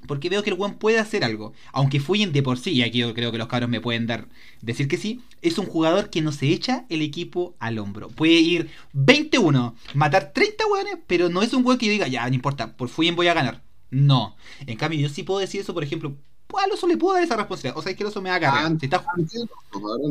Porque 0.08 0.30
veo 0.30 0.42
que 0.42 0.50
el 0.50 0.60
one 0.60 0.76
puede 0.80 0.98
hacer 0.98 1.24
algo. 1.24 1.54
Aunque 1.74 2.00
Fuyen 2.00 2.32
de 2.32 2.42
por 2.42 2.58
sí, 2.58 2.72
y 2.72 2.82
aquí 2.82 3.00
yo 3.00 3.14
creo 3.14 3.32
que 3.32 3.38
los 3.38 3.48
cabros 3.48 3.70
me 3.70 3.82
pueden 3.82 4.08
dar 4.08 4.28
decir 4.62 4.88
que 4.88 4.98
sí, 4.98 5.22
es 5.44 5.60
un 5.60 5.68
jugador 5.68 6.10
que 6.10 6.22
no 6.22 6.32
se 6.32 6.48
echa 6.48 6.86
el 6.90 7.04
equipo 7.04 7.56
al 7.60 7.78
hombro. 7.78 8.08
Puede 8.10 8.34
ir 8.34 8.72
21, 8.94 9.76
matar 9.94 10.32
30 10.34 10.66
weones, 10.68 10.98
pero 11.06 11.30
no 11.30 11.44
es 11.44 11.54
un 11.54 11.64
weón 11.64 11.78
que 11.78 11.86
yo 11.86 11.92
diga, 11.92 12.08
ya, 12.08 12.28
no 12.28 12.34
importa, 12.34 12.76
por 12.76 12.90
Fuyen 12.90 13.16
voy 13.16 13.28
a 13.28 13.36
ganar. 13.36 13.62
No. 13.92 14.36
En 14.66 14.78
cambio, 14.78 15.00
yo 15.00 15.10
sí 15.10 15.22
puedo 15.22 15.40
decir 15.40 15.62
eso, 15.62 15.74
por 15.74 15.84
ejemplo, 15.84 16.18
pues 16.52 16.66
al 16.66 16.72
oso 16.72 16.88
le 16.88 16.98
puedo 16.98 17.14
dar 17.14 17.24
esa 17.24 17.38
responsabilidad. 17.38 17.78
O 17.78 17.82
sea, 17.82 17.92
es 17.92 17.98
que 17.98 18.04
el 18.04 18.10
oso 18.10 18.22
me 18.22 18.30
va 18.30 18.36
a. 18.36 18.70
Si 18.80 18.86
está 18.86 19.04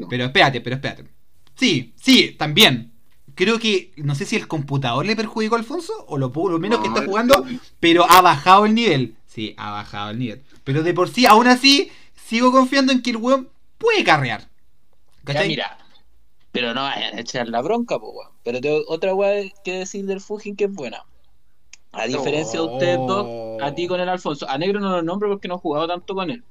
pero 0.08 0.24
espérate, 0.24 0.60
pero 0.60 0.76
espérate. 0.76 1.04
Sí, 1.54 1.92
sí, 1.96 2.34
también. 2.38 2.92
Creo 3.40 3.58
que, 3.58 3.90
no 3.96 4.14
sé 4.14 4.26
si 4.26 4.36
el 4.36 4.46
computador 4.46 5.06
le 5.06 5.16
perjudicó 5.16 5.54
a 5.54 5.58
Alfonso 5.58 5.94
o 6.08 6.18
lo, 6.18 6.28
lo 6.28 6.58
menos 6.58 6.80
que 6.80 6.88
está 6.88 7.06
jugando, 7.06 7.42
pero 7.80 8.04
ha 8.06 8.20
bajado 8.20 8.66
el 8.66 8.74
nivel. 8.74 9.16
Sí, 9.24 9.54
ha 9.56 9.70
bajado 9.70 10.10
el 10.10 10.18
nivel. 10.18 10.42
Pero 10.62 10.82
de 10.82 10.92
por 10.92 11.08
sí, 11.08 11.24
aún 11.24 11.46
así, 11.46 11.90
sigo 12.14 12.52
confiando 12.52 12.92
en 12.92 13.00
que 13.00 13.08
el 13.08 13.16
weón 13.16 13.48
puede 13.78 14.04
carrear. 14.04 14.42
Ya, 14.42 14.48
¿Cachai? 15.24 15.48
mira. 15.48 15.78
Pero 16.52 16.74
no 16.74 16.82
vayan 16.82 17.16
a 17.16 17.20
echar 17.22 17.48
la 17.48 17.62
bronca, 17.62 17.98
po, 17.98 18.10
weón. 18.10 18.30
Pero 18.44 18.60
tengo 18.60 18.82
otra 18.88 19.14
weá 19.14 19.50
que 19.64 19.78
decir 19.78 20.04
del 20.04 20.20
Fujin 20.20 20.54
que 20.54 20.64
es 20.64 20.74
buena. 20.74 21.02
A 21.92 22.06
diferencia 22.06 22.60
de 22.60 22.66
ustedes 22.66 22.98
dos, 22.98 23.56
a 23.62 23.74
ti 23.74 23.86
con 23.86 24.00
el 24.00 24.10
Alfonso. 24.10 24.46
A 24.50 24.58
Negro 24.58 24.80
no 24.80 24.90
lo 24.90 25.00
nombro 25.00 25.30
porque 25.30 25.48
no 25.48 25.54
he 25.54 25.58
jugado 25.60 25.88
tanto 25.88 26.14
con 26.14 26.30
él. 26.30 26.44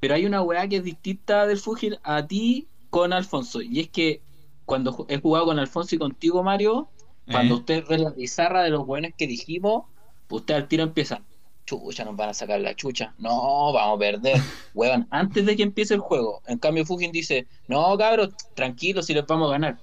Pero 0.00 0.16
hay 0.16 0.26
una 0.26 0.42
weá 0.42 0.66
que 0.66 0.78
es 0.78 0.82
distinta 0.82 1.46
del 1.46 1.58
Fujin 1.58 1.98
a 2.02 2.26
ti 2.26 2.66
con 2.90 3.12
Alfonso. 3.12 3.62
Y 3.62 3.78
es 3.78 3.88
que 3.90 4.22
cuando 4.70 5.04
he 5.08 5.18
jugado 5.20 5.46
con 5.46 5.58
Alfonso 5.58 5.96
y 5.96 5.98
contigo, 5.98 6.44
Mario, 6.44 6.88
cuando 7.28 7.54
Eh. 7.54 7.58
usted 7.58 7.84
ve 7.88 7.98
la 7.98 8.12
pizarra 8.12 8.62
de 8.62 8.70
los 8.70 8.86
buenos 8.86 9.10
que 9.18 9.26
dijimos, 9.26 9.82
usted 10.28 10.54
al 10.54 10.68
tiro 10.68 10.84
empieza. 10.84 11.22
Chucha, 11.66 12.04
nos 12.04 12.14
van 12.16 12.28
a 12.28 12.34
sacar 12.34 12.60
la 12.60 12.74
chucha. 12.76 13.12
No, 13.18 13.72
vamos 13.72 13.96
a 13.96 13.98
perder. 13.98 14.36
Weón, 14.74 15.08
antes 15.10 15.44
de 15.44 15.56
que 15.56 15.64
empiece 15.64 15.94
el 15.94 16.00
juego. 16.00 16.40
En 16.46 16.58
cambio, 16.58 16.86
Fujin 16.86 17.10
dice: 17.10 17.48
No, 17.66 17.98
cabros, 17.98 18.30
tranquilos, 18.54 19.06
si 19.06 19.14
les 19.14 19.26
vamos 19.26 19.48
a 19.48 19.52
ganar. 19.52 19.76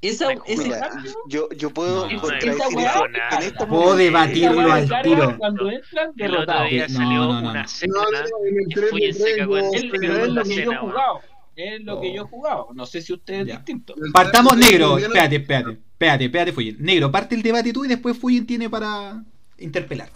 Esa, 0.00 0.32
ese 0.46 0.64
Mira, 0.64 0.90
yo, 1.28 1.48
yo 1.56 1.70
puedo 1.70 2.06
No. 2.08 2.28
Esa 2.38 2.68
weá- 2.68 3.06
En 3.38 3.42
este 3.42 3.66
Puedo 3.66 3.80
momento- 3.82 3.96
debatirlo 3.96 4.72
al 4.72 5.02
tiro. 5.02 5.38
Cuando 5.38 5.70
entran, 5.70 6.12
El 6.16 6.30
otro 6.34 6.40
derrotados. 6.46 6.70
día 6.70 6.86
No, 6.88 6.94
salió 6.94 7.18
no, 7.18 7.40
no, 7.40 7.50
una 7.50 7.62
no. 7.62 7.68
cena. 7.68 7.94
No, 7.94 8.02
no, 8.10 8.46
en 8.48 8.58
el 8.60 8.68
que 8.68 8.74
3 8.74 8.90
fui 8.90 9.00
de 9.00 9.06
en 9.08 9.14
seca 9.14 9.26
3 9.34 9.46
con 9.46 9.60
no, 9.60 9.72
el- 9.74 9.90
pero 9.90 11.20
es 11.56 11.82
lo 11.84 12.00
que 12.00 12.12
yo 12.14 12.22
he 12.22 12.24
jugado. 12.24 12.24
No. 12.24 12.24
yo 12.24 12.24
he 12.24 12.28
jugado. 12.28 12.68
No 12.74 12.86
sé 12.86 13.00
si 13.02 13.12
usted 13.12 13.34
es 13.40 13.46
Ya. 13.46 13.56
distinto. 13.56 13.94
Partamos 14.12 14.52
3 14.54 14.60
de 14.60 14.76
3 14.76 14.80
negro. 14.80 14.98
Espérate, 14.98 15.36
espérate. 15.36 15.70
Espérate, 15.72 16.24
espérate, 16.24 16.52
Fuyen. 16.52 16.76
Negro, 16.80 17.10
parte 17.10 17.34
el 17.34 17.42
debate 17.42 17.72
tú 17.72 17.84
y 17.84 17.88
después 17.88 18.18
Fuyen 18.18 18.46
tiene 18.46 18.68
para 18.70 19.22
interpelar. 19.58 20.10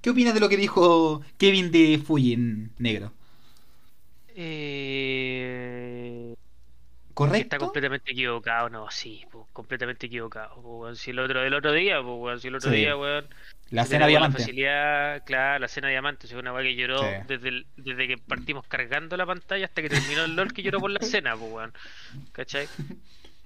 ¿Qué 0.00 0.10
opinas 0.10 0.34
de 0.34 0.40
lo 0.40 0.48
que 0.48 0.56
dijo 0.56 1.20
Kevin 1.38 1.70
de 1.70 2.00
Fuyen, 2.04 2.70
negro? 2.78 3.12
Eh, 5.08 6.34
¿Correcto? 7.14 7.42
está 7.42 7.58
completamente 7.58 8.12
equivocado, 8.12 8.68
no, 8.68 8.90
sí, 8.90 9.24
po, 9.32 9.48
completamente 9.52 10.06
equivocado. 10.06 10.60
po. 10.60 10.94
Si 10.94 11.10
el 11.10 11.18
otro, 11.18 11.42
el 11.42 11.54
otro 11.54 11.72
día, 11.72 12.02
po, 12.02 12.36
si 12.38 12.48
el 12.48 12.56
otro 12.56 12.70
Sí. 12.70 12.76
día, 12.76 12.96
weón, 12.96 13.26
La 13.70 13.84
cena 13.84 14.06
diamante. 14.06 14.38
La 14.38 14.44
facilidad, 14.44 15.24
claro, 15.24 15.58
la 15.58 15.68
cena 15.68 15.88
diamante, 15.88 16.26
es 16.26 16.32
una 16.34 16.52
weá 16.52 16.62
que 16.62 16.76
lloró 16.76 17.00
Sí. 17.00 17.06
desde, 17.26 17.48
el- 17.48 17.66
desde 17.76 18.06
que 18.08 18.16
partimos 18.18 18.64
cargando 18.68 19.16
la 19.16 19.26
pantalla 19.26 19.64
hasta 19.66 19.82
que 19.82 19.88
terminó 19.88 20.24
el 20.24 20.36
LOL 20.36 20.52
que 20.52 20.62
lloró 20.62 20.78
por 20.80 20.90
la 20.90 21.00
cena, 21.00 21.36
pues 21.36 21.52
weón. 21.52 21.72
¿Cachai? 22.32 22.68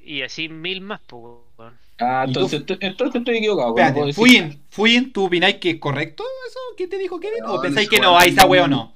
Y 0.04 0.22
así 0.22 0.48
mil 0.48 0.80
más, 0.82 1.00
pues 1.06 1.22
weón. 1.58 1.74
Ah, 1.98 2.24
entonces, 2.26 2.60
estoy- 2.60 2.78
entonces 2.80 3.18
estoy 3.20 3.36
equivocado. 3.38 3.68
¿cómo 3.72 3.74
puedo 3.76 3.86
Espérate, 3.88 4.06
decir? 4.08 4.14
Fuyen, 4.54 4.62
Fuyen, 4.70 5.12
¿tú 5.12 5.24
opináis 5.26 5.56
que 5.56 5.70
es 5.70 5.78
correcto 5.80 6.24
eso 6.48 6.58
que 6.76 6.86
te 6.86 6.98
dijo 6.98 7.18
Kevin? 7.20 7.44
¿O 7.44 7.56
No, 7.56 7.62
pensáis 7.62 7.88
que 7.88 7.98
no, 8.00 8.10
weón, 8.12 8.22
a 8.22 8.26
esa 8.26 8.46
wea 8.46 8.64
o 8.64 8.68
no? 8.68 8.94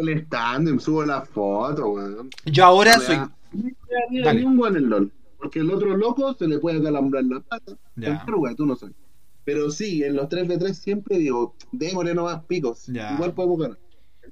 El 0.00 0.08
stand, 0.20 0.80
subo 0.80 1.04
la 1.04 1.22
foto, 1.22 1.88
weón. 1.88 2.30
Yo 2.44 2.64
ahora 2.64 2.92
O 2.96 3.00
soy. 3.00 3.16
sea, 3.16 3.30
Dale. 4.24 4.44
un 4.44 4.58
weón 4.58 4.76
en 4.76 4.84
el 4.84 4.88
LOL. 4.90 5.12
Porque 5.38 5.58
el 5.60 5.70
otro 5.70 5.96
loco 5.96 6.34
se 6.34 6.48
le 6.48 6.58
puede 6.58 6.82
calambrar 6.82 7.22
la 7.24 7.40
pata. 7.40 7.72
Ya. 7.96 8.14
Cualquier 8.24 8.34
weón, 8.36 8.56
tú 8.56 8.66
no 8.66 8.74
sabes. 8.76 8.94
Pero 9.46 9.70
sí, 9.70 10.02
en 10.02 10.16
los 10.16 10.28
3v3 10.28 10.74
siempre 10.74 11.18
digo, 11.18 11.54
démosle 11.72 12.14
nomás 12.14 12.42
picos. 12.44 12.84
Ya. 12.88 13.12
Igual 13.14 13.32
podemos 13.32 13.58
ganar. 13.60 13.78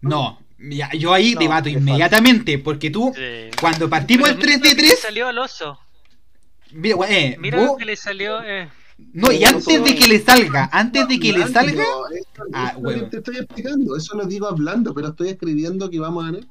No, 0.03 0.39
ya, 0.59 0.91
yo 0.93 1.15
ahí 1.15 1.35
No, 1.35 1.41
debato 1.41 1.69
inmediatamente, 1.71 2.59
porque 2.59 2.91
tú, 2.91 3.13
Sí. 3.15 3.23
cuando 3.61 3.89
partimos 3.89 4.29
el 4.29 4.35
Pero 4.37 4.47
mira 4.49 4.57
lo 4.59 4.63
que 4.63 4.69
le 4.75 4.89
3D3, 4.91 4.97
salió 5.01 5.29
al 5.29 5.39
oso. 5.39 5.79
mira, 6.73 6.97
eh, 7.09 7.37
Mira 7.39 7.59
vos- 7.59 7.67
lo 7.69 7.77
que 7.77 7.85
le 7.85 7.97
salió. 7.97 8.43
Eh. 8.43 8.69
No, 9.13 9.31
y 9.33 9.45
antes 9.45 9.85
de 9.85 9.95
que 9.95 10.09
le 10.09 10.21
salga, 10.21 10.69
antes 10.73 11.07
de 11.09 11.19
que 11.21 11.33
le 11.33 11.47
salga. 11.49 11.83
eso- 11.83 12.07
Ah, 12.53 12.75
eso. 12.77 13.07
Te 13.09 13.17
estoy 13.19 13.37
explicando, 13.39 13.97
eso 13.97 14.17
lo 14.17 14.25
digo 14.27 14.47
hablando, 14.49 14.93
pero 14.95 15.09
estoy 15.09 15.29
escribiendo 15.31 15.89
que 15.91 16.01
vamos 16.01 16.25
a 16.25 16.27
ganar. 16.33 16.45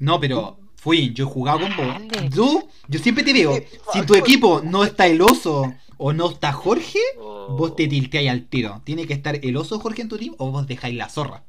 No, 0.00 0.18
pero 0.18 0.58
fui, 0.80 1.12
yo 1.12 1.26
he 1.26 1.28
jugado 1.28 1.60
con 1.60 1.76
vos. 1.76 1.86
Dale. 2.12 2.28
Yo, 2.30 2.98
siempre 3.00 3.22
te 3.24 3.32
veo. 3.32 3.52
Si 3.92 4.02
tu 4.06 4.14
equipo 4.14 4.62
no 4.64 4.84
está 4.84 5.06
el 5.06 5.20
oso 5.22 5.74
o 5.98 6.12
no 6.12 6.30
está 6.30 6.52
Jorge, 6.52 6.98
Oh. 7.18 7.56
vos 7.56 7.74
te 7.76 7.86
tilteáis 7.88 8.30
al 8.30 8.44
tiro. 8.46 8.80
Tiene 8.84 9.06
que 9.06 9.12
estar 9.14 9.38
el 9.42 9.56
oso 9.56 9.78
Jorge 9.80 10.02
en 10.02 10.08
tu 10.08 10.16
team 10.18 10.34
o 10.38 10.50
vos 10.50 10.66
dejáis 10.66 10.96
la 10.96 11.08
zorra. 11.08 11.42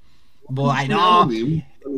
Vos, 0.49 0.73
ay, 0.75 0.87
no, 0.89 1.29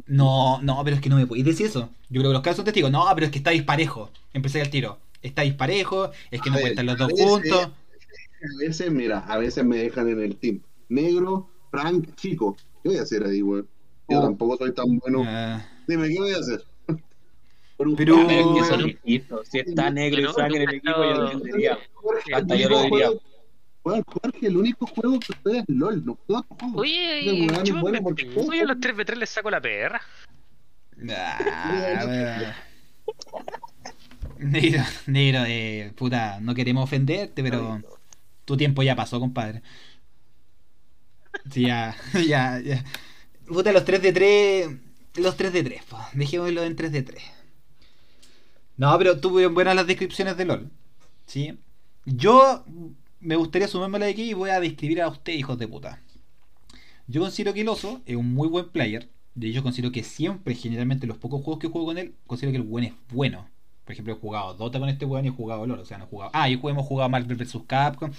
no, 0.08 0.62
no, 0.62 0.84
pero 0.84 0.96
es 0.96 1.02
que 1.02 1.10
no 1.10 1.16
me 1.16 1.26
podéis 1.26 1.46
decir 1.46 1.66
eso. 1.68 1.90
Yo 2.10 2.22
creo 2.22 2.30
que 2.32 2.34
los 2.34 2.42
casos 2.42 2.58
son 2.58 2.66
testigos. 2.66 2.92
No, 2.92 3.06
pero 3.16 3.26
es 3.26 3.32
que 3.32 3.40
está 3.40 3.50
disparejo. 3.52 4.10
Empecé 4.34 4.62
al 4.62 4.70
tiro. 4.70 5.00
Está 5.22 5.42
disparejo, 5.44 6.12
es 6.30 6.42
que 6.42 6.50
A 6.50 6.52
no 6.52 6.58
ver, 6.58 6.66
cuentan 6.66 6.86
los 6.86 6.98
dos 6.98 7.12
juntos. 7.18 7.68
A 7.68 8.58
veces, 8.60 8.92
mira, 8.92 9.20
a 9.20 9.38
veces 9.38 9.64
me 9.64 9.78
dejan 9.78 10.10
en 10.10 10.22
el 10.22 10.36
team. 10.36 10.60
Negro, 10.90 11.48
Frank, 11.72 12.10
chico. 12.16 12.56
¿Qué 12.84 12.90
voy 12.90 12.98
a 12.98 13.04
hacer 13.04 13.24
ahí, 13.26 13.42
weón? 13.42 13.68
Yo 14.10 14.20
Oh. 14.20 14.22
tampoco 14.24 14.58
soy 14.58 14.74
tan 14.74 15.00
bueno. 15.00 15.24
Ah, 15.26 15.66
Dime, 15.88 16.10
¿qué 16.10 16.20
voy 16.20 16.34
a 16.34 16.38
hacer? 16.38 16.64
Por 17.84 17.90
un 17.90 17.96
Pero- 17.98 18.16
pero 18.28 18.56
es 18.56 18.62
que 18.62 18.70
son. 18.70 19.44
Si 19.52 19.60
está 19.60 19.90
negro 19.90 20.22
y 20.22 20.34
Frank 20.34 20.54
en 20.56 20.62
el 20.62 20.70
equipo, 20.76 20.92
yo 21.04 21.14
lo 21.14 21.32
entendería. 21.32 21.78
Hasta 22.34 22.54
el 22.56 22.62
yo 22.62 22.70
lo 22.70 22.80
único 22.80 22.96
diría. 22.96 23.10
Jorge, 23.84 24.48
el 24.48 24.58
único 24.58 24.86
juego 24.88 25.20
que 25.20 25.34
juega 25.44 25.60
es 25.60 25.66
LOL, 25.68 26.06
no 26.06 26.18
juego. 26.26 26.46
Oye, 26.76 27.48
yo 27.66 27.76
bueno 27.82 28.00
porque 28.02 28.26
yo 28.34 28.52
a 28.62 28.64
los 28.66 28.78
3v3 28.78 29.16
les 29.18 29.30
saco 29.30 29.50
la 29.52 29.60
perra. 29.60 30.02
Negro, 34.40 34.84
negro, 35.08 35.44
eh, 35.48 35.92
puta, 35.96 36.40
no 36.42 36.54
queremos 36.56 36.84
ofenderte, 36.86 37.44
pero 37.44 37.82
tu 38.46 38.58
tiempo 38.58 38.84
ya 38.84 38.96
pasó, 38.96 39.20
compadre. 39.20 39.62
Sí, 41.52 41.64
ya, 41.68 41.96
ya, 42.28 42.60
ya. 42.60 42.84
Puta, 43.48 43.72
los 43.72 43.84
3 43.86 44.02
de 44.02 44.14
3, 44.14 44.70
los 45.16 45.36
3 45.38 45.54
de 45.54 45.64
3, 45.64 45.84
po. 45.84 45.98
dejémoslo 46.14 46.64
en 46.64 46.76
3 46.76 46.92
de 46.92 47.04
3. 47.04 47.24
No, 48.78 48.98
pero 48.98 49.20
tuvieron 49.20 49.54
buenas 49.54 49.76
las 49.76 49.88
descripciones 49.88 50.38
de 50.38 50.46
LOL. 50.46 50.70
¿Sí? 51.26 51.58
Yo 52.06 52.64
me 53.20 53.36
gustaría 53.36 53.68
sumármela 53.68 54.06
de 54.06 54.12
aquí 54.12 54.24
y 54.24 54.34
voy 54.34 54.50
a 54.50 54.60
describir 54.60 55.02
a 55.02 55.08
usted, 55.08 55.34
hijos 55.34 55.58
de 55.58 55.68
puta. 55.68 56.02
Yo 57.08 57.22
considero 57.22 57.54
que 57.54 57.62
el 57.62 57.70
oso 57.70 58.02
es 58.06 58.16
un 58.16 58.34
muy 58.34 58.48
buen 58.48 58.70
player. 58.70 59.10
De 59.36 59.48
hecho, 59.48 59.64
considero 59.64 59.92
que 59.92 60.04
siempre, 60.04 60.56
generalmente, 60.56 61.08
los 61.08 61.18
pocos 61.18 61.42
juegos 61.44 61.60
que 61.60 61.68
juego 61.68 61.88
con 61.88 61.98
él, 61.98 62.14
considero 62.28 62.52
que 62.52 62.58
el 62.58 62.64
buen 62.64 62.86
es 62.86 62.94
bueno. 63.10 63.48
Por 63.84 63.94
ejemplo, 63.94 64.14
he 64.14 64.18
jugado 64.18 64.54
Dota 64.54 64.80
con 64.80 64.88
este 64.88 65.06
weón 65.06 65.26
y 65.26 65.28
he 65.28 65.32
jugado 65.32 65.66
LOL. 65.68 65.80
O 65.80 65.86
sea, 65.86 65.98
no 65.98 66.06
he 66.06 66.08
jugado. 66.08 66.32
Ah, 66.34 66.50
y 66.50 66.54
hemos 66.54 66.86
jugado 66.86 67.10
Marvel 67.10 67.38
vs. 67.38 67.58
Capcom, 67.68 68.12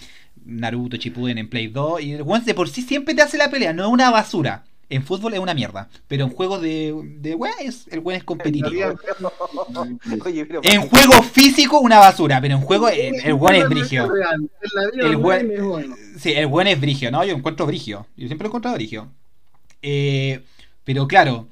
Naruto, 0.44 0.96
Shippuden 0.96 1.38
en 1.38 1.48
Play 1.48 1.68
2. 1.68 2.02
Y 2.02 2.12
el 2.12 2.22
weón 2.22 2.44
de 2.44 2.54
por 2.54 2.68
sí 2.68 2.82
siempre 2.82 3.14
te 3.14 3.22
hace 3.22 3.38
la 3.38 3.50
pelea, 3.50 3.72
no 3.72 3.84
es 3.84 3.90
una 3.90 4.10
basura. 4.10 4.64
En 4.88 5.04
fútbol 5.04 5.34
es 5.34 5.40
una 5.40 5.54
mierda. 5.54 5.88
Pero 6.08 6.24
en 6.24 6.30
juegos 6.30 6.60
de, 6.60 6.94
de 7.18 7.34
weón, 7.34 7.54
es, 7.60 7.86
el 7.90 8.00
weón 8.00 8.18
es 8.18 8.24
competitivo. 8.24 8.94
Oye, 10.24 10.46
pero 10.46 10.60
En 10.62 10.82
juego 10.82 11.22
físico, 11.22 11.80
una 11.80 11.98
basura. 11.98 12.40
Pero 12.40 12.56
en 12.56 12.60
juego, 12.60 12.88
el, 12.88 13.14
el 13.24 13.34
weón 13.34 13.56
es 13.56 13.68
brigio. 13.68 14.10
El 14.94 15.16
bueno. 15.16 15.94
Sí, 16.18 16.32
el 16.32 16.46
buen 16.46 16.66
es 16.66 16.80
brigio, 16.80 17.10
¿no? 17.10 17.24
Yo 17.24 17.34
encuentro 17.34 17.66
brigio. 17.66 18.06
Yo 18.16 18.26
siempre 18.26 18.44
lo 18.44 18.48
he 18.48 18.50
encontrado 18.50 18.76
brigio. 18.76 19.10
Eh, 19.82 20.42
pero 20.84 21.06
claro, 21.06 21.48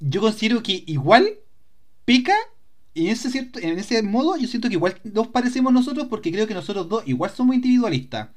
yo 0.00 0.20
considero 0.20 0.62
que 0.62 0.84
igual 0.86 1.38
pica. 2.04 2.34
Y 2.94 3.06
en 3.06 3.12
ese, 3.12 3.30
cierto, 3.30 3.58
en 3.58 3.78
ese 3.78 4.02
modo, 4.02 4.36
yo 4.36 4.46
siento 4.46 4.68
que 4.68 4.74
igual 4.74 5.00
nos 5.04 5.28
parecemos 5.28 5.72
nosotros 5.72 6.08
porque 6.10 6.30
creo 6.30 6.46
que 6.46 6.54
nosotros 6.54 6.88
dos 6.88 7.04
igual 7.06 7.30
somos 7.30 7.54
individualistas. 7.54 8.28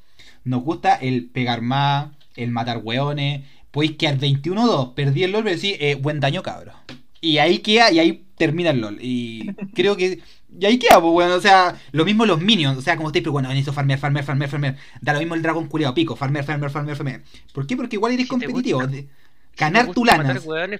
Nos 0.45 0.63
gusta 0.63 0.95
el 0.95 1.25
pegar 1.29 1.61
más, 1.61 2.11
el 2.35 2.51
matar 2.51 2.79
hueones. 2.83 3.43
Podéis 3.75 3.97
quedar 3.97 4.17
21-2, 4.17 4.93
perdí 4.93 5.23
el 5.25 5.33
LOL, 5.33 5.43
pero 5.43 5.55
decís, 5.57 5.75
eh, 5.81 5.95
buen 5.95 6.21
daño, 6.21 6.41
cabro. 6.41 6.71
Y 7.19 7.39
ahí 7.39 7.57
queda, 7.59 7.91
y 7.91 7.99
ahí 7.99 8.25
termina 8.37 8.69
el 8.69 8.79
LOL. 8.79 8.97
Y 9.01 9.51
creo 9.75 9.97
que. 9.97 10.21
Y 10.57 10.65
ahí 10.65 10.79
queda, 10.79 11.01
pues, 11.01 11.11
bueno, 11.11 11.35
o 11.35 11.41
sea, 11.41 11.75
lo 11.91 12.05
mismo 12.05 12.25
los 12.25 12.39
minions, 12.39 12.77
o 12.77 12.81
sea, 12.81 12.95
como 12.95 13.09
estáis, 13.09 13.23
pero 13.23 13.33
bueno, 13.33 13.49
necesito 13.49 13.73
farmear, 13.73 13.99
farmear, 13.99 14.23
farmear, 14.23 14.49
farmear. 14.49 14.77
Da 15.01 15.11
lo 15.11 15.19
mismo 15.19 15.35
el 15.35 15.41
dragón 15.41 15.67
culiado, 15.67 15.93
pico, 15.93 16.15
farmear, 16.15 16.45
farmear, 16.45 16.71
farmear, 16.71 16.95
farmear. 16.95 17.21
¿Por 17.53 17.67
qué? 17.67 17.75
Porque 17.75 17.97
igual 17.97 18.13
eres 18.13 18.27
Si 18.27 18.29
competitivo. 18.29 18.79
gusta- 18.79 18.95
de- 18.95 19.09
ganar 19.57 19.87
Si 19.87 19.91
tu 19.91 20.05
matar 20.05 20.39
hueones, 20.39 20.79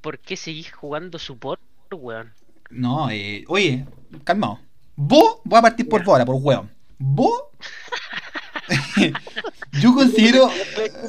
¿Por 0.00 0.20
qué 0.20 0.36
seguís 0.36 0.70
jugando 0.70 1.18
support, 1.18 1.60
weón? 1.92 2.32
No, 2.70 3.10
eh, 3.10 3.44
oye, 3.48 3.84
calmado. 4.22 4.60
Vos, 4.94 5.38
voy 5.42 5.58
a 5.58 5.62
partir 5.62 5.88
por 5.88 6.04
vos 6.04 6.12
ahora, 6.12 6.24
por 6.24 6.36
hueón. 6.36 6.70
Vos. 6.98 7.42
yo 9.80 9.94
considero 9.94 10.50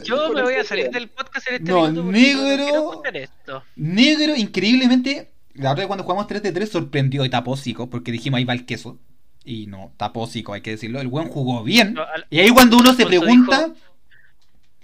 Yo 0.03 0.31
me 0.33 0.41
voy 0.43 0.55
a 0.55 0.63
salir 0.63 0.89
del 0.89 1.07
podcast 1.09 1.47
en 1.47 1.53
este 1.55 1.71
No, 1.71 1.87
negro. 1.89 3.01
no 3.03 3.03
esto. 3.13 3.63
negro, 3.75 4.35
increíblemente. 4.35 5.31
La 5.53 5.73
vez 5.73 5.87
cuando 5.87 6.03
jugamos 6.03 6.27
3 6.27 6.43
de 6.43 6.51
3 6.51 6.69
sorprendió 6.69 7.25
y 7.25 7.29
tapó 7.29 7.51
hocico, 7.51 7.89
porque 7.89 8.11
dijimos 8.11 8.37
ahí 8.37 8.45
va 8.45 8.53
el 8.53 8.65
queso. 8.65 8.99
Y 9.43 9.67
no, 9.67 9.91
tapó 9.97 10.21
hocico, 10.21 10.53
hay 10.53 10.61
que 10.61 10.71
decirlo. 10.71 10.99
El 11.01 11.07
buen 11.07 11.29
jugó 11.29 11.63
bien. 11.63 11.93
No, 11.93 12.01
al- 12.03 12.25
Y 12.29 12.39
ahí 12.39 12.49
cuando 12.49 12.77
uno 12.77 12.93
se 12.93 13.05
pregunta. 13.05 13.67
dijo- 13.67 13.75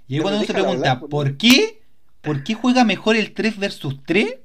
Y 0.08 0.14
ahí 0.16 0.20
cuando 0.20 0.38
uno 0.38 0.46
se 0.46 0.52
pregunta, 0.52 0.90
hablar, 0.92 1.00
por 1.00 1.08
¿por 1.10 1.36
qué? 1.36 1.80
¿Por 2.22 2.42
qué 2.42 2.54
juega 2.54 2.84
mejor 2.84 3.16
el 3.16 3.32
3 3.34 3.58
versus 3.58 4.02
3? 4.04 4.38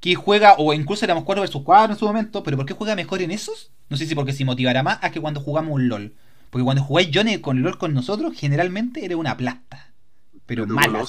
Que 0.00 0.14
juega, 0.14 0.54
o 0.58 0.72
incluso 0.74 1.04
éramos 1.04 1.24
4 1.24 1.40
versus 1.40 1.62
4 1.62 1.94
en 1.94 1.98
su 1.98 2.06
momento, 2.06 2.42
pero 2.44 2.56
¿por 2.56 2.66
qué 2.66 2.74
juega 2.74 2.94
mejor 2.94 3.20
en 3.22 3.30
esos? 3.32 3.72
No 3.88 3.96
sé 3.96 4.06
si 4.06 4.14
porque 4.14 4.32
se 4.32 4.44
motivará 4.44 4.82
más 4.84 4.98
a 5.02 5.10
que 5.10 5.20
cuando 5.20 5.40
jugamos 5.40 5.72
un 5.74 5.88
LOL. 5.88 6.14
Porque 6.50 6.64
cuando 6.64 6.82
jugáis 6.82 7.10
Johnny 7.12 7.38
con 7.38 7.62
LOL 7.62 7.78
con 7.78 7.94
nosotros, 7.94 8.34
generalmente 8.36 9.04
eres 9.04 9.16
una 9.16 9.36
plasta. 9.36 9.92
Pero 10.46 10.66
mala. 10.66 11.04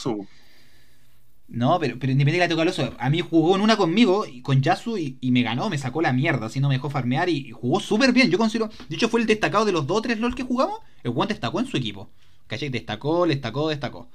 No, 1.47 1.79
pero, 1.79 1.97
pero 1.97 2.11
independiente 2.11 2.47
de 2.47 2.63
la 2.63 2.71
toca 2.71 2.95
a 2.99 3.09
mí 3.09 3.21
jugó 3.21 3.55
en 3.55 3.61
una 3.61 3.75
conmigo, 3.75 4.25
y 4.27 4.41
con 4.43 4.61
Yasu, 4.61 4.97
y, 4.99 5.17
y 5.19 5.31
me 5.31 5.41
ganó, 5.41 5.67
me 5.69 5.79
sacó 5.79 5.99
la 5.99 6.13
mierda, 6.13 6.45
así 6.45 6.59
no 6.59 6.67
me 6.67 6.75
dejó 6.75 6.91
farmear 6.91 7.27
y, 7.27 7.37
y 7.37 7.51
jugó 7.51 7.79
súper 7.79 8.13
bien. 8.13 8.29
Yo 8.29 8.37
considero, 8.37 8.69
de 8.87 8.95
hecho 8.95 9.09
fue 9.09 9.19
el 9.19 9.25
destacado 9.25 9.65
de 9.65 9.71
los 9.71 9.87
2 9.87 9.97
o 9.97 10.01
3 10.01 10.19
LOL 10.19 10.35
que 10.35 10.43
jugamos, 10.43 10.79
el 11.03 11.11
one 11.15 11.27
destacó 11.27 11.59
en 11.59 11.65
su 11.65 11.77
equipo. 11.77 12.11
¿Cachai? 12.45 12.69
Destacó, 12.69 13.25
destacó, 13.25 13.69
destacó. 13.69 14.09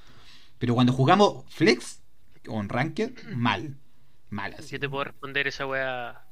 Pero 0.58 0.74
cuando 0.74 0.92
jugamos 0.92 1.44
Flex, 1.48 2.00
con 2.46 2.68
Ranked, 2.68 3.12
mal. 3.34 3.76
Mal 4.30 4.54
así. 4.58 4.72
Yo 4.72 4.80
te 4.80 4.88
puedo 4.88 5.04
responder 5.04 5.46
esa 5.48 5.66
weá 5.66 6.24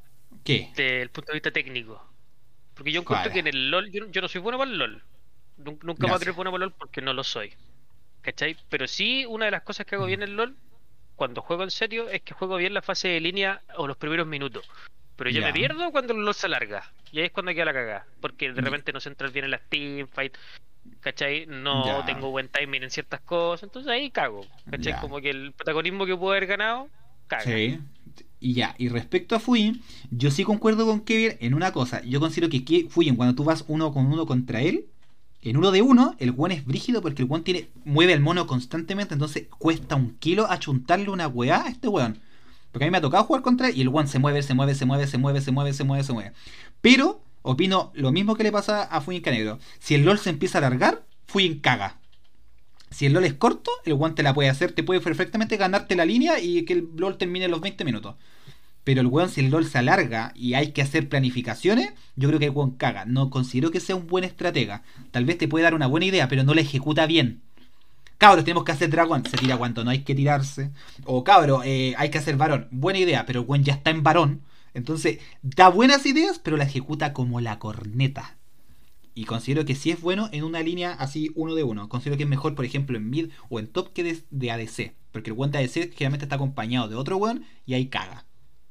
¿Qué? 0.45 0.68
desde 0.76 1.03
el 1.03 1.11
punto 1.11 1.32
de 1.32 1.36
vista 1.36 1.51
técnico. 1.51 2.12
Porque 2.75 2.93
yo 2.93 3.01
encuentro 3.01 3.33
que 3.33 3.41
en 3.41 3.47
el 3.49 3.70
LOL, 3.70 3.91
yo, 3.91 4.07
yo 4.11 4.20
no 4.23 4.29
soy 4.29 4.41
bueno 4.41 4.59
para 4.59 4.70
el 4.70 4.79
LOL. 4.79 5.03
Nun- 5.59 5.79
Nunca 5.83 6.07
voy 6.07 6.16
a 6.16 6.18
creer 6.18 6.35
bueno 6.35 6.51
para 6.51 6.64
el 6.64 6.70
LOL 6.70 6.79
porque 6.79 7.01
no 7.03 7.12
lo 7.12 7.23
soy. 7.25 7.53
¿Cachai? 8.23 8.57
Pero 8.68 8.87
sí, 8.87 9.27
una 9.27 9.47
de 9.47 9.51
las 9.51 9.62
cosas 9.62 9.85
que 9.87 9.95
hago 9.97 10.07
bien 10.07 10.23
en 10.23 10.31
el 10.31 10.37
LOL, 10.37 10.57
cuando 11.16 11.43
juego 11.43 11.62
en 11.64 11.70
serio, 11.70 12.09
es 12.09 12.23
que 12.23 12.35
juego 12.35 12.57
bien 12.57 12.73
la 12.75 12.83
fase 12.83 13.09
de 13.09 13.20
línea 13.20 13.61
o 13.77 13.87
los 13.87 13.97
primeros 13.97 14.27
minutos. 14.27 14.68
Pero 15.16 15.31
yo 15.31 15.43
me 15.43 15.53
pierdo 15.53 15.91
cuando 15.93 16.14
el 16.14 16.20
LOL 16.25 16.35
se 16.35 16.47
alarga. 16.47 16.91
Y 17.12 17.18
ahí 17.18 17.27
es 17.27 17.33
cuando 17.33 17.53
queda 17.53 17.66
la 17.66 17.73
cagada. 17.75 18.07
Porque 18.20 18.49
de 18.51 18.57
Ya. 18.57 18.62
repente 18.62 18.93
no 18.93 19.01
se 19.01 19.11
entra 19.11 19.29
bien 19.29 19.45
en 19.45 19.51
las 19.51 19.61
teamfights. 19.68 20.39
¿Cachai? 21.01 21.47
No 21.47 22.05
tengo 22.07 22.31
buen 22.31 22.49
timing 22.49 22.83
en 22.84 22.91
ciertas 22.91 23.21
cosas. 23.21 23.64
Entonces 23.64 23.91
ahí 23.92 24.11
cago. 24.11 24.46
¿Cachai? 24.71 24.99
Como 25.01 25.21
que 25.21 25.30
el 25.30 25.53
protagonismo 25.53 26.07
que 26.07 26.17
puedo 26.17 26.33
haber 26.33 26.46
ganado, 26.46 26.88
caga. 27.29 27.42
Sí. 27.45 27.79
Y 28.43 28.55
ya, 28.55 28.75
y 28.77 28.89
respecto 28.89 29.37
a 29.37 29.41
Fuyin, 29.41 29.81
yo 30.11 30.33
sí 30.33 30.43
concuerdo 30.43 30.85
con 30.85 31.01
Kevin 31.01 31.37
en 31.39 31.55
una 31.55 31.73
cosa. 31.73 32.03
Yo 32.03 32.19
considero 32.19 32.51
que 32.51 32.89
Fuyin, 32.91 33.14
cuando 33.14 33.37
tú 33.37 33.45
vas 33.45 33.64
uno 33.69 33.93
con 33.93 34.07
uno 34.07 34.27
contra 34.27 34.61
él, 34.61 34.87
en 35.43 35.57
uno 35.57 35.71
de 35.71 35.81
uno, 35.81 36.17
el 36.19 36.35
one 36.37 36.55
es 36.55 36.64
brígido 36.64 37.03
porque 37.03 37.23
el 37.23 37.43
tiene, 37.43 37.69
mueve 37.85 38.13
al 38.14 38.21
mono 38.21 38.49
constantemente, 38.49 39.14
entonces 39.14 39.47
cuesta 39.59 39.95
un 39.95 40.17
kilo 40.19 40.51
achuntarle 40.51 41.09
una 41.09 41.29
weá 41.29 41.64
a 41.64 41.69
este 41.69 41.87
weón. 41.87 42.19
Porque 42.73 42.85
a 42.85 42.89
mí 42.89 42.91
me 42.91 42.99
ha 42.99 43.01
tocado 43.01 43.23
jugar 43.25 43.43
contra 43.43 43.69
él 43.69 43.77
y 43.77 43.83
el 43.83 43.89
one 43.89 44.09
se 44.09 44.19
mueve, 44.19 44.43
se 44.43 44.55
mueve, 44.55 44.75
se 44.75 44.87
mueve, 44.87 45.07
se 45.07 45.19
mueve, 45.19 45.41
se 45.41 45.53
mueve, 45.53 45.73
se 45.73 45.85
mueve, 45.85 46.05
se 46.05 46.13
mueve. 46.13 46.33
Pero, 46.81 47.23
opino 47.43 47.93
lo 47.95 48.11
mismo 48.11 48.35
que 48.35 48.43
le 48.43 48.51
pasa 48.51 48.83
a 48.83 49.01
Fuyin 49.01 49.23
Canegro. 49.23 49.61
Si 49.79 49.95
el 49.95 50.05
LOL 50.05 50.19
se 50.19 50.31
empieza 50.31 50.59
a 50.59 50.67
alargar, 50.67 51.05
Fuyin 51.29 51.61
caga. 51.61 52.01
Si 52.93 53.07
el 53.07 53.13
LOL 53.13 53.25
es 53.25 53.35
corto, 53.35 53.71
el 53.85 53.95
one 53.95 54.14
te 54.14 54.23
la 54.23 54.35
puede 54.35 54.49
hacer, 54.49 54.73
te 54.73 54.83
puede 54.83 55.01
perfectamente 55.01 55.57
ganarte 55.57 55.97
la 55.97 56.05
línea 56.05 56.41
y 56.41 56.64
que 56.64 56.75
el 56.75 56.89
LOL 56.97 57.19
termine 57.19 57.49
los 57.49 57.61
20 57.61 57.85
minutos. 57.85 58.17
Pero 58.85 59.01
el 59.01 59.07
weón, 59.07 59.29
si 59.29 59.41
el 59.41 59.51
LOL 59.51 59.67
se 59.67 59.79
alarga 59.79 60.33
y 60.35 60.55
hay 60.55 60.73
que 60.73 60.83
hacer 60.83 61.09
planificaciones, 61.09 61.93
yo 62.17 62.29
creo 62.29 62.41
que 62.41 62.47
el 62.47 62.51
weón 62.51 62.73
caga. 62.73 63.05
No 63.05 63.31
considero 63.31 63.71
que 63.71 63.81
sea 63.81 63.97
un 63.97 64.09
buen 64.09 64.25
estratega. 64.25 64.83
Tal 65.13 65.25
vez 65.25 65.39
te 65.39 65.49
puede 65.49 65.63
dar 65.63 65.75
una 65.75 65.87
buena 65.87 66.07
idea, 66.07 66.29
pero 66.29 66.43
no 66.43 66.55
la 66.55 66.63
ejecuta 66.63 67.07
bien. 67.07 67.43
Cabros, 68.19 68.45
tenemos 68.45 68.64
que 68.64 68.73
hacer 68.73 68.91
dragón. 68.91 69.25
Se 69.27 69.37
tira 69.37 69.57
cuando 69.57 69.85
no 69.85 69.91
hay 69.91 70.01
que 70.01 70.14
tirarse. 70.14 70.71
O 71.05 71.23
cabro, 71.23 71.63
eh, 71.64 71.95
hay 71.97 72.11
que 72.11 72.19
hacer 72.19 72.37
varón. 72.37 72.69
Buena 72.71 72.99
idea, 72.99 73.25
pero 73.25 73.41
el 73.41 73.47
weón 73.47 73.64
ya 73.64 73.75
está 73.75 73.91
en 73.91 74.03
varón. 74.03 74.43
Entonces, 74.75 75.19
da 75.43 75.69
buenas 75.69 76.05
ideas, 76.07 76.41
pero 76.41 76.57
la 76.57 76.64
ejecuta 76.64 77.13
como 77.13 77.41
la 77.41 77.59
corneta. 77.59 78.37
Y 79.14 79.25
considero 79.25 79.64
que 79.64 79.75
sí 79.75 79.91
es 79.91 80.01
bueno 80.01 80.29
en 80.33 80.45
una 80.45 80.63
línea 80.63 80.93
así 80.93 81.30
uno 81.34 81.55
de 81.55 81.64
uno. 81.64 81.89
Considero 81.89 82.17
que 82.17 82.22
es 82.22 82.29
mejor, 82.29 82.55
por 82.55 82.64
ejemplo, 82.64 82.97
en 82.97 83.11
mid 83.11 83.30
o 83.51 83.59
en 83.59 83.67
top 83.67 83.93
que 83.93 84.03
de, 84.03 84.22
de 84.30 84.51
ADC. 84.51 84.95
Porque 85.13 85.30
el 85.30 85.51
de 85.51 85.59
ADC 85.59 85.93
generalmente 85.93 86.25
está 86.25 86.37
acompañado 86.37 86.89
de 86.89 86.97
otro 86.97 87.18
weón 87.18 87.45
y 87.67 87.75
ahí 87.75 87.87
caga. 87.89 88.25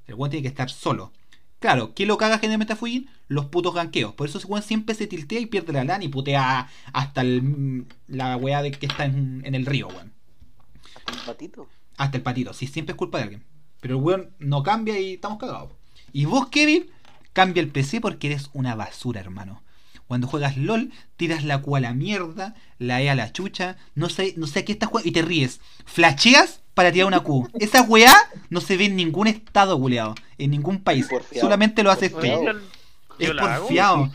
El 0.08 0.16
weón 0.16 0.32
tiene 0.32 0.42
que 0.42 0.48
estar 0.48 0.70
solo. 0.70 1.14
Claro, 1.60 1.94
¿qué 1.94 2.08
lo 2.08 2.18
caga 2.18 2.40
generalmente 2.40 2.74
a 2.74 2.76
Fujin? 2.76 3.08
Los 3.28 3.46
putos 3.46 3.76
ganqueos. 3.76 4.14
Por 4.14 4.28
eso 4.28 4.40
ese 4.40 4.48
weón 4.48 4.64
siempre 4.64 4.96
se 4.96 5.06
tiltea 5.06 5.40
y 5.40 5.46
pierde 5.46 5.74
la 5.74 5.84
lana 5.84 6.04
y 6.04 6.08
putea 6.08 6.70
hasta 6.92 7.22
el, 7.22 7.86
la 8.08 8.36
weá 8.36 8.64
de 8.64 8.72
que 8.72 8.88
está 8.88 9.06
en, 9.06 9.44
en 9.46 9.54
el 9.54 9.68
río, 9.68 9.88
weón. 9.90 10.12
Patito. 11.26 11.68
Hasta 11.98 12.18
el 12.18 12.24
patito. 12.24 12.54
Sí, 12.54 12.66
siempre 12.66 12.94
es 12.94 12.98
culpa 12.98 13.20
de 13.20 13.26
alguien. 13.26 13.44
Pero 13.80 13.98
el 13.98 14.02
weón 14.02 14.32
no 14.40 14.64
cambia 14.64 15.00
y 15.00 15.14
estamos 15.14 15.38
cagados. 15.38 15.74
Y 16.12 16.26
vos, 16.26 16.48
Kevin, 16.50 16.90
cambia 17.34 17.62
el 17.62 17.70
PC 17.70 18.02
porque 18.02 18.28
eres 18.28 18.50
una 18.54 18.74
basura, 18.74 19.20
hermano. 19.20 19.62
Cuando 20.12 20.28
juegas 20.28 20.58
LOL, 20.58 20.92
tiras 21.16 21.46
la 21.46 21.62
Q 21.62 21.78
a 21.78 21.80
la 21.80 21.94
mierda, 21.94 22.54
la 22.80 23.02
E 23.02 23.10
a 23.10 23.16
la 23.16 23.32
chucha, 23.32 23.78
no 23.96 24.10
sé, 24.10 24.34
no 24.36 24.46
sé 24.46 24.60
a 24.60 24.66
qué 24.66 24.74
estás 24.74 24.90
jugando 24.90 25.08
y 25.08 25.14
te 25.14 25.22
ríes. 25.22 25.62
Flasheas 25.86 26.62
para 26.74 26.92
tirar 26.92 27.08
una 27.08 27.22
Q. 27.22 27.48
Esa 27.62 27.84
weá 27.84 28.14
no 28.50 28.60
se 28.60 28.76
ve 28.76 28.88
en 28.88 28.98
ningún 28.98 29.28
estado, 29.28 29.80
culeado. 29.80 30.16
En 30.38 30.52
ningún 30.52 30.84
país. 30.84 31.08
Solamente 31.40 31.82
lo 31.82 31.92
haces 31.92 32.12
tú. 32.12 32.28
Es 33.20 33.32
porfiado. 33.32 34.12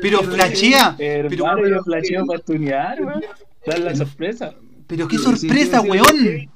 Pero 0.00 0.22
flashea. 0.22 0.94
Pero, 0.96 1.28
yo 1.28 1.82
flasheo 1.82 2.24
para 2.24 2.38
tunear, 2.38 3.02
weón. 3.02 3.24
Dar 3.66 3.80
la 3.80 3.96
sorpresa. 3.96 4.54
pero 4.86 5.08
qué 5.08 5.18
sorpresa, 5.18 5.80
weón. 5.80 6.48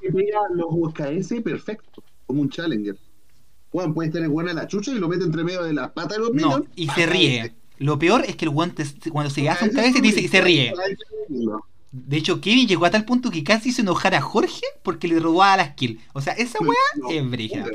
Los 0.55 0.69
UKS 0.71 1.43
perfecto, 1.43 2.05
como 2.27 2.43
un 2.43 2.49
challenger. 2.49 2.97
Juan 3.73 3.93
puede 3.93 4.11
tener 4.11 4.29
buena 4.29 4.53
la 4.53 4.69
chucha 4.69 4.93
y 4.93 5.01
lo 5.01 5.09
mete 5.09 5.25
entre 5.25 5.43
medio 5.43 5.65
de 5.65 5.73
las 5.73 5.91
patas 5.91 6.19
de 6.19 6.19
los 6.19 6.33
No, 6.33 6.65
y 6.77 6.87
se 6.87 7.07
ríe. 7.07 7.53
Lo 7.79 7.99
peor 7.99 8.25
es 8.27 8.37
que 8.37 8.45
el 8.47 8.51
weón 8.51 8.73
te- 8.75 9.11
cuando 9.11 9.31
se 9.31 9.49
hace 9.49 9.65
un 9.67 9.71
cabeza 9.71 10.01
dice 10.01 10.21
y 10.21 10.29
se 10.29 10.41
ríe. 10.41 10.73
De 11.93 12.17
hecho, 12.17 12.41
Kevin 12.41 12.67
llegó 12.69 12.85
a 12.87 12.91
tal 12.91 13.05
punto 13.05 13.31
que 13.31 13.43
casi 13.45 13.71
hizo 13.71 13.81
enojar 13.83 14.15
a 14.15 14.21
Jorge 14.21 14.63
porque 14.83 15.09
le 15.09 15.19
robaba 15.21 15.57
las 15.59 15.75
kills. 15.75 16.01
O 16.13 16.21
sea, 16.21 16.33
esa 16.35 16.59
weá 16.61 16.75
No, 16.97 17.11
es 17.11 17.31
brígida. 17.31 17.67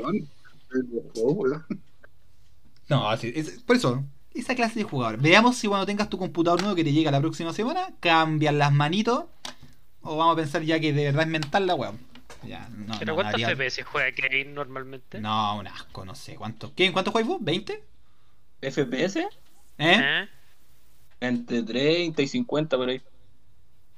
No, 2.88 3.12
es, 3.12 3.60
por 3.66 3.76
eso, 3.76 4.04
esa 4.34 4.54
clase 4.54 4.80
de 4.80 4.84
jugador. 4.84 5.18
Veamos 5.20 5.56
si 5.56 5.66
cuando 5.68 5.86
tengas 5.86 6.10
tu 6.10 6.18
computador 6.18 6.60
nuevo 6.60 6.74
que 6.76 6.84
te 6.84 6.92
llega 6.92 7.10
la 7.10 7.20
próxima 7.20 7.52
semana, 7.52 7.88
cambian 8.00 8.58
las 8.58 8.72
manitos. 8.72 9.24
O 10.02 10.16
vamos 10.16 10.34
a 10.34 10.36
pensar 10.36 10.62
ya 10.62 10.80
que 10.80 10.92
de 10.92 11.04
verdad 11.04 11.22
es 11.22 11.28
mental 11.28 11.66
la 11.66 11.74
weá. 11.74 11.92
Ya, 12.46 12.68
no, 12.76 12.94
¿Pero 12.98 13.12
no, 13.12 13.14
cuántos 13.22 13.40
nadie- 13.40 13.54
FPS 13.54 13.82
juega 13.84 14.10
Kevin 14.12 14.54
normalmente? 14.54 15.20
No, 15.20 15.58
un 15.58 15.66
asco, 15.68 16.04
no 16.04 16.14
sé. 16.16 16.34
¿Cuánto? 16.34 16.72
¿Qué, 16.74 16.92
¿Cuánto 16.92 17.12
juegas 17.12 17.28
vos? 17.28 17.40
¿20? 17.40 17.78
FPS, 18.60 19.20
¿Eh? 19.78 19.96
¿Eh? 20.00 20.28
entre 21.20 21.62
30 21.62 22.22
y 22.22 22.26
50 22.28 22.76
por 22.76 22.88
ahí. 22.88 23.00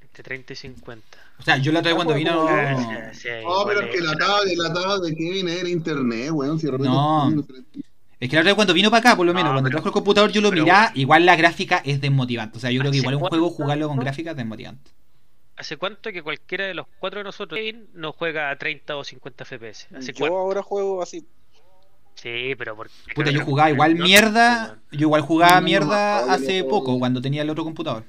Entre 0.01 0.23
30 0.23 0.53
y 0.53 0.57
50. 0.57 1.19
O 1.39 1.43
sea, 1.43 1.57
yo 1.57 1.73
la 1.73 1.81
otra 1.81 1.91
vez 1.93 1.97
cuando 1.97 2.15
vino. 2.15 2.47
Ah, 2.49 3.11
sí, 3.13 3.21
sí, 3.23 3.29
No, 3.43 3.65
pero 3.67 3.81
es 3.81 3.95
que 3.95 4.01
la 4.03 4.13
de 4.45 4.57
la 4.57 4.69
atado 4.69 5.01
de 5.01 5.15
Kevin 5.17 5.49
era 5.49 5.69
internet, 5.69 6.31
weón. 6.31 6.59
Si 6.61 6.67
de 6.67 6.73
repente- 6.73 6.91
No. 6.95 7.31
Es 8.21 8.31
que 8.31 8.37
la 8.37 8.41
otra 8.43 8.51
vez 8.51 8.55
cuando 8.55 8.73
vino 8.75 8.91
para 8.91 9.01
acá, 9.01 9.17
por 9.17 9.27
lo 9.27 9.35
menos, 9.35 9.49
No, 9.51 9.55
cuando 9.57 9.69
pero- 9.69 9.77
trajo 9.79 9.89
el 9.89 9.93
computador, 9.93 10.31
yo 10.33 10.41
lo 10.41 10.53
miraba. 10.53 10.93
Igual 10.95 11.27
la 11.27 11.35
gráfica 11.37 11.83
es 11.85 12.01
desmotivante. 12.01 12.59
O 12.59 12.61
sea, 12.61 12.71
yo 12.71 12.81
creo 12.81 12.93
que 12.93 12.99
¿Hace 12.99 13.03
igual 13.07 13.15
un 13.17 13.29
juego 13.29 13.51
jugarlo 13.51 13.89
con 13.89 13.99
gráfica 13.99 14.31
es 14.31 14.37
desmotivante. 14.37 14.91
¿Hace 15.57 15.77
cuánto 15.77 16.13
que 16.13 16.23
cualquiera 16.23 16.67
de 16.67 16.75
los 16.75 16.87
cuatro 16.99 17.21
de 17.21 17.25
nosotros 17.25 17.61
no 17.95 18.13
juega 18.13 18.51
a 18.51 18.57
30 18.59 18.97
o 18.97 19.05
50 19.05 19.45
FPS? 19.45 19.89
¿Hace 19.97 20.13
Yo 20.13 20.19
cuánto? 20.19 20.37
ahora 20.39 20.63
juego 20.63 21.03
así. 21.03 21.27
Sí, 22.15 22.55
pero 22.57 22.75
porque... 22.77 22.93
Puta, 23.15 23.31
yo 23.31 23.45
jugaba 23.45 23.71
igual 23.71 23.97
No, 23.99 24.05
mierda. 24.05 24.79
Yo 24.93 25.01
igual 25.01 25.23
jugaba 25.23 25.61
mierda 25.61 26.25
no, 26.27 26.33
hace 26.33 26.63
no. 26.63 26.69
poco, 26.69 26.99
cuando 26.99 27.21
tenía 27.21 27.43
el 27.43 27.51
otro 27.51 27.65
computador. 27.65 28.05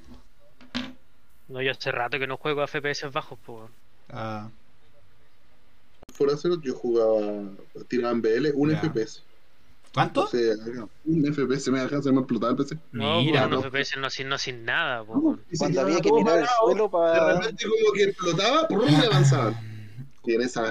No, 1.48 1.62
yo 1.62 1.72
hace 1.72 1.92
rato 1.92 2.18
que 2.18 2.28
no 2.28 2.38
juego 2.38 2.62
a 2.62 2.68
FPS 2.68 3.12
bajos, 3.12 3.38
pues. 3.46 3.70
Ah, 4.10 4.50
Fuera 6.14 6.34
cero, 6.38 6.56
yo 6.64 6.74
jugaba, 6.76 7.50
tiraba 7.90 8.14
en 8.14 8.22
BL, 8.22 8.52
un 8.54 8.72
Ya. 8.72 8.80
FPS. 8.80 9.22
¿Cuánto? 9.94 10.24
O 10.24 10.28
sea, 10.28 10.54
un 11.06 11.34
FPS 11.34 11.70
me 11.72 11.80
deja, 11.82 12.02
se 12.02 12.12
me 12.12 12.20
explotaba 12.20 12.52
el 12.52 12.58
PC. 12.58 12.78
No, 12.94 13.22
Mira, 13.22 13.48
no. 13.48 13.60
un 13.60 13.64
FPS 13.70 13.98
no 13.98 14.10
sin, 14.10 14.30
no 14.30 14.38
sin 14.38 14.64
nada, 14.66 15.04
po. 15.04 15.38
Cuando 15.58 15.82
había 15.82 16.00
que 16.00 16.12
mirar 16.12 16.40
el 16.40 16.48
suelo 16.48 16.84
De 16.86 16.90
para. 16.90 17.34
repente 17.40 17.66
como 17.66 17.94
que 17.94 18.04
explotaba, 18.04 18.68
¡prum! 18.68 18.90
y 18.90 19.06
avanzaba. 19.06 19.60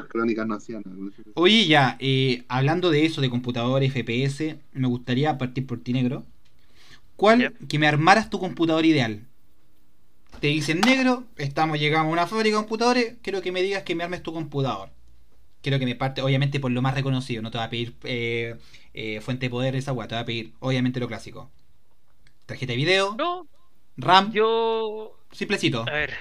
Crónicas 0.09 0.47
no 0.47 0.55
hacían 0.55 0.83
nada. 0.85 0.99
Oye, 1.35 1.67
ya, 1.67 1.97
eh, 2.01 2.45
hablando 2.49 2.91
de 2.91 3.05
eso, 3.07 3.21
de 3.21 3.31
computador, 3.31 3.83
FPS, 3.83 4.59
me 4.73 4.89
gustaría 4.89 5.39
partir 5.39 5.67
por 5.67 5.81
ti, 5.81 5.93
negro. 5.93 6.25
¿Cuál? 7.17 7.41
Yep. 7.41 7.67
Que 7.69 7.79
me 7.79 7.87
armaras 7.87 8.31
tu 8.31 8.39
computador 8.39 8.85
ideal. 8.87 9.27
Te 10.41 10.49
dicen, 10.49 10.81
negro, 10.81 11.25
estamos, 11.37 11.79
llegamos 11.79 12.11
a 12.11 12.13
una 12.13 12.27
fábrica 12.27 12.57
de 12.57 12.63
computadores, 12.63 13.15
quiero 13.23 13.41
que 13.43 13.53
me 13.53 13.63
digas 13.63 13.83
que 13.85 13.95
me 13.95 14.05
armes 14.05 14.23
tu 14.23 14.33
computador. 14.33 14.91
Quiero 15.63 15.79
que 15.79 15.87
me 15.87 15.95
parte, 15.97 16.23
obviamente, 16.23 16.61
por 16.61 16.71
lo 16.73 16.83
más 16.83 16.95
reconocido. 16.95 17.43
No 17.43 17.51
te 17.51 17.59
va 17.59 17.65
a 17.65 17.71
pedir 17.71 17.97
eh, 18.05 18.57
eh, 18.95 19.21
fuente 19.23 19.47
de 19.47 19.51
poder, 19.51 19.77
esa 19.77 19.93
weá. 19.93 20.09
Te 20.09 20.15
va 20.15 20.23
a 20.23 20.25
pedir, 20.27 20.53
obviamente, 20.61 21.01
lo 21.01 21.09
clásico. 21.09 21.51
Tarjeta 22.47 22.73
de 22.73 22.77
video, 22.77 23.15
No, 23.17 23.47
RAM, 23.97 24.33
yo... 24.33 25.17
simplecito. 25.33 25.83
A 25.89 25.93
ver, 25.93 26.15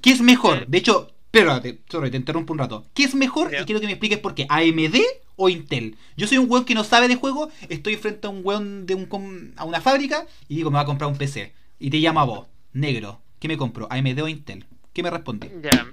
¿Qué 0.00 0.10
es 0.10 0.20
mejor? 0.20 0.58
Eh. 0.58 0.64
De 0.68 0.78
hecho, 0.78 1.12
espérate, 1.32 1.80
sorry, 1.88 2.10
te 2.10 2.16
interrumpo 2.18 2.52
un 2.52 2.58
rato. 2.58 2.84
¿Qué 2.94 3.04
es 3.04 3.14
mejor? 3.14 3.52
Y 3.58 3.64
quiero 3.64 3.80
que 3.80 3.86
me 3.86 3.92
expliques 3.92 4.18
por 4.18 4.34
qué. 4.34 4.46
¿AMD 4.48 4.96
o 5.36 5.48
Intel? 5.48 5.96
Yo 6.16 6.26
soy 6.26 6.38
un 6.38 6.50
weón 6.50 6.64
que 6.64 6.74
no 6.74 6.84
sabe 6.84 7.08
de 7.08 7.16
juego, 7.16 7.50
estoy 7.68 7.96
frente 7.96 8.26
a 8.26 8.30
un 8.30 8.42
weón 8.44 8.84
de 8.86 8.94
un 8.94 9.06
com- 9.06 9.52
a 9.56 9.64
una 9.64 9.80
fábrica 9.80 10.26
y 10.48 10.56
digo, 10.56 10.70
me 10.70 10.74
va 10.76 10.82
a 10.82 10.86
comprar 10.86 11.10
un 11.10 11.16
PC. 11.16 11.54
Y 11.78 11.90
te 11.90 12.00
llama 12.00 12.20
a 12.22 12.24
vos, 12.24 12.48
negro. 12.72 13.20
¿Qué 13.40 13.48
me 13.48 13.56
compro? 13.56 13.88
¿AMD 13.90 14.20
o 14.22 14.28
Intel? 14.28 14.66
¿Qué 14.92 15.02
me 15.02 15.10
respondí? 15.10 15.48
ya. 15.62 15.86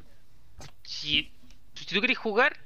Si, 0.84 1.32
si 1.74 1.86
tú 1.86 2.02
querés 2.02 2.18
jugar, 2.18 2.58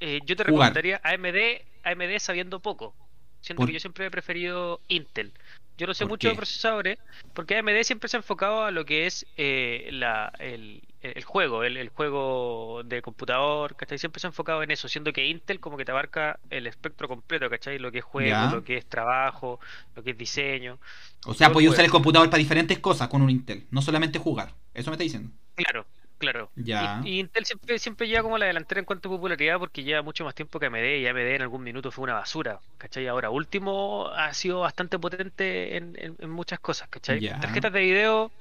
eh, 0.00 0.20
yo 0.24 0.36
te 0.36 0.44
Jugar. 0.44 0.72
recomendaría 0.72 1.00
AMD, 1.02 1.62
AMD 1.82 2.18
sabiendo 2.20 2.60
poco. 2.60 2.94
Siento 3.40 3.60
Por- 3.62 3.68
que 3.68 3.74
yo 3.74 3.80
siempre 3.80 4.06
he 4.06 4.10
preferido 4.10 4.80
Intel. 4.88 5.32
Yo 5.78 5.86
no 5.86 5.94
sé 5.94 6.04
¿Por 6.04 6.10
mucho 6.12 6.28
qué? 6.28 6.30
de 6.30 6.36
procesadores, 6.36 6.98
porque 7.34 7.56
AMD 7.56 7.82
siempre 7.82 8.08
se 8.08 8.16
ha 8.16 8.20
enfocado 8.20 8.64
a 8.64 8.70
lo 8.70 8.84
que 8.84 9.06
es 9.06 9.26
eh, 9.36 9.88
la, 9.92 10.32
el, 10.38 10.82
el 11.02 11.24
juego, 11.24 11.64
el, 11.64 11.76
el 11.76 11.88
juego 11.90 12.82
de 12.84 13.02
computador, 13.02 13.76
¿cachai? 13.76 13.98
Siempre 13.98 14.20
se 14.20 14.26
ha 14.26 14.30
enfocado 14.30 14.62
en 14.62 14.70
eso, 14.70 14.88
siendo 14.88 15.12
que 15.12 15.26
Intel 15.26 15.60
como 15.60 15.76
que 15.76 15.84
te 15.84 15.92
abarca 15.92 16.40
el 16.50 16.66
espectro 16.66 17.08
completo, 17.08 17.48
¿cachai? 17.50 17.78
Lo 17.78 17.92
que 17.92 17.98
es 17.98 18.04
juego, 18.04 18.28
Ya. 18.28 18.46
lo 18.46 18.64
que 18.64 18.76
es 18.76 18.86
trabajo, 18.88 19.60
lo 19.94 20.02
que 20.02 20.10
es 20.12 20.18
diseño. 20.18 20.78
O 21.26 21.34
sea, 21.34 21.52
podía 21.52 21.70
usar 21.70 21.84
juego. 21.84 21.86
el 21.86 21.90
computador 21.92 22.30
para 22.30 22.38
diferentes 22.38 22.78
cosas 22.80 23.08
con 23.08 23.22
un 23.22 23.30
Intel, 23.30 23.66
no 23.70 23.82
solamente 23.82 24.18
jugar. 24.18 24.54
Eso 24.74 24.90
me 24.90 24.94
está 24.94 25.04
diciendo. 25.04 25.30
Claro, 25.54 25.86
claro. 26.18 26.50
Ya. 26.56 27.00
Y, 27.04 27.08
y 27.08 27.18
Intel 27.20 27.44
siempre, 27.44 27.78
siempre 27.78 28.06
lleva 28.08 28.22
como 28.22 28.38
la 28.38 28.46
delantera 28.46 28.78
en 28.80 28.84
cuanto 28.84 29.08
a 29.08 29.12
popularidad 29.12 29.58
porque 29.58 29.82
lleva 29.82 30.02
mucho 30.02 30.24
más 30.24 30.34
tiempo 30.34 30.58
que 30.60 30.66
AMD 30.66 30.98
y 31.00 31.06
AMD 31.06 31.34
en 31.36 31.42
algún 31.42 31.62
minuto 31.62 31.90
fue 31.90 32.04
una 32.04 32.14
basura, 32.14 32.60
¿cachai? 32.78 33.06
Ahora 33.08 33.30
último 33.30 34.08
ha 34.14 34.32
sido 34.34 34.60
bastante 34.60 34.98
potente 34.98 35.76
en, 35.76 35.96
en- 35.98 36.16
en 36.18 36.30
muchas 36.30 36.60
cosas, 36.60 36.88
¿cachai? 36.88 37.20
Ya. 37.20 37.38
Tarjetas 37.40 37.72
de 37.72 37.80
video, 37.80 38.32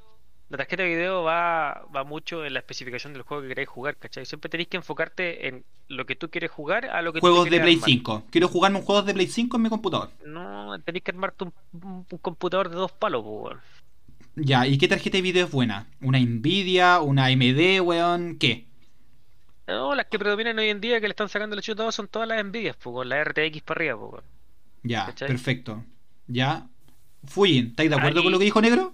la 0.50 0.58
tarjeta 0.58 0.84
de 0.84 0.90
video 0.90 1.24
va, 1.24 1.86
va 1.94 2.04
mucho 2.04 2.46
en 2.46 2.54
la 2.54 2.60
especificación 2.60 3.12
del 3.14 3.24
juego 3.24 3.44
que 3.44 3.50
queráis 3.50 3.68
jugar, 3.68 3.98
¿cachai? 3.98 4.26
Siempre 4.26 4.50
tenéis 4.50 4.70
que 4.70 4.78
enfocarte 4.78 5.48
en 5.48 5.66
lo 5.90 6.06
que 6.06 6.16
tú 6.16 6.30
quieres 6.30 6.52
jugar 6.52 6.86
a 6.86 7.02
lo 7.02 7.12
que 7.12 7.20
tú 7.20 7.28
Juegos 7.28 7.50
de 7.50 7.60
Play 7.60 7.76
armar. 7.76 7.90
5. 7.90 8.24
Quiero 8.30 8.48
jugarme 8.48 8.80
un 8.80 8.86
juego 8.86 9.02
de 9.02 9.14
Play 9.14 9.28
5 9.28 9.58
en 9.58 9.64
mi 9.64 9.70
computador. 9.70 10.10
No, 10.26 10.80
tenéis 10.82 11.04
que 11.04 11.12
armarte 11.12 11.46
un, 11.46 12.06
computador 12.22 12.70
de 12.70 12.76
dos 12.76 12.92
palos, 12.94 13.24
weón. 13.26 13.60
Ya, 14.36 14.66
¿y 14.68 14.78
qué 14.78 14.88
tarjeta 14.88 15.18
de 15.18 15.22
video 15.24 15.46
es 15.48 15.52
buena? 15.52 15.88
¿Una 16.02 16.20
Nvidia? 16.20 17.02
¿Una 17.02 17.26
AMD, 17.26 17.82
weón? 17.82 18.38
¿Qué? 18.38 18.68
No, 19.68 19.96
las 19.96 20.06
que 20.06 20.18
predominan 20.18 20.58
hoy 20.60 20.70
en 20.70 20.80
día 20.80 21.02
que 21.02 21.08
le 21.08 21.12
están 21.12 21.28
sacando 21.28 21.56
el 21.58 21.62
chutado 21.62 21.92
son 21.92 22.08
todas 22.08 22.28
las 22.28 22.44
Nvidias, 22.46 22.78
pues, 22.82 22.94
con 22.94 23.10
la 23.10 23.22
RTX 23.22 23.62
para 23.64 23.80
arriba, 23.80 24.00
pues, 24.00 24.12
weón. 24.14 24.24
Ya, 24.84 25.06
¿Cachai? 25.08 25.28
perfecto. 25.28 25.84
Ya. 26.28 26.68
Fuyin, 27.26 27.68
¿estáis 27.68 27.90
de 27.90 27.96
acuerdo 27.98 28.20
Ahí- 28.20 28.24
con 28.24 28.32
lo 28.32 28.40
que 28.40 28.46
dijo 28.46 28.62
Negro? 28.62 28.94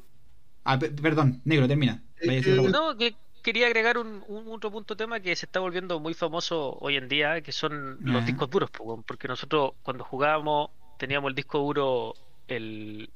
Ah, 0.65 0.77
pe- 0.79 0.91
perdón, 0.91 1.41
Negro, 1.45 1.67
termina. 1.67 2.03
Vaya. 2.25 2.71
No, 2.71 2.97
que 2.97 3.17
quería 3.41 3.67
agregar 3.67 3.97
un, 3.97 4.23
un 4.27 4.47
otro 4.49 4.71
punto 4.71 4.95
tema 4.95 5.19
que 5.19 5.35
se 5.35 5.45
está 5.45 5.59
volviendo 5.59 5.99
muy 5.99 6.13
famoso 6.13 6.77
hoy 6.79 6.95
en 6.97 7.07
día, 7.09 7.41
que 7.41 7.51
son 7.51 7.99
los 8.03 8.23
Ajá. 8.23 8.25
discos 8.25 8.49
duros, 8.49 8.69
weón, 8.79 9.03
porque 9.03 9.27
nosotros 9.27 9.73
cuando 9.81 10.03
jugábamos 10.05 10.69
teníamos 10.97 11.29
el 11.29 11.35
disco 11.35 11.59
duro, 11.59 12.19
el 12.47 13.13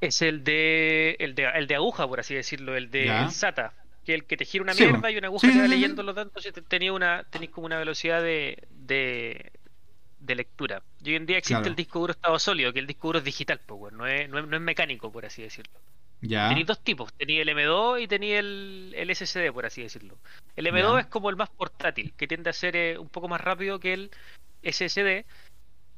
es 0.00 0.22
el 0.22 0.44
de 0.44 1.16
el 1.20 1.34
de, 1.34 1.44
el 1.54 1.66
de 1.66 1.74
aguja, 1.74 2.06
por 2.08 2.20
así 2.20 2.34
decirlo, 2.34 2.76
el 2.76 2.90
de 2.90 3.20
el 3.20 3.30
SATA, 3.30 3.76
que 4.04 4.14
es 4.14 4.20
el 4.20 4.26
que 4.26 4.36
te 4.36 4.44
gira 4.44 4.62
una 4.64 4.74
Sí, 4.74 4.84
mierda 4.84 5.10
y 5.10 5.16
una 5.18 5.28
aguja 5.28 5.50
Sí, 5.50 5.52
te 5.52 5.60
va 5.60 5.68
sí, 5.68 5.76
sí, 5.78 5.88
sí. 5.96 5.96
leyendo 5.96 6.02
los 6.02 6.14
datos 6.14 6.44
y 6.46 6.52
te- 6.52 6.62
tenía 6.62 6.92
una 6.92 7.24
tenéis 7.24 7.50
como 7.50 7.66
una 7.66 7.78
velocidad 7.78 8.22
de, 8.22 8.66
de 8.70 9.52
de 10.18 10.34
lectura. 10.36 10.84
Y 11.00 11.10
hoy 11.10 11.16
en 11.16 11.26
día 11.26 11.38
existe 11.38 11.68
Claro. 11.68 11.70
el 11.70 11.76
disco 11.76 12.00
duro 12.00 12.12
estado 12.12 12.38
sólido, 12.40 12.72
que 12.72 12.80
el 12.80 12.86
disco 12.88 13.08
duro 13.08 13.18
es 13.20 13.24
digital, 13.24 13.60
po, 13.66 13.76
weón, 13.76 13.96
no, 13.98 14.06
es, 14.06 14.28
no, 14.30 14.38
es, 14.38 14.46
no 14.48 14.56
es 14.56 14.62
mecánico, 14.62 15.12
por 15.12 15.26
así 15.26 15.42
decirlo. 15.42 15.80
Ya. 16.22 16.48
Tenéis 16.48 16.66
dos 16.66 16.80
tipos, 16.80 17.12
tenía 17.14 17.40
el 17.42 17.48
M2 17.48 18.02
y 18.02 18.06
tenía 18.08 18.38
el, 18.40 18.92
el 18.94 19.14
SSD, 19.14 19.52
por 19.52 19.64
así 19.66 19.82
decirlo. 19.82 20.18
El 20.56 20.66
M2 20.66 20.94
Ya. 20.94 21.00
es 21.00 21.06
como 21.06 21.30
el 21.30 21.36
más 21.36 21.48
portátil, 21.50 22.12
que 22.16 22.28
tiende 22.28 22.50
a 22.50 22.52
ser 22.52 22.76
eh, 22.76 22.98
un 22.98 23.08
poco 23.08 23.26
más 23.28 23.40
rápido 23.40 23.78
que 23.80 23.94
el 23.94 24.10
SSD. 24.62 25.24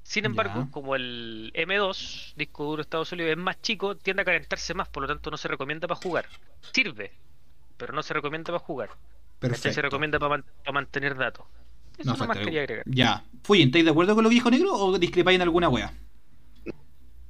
Sin 0.04 0.24
embargo, 0.24 0.64
Ya. 0.64 0.70
como 0.70 0.94
el 0.96 1.52
M2, 1.54 2.34
disco 2.36 2.64
duro 2.64 2.82
Estados 2.82 3.10
Unidos, 3.12 3.32
es 3.32 3.36
más 3.38 3.60
chico, 3.62 3.96
tiende 3.96 4.22
a 4.22 4.24
calentarse 4.24 4.74
más, 4.74 4.88
por 4.88 5.02
lo 5.02 5.08
tanto 5.08 5.30
no 5.30 5.36
se 5.36 5.48
recomienda 5.48 5.86
para 5.88 6.00
jugar. 6.00 6.26
Sirve, 6.72 7.12
pero 7.76 7.92
no 7.92 8.02
se 8.02 8.14
recomienda 8.14 8.46
para 8.52 8.58
jugar. 8.64 8.90
Perfecto. 9.38 9.72
Se 9.72 9.82
recomienda 9.82 10.18
para 10.20 10.42
mantener 10.72 11.16
datos. 11.16 11.46
Eso 11.98 12.12
No, 12.12 12.16
nomás 12.16 12.38
quería 12.38 12.60
agregar. 12.62 12.84
Ya. 12.86 13.24
Fuyen, 13.42 13.68
¿estáis 13.68 13.84
de 13.84 13.90
acuerdo 13.90 14.14
con 14.14 14.22
lo 14.24 14.30
que 14.30 14.34
dijo 14.34 14.50
Negro 14.50 14.72
o 14.72 14.98
discrepáis 14.98 15.36
en 15.36 15.42
alguna 15.42 15.68
wea? 15.68 15.92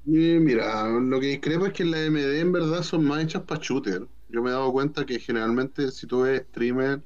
Y 0.05 0.17
mira, 0.41 0.89
lo 0.89 1.21
que 1.21 1.27
discrepo 1.27 1.67
es 1.67 1.73
que 1.73 1.85
las 1.85 2.01
AMD 2.01 2.41
en 2.41 2.53
verdad 2.53 2.83
son 2.83 3.05
más 3.05 3.23
hechas 3.23 3.43
para 3.45 3.61
shooter. 3.63 4.09
Yo 4.29 4.43
me 4.43 4.51
he 4.51 4.53
dado 4.53 4.73
cuenta 4.73 5.07
que 5.07 5.21
generalmente 5.21 5.93
si 5.93 6.07
tú 6.07 6.23
ves 6.23 6.43
streamer 6.49 7.03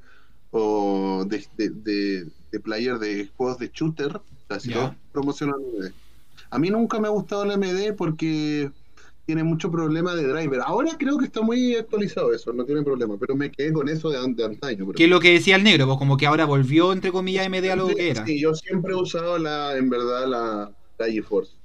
o 0.50 1.24
de, 1.28 1.46
de, 1.52 1.70
de- 1.70 2.32
de 2.50 2.60
player 2.60 2.98
de 2.98 3.28
juegos 3.36 3.58
de 3.58 3.70
shooter, 3.72 4.16
o 4.16 4.24
sea, 4.48 4.60
si 4.60 4.70
todos 4.70 4.92
promocionan 5.12 5.56
AMD. 5.56 5.94
A 6.50 6.58
mí 6.58 6.70
nunca 6.70 6.98
me 7.00 7.08
ha 7.08 7.10
gustado 7.10 7.44
la 7.44 7.54
AMD 7.54 7.92
porque 7.94 8.72
tiene 9.26 9.44
mucho 9.44 9.70
problema 9.70 10.14
de 10.14 10.22
driver. 10.26 10.60
Ahora 10.64 10.92
creo 10.98 11.18
que 11.18 11.26
está 11.26 11.42
muy 11.42 11.74
actualizado 11.76 12.32
eso, 12.32 12.52
no 12.52 12.64
tiene 12.64 12.82
problema, 12.82 13.18
pero 13.18 13.34
me 13.36 13.50
quedé 13.50 13.72
con 13.74 13.88
eso 13.88 14.08
de, 14.10 14.18
an- 14.18 14.34
de 14.36 14.44
antaño. 14.44 14.90
Que 14.92 15.04
es 15.04 15.10
lo 15.10 15.20
que 15.20 15.32
decía 15.32 15.56
el 15.56 15.64
negro, 15.64 15.86
pues 15.86 15.98
como 15.98 16.16
que 16.16 16.26
ahora 16.26 16.46
volvió, 16.46 16.92
entre 16.92 17.12
comillas, 17.12 17.44
MD 17.46 17.70
a 17.70 17.76
lo 17.76 17.88
que 17.88 18.10
era. 18.10 18.24
Sí, 18.24 18.40
yo 18.40 18.54
siempre 18.54 18.92
he 18.92 18.96
usado 18.96 19.38
la, 19.38 19.76
en 19.76 19.90
verdad, 19.90 20.26
la, 20.26 20.74
la 20.98 21.06
GeForce. 21.06 21.58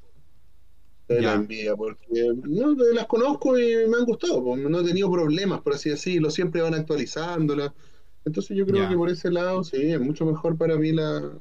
De 1.15 1.21
la 1.21 1.37
Nvidia, 1.37 1.75
porque 1.75 2.03
no, 2.43 2.73
las 2.93 3.07
conozco 3.07 3.57
y 3.59 3.87
me 3.87 3.97
han 3.97 4.05
gustado, 4.05 4.43
pues, 4.43 4.61
no 4.61 4.79
he 4.79 4.83
tenido 4.83 5.11
problemas, 5.11 5.61
por 5.61 5.73
así 5.73 5.89
decirlo, 5.89 6.29
siempre 6.29 6.61
van 6.61 6.73
actualizándolas. 6.73 7.71
Entonces 8.25 8.55
yo 8.55 8.65
creo 8.65 8.83
Ya. 8.83 8.89
que 8.89 8.95
por 8.95 9.09
ese 9.09 9.31
lado, 9.31 9.63
sí, 9.63 9.77
es 9.91 9.99
mucho 9.99 10.25
mejor 10.25 10.57
para 10.57 10.75
mí 10.77 10.91
la, 10.91 11.31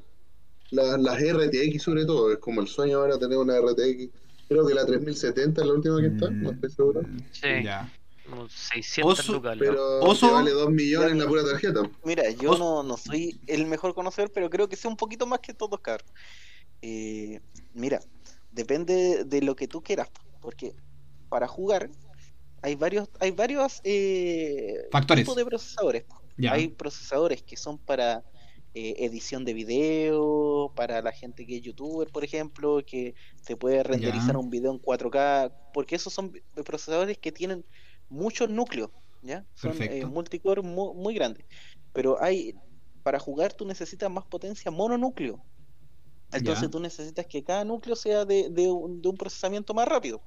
la- 0.71 0.97
las 0.97 1.21
RTX 1.21 1.81
sobre 1.83 2.05
todo, 2.05 2.31
es 2.31 2.39
como 2.39 2.61
el 2.61 2.67
sueño 2.67 2.99
ahora 2.99 3.19
tener 3.19 3.37
una 3.37 3.55
RTX. 3.57 4.09
Creo 4.49 4.65
que 4.67 4.73
la 4.73 4.85
3070 4.85 5.61
es 5.61 5.67
la 5.67 5.73
última 5.73 6.01
que 6.01 6.07
está, 6.07 6.29
no 6.29 6.51
estoy 6.51 6.69
seguro. 6.71 7.01
Sí, 7.31 7.47
Ya. 7.63 7.89
como 8.29 8.49
600 8.49 9.19
Oso, 9.19 9.33
lucas. 9.33 9.57
loco. 9.57 9.71
Pero 9.71 9.99
Oso- 10.01 10.31
vale 10.33 10.51
2 10.51 10.69
millones 10.71 11.11
en 11.11 11.19
la 11.19 11.27
pura 11.27 11.43
tarjeta. 11.43 11.89
Mira, 12.03 12.29
yo 12.31 12.57
no, 12.57 12.83
no 12.83 12.97
soy 12.97 13.39
el 13.47 13.65
mejor 13.67 13.93
conocedor, 13.93 14.31
pero 14.33 14.49
creo 14.49 14.67
que 14.67 14.75
sé 14.75 14.87
un 14.87 14.97
poquito 14.97 15.25
más 15.27 15.39
que 15.39 15.53
todos, 15.53 15.79
cabrón. 15.81 16.07
Eh, 16.81 17.39
mira, 17.75 17.99
depende 18.51 19.23
de 19.25 19.41
lo 19.41 19.55
que 19.55 19.67
tú 19.67 19.81
quieras, 19.83 20.09
porque 20.41 20.75
para 21.29 21.47
jugar 21.47 21.91
hay 22.61 22.75
varios, 22.75 23.09
hay 23.19 23.31
varios 23.31 23.79
eh, 23.83 24.75
Factores. 24.91 25.23
tipos 25.23 25.35
de 25.35 25.45
procesadores. 25.45 26.05
Ya. 26.37 26.53
Hay 26.53 26.69
procesadores 26.69 27.43
que 27.43 27.57
son 27.57 27.79
para 27.79 28.25
eh, 28.73 28.95
edición 28.99 29.45
de 29.45 29.53
video, 29.53 30.73
para 30.75 31.01
la 31.01 31.11
gente 31.11 31.45
que 31.45 31.57
es 31.57 31.61
youtuber, 31.61 32.09
por 32.11 32.23
ejemplo, 32.23 32.79
que 32.85 33.13
se 33.41 33.57
puede 33.57 33.83
renderizar 33.83 34.35
Ya. 34.35 34.39
un 34.39 34.49
video 34.49 34.71
en 34.71 34.79
4K, 34.79 35.53
porque 35.73 35.95
esos 35.95 36.13
son 36.13 36.33
procesadores 36.65 37.17
que 37.19 37.31
tienen 37.31 37.65
muchos 38.09 38.49
núcleos, 38.49 38.91
¿ya? 39.21 39.45
Son 39.53 39.85
eh, 39.85 40.05
Perfecto. 40.05 40.07
multicore 40.07 40.61
mu- 40.61 40.93
muy, 40.95 41.13
grandes. 41.15 41.45
Pero 41.93 42.21
hay, 42.23 42.53
para 43.03 43.19
jugar 43.19 43.53
tú 43.53 43.65
necesitas 43.65 44.09
más 44.11 44.25
potencia 44.25 44.71
mononúcleo. 44.71 45.45
Entonces 46.33 46.69
tú 46.69 46.79
necesitas 46.79 47.25
que 47.27 47.43
cada 47.43 47.63
núcleo 47.65 47.95
sea 47.95 48.25
de, 48.25 48.49
de 48.49 48.69
un, 48.71 49.01
de 49.01 49.09
un 49.09 49.17
procesamiento 49.17 49.73
más 49.73 49.87
rápido. 49.87 50.21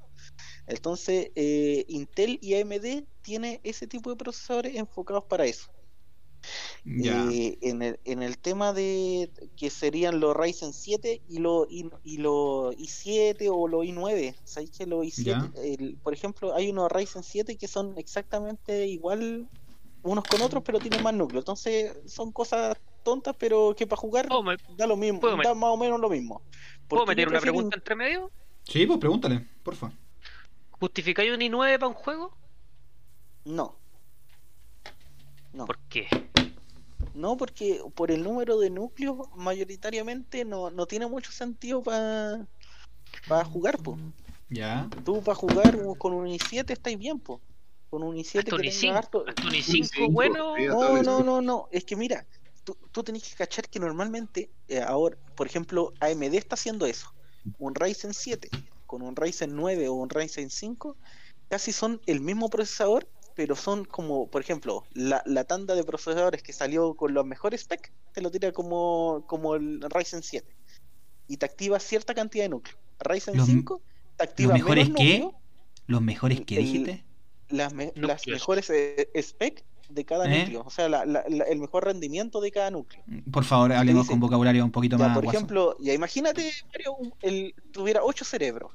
Entonces, 0.67 1.31
eh, 1.37 1.85
Intel 1.89 2.39
y 2.43 2.55
AMD 2.55 3.07
tiene 3.23 3.61
ese 3.65 3.87
tipo 3.87 4.11
de 4.11 4.17
procesadores 4.17 4.77
enfocados 4.77 5.25
para 5.29 5.47
eso. 5.47 5.67
Ya. 6.85 7.25
Eh, 7.31 7.59
en, 7.63 7.83
el, 7.83 8.01
en 8.05 8.23
el 8.23 8.39
tema 8.39 8.73
de 8.73 9.33
que 9.57 9.71
serían 9.71 10.21
los 10.21 10.37
Ryzen 10.37 10.73
7 10.73 11.23
y 11.29 11.39
los 11.39 11.67
y, 11.69 11.91
y 12.03 12.19
los 12.19 12.75
i7 12.77 13.49
o 13.51 13.67
los 13.69 13.85
i9, 13.85 14.35
¿sabéis 14.45 14.71
que 14.71 14.87
los 14.87 15.05
i7, 15.05 15.51
Ya. 15.55 15.61
el- 15.63 15.99
por 15.99 16.15
ejemplo, 16.15 16.55
hay 16.55 16.71
unos 16.71 16.91
Ryzen 16.93 17.23
7 17.23 17.57
que 17.57 17.69
son 17.69 17.99
exactamente 17.99 18.87
igual 18.87 19.49
unos 20.03 20.27
con 20.27 20.43
otros, 20.43 20.63
pero 20.65 20.81
tienen 20.81 21.03
más 21.03 21.15
núcleo. 21.15 21.41
Entonces, 21.41 21.97
son 22.07 22.33
cosas 22.33 22.77
tontas, 23.05 23.37
pero 23.39 23.75
que 23.77 23.87
para 23.87 24.01
jugar 24.01 24.27
¿Puedo, 24.27 24.43
me- 24.43 24.57
da 24.77 24.87
lo 24.89 24.97
mismo, 24.97 25.21
¿Puedo 25.21 25.37
met- 25.37 25.45
da 25.45 25.55
más 25.55 25.71
o 25.71 25.77
menos 25.77 26.01
lo 26.01 26.09
mismo. 26.11 26.43
puedo 26.89 27.07
meter 27.07 27.29
una 27.29 27.39
pregunta 27.41 27.77
entre 27.77 27.95
medio? 27.95 28.31
Sí, 28.65 28.85
pues 28.87 28.99
pregúntale, 28.99 29.47
porfa. 29.63 29.93
¿Justificáis 30.73 31.31
un 31.33 31.41
i9 31.41 31.79
para 31.79 31.87
un 31.89 31.95
juego? 31.95 32.37
No. 33.45 33.77
No. 35.53 35.67
¿Por 35.67 35.79
qué? 35.89 36.09
No, 37.15 37.37
porque 37.37 37.81
por 37.95 38.11
el 38.11 38.25
número 38.25 38.59
de 38.59 38.71
núcleos, 38.71 39.29
mayoritariamente 39.37 40.45
no, 40.45 40.71
no 40.71 40.87
tiene 40.87 41.07
mucho 41.07 41.31
sentido 41.31 41.81
para 41.83 42.49
jugar, 43.45 43.79
po. 43.79 43.97
Ya. 44.49 44.89
Tú 45.05 45.23
para 45.23 45.37
jugar 45.37 45.79
con 45.99 46.13
un 46.13 46.27
i7 46.27 46.71
estáis 46.73 46.99
bien, 46.99 47.21
po. 47.21 47.41
Con 47.91 48.03
un 48.03 48.17
i7 48.17 48.39
Hasta 48.41 48.57
un 48.57 48.63
que 48.63 48.69
i5. 48.69 48.81
tenga 48.81 48.99
harto... 48.99 49.21
Un 49.23 49.53
i5 49.53 49.63
cinco, 49.63 50.11
bueno. 50.11 50.57
No, 50.59 51.03
no, 51.03 51.23
no, 51.23 51.41
no. 51.41 51.69
Es 51.71 51.85
que 51.85 51.95
mira, 51.95 52.27
tú, 52.65 52.77
tú 52.93 53.03
tenés 53.05 53.29
que 53.29 53.37
cachar 53.37 53.69
que 53.69 53.79
normalmente, 53.79 54.51
eh, 54.69 54.81
ahora, 54.81 55.17
por 55.37 55.47
ejemplo, 55.47 55.93
AMD 56.01 56.35
está 56.37 56.55
haciendo 56.55 56.87
eso. 56.87 57.07
Un 57.59 57.75
Ryzen 57.75 58.15
7 58.15 58.49
con 58.87 59.03
un 59.03 59.15
Ryzen 59.17 59.55
9 59.55 59.89
o 59.89 59.95
un 59.95 60.09
Ryzen 60.11 60.51
5 60.51 60.97
casi 61.49 61.73
son 61.73 62.01
el 62.07 62.21
mismo 62.21 62.49
procesador, 62.49 63.09
pero 63.35 63.55
son 63.57 63.85
como, 63.85 64.29
por 64.31 64.41
ejemplo, 64.41 64.85
la, 64.93 65.23
la 65.27 65.45
tanda 65.45 65.75
de 65.75 65.85
procesadores 65.85 66.43
que 66.43 66.53
salió 66.53 66.95
con 66.95 67.13
los 67.15 67.25
mejores 67.27 67.63
specs, 67.63 67.91
te 68.13 68.21
lo 68.23 68.31
tira 68.31 68.53
como, 68.53 69.25
como 69.27 69.55
el 69.57 69.81
Ryzen 69.83 70.23
7. 70.23 70.57
Y 71.29 71.37
te 71.37 71.47
activa 71.47 71.79
cierta 71.81 72.15
cantidad 72.15 72.45
de 72.45 72.51
núcleos. 72.51 72.79
Ryzen 73.01 73.37
Los- 73.37 73.47
5 73.47 73.83
te 74.17 74.25
activa 74.25 74.53
¿Los 74.53 74.59
mejores 74.63 74.85
menos 74.89 74.99
qué? 75.03 75.19
núcleos, 75.21 75.43
¿Los 75.87 76.01
mejores 76.03 76.41
qué 76.47 76.57
El- 76.57 76.65
dijiste? 76.65 77.05
las, 77.49 77.75
me- 77.75 77.93
las 77.97 78.27
mejores 78.27 78.71
eh, 78.71 79.11
specs 79.21 79.65
de 79.89 80.05
cada 80.05 80.25
¿Eh? 80.33 80.41
núcleo, 80.41 80.63
o 80.67 80.71
sea, 80.71 80.89
la- 80.89 81.05
la- 81.05 81.25
la- 81.29 81.45
el 81.45 81.59
mejor 81.59 81.85
rendimiento 81.85 82.41
de 82.41 82.51
cada 82.51 82.71
núcleo. 82.71 83.03
Por 83.33 83.45
favor, 83.45 83.73
hablemos 83.73 84.09
con 84.09 84.21
vocabulario 84.21 84.65
un 84.65 84.71
poquito 84.71 84.97
Ya, 84.97 85.07
más 85.09 85.15
por 85.17 85.25
guaso. 85.25 85.37
ejemplo, 85.39 85.77
ya 85.81 85.93
imagínate, 85.93 86.51
Mario, 86.73 86.97
el, 87.23 87.55
tuviera 87.73 88.03
ocho 88.05 88.25
cerebros, 88.25 88.73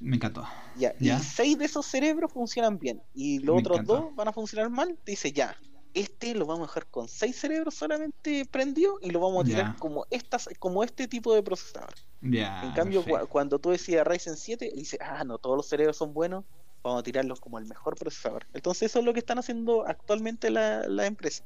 Me 0.00 0.16
encantó. 0.16 0.46
ya, 0.76 0.94
Ya. 0.98 1.18
y 1.18 1.22
seis 1.22 1.58
de 1.58 1.64
esos 1.66 1.86
cerebros 1.86 2.32
funcionan 2.32 2.78
bien, 2.78 3.02
y 3.14 3.38
los 3.40 3.54
Me 3.56 3.60
otros 3.60 3.84
dos 3.86 4.14
van 4.16 4.28
a 4.28 4.32
funcionar 4.32 4.70
mal, 4.70 4.96
te 5.04 5.12
dice 5.12 5.32
ya, 5.32 5.56
este 5.94 6.34
lo 6.34 6.46
vamos 6.46 6.64
a 6.64 6.70
dejar 6.70 6.86
con 6.86 7.06
seis 7.06 7.38
cerebros 7.38 7.74
solamente 7.74 8.46
prendido 8.46 8.98
y 9.02 9.10
lo 9.10 9.20
vamos 9.20 9.42
a 9.42 9.46
tirar 9.46 9.76
como 9.76 10.06
estas, 10.10 10.48
como 10.58 10.82
este 10.84 11.06
tipo 11.06 11.34
de 11.34 11.42
procesador. 11.42 11.94
Ya. 12.24 12.62
en 12.64 12.72
cambio, 12.72 13.04
cuando 13.28 13.58
tú 13.58 13.70
decías 13.70 14.06
Ryzen 14.06 14.36
7, 14.36 14.70
dice, 14.76 14.96
ah, 15.00 15.24
no, 15.24 15.38
todos 15.38 15.56
los 15.56 15.68
cerebros 15.68 15.96
son 15.96 16.14
buenos, 16.14 16.44
vamos 16.82 17.00
a 17.00 17.02
tirarlos 17.02 17.40
como 17.40 17.58
el 17.58 17.66
mejor 17.66 17.96
procesador. 17.96 18.46
Entonces 18.54 18.90
eso 18.90 18.98
es 18.98 19.04
lo 19.04 19.12
que 19.12 19.20
están 19.20 19.38
haciendo 19.38 19.86
actualmente 19.86 20.50
la, 20.50 20.86
la 20.88 21.06
empresa. 21.06 21.44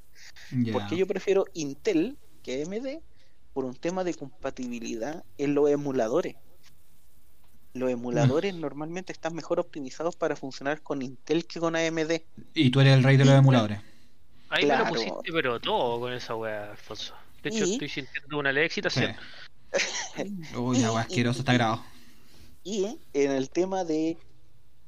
Porque 0.73 0.97
yo 0.97 1.07
prefiero 1.07 1.45
Intel 1.55 2.17
que 2.43 2.63
AMD 2.63 3.01
por 3.53 3.65
un 3.65 3.75
tema 3.75 4.05
de 4.05 4.15
compatibilidad 4.15 5.25
en 5.39 5.55
los 5.55 5.69
emuladores. 5.71 6.37
Los 7.75 7.91
emuladores 7.91 8.55
normalmente 8.55 9.13
están 9.13 9.35
mejor 9.35 9.61
optimizados 9.61 10.17
para 10.17 10.35
funcionar 10.37 10.81
con 10.83 11.03
Intel 11.03 11.47
que 11.47 11.61
con 11.61 11.77
AMD. 11.77 12.23
Y 12.55 12.71
tú 12.71 12.81
eres 12.81 12.95
el 12.95 13.03
rey 13.05 13.17
de 13.19 13.27
los 13.27 13.35
emuladores. 13.35 13.81
Ahí 14.49 14.65
me 14.65 14.77
lo 14.79 14.87
pusiste, 14.87 15.33
pero 15.33 15.61
todo 15.61 16.01
con 16.01 16.13
esa 16.13 16.35
wea, 16.37 16.71
Alfonso. 16.71 17.15
De 17.43 17.51
hecho, 17.51 17.65
Y- 17.67 17.73
estoy 17.75 17.89
sintiendo 17.89 18.39
una 18.39 18.53
leve 18.53 18.71
Sí. 18.71 18.81
excitación. 18.81 19.17
Uy, 20.57 20.79
la 20.79 20.93
wea 20.93 21.03
asquerosa 21.03 21.41
está 21.41 21.53
grabado. 21.53 21.85
Y 22.65 22.99
en 23.13 23.31
el 23.33 23.51
tema 23.51 23.85
de, 23.85 24.17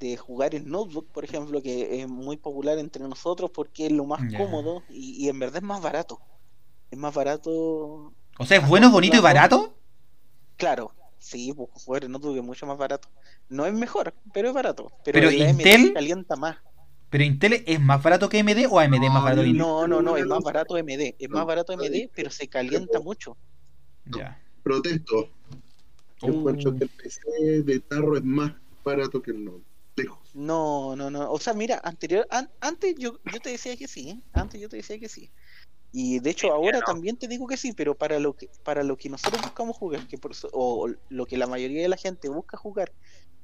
de 0.01 0.16
jugar 0.16 0.55
en 0.55 0.69
notebook, 0.69 1.09
por 1.12 1.25
ejemplo, 1.25 1.61
que 1.62 2.01
es 2.03 2.09
muy 2.09 2.37
popular 2.37 2.79
entre 2.79 3.03
nosotros 3.09 3.51
porque 3.53 3.87
es 3.87 3.93
lo 3.93 4.05
más 4.05 4.20
cómodo 4.37 4.83
y, 4.89 5.25
y 5.25 5.29
en 5.29 5.39
verdad 5.39 5.57
es 5.59 5.62
más 5.62 5.81
barato. 5.83 6.20
Es 6.91 6.99
más 6.99 7.12
barato, 7.15 8.12
O 8.39 8.47
sea, 8.47 8.59
es 8.59 8.69
bueno, 8.69 8.91
bonito 8.91 9.16
y 9.16 9.20
barato. 9.20 9.75
claro. 10.57 10.93
Sí, 11.20 11.53
pues 11.53 11.69
jugar 11.85 12.05
en 12.05 12.12
notebook 12.12 12.37
es 12.37 12.45
mucho 12.45 12.65
más 12.65 12.79
barato. 12.79 13.09
No 13.49 13.66
es 13.66 13.75
mejor, 13.75 14.15
pero 14.33 14.49
es 14.49 14.55
barato. 14.55 14.93
Pero, 15.05 15.15
Pero 15.19 15.31
el 15.31 15.43
AMD 15.49 15.61
Intel- 15.61 15.87
se 15.89 15.93
calienta 15.93 16.37
más. 16.37 16.57
Pero 17.11 17.25
Intel 17.25 17.65
es 17.66 17.81
más 17.81 18.01
barato 18.01 18.29
que 18.29 18.39
AMD 18.39 18.66
o 18.70 18.79
AMD 18.79 18.95
es 19.03 19.11
más 19.11 19.25
barato 19.25 19.43
que 19.43 19.49
Intel. 19.49 19.59
No, 19.59 19.89
no, 19.89 20.01
no, 20.01 20.16
es 20.16 20.25
más 20.27 20.41
barato 20.45 20.77
MD. 20.79 21.16
Es 21.19 21.29
más 21.29 21.45
barato 21.45 21.73
está 21.73 21.85
MD, 21.85 21.91
bien. 21.91 22.11
pero 22.15 22.31
se 22.31 22.47
calienta 22.47 23.01
mucho. 23.01 23.37
Ya. 24.05 24.41
Protesto. 24.62 25.29
Yo 26.23 26.29
Uh. 26.29 26.39
encuentro 26.39 26.77
que 26.77 26.85
el 26.85 26.91
PC 26.91 27.62
de 27.65 27.81
tarro 27.81 28.16
es 28.16 28.23
más 28.25 28.53
barato 28.85 29.20
que 29.20 29.33
el 29.33 29.45
no. 29.45 29.61
No, 30.35 30.95
no, 30.97 31.11
no. 31.11 31.31
O 31.31 31.39
sea, 31.39 31.55
mira, 31.55 31.81
anterior, 31.83 32.27
an- 32.31 32.51
antes 32.61 32.95
yo, 32.99 33.19
yo 33.25 33.41
te 33.41 33.51
decía 33.51 33.77
que 33.77 33.89
sí, 33.89 34.11
¿eh? 34.11 34.20
Antes 34.33 34.61
yo 34.61 34.69
te 34.69 34.77
decía 34.77 34.99
que 34.99 35.09
sí. 35.09 35.31
Y 35.91 36.20
de 36.20 36.31
hecho 36.31 36.53
ahora 36.53 36.81
no. 36.81 36.85
también 36.85 37.16
te 37.16 37.29
digo 37.29 37.47
que 37.47 37.57
sí, 37.57 37.73
pero 37.73 37.95
para 37.97 38.19
lo 38.19 38.35
que 38.35 38.51
para 38.62 38.83
lo 38.83 38.97
que 38.97 39.09
nosotros 39.09 39.41
buscamos 39.43 39.77
jugar, 39.77 40.07
que 40.07 40.19
por 40.19 40.33
eso- 40.33 40.51
o 40.53 40.89
lo 41.09 41.27
que 41.27 41.39
la 41.39 41.47
mayoría 41.47 41.83
de 41.83 41.89
la 41.89 41.97
gente 41.97 42.29
busca 42.29 42.59
jugar, 42.59 42.93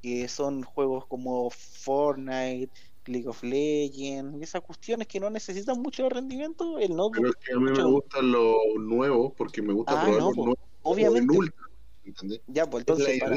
que 0.02 0.28
son 0.28 0.62
juegos 0.62 1.06
como 1.06 1.48
Fortnite, 1.50 2.70
League 3.06 3.28
of 3.28 3.42
Legends, 3.42 4.38
y 4.38 4.42
esas 4.42 4.60
cuestiones 4.62 5.06
que 5.08 5.20
no 5.20 5.30
necesitan 5.30 5.80
mucho 5.80 6.08
rendimiento, 6.08 6.78
el 6.78 6.90
Pero 7.12 7.28
es 7.28 7.36
que 7.36 7.52
a 7.54 7.58
mí 7.58 7.70
me 7.70 7.82
gustan 7.84 8.30
los 8.30 8.56
nuevos 8.78 9.32
porque 9.36 9.62
me 9.62 9.72
gusta 9.72 9.94
Ah, 9.94 10.02
probar 10.04 10.20
no, 10.20 10.26
los 10.26 10.36
po. 10.36 10.44
nuevos 10.44 10.58
obviamente, 10.82 11.32
en 11.34 11.40
ultra. 11.40 11.66
¿entendés? 12.04 12.40
ya, 12.46 12.66
pues 12.68 12.82
Es 12.82 12.88
la 12.88 12.94
entonces 12.94 13.20
para. 13.20 13.36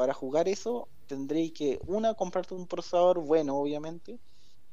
Para 0.00 0.14
jugar 0.14 0.48
eso 0.48 0.88
tendréis 1.06 1.52
que, 1.52 1.78
una, 1.86 2.14
comprarte 2.14 2.54
un 2.54 2.66
procesador 2.66 3.20
bueno, 3.20 3.54
obviamente, 3.56 4.18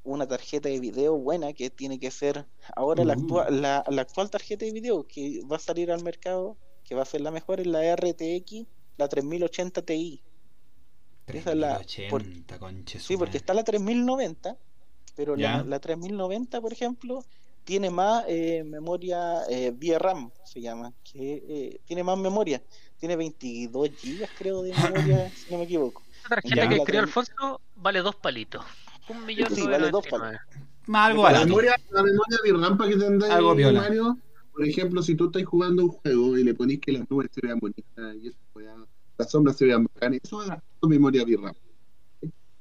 una 0.02 0.26
tarjeta 0.26 0.70
de 0.70 0.80
video 0.80 1.18
buena 1.18 1.52
que 1.52 1.70
tiene 1.70 2.00
que 2.00 2.12
ser 2.12 2.48
ahora 2.78 3.04
la, 3.04 3.12
actual, 3.12 3.62
la, 3.62 3.84
la 3.90 4.02
actual 4.04 4.30
tarjeta 4.30 4.64
de 4.64 4.72
video 4.72 5.06
que 5.06 5.42
va 5.52 5.58
a 5.58 5.60
salir 5.60 5.92
al 5.92 6.02
mercado, 6.02 6.58
que 6.86 6.96
va 6.96 7.02
a 7.02 7.06
ser 7.06 7.20
la 7.20 7.32
mejor, 7.32 7.60
es 7.60 7.68
la 7.68 7.84
RTX, 7.84 8.68
la 8.96 9.10
3080 9.10 9.82
Ti. 9.82 10.24
Esa 11.28 11.52
es 11.52 11.58
la- 11.58 11.76
3080, 11.80 12.58
conche 12.58 13.00
su 13.00 13.08
Sí, 13.08 13.18
porque 13.18 13.36
está 13.36 13.54
la 13.54 13.66
3090, 13.66 14.58
pero 15.18 15.36
la, 15.36 15.62
la 15.62 15.82
3090, 15.82 16.62
por 16.62 16.72
ejemplo, 16.72 17.20
tiene 17.66 17.90
más 17.90 18.24
eh, 18.30 18.64
memoria 18.64 19.44
eh, 19.50 19.72
VRAM, 19.72 20.32
se 20.46 20.62
llama, 20.62 20.94
que 21.04 21.44
eh, 21.50 21.82
tiene 21.84 22.02
más 22.02 22.18
memoria. 22.18 22.64
Tiene 23.00 23.16
22 23.16 23.90
GB, 23.92 24.28
creo, 24.38 24.64
de 24.64 24.74
memoria, 24.74 25.30
si 25.36 25.52
no 25.52 25.58
me 25.60 25.64
equivoco. 25.66 26.02
La 26.24 26.30
tarjeta 26.30 26.56
Ya. 26.56 26.70
que 26.70 26.76
escribió 26.76 27.02
Alfonso 27.02 27.62
vale 27.76 28.02
dos 28.02 28.16
palitos. 28.16 28.64
Un 29.10 29.26
millón 29.26 29.50
Sí, 29.56 29.66
vale 29.66 29.90
dos 29.92 30.04
nueve. 30.12 30.38
Más 30.88 31.10
algo 31.12 31.30
La 31.30 31.46
memoria, 31.46 31.76
la 31.92 32.04
memoria 32.04 32.38
VRAM 32.44 32.78
que 32.90 32.96
tendrá 32.98 33.36
Algo 33.36 33.56
viola. 33.56 33.82
Mario, 33.82 34.18
por 34.54 34.66
ejemplo, 34.66 35.02
si 35.04 35.16
tú 35.16 35.26
estás 35.28 35.44
jugando 35.46 35.84
un 35.84 35.90
juego 35.90 36.38
y 36.38 36.44
le 36.44 36.54
ponís 36.54 36.80
que 36.80 36.92
las 36.94 37.10
nubes 37.10 37.30
se 37.34 37.42
vean 37.46 37.60
bonitas 37.60 38.16
y 38.22 38.28
esa 38.30 38.38
weá, 38.56 38.76
las 39.18 39.32
sombras 39.32 39.58
se 39.58 39.66
vean 39.66 39.86
bacanas, 39.94 40.20
eso 40.24 40.44
es 40.44 40.50
tu 40.80 40.88
memoria 40.90 41.24
VRAM. 41.24 41.54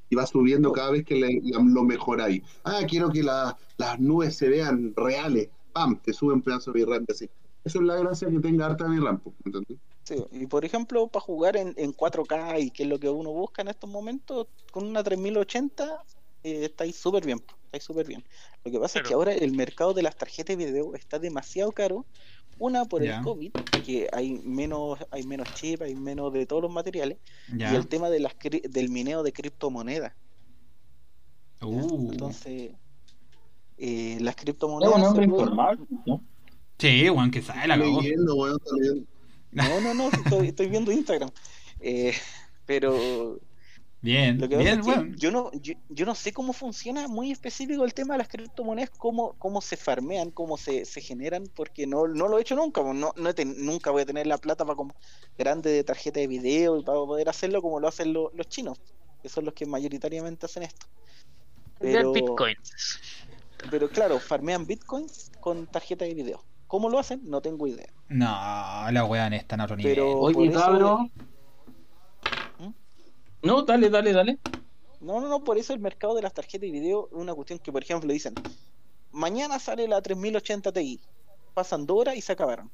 Y 0.08 0.14
va 0.14 0.26
subiendo 0.26 0.70
cada 0.72 0.90
vez 0.90 1.04
que 1.04 1.16
le- 1.16 1.40
la- 1.42 1.58
lo 1.62 1.82
mejoráis. 1.82 2.42
Ah, 2.64 2.80
quiero 2.88 3.10
que 3.10 3.22
la- 3.22 3.56
las 3.78 3.98
nubes 3.98 4.36
se 4.36 4.48
vean 4.48 4.92
reales. 4.96 5.48
¡Pam! 5.72 5.98
Te 5.98 6.12
sube 6.12 6.32
un 6.32 6.42
pedazo 6.42 6.72
de 6.72 6.84
VRAM 6.84 7.04
y 7.08 7.12
así. 7.12 7.30
Eso 7.64 7.80
es 7.80 7.84
la 7.84 7.96
gracia 7.96 8.28
que 8.30 8.38
tenga 8.38 8.66
harta 8.66 8.84
VRAM, 8.86 9.18
po, 9.18 9.34
¿entendés? 9.44 9.78
Sí, 10.06 10.14
y 10.30 10.46
por 10.46 10.64
ejemplo, 10.64 11.08
para 11.08 11.24
jugar 11.24 11.56
en, 11.56 11.74
en 11.76 11.92
4K 11.92 12.62
y 12.62 12.70
que 12.70 12.84
es 12.84 12.88
lo 12.88 13.00
que 13.00 13.08
uno 13.10 13.32
busca 13.32 13.62
en 13.62 13.68
estos 13.68 13.90
momentos, 13.90 14.46
con 14.70 14.86
una 14.86 15.02
3080 15.02 16.00
eh, 16.44 16.66
estáis 16.66 16.94
súper 16.94 17.26
bien, 17.26 17.42
estáis 17.64 17.82
súper 17.82 18.06
bien. 18.06 18.24
Lo 18.64 18.70
que 18.70 18.78
pasa 18.78 19.00
es 19.00 19.08
que 19.08 19.14
ahora 19.14 19.32
el 19.32 19.50
mercado 19.50 19.94
de 19.94 20.02
las 20.02 20.16
tarjetas 20.16 20.56
de 20.56 20.64
video 20.64 20.94
está 20.94 21.18
demasiado 21.18 21.72
caro. 21.72 22.06
Una 22.58 22.84
por 22.84 23.02
el 23.02 23.20
COVID, 23.22 23.50
que 23.84 24.08
hay 24.12 24.32
menos, 24.44 24.98
hay 25.10 25.24
menos 25.24 25.52
chip, 25.54 25.82
hay 25.82 25.94
menos 25.96 26.32
de 26.32 26.46
todos 26.46 26.62
los 26.62 26.70
materiales, 26.72 27.18
y 27.54 27.62
el 27.64 27.86
tema 27.88 28.08
de 28.08 28.20
las 28.20 28.34
cri- 28.38 28.62
del 28.62 28.88
mineo 28.88 29.22
de 29.24 29.32
criptomonedas. 29.32 30.14
Uh. 31.60 32.12
Entonces, 32.12 32.72
eh, 33.78 34.18
las 34.20 34.36
Es 34.36 34.40
criptomonedas. 34.42 34.94
un 34.94 35.00
se 35.02 35.06
hombre 35.08 35.28
pueden- 35.28 35.40
informal, 35.50 35.78
¿no? 36.06 36.22
Sí, 36.78 37.10
weón, 37.10 37.30
que 37.30 37.42
sabe 37.42 37.66
la 37.68 37.78
cagó. 37.78 38.00
Leyendo, 38.00 38.34
weón, 38.36 38.56
está 38.62 38.76
leyendo. 38.76 39.06
No, 39.56 39.80
no, 39.80 39.94
no, 39.94 40.08
estoy, 40.08 40.48
estoy 40.48 40.68
viendo 40.68 40.92
Instagram. 40.92 41.30
Eh, 41.80 42.14
pero 42.64 43.38
Bien, 44.02 44.38
Lo 44.38 44.48
que 44.48 44.56
pasa 44.56 44.68
bien, 44.68 44.80
es 44.80 44.86
que 44.86 44.92
weón. 44.92 45.16
yo 45.16 45.30
no, 45.32 45.50
yo, 45.54 45.74
yo 45.88 46.06
no 46.06 46.14
sé 46.14 46.32
cómo 46.32 46.52
funciona 46.52 47.08
muy 47.08 47.32
específico 47.32 47.84
el 47.84 47.92
tema 47.92 48.14
de 48.14 48.18
las 48.18 48.28
criptomonedas, 48.28 48.90
cómo, 48.90 49.32
cómo 49.38 49.60
se 49.60 49.76
farmean, 49.76 50.30
cómo 50.30 50.56
se, 50.56 50.84
se 50.84 51.00
generan, 51.00 51.48
porque 51.54 51.86
no, 51.88 52.06
no 52.06 52.28
lo 52.28 52.38
he 52.38 52.42
hecho 52.42 52.54
nunca, 52.54 52.82
pues, 52.82 52.94
no, 52.94 53.12
no 53.16 53.28
he 53.30 53.34
ten- 53.34 53.64
nunca 53.64 53.90
voy 53.90 54.02
a 54.02 54.06
tener 54.06 54.26
la 54.28 54.38
plata 54.38 54.64
para 54.64 54.76
como 54.76 54.94
grande 55.36 55.70
de 55.70 55.82
tarjeta 55.82 56.20
de 56.20 56.28
video 56.28 56.78
y 56.78 56.84
para 56.84 56.98
poder 56.98 57.28
hacerlo 57.28 57.60
como 57.62 57.80
lo 57.80 57.88
hacen 57.88 58.12
lo- 58.12 58.30
los 58.34 58.48
chinos, 58.48 58.78
que 59.22 59.28
son 59.28 59.44
los 59.44 59.54
que 59.54 59.66
mayoritariamente 59.66 60.46
hacen 60.46 60.62
esto. 60.62 60.86
Pero, 61.80 62.12
bitcoins. 62.12 63.00
pero 63.70 63.88
claro, 63.88 64.20
farmean 64.20 64.66
bitcoins 64.66 65.32
con 65.40 65.66
tarjeta 65.66 66.04
de 66.04 66.14
video. 66.14 66.44
¿Cómo 66.66 66.88
lo 66.88 66.98
hacen? 66.98 67.20
No 67.24 67.40
tengo 67.40 67.66
idea. 67.66 67.92
No, 68.08 68.26
la 68.90 69.04
weón 69.04 69.32
está 69.32 69.54
en 69.54 69.60
otro 69.60 69.76
nivel. 69.76 69.94
Pero- 69.94 70.18
Oye, 70.20 70.48
eso- 70.48 70.58
cabrón. 70.60 71.10
¿Mm? 72.58 72.70
No, 73.42 73.62
dale, 73.62 73.90
dale, 73.90 74.12
dale. 74.12 74.38
No, 75.00 75.20
no, 75.20 75.28
no, 75.28 75.44
por 75.44 75.58
eso 75.58 75.72
el 75.74 75.80
mercado 75.80 76.14
de 76.14 76.22
las 76.22 76.32
tarjetas 76.32 76.62
de 76.62 76.70
video 76.70 77.08
es 77.12 77.16
una 77.18 77.34
cuestión 77.34 77.58
que, 77.58 77.70
por 77.70 77.82
ejemplo, 77.82 78.12
dicen, 78.12 78.34
mañana 79.12 79.58
sale 79.58 79.86
la 79.86 80.00
3080 80.02 80.72
Ti, 80.72 81.00
pasan 81.54 81.86
dos 81.86 81.98
horas 82.00 82.16
y 82.16 82.20
se 82.20 82.32
acabaron. 82.32 82.70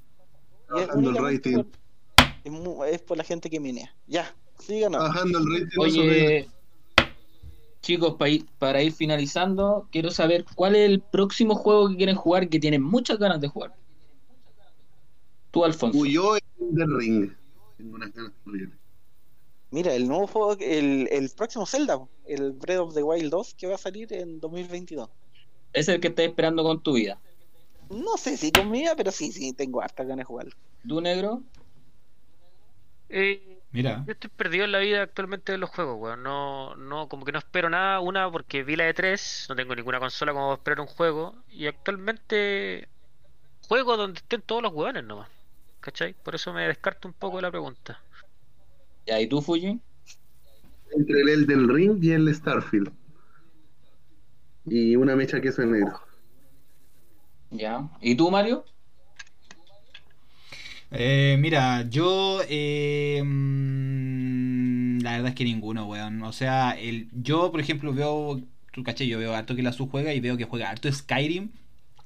Y 0.74 0.81
es 0.81 0.86
Bajando 0.86 1.10
el 1.10 1.16
por- 1.16 2.86
es, 2.89 3.02
por 3.02 3.16
la 3.19 3.24
gente 3.24 3.51
que 3.51 3.60
minea. 3.60 3.94
Ya, 4.06 4.35
sigan. 4.59 4.93
Bajando 4.93 5.39
el 5.39 5.44
rating. 5.64 5.78
Oye, 5.81 6.48
chicos, 7.82 8.14
ir- 8.20 8.47
para 8.59 8.82
ir 8.82 8.93
finalizando, 8.93 9.89
quiero 9.90 10.10
saber 10.10 10.44
cuál 10.55 10.77
es 10.77 10.89
el 10.89 11.01
próximo 11.02 11.55
juego 11.56 11.89
que 11.90 11.97
quieren 11.97 12.16
jugar 12.16 12.48
que 12.48 12.59
tienen 12.60 12.82
muchas 12.82 13.19
ganas 13.19 13.40
de 13.40 13.48
jugar. 13.48 13.74
Tú, 15.53 15.65
Alfonso. 15.65 15.97
Huyó 15.97 16.37
en 16.37 16.74
The 16.74 16.87
Ring. 16.87 17.33
Tengo 17.77 17.95
unas 17.95 18.12
ganas. 18.12 18.33
Mira, 19.70 19.95
el 19.95 20.09
nuevo 20.09 20.27
juego, 20.27 20.57
el, 20.61 21.09
el 21.11 21.31
próximo 21.31 21.66
Zelda, 21.66 22.01
el 22.27 22.53
Breath 22.53 22.81
of 22.81 22.95
the 22.95 23.03
Wild 23.03 23.31
2, 23.31 23.55
que 23.55 23.66
va 23.66 23.77
a 23.77 23.79
salir 23.79 24.12
en 24.12 24.41
2022. 24.41 25.09
Es 25.73 25.89
el 25.89 26.01
que 26.01 26.09
estás 26.09 26.27
esperando 26.27 26.62
con 26.62 26.83
tu 26.83 26.95
vida. 26.95 27.19
No 27.91 28.16
sé 28.16 28.37
si 28.37 28.51
conmigo, 28.51 28.93
pero 28.97 29.12
sí, 29.12 29.31
sí, 29.31 29.53
tengo 29.53 29.83
hartas 29.83 30.07
ganas 30.07 30.19
de 30.19 30.24
jugarlo. 30.24 30.53
¿Tú, 30.87 31.01
negro? 31.01 31.43
Eh, 33.11 33.61
Mira. 33.70 34.05
yo 34.07 34.12
estoy 34.12 34.31
perdido 34.31 34.65
en 34.65 34.73
la 34.73 34.79
vida 34.79 35.03
actualmente 35.03 35.53
de 35.53 35.59
los 35.59 35.69
juegos, 35.70 35.99
weón. 36.01 36.23
No, 36.23 36.74
no, 36.77 37.09
como 37.09 37.27
que 37.27 37.33
no 37.33 37.39
espero 37.39 37.69
nada. 37.69 38.01
Una, 38.01 38.31
porque 38.31 38.62
vi 38.62 38.77
la 38.77 38.89
E3, 38.89 39.49
no 39.51 39.57
tengo 39.57 39.74
ninguna 39.74 40.01
consola 40.01 40.33
como 40.33 40.47
para 40.49 40.57
esperar 40.57 40.81
un 40.81 40.87
juego. 40.87 41.35
Y 41.51 41.66
actualmente 41.66 42.89
juego 43.69 43.97
donde 43.97 44.19
estén 44.19 44.43
todos 44.43 44.62
los 44.62 44.73
hueones 44.73 45.05
nomás. 45.05 45.29
¿Cachai? 45.82 46.14
Por 46.14 46.34
eso 46.36 46.52
me 46.52 46.66
descarto 46.68 47.09
un 47.09 47.14
poco 47.14 47.36
de 47.36 47.42
la 47.42 47.50
pregunta. 47.50 48.00
Ya, 49.06 49.20
¿y 49.20 49.26
tú, 49.28 49.42
Fuji? 49.42 49.80
Entre 50.96 51.20
el 51.22 51.28
Elden 51.28 51.68
Ring 51.68 51.98
y 52.02 52.12
el 52.12 52.32
Starfield. 52.34 52.92
Y 54.64 54.94
una 54.96 55.16
mecha 55.16 55.40
queso 55.40 55.62
en 55.62 55.72
negro. 55.72 56.00
Ya. 57.50 57.90
¿Y 58.00 58.14
tú, 58.14 58.30
Mario? 58.30 58.64
Eh, 60.90 61.36
mira, 61.40 61.82
yo. 61.88 62.40
eh, 62.48 63.22
mm, 63.24 65.00
la 65.02 65.12
verdad 65.12 65.28
es 65.30 65.34
que 65.34 65.44
ninguno, 65.44 65.86
weón. 65.86 66.22
O 66.22 66.32
sea, 66.32 66.72
el, 66.72 67.09
yo, 67.12 67.50
por 67.50 67.60
ejemplo, 67.60 67.92
veo. 67.94 68.40
Tú 68.72 68.82
caché, 68.84 69.06
yo 69.06 69.18
veo 69.18 69.34
harto 69.34 69.54
que 69.56 69.62
la 69.62 69.72
su 69.72 69.88
juega 69.88 70.14
y 70.14 70.20
veo 70.20 70.36
que 70.36 70.44
juega 70.44 70.70
harto 70.70 70.90
Skyrim. 70.92 71.50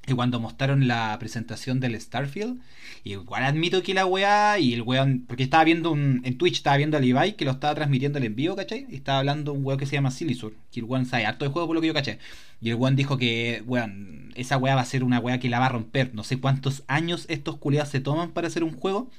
Y 0.06 0.12
cuando 0.12 0.38
mostraron 0.38 0.86
la 0.86 1.16
presentación 1.18 1.80
del 1.80 2.00
Starfield, 2.00 2.60
igual 3.02 3.42
admito 3.42 3.82
que 3.82 3.92
la 3.92 4.06
weá 4.06 4.58
y 4.58 4.72
el 4.72 4.82
weón, 4.82 5.24
porque 5.26 5.42
estaba 5.42 5.64
viendo 5.64 5.90
un, 5.90 6.20
en 6.24 6.38
Twitch, 6.38 6.58
estaba 6.58 6.76
viendo 6.76 6.96
al 6.96 7.04
Ibai 7.04 7.34
que 7.34 7.44
lo 7.44 7.50
estaba 7.50 7.74
transmitiendo 7.74 8.18
el 8.18 8.24
en 8.24 8.36
vivo, 8.36 8.54
¿cachai? 8.54 8.86
Y 8.88 8.96
estaba 8.96 9.18
hablando 9.18 9.52
un 9.52 9.64
weón 9.64 9.80
que 9.80 9.86
se 9.86 9.96
llama 9.96 10.12
Silisur, 10.12 10.54
que 10.70 10.78
el 10.80 10.86
weón 10.86 11.06
sabe 11.06 11.26
harto 11.26 11.44
de 11.44 11.50
juego 11.50 11.66
por 11.66 11.74
lo 11.74 11.80
que 11.80 11.88
yo 11.88 11.94
caché. 11.94 12.18
Y 12.60 12.70
el 12.70 12.76
weón 12.76 12.94
dijo 12.94 13.18
que, 13.18 13.64
weón, 13.66 14.32
esa 14.36 14.58
weá 14.58 14.76
va 14.76 14.82
a 14.82 14.86
ser 14.86 15.02
una 15.02 15.18
weá 15.18 15.40
que 15.40 15.50
la 15.50 15.58
va 15.58 15.66
a 15.66 15.70
romper. 15.70 16.14
No 16.14 16.22
sé 16.22 16.38
cuántos 16.38 16.84
años 16.86 17.26
estos 17.28 17.56
culiados 17.56 17.90
se 17.90 18.00
toman 18.00 18.30
para 18.30 18.46
hacer 18.46 18.62
un 18.62 18.76
juego. 18.76 19.10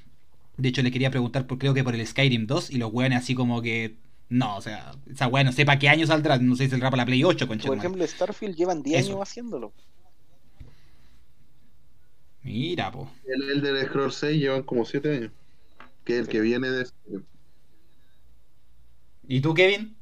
De 0.56 0.70
hecho, 0.70 0.82
le 0.82 0.92
quería 0.92 1.12
preguntar 1.12 1.48
por 1.48 1.58
creo 1.58 1.74
que 1.74 1.84
por 1.84 1.96
el 1.96 2.06
Skyrim 2.08 2.48
2 2.48 2.72
y 2.72 2.78
los 2.78 2.92
weones 2.94 3.20
así 3.20 3.36
como 3.36 3.62
que. 3.62 3.96
No, 4.30 4.58
o 4.58 4.62
sea, 4.62 4.94
esa 5.10 5.28
weá 5.28 5.44
no 5.44 5.52
sé 5.52 5.66
para 5.66 5.80
qué 5.80 5.90
año 5.90 6.08
saldrá. 6.08 6.38
No 6.38 6.56
sé 6.56 6.66
si 6.66 6.72
saldrá 6.72 6.90
para 6.90 7.02
la 7.02 7.06
Play 7.06 7.24
8, 7.24 7.48
concha. 7.48 7.68
Por 7.68 7.78
ejemplo, 7.78 8.06
Starfield 8.06 8.56
llevan 8.56 8.84
10 8.84 9.00
Eso. 9.02 9.12
años 9.12 9.30
haciéndolo. 9.30 9.74
Mira, 12.48 12.90
po. 12.90 13.10
El 13.26 13.44
Elder 13.50 13.86
Scrolls 13.88 14.16
6 14.16 14.40
llevan 14.40 14.64
como 14.64 14.86
7 14.86 15.18
años. 15.18 15.32
Que 16.06 16.14
es 16.14 16.20
el 16.22 16.28
que 16.30 16.40
viene 16.40 16.70
de. 16.70 16.88
¿Y 19.28 19.42
tú, 19.42 19.54
Kevin? 19.54 19.98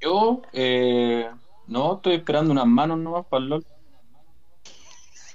Yo, 0.00 0.42
eh, 0.52 1.28
no, 1.66 1.96
estoy 1.96 2.14
esperando 2.14 2.52
unas 2.52 2.66
manos 2.66 2.96
nomás 3.00 3.26
para 3.26 3.42
el 3.42 3.48
LOL. 3.48 3.66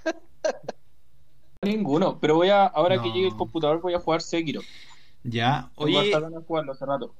Ninguno, 1.61 2.19
pero 2.21 2.35
voy 2.35 2.47
a, 2.49 2.67
ahora 2.67 3.01
que 3.01 3.11
llegue 3.11 3.27
el 3.27 3.35
computador 3.35 3.81
voy 3.81 3.95
a 3.95 3.99
jugar 3.99 4.21
Sekiro. 4.21 4.61
Ya, 5.23 5.71
oye, 5.75 6.13
jugarlo 6.47 6.71
hace 6.71 6.85
rato. 6.85 7.13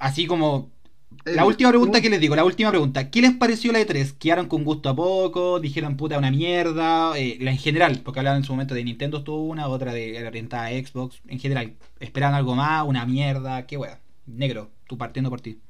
así 0.00 0.26
como 0.26 0.72
La 1.24 1.44
última 1.44 1.70
pregunta 1.70 2.00
que 2.00 2.10
les 2.10 2.20
digo, 2.20 2.34
la 2.36 2.44
última 2.44 2.70
pregunta. 2.70 3.10
¿Qué 3.10 3.20
les 3.22 3.32
pareció 3.34 3.72
la 3.72 3.80
E3? 3.80 4.12
¿Quedaron 4.18 4.48
con 4.48 4.64
gusto 4.64 4.88
a 4.88 4.96
poco? 4.96 5.60
¿Dijeron 5.60 5.96
puta 5.96 6.18
una 6.18 6.30
mierda? 6.30 7.16
Eh, 7.18 7.38
la 7.40 7.52
en 7.52 7.58
general, 7.58 8.00
porque 8.04 8.20
hablaban 8.20 8.38
en 8.40 8.44
su 8.44 8.52
momento 8.52 8.74
de 8.74 8.84
Nintendo 8.84 9.18
estuvo 9.18 9.42
una, 9.44 9.68
otra 9.68 9.92
de 9.92 10.24
orientada 10.26 10.66
a 10.66 10.70
Xbox. 10.70 11.20
En 11.28 11.38
general, 11.40 11.76
¿esperaban 12.00 12.34
algo 12.36 12.54
más? 12.56 12.84
¿Una 12.86 13.06
mierda? 13.06 13.66
¿Qué 13.66 13.76
wea? 13.76 14.00
Negro, 14.26 14.70
tú 14.86 14.98
partiendo 14.98 15.30
por 15.30 15.40
ti. 15.40 15.60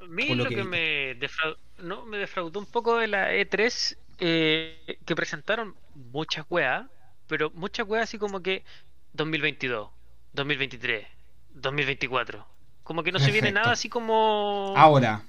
A 0.00 0.06
mí 0.06 0.34
lo 0.34 0.44
lo, 0.44 0.50
que 0.50 0.64
me, 0.64 1.14
defra- 1.18 1.56
no, 1.78 2.04
me 2.06 2.18
defraudó 2.18 2.60
un 2.60 2.66
poco 2.66 2.98
de 2.98 3.08
la 3.08 3.32
E3, 3.34 3.98
eh, 4.18 4.98
que 5.04 5.16
presentaron 5.16 5.74
muchas 5.94 6.46
weas, 6.48 6.86
pero 7.26 7.50
muchas 7.50 7.86
weas 7.88 8.04
así 8.04 8.18
como 8.18 8.40
que 8.42 8.64
2022, 9.12 9.90
2023, 10.32 11.06
2024. 11.50 12.46
Como 12.86 13.02
que 13.02 13.10
no 13.10 13.18
se 13.18 13.26
viene 13.32 13.48
Perfecto. 13.48 13.60
nada 13.60 13.72
así 13.72 13.88
como... 13.88 14.72
Ahora, 14.76 15.22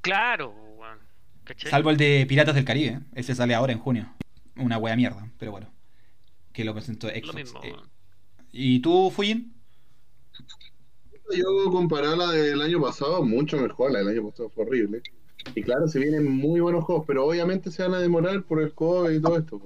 Claro, 0.00 0.50
weón. 0.76 0.98
¿Cachai? 1.44 1.70
salvo 1.70 1.90
el 1.90 1.96
de 1.96 2.26
Piratas 2.28 2.56
del 2.56 2.64
Caribe, 2.64 3.00
ese 3.14 3.36
sale 3.36 3.54
ahora 3.54 3.72
en 3.72 3.78
junio. 3.78 4.08
Una 4.56 4.76
wea 4.76 4.96
mierda, 4.96 5.30
pero 5.38 5.52
bueno. 5.52 5.68
Que 6.52 6.64
lo 6.64 6.74
presentó 6.74 7.08
Xbox. 7.08 7.26
Lo 7.28 7.32
mismo, 7.34 7.60
Eh. 7.62 7.74
¿Y 8.50 8.80
tú, 8.80 9.12
Fujin? 9.14 9.54
Yo 11.36 11.70
comparé 11.70 12.16
la 12.16 12.30
del 12.32 12.60
año 12.60 12.80
pasado, 12.80 13.22
mucho 13.24 13.56
mejor. 13.58 13.92
La 13.92 14.00
del 14.00 14.08
año 14.08 14.28
pasado 14.28 14.50
fue 14.50 14.64
horrible. 14.64 15.02
Y 15.54 15.62
claro, 15.62 15.86
se 15.86 16.00
vienen 16.00 16.28
muy 16.30 16.58
buenos 16.60 16.84
juegos, 16.84 17.04
pero 17.06 17.26
obviamente 17.26 17.70
se 17.70 17.82
van 17.84 17.94
a 17.94 18.00
demorar 18.00 18.42
por 18.42 18.60
el 18.60 18.74
COVID 18.74 19.10
y 19.10 19.20
todo 19.22 19.38
esto. 19.38 19.60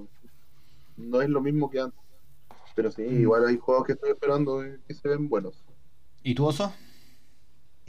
No 0.98 1.22
es 1.22 1.30
lo 1.30 1.40
mismo 1.40 1.70
que 1.70 1.80
antes. 1.80 1.98
Pero 2.74 2.90
sí, 2.90 3.02
igual 3.02 3.46
hay 3.46 3.56
juegos 3.56 3.86
que 3.86 3.92
estoy 3.92 4.10
esperando 4.10 4.62
que 4.86 4.94
se 4.94 5.08
ven 5.08 5.28
buenos. 5.28 5.54
¿Y 6.22 6.34
tú, 6.34 6.46
Oso? 6.46 6.72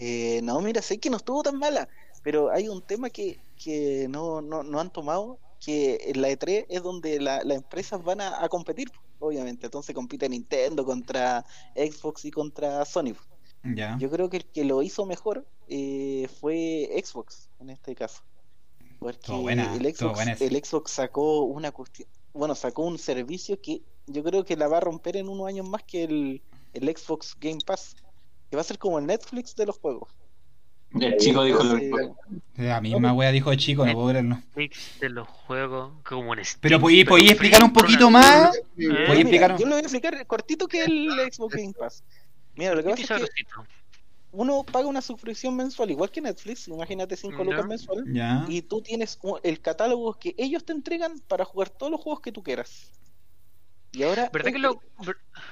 Eh, 0.03 0.41
no, 0.41 0.60
mira, 0.61 0.82
sé 0.82 0.98
que 0.99 1.10
no 1.11 1.18
estuvo 1.18 1.44
tan 1.44 1.57
mala, 1.60 1.88
pero 2.23 2.49
hay 2.52 2.68
un 2.68 2.82
tema 2.82 3.10
que, 3.11 3.40
que 3.56 4.07
no, 4.10 4.41
no, 4.41 4.64
no 4.64 4.80
han 4.80 4.91
tomado, 4.91 5.38
que 5.64 5.99
en 6.07 6.22
la 6.22 6.30
E3 6.30 6.65
es 6.69 6.82
donde 6.82 7.19
la- 7.19 7.44
las 7.44 7.57
empresas 7.57 8.03
van 8.03 8.19
a, 8.19 8.44
a 8.44 8.49
competir, 8.49 8.91
obviamente. 9.19 9.68
Entonces 9.68 9.94
compite 9.94 10.28
Nintendo 10.28 10.84
contra 10.84 11.45
Xbox 11.76 12.26
y 12.26 12.32
contra 12.32 12.84
Sony. 12.86 13.14
Ya. 13.64 13.95
Yo 13.99 14.10
creo 14.10 14.28
que 14.28 14.38
el 14.38 14.45
que 14.45 14.64
lo 14.65 14.82
hizo 14.82 15.06
mejor 15.06 15.45
eh, 15.68 16.28
fue 16.40 16.90
Xbox 17.06 17.49
en 17.60 17.69
este 17.69 17.94
caso. 17.94 18.23
Porque 18.98 19.32
buena, 19.41 19.76
el, 19.76 19.95
Xbox, 19.95 20.18
el 20.41 20.64
Xbox 20.65 20.91
sacó 20.91 21.41
una 21.44 21.72
cuestión, 21.72 22.07
bueno, 22.34 22.56
sacó 22.56 22.84
un 22.84 22.98
servicio 22.98 23.61
que 23.61 23.82
yo 24.07 24.23
creo 24.23 24.44
que 24.45 24.56
la 24.57 24.68
va 24.68 24.78
a 24.78 24.80
romper 24.82 25.18
en 25.18 25.30
unos 25.30 25.48
años 25.48 25.68
más 25.69 25.84
que 25.84 26.03
el, 26.06 26.41
el 26.73 26.98
Xbox 26.98 27.36
Game 27.40 27.60
Pass, 27.65 27.95
que 28.52 28.57
va 28.57 28.61
a 28.61 28.65
ser 28.65 28.78
como 28.78 28.99
el 28.99 29.06
Netflix 29.07 29.56
de 29.56 29.65
los 29.65 29.80
juegos. 29.80 30.10
El 30.99 31.15
chico 31.15 31.41
dijo 31.45 31.64
lo 31.64 31.76
mismo. 31.76 32.18
La 32.57 32.82
misma 32.82 33.14
wea 33.14 33.32
dijo 33.32 33.56
chico, 33.56 33.86
no 33.86 33.94
puedo 33.94 34.10
creerlo. 34.10 34.40
Mix 34.56 34.99
de 34.99 35.10
los 35.10 35.26
juegos, 35.26 35.94
como 36.03 36.32
un 36.32 36.44
Steam, 36.44 36.60
Pero 36.60 36.82
podí, 36.82 37.06
podí 37.06 37.22
pero 37.22 37.32
explicar 37.32 37.64
un 37.64 37.72
poquito 37.72 38.10
más. 38.11 38.53
Eh, 38.57 38.61
¿Podí 38.78 38.88
mira, 38.88 39.14
explicar? 39.22 39.52
yo 39.57 39.65
lo 39.65 39.72
voy 39.72 39.78
a 39.78 39.80
explicar 39.80 40.28
cortito 40.28 40.68
que 40.68 40.84
el 40.84 41.10
Xbox 41.32 41.56
Game 41.56 41.72
Pass. 41.73 42.03
Mira, 42.56 42.76
lo 42.76 42.84
que 42.84 42.90
pasa 42.90 43.15
es 43.19 43.30
que 43.30 43.45
uno 44.34 44.64
paga 44.69 44.86
una 44.88 45.02
suscripción 45.02 45.56
mensual, 45.56 45.91
igual 45.91 46.11
que 46.11 46.19
Netflix, 46.19 46.68
imagínate 46.68 47.15
5 47.15 47.38
Ya. 47.38 47.44
lucas 47.45 47.65
mensual. 47.68 48.03
Ya. 48.11 48.45
y 48.49 48.61
tú 48.61 48.82
tienes 48.82 49.18
el 49.44 49.61
catálogo 49.61 50.14
que 50.19 50.36
ellos 50.38 50.65
te 50.65 50.73
entregan 50.73 51.19
para 51.30 51.45
jugar 51.45 51.69
todos 51.69 51.90
los 51.94 52.02
juegos 52.02 52.19
que 52.19 52.34
tú 52.34 52.44
quieras. 52.44 52.91
Y 53.94 54.03
ahora. 54.03 54.30
¿Verdad 54.34 54.52
que 54.52 54.60
lo, 54.60 54.82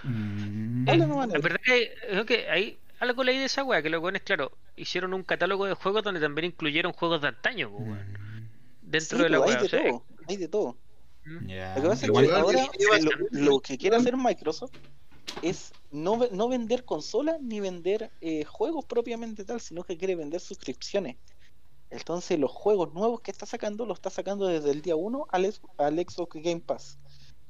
Mm. 0.03 0.83
Nomás, 0.97 1.29
verdad 1.29 1.59
que, 1.63 1.91
es 2.09 2.25
que 2.25 2.49
hay 2.49 2.77
algo 2.99 3.23
leí 3.23 3.37
de 3.37 3.45
esa 3.45 3.63
wea, 3.63 3.81
que 3.81 3.89
los 3.89 4.01
weones, 4.01 4.21
claro, 4.23 4.51
hicieron 4.75 5.13
un 5.13 5.23
catálogo 5.23 5.65
de 5.65 5.73
juegos 5.73 6.03
donde 6.03 6.19
también 6.19 6.45
incluyeron 6.45 6.93
juegos 6.93 7.21
de 7.21 7.29
antaño, 7.29 7.69
weón, 7.69 7.97
Mm. 8.11 8.49
dentro 8.81 9.17
Sí, 9.17 9.23
de 9.23 9.29
la 9.29 9.37
pues, 9.39 9.49
wea. 9.49 9.57
hay 9.59 9.59
o 9.59 9.63
de 9.63 9.69
sea, 9.69 9.83
todo, 9.91 10.03
hay 10.27 10.37
de 10.37 10.47
todo. 10.47 10.77
mm. 11.25 11.31
Lo 11.75 11.81
que 11.81 11.87
pasa 11.89 12.05
es 12.05 12.11
que 12.11 12.31
ahora 12.33 12.67
lo, 13.01 13.11
lo 13.31 13.59
que 13.59 13.77
quiere 13.77 13.95
hacer 13.95 14.17
Microsoft 14.17 14.71
es 15.41 15.71
no, 15.91 16.19
no 16.31 16.47
vender 16.49 16.85
consolas 16.85 17.39
ni 17.41 17.59
vender 17.59 18.11
eh, 18.21 18.43
juegos 18.45 18.85
propiamente 18.85 19.45
tal, 19.45 19.61
sino 19.61 19.83
que 19.83 19.97
quiere 19.97 20.15
vender 20.15 20.41
suscripciones. 20.41 21.17
Entonces 21.91 22.37
los 22.39 22.51
juegos 22.51 22.93
nuevos 22.93 23.21
que 23.21 23.31
está 23.31 23.45
sacando 23.45 23.85
los 23.85 23.97
está 23.97 24.09
sacando 24.09 24.45
desde 24.47 24.69
el 24.71 24.81
día 24.81 24.95
1 24.95 25.27
al, 25.29 25.53
al 25.77 25.95
Xbox 25.99 26.35
Game 26.41 26.59
Pass. 26.61 26.99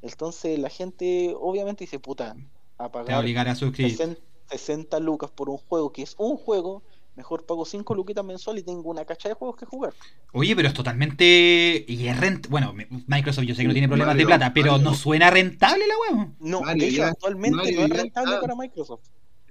Entonces 0.02 0.58
la 0.60 0.70
gente 0.70 1.34
obviamente 1.38 1.84
dice, 1.84 2.00
puta, 2.00 2.32
a 2.32 2.34
Te 2.36 2.42
va 2.80 2.86
a 2.86 2.92
pagar 2.92 3.20
obligar 3.20 3.48
a 3.50 3.56
suscribir. 3.56 3.92
60, 3.98 4.22
60 4.50 5.00
lucas 5.00 5.32
por 5.32 5.50
un 5.50 5.58
juego 5.58 5.92
que 5.92 6.02
es 6.04 6.16
un 6.18 6.38
juego, 6.38 6.84
mejor 7.16 7.46
pago 7.46 7.66
5 7.66 7.94
luquitas 7.96 8.24
mensual 8.26 8.58
y 8.60 8.64
tengo 8.64 8.90
una 8.90 9.06
cacha 9.06 9.30
de 9.30 9.36
juegos 9.36 9.58
que 9.58 9.66
jugar. 9.66 9.94
Oye, 10.34 10.56
pero 10.56 10.68
es 10.70 10.74
totalmente. 10.74 11.86
Y 11.88 12.08
es 12.08 12.20
rent... 12.20 12.48
Bueno, 12.48 12.74
Microsoft 13.08 13.46
yo 13.46 13.56
sé 13.56 13.62
que 13.64 13.68
no 13.68 13.74
tiene 13.74 13.88
problemas 13.88 14.16
de 14.16 14.26
plata, 14.26 14.54
pero 14.54 14.74
Mario. 14.74 14.90
no 14.90 14.96
suena 14.96 15.30
rentable 15.30 15.84
la 15.88 16.16
wea. 16.18 16.32
No, 16.40 16.62
Mario, 16.62 16.82
de 16.84 16.88
hecho, 16.90 16.98
ya- 17.00 17.08
actualmente 17.10 17.56
Mario, 17.58 17.80
no 17.80 17.86
es 17.94 18.02
rentable 18.02 18.30
está. 18.36 18.42
para 18.42 18.56
Microsoft. 18.56 19.02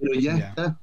Pero 0.00 0.14
ya, 0.20 0.38
Ya. 0.38 0.48
está. 0.50 0.80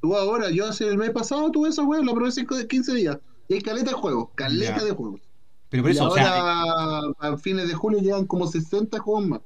Tú 0.00 0.14
ahora, 0.16 0.50
yo 0.50 0.66
hace 0.66 0.86
el 0.86 0.96
mes 0.96 1.10
pasado 1.10 1.50
tuve 1.50 1.68
esa 1.70 1.82
weá, 1.82 2.00
la 2.02 2.12
probé 2.14 2.30
cinco 2.32 2.56
de 2.56 2.66
15 2.68 2.94
días. 2.94 3.18
Y 3.48 3.54
hay 3.54 3.60
caleta 3.62 3.90
de 3.90 3.96
juegos, 3.96 4.28
caleta 4.34 4.78
Ya. 4.78 4.84
de 4.84 4.92
juegos. 4.92 5.20
Pero 5.70 5.82
por 5.82 5.90
y 5.92 5.94
eso, 5.94 6.08
o 6.08 6.14
sea. 6.14 6.60
ahora, 6.60 7.12
a 7.18 7.36
fines 7.36 7.68
de 7.68 7.74
julio 7.74 7.98
llegan 8.00 8.26
como 8.26 8.46
60 8.46 8.98
juegos 9.00 9.26
más. 9.26 9.40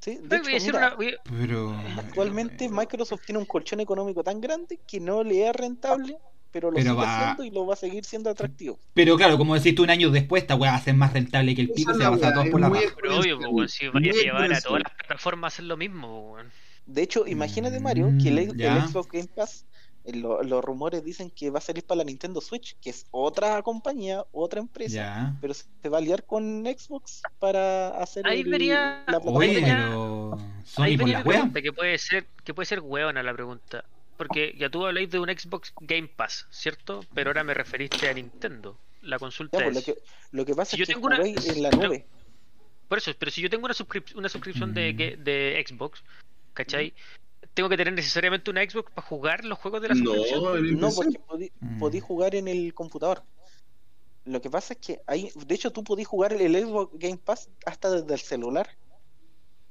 Sí, 0.00 0.18
de 0.22 0.26
voy 0.28 0.36
a 0.36 0.40
hecho, 0.40 0.50
decir 0.50 0.72
mira, 0.72 0.86
una- 0.86 0.94
voy 0.96 1.08
a- 1.08 1.16
Pero. 1.38 1.76
actualmente 1.98 2.68
Microsoft 2.68 3.20
tiene 3.26 3.38
un 3.38 3.44
colchón 3.44 3.80
económico 3.80 4.22
tan 4.24 4.40
grande 4.40 4.80
que 4.86 4.98
no 5.00 5.22
le 5.22 5.46
es 5.48 5.54
rentable, 5.54 6.16
pero 6.50 6.70
lo 6.70 6.76
Pero 6.76 6.90
sigue 6.92 7.02
va- 7.04 7.20
haciendo 7.22 7.44
y 7.44 7.50
lo 7.50 7.66
va 7.66 7.74
a 7.74 7.76
seguir 7.76 8.04
siendo 8.04 8.30
atractivo. 8.30 8.78
Pero 8.94 9.16
claro, 9.16 9.36
como 9.38 9.54
decís 9.54 9.74
tú 9.74 9.82
un 9.82 9.90
año 9.90 10.10
después, 10.10 10.42
esta 10.42 10.56
weá 10.56 10.70
va 10.72 10.76
a 10.78 10.82
ser 10.82 10.94
más 10.94 11.12
rentable 11.12 11.54
que 11.54 11.60
el 11.62 11.70
pico, 11.70 11.92
se 11.92 12.00
va 12.00 12.08
a 12.08 12.10
pasar 12.12 12.34
todos 12.34 12.48
por 12.48 12.60
la 12.60 12.68
raja. 12.70 12.82
Pero 13.00 13.18
obvio, 13.18 13.38
weón, 13.50 13.68
si 13.68 13.88
vaya 13.88 14.10
a 14.10 14.14
llevar 14.14 14.52
a 14.52 14.60
todas 14.60 14.82
las 14.84 14.92
plataformas 14.94 15.52
a 15.52 15.54
hacer 15.54 15.64
lo 15.66 15.76
mismo, 15.76 16.32
weón. 16.32 16.50
De 16.86 17.02
hecho, 17.02 17.26
imagínate 17.26 17.78
Mario 17.78 18.10
que 18.20 18.28
el, 18.30 18.48
Mm, 18.56 18.60
el. 18.60 18.88
Xbox 18.88 19.08
Game 19.12 19.28
Pass, 19.28 19.64
eh, 19.64 19.79
lo- 20.06 20.42
los 20.42 20.64
rumores 20.64 21.04
dicen 21.04 21.30
que 21.30 21.50
va 21.50 21.58
a 21.58 21.62
salir 21.62 21.84
para 21.84 21.98
la 21.98 22.04
Nintendo 22.04 22.40
Switch, 22.40 22.76
que 22.80 22.90
es 22.90 23.06
otra 23.10 23.62
compañía, 23.62 24.24
otra 24.32 24.60
empresa. 24.60 25.36
Pero 25.40 25.54
se 25.54 25.88
va 25.88 25.98
a 25.98 26.00
aliar 26.00 26.24
con 26.24 26.64
Xbox 26.64 27.22
para 27.38 27.88
hacer 28.00 28.26
Ahí 28.26 28.40
el- 28.40 28.50
vería- 28.50 29.04
la 29.06 29.18
Oye, 29.18 29.60
pero. 29.62 30.34
Ahí 30.34 30.64
Sony 30.64 30.74
por 30.76 30.98
venía 30.98 31.18
la 31.18 31.24
pregunta, 31.24 31.62
que 31.62 31.72
puede 31.72 31.98
ser, 31.98 32.26
que 32.44 32.54
puede 32.54 32.66
ser 32.66 32.80
hueona 32.80 33.22
la 33.22 33.32
pregunta. 33.34 33.84
Porque 34.16 34.54
ya 34.58 34.68
tú 34.68 34.84
habláis 34.86 35.10
de 35.10 35.18
un 35.18 35.28
Xbox 35.28 35.72
Game 35.80 36.08
Pass, 36.08 36.46
¿cierto? 36.50 37.04
Pero 37.14 37.30
ahora 37.30 37.42
me 37.44 37.54
referiste 37.54 38.08
a 38.08 38.12
Nintendo. 38.12 38.76
La 39.02 39.18
consulta 39.18 39.58
Ya, 39.58 39.64
pues, 39.64 39.76
es. 39.78 39.88
lo 39.88 39.94
que, 39.94 40.00
lo 40.32 40.44
que 40.44 40.54
pasa 40.54 40.70
Si 40.72 40.76
yo 40.76 40.82
es 40.82 40.88
que 40.88 40.94
tengo 40.94 41.06
una- 41.06 41.16
en 41.24 41.62
la 41.62 41.70
pero- 41.70 41.88
nube. 41.88 42.04
Por 42.88 42.98
eso, 42.98 43.12
pero 43.18 43.30
si 43.30 43.40
yo 43.40 43.48
tengo 43.48 43.64
una, 43.64 43.72
suscrip- 43.74 44.14
una 44.16 44.28
suscripción 44.28 44.74
de, 44.74 44.92
Mm. 44.92 44.96
que- 44.96 45.16
de 45.16 45.64
Xbox, 45.66 46.02
¿cachai? 46.52 46.92
¿Tengo 47.60 47.68
que 47.68 47.76
tener 47.76 47.92
necesariamente 47.92 48.50
una 48.50 48.62
Xbox 48.62 48.90
para 48.90 49.06
jugar 49.06 49.44
los 49.44 49.58
juegos 49.58 49.82
de 49.82 49.88
la 49.88 49.94
No, 49.94 50.14
No, 50.14 50.90
porque 50.94 51.18
podí, 51.18 51.52
Mm. 51.60 51.78
podí 51.78 52.00
jugar 52.00 52.34
en 52.34 52.48
el 52.48 52.72
computador. 52.72 53.22
Lo 54.24 54.40
que 54.40 54.48
pasa 54.48 54.72
es 54.72 54.78
que 54.80 55.00
hay, 55.06 55.30
de 55.34 55.54
hecho, 55.54 55.70
tú 55.70 55.84
podís 55.84 56.06
jugar 56.08 56.32
el 56.32 56.54
Xbox 56.56 56.98
Game 56.98 57.18
Pass 57.18 57.50
hasta 57.66 57.90
desde 57.90 58.14
el 58.14 58.20
celular. 58.20 58.70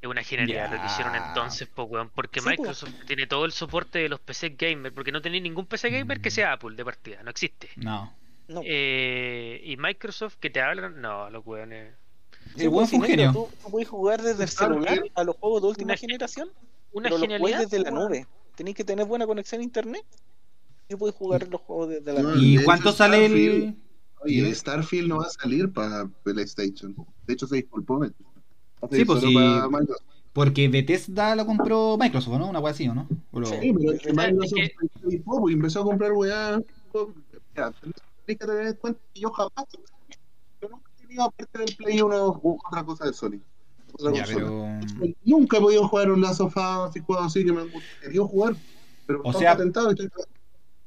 Es 0.03 0.07
una 0.07 0.21
genialidad 0.23 0.71
lo 0.71 0.79
que 0.79 0.85
hicieron 0.85 1.15
entonces, 1.15 1.67
po, 1.67 1.83
weón. 1.85 2.11
Porque 2.13 2.41
Sí, 2.41 2.45
po. 2.45 2.51
Microsoft 2.51 2.93
tiene 3.07 3.25
todo 3.25 3.45
el 3.45 3.53
soporte 3.53 3.97
de 3.97 4.07
los 4.09 4.19
PC 4.19 4.49
gamer. 4.49 4.93
Porque 4.93 5.11
no 5.11 5.19
tenéis 5.23 5.41
ningún 5.41 5.65
PC 5.65 5.89
gamer 5.89 6.21
que 6.21 6.29
sea 6.29 6.53
Apple 6.53 6.75
de 6.75 6.85
partida. 6.85 7.23
No 7.23 7.31
existe. 7.31 7.69
No. 7.75 8.13
No. 8.47 8.61
Eh, 8.63 9.61
y 9.65 9.77
Microsoft 9.77 10.35
que 10.39 10.51
te 10.51 10.61
hablan, 10.61 11.01
no, 11.01 11.27
los 11.31 11.43
weones. 11.43 11.95
Sí, 12.55 12.61
El 12.65 12.69
weón 12.69 12.81
pues, 12.87 12.89
fue 12.91 12.99
un 12.99 13.05
genio. 13.05 13.31
Tú, 13.33 13.49
tú 13.63 13.71
podés 13.71 13.87
jugar 13.87 14.21
desde 14.21 14.43
el 14.43 14.49
celular 14.49 15.01
que- 15.01 15.11
a 15.15 15.23
los 15.23 15.35
juegos 15.37 15.63
de 15.63 15.67
última 15.69 15.97
generación, 15.97 16.49
Una 16.91 17.09
pero 17.09 17.19
genialidad. 17.21 17.39
juegas 17.57 17.69
desde 17.71 17.83
la 17.83 17.91
nube. 17.91 18.27
Tenéis 18.55 18.75
que 18.75 18.83
tener 18.83 19.05
buena 19.05 19.25
conexión 19.27 19.61
a 19.61 19.63
internet 19.63 20.05
y 20.89 20.95
podés 20.95 21.15
jugar 21.15 21.47
los 21.47 21.61
juegos 21.61 21.89
desde 21.89 22.13
la 22.13 22.21
No, 22.21 22.29
nube. 22.31 22.41
¿Y 22.43 22.57
de 22.57 22.63
cuánto 22.65 22.89
hecho, 22.89 22.97
sale 22.97 23.25
el.? 23.25 23.31
Starfield- 23.33 23.75
Oye, 24.21 24.39
el 24.49 24.55
Starfield 24.55 25.07
no 25.07 25.17
va 25.19 25.27
a 25.27 25.29
salir 25.29 25.71
para 25.71 26.05
PlayStation. 26.23 26.93
De 27.25 27.33
hecho, 27.33 27.47
se 27.47 27.55
disculpó. 27.57 28.03
A 28.03 28.09
Sí, 28.91 29.05
pues 29.05 29.21
sí. 29.21 29.33
Porque 30.33 30.67
Bethesda 30.67 31.35
lo 31.35 31.45
compró 31.45 31.97
Microsoft, 31.97 32.37
¿no? 32.37 32.49
Una 32.49 32.59
wea 32.59 32.71
así, 32.73 32.87
¿o 32.87 32.93
no? 32.93 33.07
O 33.31 33.39
lo- 33.39 33.47
Sí. 33.47 33.73
Pero 33.77 33.93
es 33.93 34.01
que 34.01 34.09
Es 34.09 34.15
Microsoft 34.15 34.53
que- 34.55 35.09
se 35.09 35.15
y 35.49 35.53
empezó 35.53 35.81
a 35.81 35.83
comprar 35.85 36.11
weá. 36.13 36.59
Mira, 37.55 37.71
tenés 37.81 37.95
que 38.25 38.35
tener 38.35 38.67
en 38.67 38.73
cuenta 38.75 38.99
que 39.13 39.19
yo 39.21 39.31
jamás. 39.31 39.65
Yo 40.61 40.69
nunca 40.69 40.91
he 40.97 41.01
tenido 41.01 41.23
aparte 41.23 41.57
del 41.59 41.75
Play 41.77 42.01
1 42.01 42.41
otra 42.43 42.83
cosa 42.83 43.05
de 43.05 43.13
Sony. 43.13 43.39
Otra 43.93 44.11
Ya, 44.13 44.23
consola. 44.25 44.79
pero. 44.99 45.13
Nunca 45.23 45.57
he 45.57 45.61
podido 45.61 45.87
jugar 45.87 46.11
un 46.11 46.21
Last 46.21 46.41
of 46.41 46.55
Us 46.55 46.95
y 46.95 46.99
juegos 46.99 47.25
así 47.25 47.45
que 47.45 47.51
me 47.51 47.61
han 47.61 47.71
querido 48.01 48.27
jugar. 48.27 48.55
Pero 49.07 49.21
O 49.23 49.33
sea- 49.33 49.57
tentado 49.57 49.89
y 49.89 49.93
estoy 49.93 50.09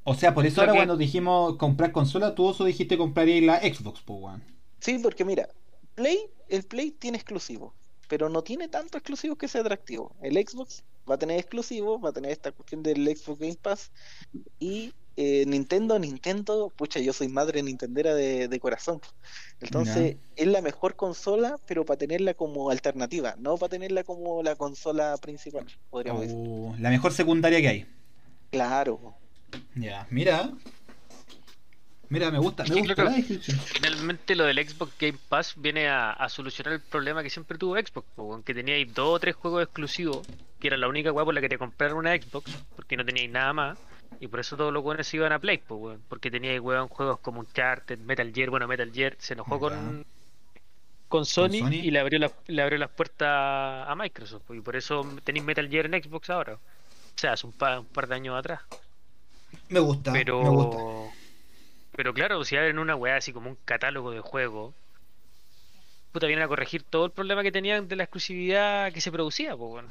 O 0.05 0.15
sea, 0.15 0.35
por 0.35 0.47
eso 0.47 0.61
ahora 0.61 0.73
que- 0.73 0.79
cuando 0.79 0.97
dijimos 0.97 1.57
comprar 1.57 1.93
consola, 1.93 2.35
tú 2.35 2.45
oso 2.45 2.65
dijiste 2.65 2.97
comprar 2.99 3.27
la 3.29 3.61
Xbox, 3.61 4.01
pues, 4.05 4.19
weón. 4.21 4.43
Sí, 4.81 4.99
porque 4.99 5.25
mira, 5.25 5.49
Play, 5.95 6.19
el 6.49 6.65
Play 6.65 6.91
tiene 6.91 7.19
exclusivos, 7.19 7.73
pero 8.09 8.29
no 8.29 8.43
tiene 8.43 8.67
tanto 8.69 8.99
exclusivos 8.99 9.39
que 9.39 9.47
sea 9.49 9.61
atractivo. 9.61 10.15
El 10.23 10.35
Xbox 10.35 10.83
va 11.09 11.15
a 11.17 11.19
tener 11.19 11.39
exclusivos, 11.39 12.03
va 12.05 12.09
a 12.09 12.13
tener 12.13 12.31
esta 12.33 12.51
cuestión 12.53 12.83
del 12.83 13.05
Xbox 13.17 13.39
Game 13.41 13.57
Pass 13.61 13.91
y 14.59 14.93
eh, 15.17 15.45
Nintendo, 15.47 15.99
Nintendo, 15.99 16.73
pucha, 16.75 17.01
yo 17.01 17.13
soy 17.13 17.29
madre 17.29 17.63
nintendera 17.63 18.15
de, 18.15 18.49
de 18.49 18.61
corazón. 18.61 19.01
Entonces, 19.61 20.17
es 20.37 20.47
la 20.47 20.61
mejor 20.61 20.97
consola, 20.97 21.59
pero 21.67 21.85
para 21.85 21.99
tenerla 21.99 22.35
como 22.35 22.71
alternativa, 22.71 23.35
no 23.39 23.57
para 23.59 23.71
tenerla 23.71 24.03
como 24.05 24.43
la 24.43 24.57
consola 24.57 25.17
principal, 25.19 25.67
podríamos 25.91 26.23
decir. 26.23 26.37
O 26.39 26.75
la 26.79 26.91
mejor 26.91 27.13
secundaria 27.13 27.61
que 27.61 27.69
hay. 27.69 27.87
Claro. 28.51 29.15
Ya, 29.75 30.07
mira. 30.11 30.51
Mira, 32.09 32.31
me 32.31 32.39
gusta, 32.39 32.65
me 32.65 32.83
gusta 32.83 33.05
la 33.05 33.11
descripción. 33.13 33.59
Finalmente 33.59 34.37
lo 34.37 34.45
del 34.45 34.69
Xbox 34.69 34.93
Game 34.99 35.19
Pass 35.31 35.55
viene 35.57 35.89
a, 35.89 36.11
a 36.11 36.29
solucionar 36.29 36.75
el 36.75 36.81
problema 36.81 37.23
que 37.23 37.31
siempre 37.31 37.57
tuvo 37.57 37.75
Xbox, 37.77 38.07
po, 38.15 38.25
weón, 38.25 38.43
que 38.43 38.53
teníais 38.53 38.93
dos 38.93 39.17
o 39.17 39.19
tres 39.19 39.35
juegos 39.35 39.63
exclusivos, 39.63 40.27
que 40.61 40.67
era 40.67 40.77
la 40.77 40.89
única 40.89 41.11
weá 41.11 41.25
por 41.25 41.33
la 41.33 41.41
que 41.41 41.49
te 41.49 41.57
compraron 41.57 41.97
una 41.97 42.15
Xbox, 42.15 42.51
porque 42.77 42.99
no 42.99 43.05
teníais 43.07 43.31
nada 43.31 43.55
más, 43.55 43.79
y 44.21 44.27
por 44.29 44.41
eso 44.41 44.57
todos 44.57 44.73
los 44.73 44.85
weones 44.85 45.07
se 45.07 45.17
iban 45.17 45.33
a 45.33 45.39
Play, 45.39 45.59
po, 45.59 45.77
weón, 45.77 46.03
porque 46.09 46.31
teníais 46.31 46.61
weón 46.61 46.89
juegos 46.89 47.19
como 47.21 47.41
Uncharted, 47.41 47.99
Metal 47.99 48.33
Gear, 48.33 48.51
bueno 48.51 48.67
Metal 48.69 48.91
Gear 48.93 49.17
se 49.19 49.35
enojó 49.35 49.59
con 49.59 50.05
con 51.09 51.27
Sony, 51.27 51.59
Sony? 51.59 51.73
y 51.75 51.91
le 51.91 51.99
abrió 52.01 52.19
la- 52.19 52.33
le 52.47 52.63
abrió 52.63 52.79
las 52.79 52.89
puertas 52.91 53.29
a 53.89 53.95
Microsoft, 53.97 54.45
y 54.51 54.61
por 54.61 54.77
eso 54.77 55.07
tenéis 55.25 55.45
Metal 55.45 55.69
Gear 55.69 55.87
en 55.87 56.03
Xbox 56.03 56.31
ahora. 56.31 56.55
O 56.55 57.19
sea, 57.19 57.33
hace 57.35 57.47
un, 57.47 57.53
pa- 57.53 57.81
un 57.81 57.87
par 57.87 58.07
de 58.09 58.15
años 58.15 58.35
atrás. 58.39 58.63
Me 59.69 59.79
gusta, 59.81 60.11
Pero 60.13 60.43
me 60.43 60.49
gusta. 60.49 61.15
Pero 61.95 62.15
claro, 62.15 62.43
si 62.47 62.57
abren 62.57 62.79
una 62.79 62.97
weá 62.97 63.17
así 63.17 63.33
como 63.35 63.51
un 63.51 63.59
catálogo 63.67 64.11
de 64.13 64.21
juegos, 64.21 64.75
puta, 66.13 66.27
vienen 66.27 66.45
a 66.45 66.49
corregir 66.49 66.83
todo 66.83 67.05
el 67.05 67.11
problema 67.11 67.43
que 67.43 67.53
tenían 67.53 67.87
de 67.89 67.97
la 67.97 68.05
exclusividad 68.05 68.91
que 68.93 69.03
se 69.03 69.13
producía, 69.13 69.55
pues 69.55 69.71
bueno. 69.71 69.89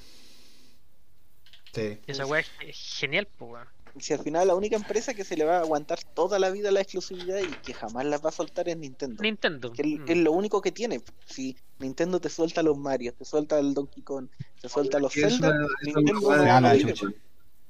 Sí. 1.73 1.99
Esa 2.07 2.25
weá 2.25 2.43
es 2.61 2.97
genial, 2.99 3.27
pues 3.37 3.51
weón. 3.51 3.67
Si 3.99 4.13
al 4.13 4.19
final 4.19 4.47
la 4.47 4.55
única 4.55 4.75
empresa 4.75 5.13
que 5.13 5.23
se 5.23 5.35
le 5.35 5.43
va 5.43 5.57
a 5.57 5.61
aguantar 5.61 5.99
toda 6.13 6.39
la 6.39 6.49
vida 6.49 6.71
la 6.71 6.81
exclusividad 6.81 7.39
y 7.39 7.47
que 7.63 7.73
jamás 7.73 8.05
la 8.05 8.17
va 8.19 8.29
a 8.29 8.31
soltar 8.31 8.69
es 8.69 8.77
Nintendo. 8.77 9.21
Nintendo. 9.21 9.71
Que 9.73 9.81
es, 9.81 9.99
Mm. 9.99 10.03
es 10.07 10.17
lo 10.17 10.31
único 10.31 10.61
que 10.61 10.71
tiene. 10.71 11.01
Si 11.25 11.55
Nintendo 11.79 12.19
te 12.19 12.29
suelta 12.29 12.63
los 12.63 12.77
Mario, 12.77 13.13
te 13.13 13.25
suelta 13.25 13.59
el 13.59 13.73
Donkey 13.73 14.03
Kong, 14.03 14.27
te 14.61 14.69
suelta 14.69 14.99
los 14.99 15.13
Zelda, 15.13 15.49
es- 15.81 15.87
Nintendo 15.95 16.27
una 16.27 16.57
a 16.57 16.61
de 16.73 16.77
ir. 16.79 16.93
chucha. 16.93 17.07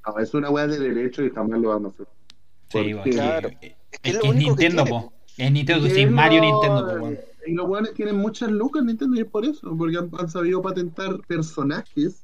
No, 0.07 0.19
es 0.19 0.33
una 0.33 0.49
weá 0.49 0.67
de 0.67 0.79
derecho 0.79 1.23
y 1.23 1.29
jamás 1.31 1.59
lo 1.59 1.69
van 1.69 1.85
a 1.85 1.89
hacer. 1.89 2.07
Sí, 2.69 2.93
Porque- 2.93 3.09
Claro. 3.11 3.49
es, 3.49 3.55
Es 3.61 3.71
es 3.91 3.99
que 3.99 4.09
es 4.09 4.15
lo 4.15 4.21
que 4.21 4.27
es 4.27 4.33
único 4.35 4.55
que 4.55 4.63
Nintendo, 4.69 4.83
tiene, 4.85 4.99
po. 5.01 5.13
Es 5.37 5.51
Nintendo, 5.51 5.89
sin 5.89 6.13
Mario 6.13 6.41
Nintendo, 6.41 6.99
po. 6.99 7.11
Y 7.47 7.53
los 7.53 7.67
weones 7.67 7.93
tienen 7.95 8.15
muchas 8.17 8.51
lucas 8.51 8.81
en 8.81 8.87
Nintendo 8.87 9.17
y 9.17 9.21
es 9.21 9.27
por 9.27 9.43
eso, 9.45 9.75
porque 9.75 9.97
han, 9.97 10.09
han 10.17 10.29
sabido 10.29 10.61
patentar 10.61 11.19
personajes 11.27 12.23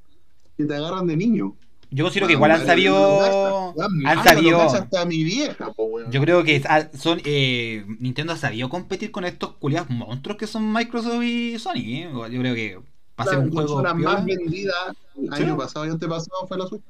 que 0.55 0.65
te 0.65 0.75
agarran 0.75 1.07
de 1.07 1.17
niño. 1.17 1.55
Yo 1.89 2.03
considero 2.03 2.27
que 2.27 2.33
igual 2.33 2.51
han 2.51 2.65
sabido. 2.65 3.73
Han 4.05 4.23
sabido. 4.23 4.61
hasta 4.61 5.05
mi 5.05 5.23
vieja, 5.23 5.71
po, 5.73 5.85
weón. 5.85 6.11
Yo 6.11 6.21
creo 6.21 6.43
que 6.43 6.61
ah, 6.67 6.87
son 6.97 7.21
eh, 7.23 7.85
Nintendo 7.99 8.33
ha 8.33 8.37
sabido 8.37 8.69
competir 8.69 9.11
con 9.11 9.23
estos 9.25 9.53
culiados 9.53 9.89
monstruos 9.89 10.37
que 10.37 10.47
son 10.47 10.71
Microsoft 10.71 11.23
y 11.23 11.57
Sony. 11.59 11.73
¿eh? 11.75 12.09
Yo 12.13 12.39
creo 12.41 12.55
que 12.55 12.79
para 13.15 13.29
ser 13.31 13.39
la 13.39 13.45
un 13.45 13.51
juego 13.51 13.67
consola 13.75 13.95
piola, 13.95 14.13
más 14.13 14.25
vendida 14.25 14.73
el 15.17 15.33
Sí. 15.35 15.43
año 15.43 15.57
pasado 15.57 15.85
y 15.85 15.89
antepasado 15.89 16.47
fue 16.47 16.57
la 16.57 16.67
Switch. 16.67 16.83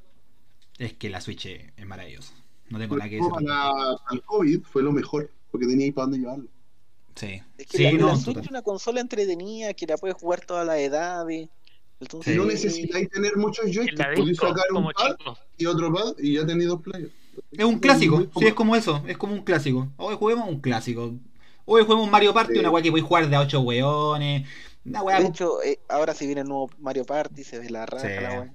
es 0.80 0.94
que 0.94 1.10
la 1.10 1.22
Switch 1.22 1.46
es 1.46 1.86
maravillosa. 1.86 2.34
No 2.70 2.80
tengo 2.80 2.98
nada 2.98 3.10
que 3.10 3.16
decir. 3.16 3.32
el 4.12 4.22
COVID 4.24 4.62
fue 4.64 4.84
lo 4.84 4.92
mejor, 4.92 5.32
porque 5.52 5.68
tenía 5.68 5.86
ahí 5.86 5.92
para 5.92 6.06
dónde 6.06 6.18
llevarlo. 6.20 6.48
Sí, 7.16 7.42
Es 7.58 7.68
que 7.68 7.78
sí, 7.78 7.84
la, 7.84 7.92
la 7.94 7.98
no, 8.00 8.16
Switch 8.18 8.38
es 8.38 8.50
una 8.50 8.62
consola 8.62 9.00
entretenida 9.00 9.74
que 9.74 9.88
la 9.88 9.98
puedes 9.98 10.18
jugar 10.18 10.42
todas 10.46 10.68
las 10.68 10.78
edades. 10.78 11.50
Entonces, 12.00 12.34
Sí. 12.34 12.38
No 12.40 12.46
necesitáis 12.46 13.10
tener 13.10 13.36
muchos 13.38 13.66
joysticks, 13.66 14.06
podéis 14.16 14.38
sacar 14.38 14.66
un 14.74 14.84
pad 14.94 15.16
chico. 15.18 15.38
y 15.58 15.66
otro 15.66 15.92
pad 15.94 16.14
y 16.20 16.34
ya 16.36 16.46
tenéis 16.46 16.70
dos 16.70 16.82
players. 16.82 17.12
Es 17.52 17.66
un 17.66 17.80
clásico, 17.80 18.28
sí, 18.38 18.46
es 18.46 18.54
como 18.54 18.76
eso, 18.76 19.04
es 19.08 19.18
como 19.18 19.34
un 19.34 19.44
clásico. 19.44 19.88
Hoy 19.98 20.16
juguemos 20.18 20.48
un 20.48 20.60
clásico. 20.60 21.14
Hoy 21.66 21.84
juguemos 21.84 22.10
Mario 22.10 22.34
Party, 22.34 22.54
Sí. 22.54 22.60
una 22.60 22.70
weá 22.70 22.82
que 22.84 22.90
voy 22.92 23.02
a 23.02 23.04
jugar 23.04 23.30
de 23.30 23.36
a 23.36 23.42
8 23.42 23.60
weones. 23.62 24.48
Una 24.86 25.02
weá. 25.04 25.20
de 25.20 25.28
hecho, 25.28 25.62
eh, 25.64 25.80
ahora 25.90 26.14
si 26.14 26.26
viene 26.28 26.42
el 26.42 26.48
nuevo 26.48 26.70
Mario 26.80 27.04
Party, 27.06 27.44
se 27.44 27.60
ve 27.60 27.70
la 27.70 27.86
raja, 27.86 28.08
Sí. 28.08 28.14
la 28.22 28.30
wea. 28.42 28.54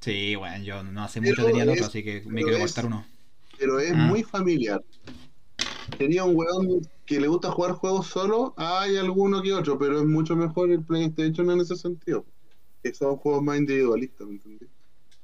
Sí, 0.00 0.34
bueno, 0.34 0.64
yo 0.64 0.82
no 0.82 1.04
hace 1.04 1.20
Pero 1.20 1.32
mucho 1.36 1.46
tenía 1.46 1.62
el 1.62 1.70
otro, 1.70 1.86
así 1.86 2.02
que 2.02 2.22
me 2.26 2.42
quiero 2.42 2.58
cortar 2.58 2.86
uno. 2.86 3.06
Pero 3.58 3.78
es 3.78 3.92
Ah. 3.92 3.96
muy 3.96 4.22
familiar. 4.24 4.82
Tenía 5.98 6.24
un 6.24 6.36
weón 6.36 6.86
que 7.06 7.20
le 7.20 7.28
gusta 7.28 7.50
jugar 7.50 7.72
juegos 7.72 8.06
solo, 8.08 8.54
hay 8.56 8.96
alguno 8.96 9.42
que 9.42 9.52
otro, 9.52 9.78
pero 9.78 10.00
es 10.00 10.06
mucho 10.06 10.34
mejor 10.36 10.70
el 10.70 10.82
PlayStation 10.82 11.50
en 11.50 11.60
ese 11.60 11.76
sentido. 11.76 12.24
Que 12.82 12.94
son 12.94 13.16
juegos 13.16 13.42
más 13.42 13.58
individualistas, 13.58 14.26
¿me 14.26 14.34
entendés? 14.34 14.68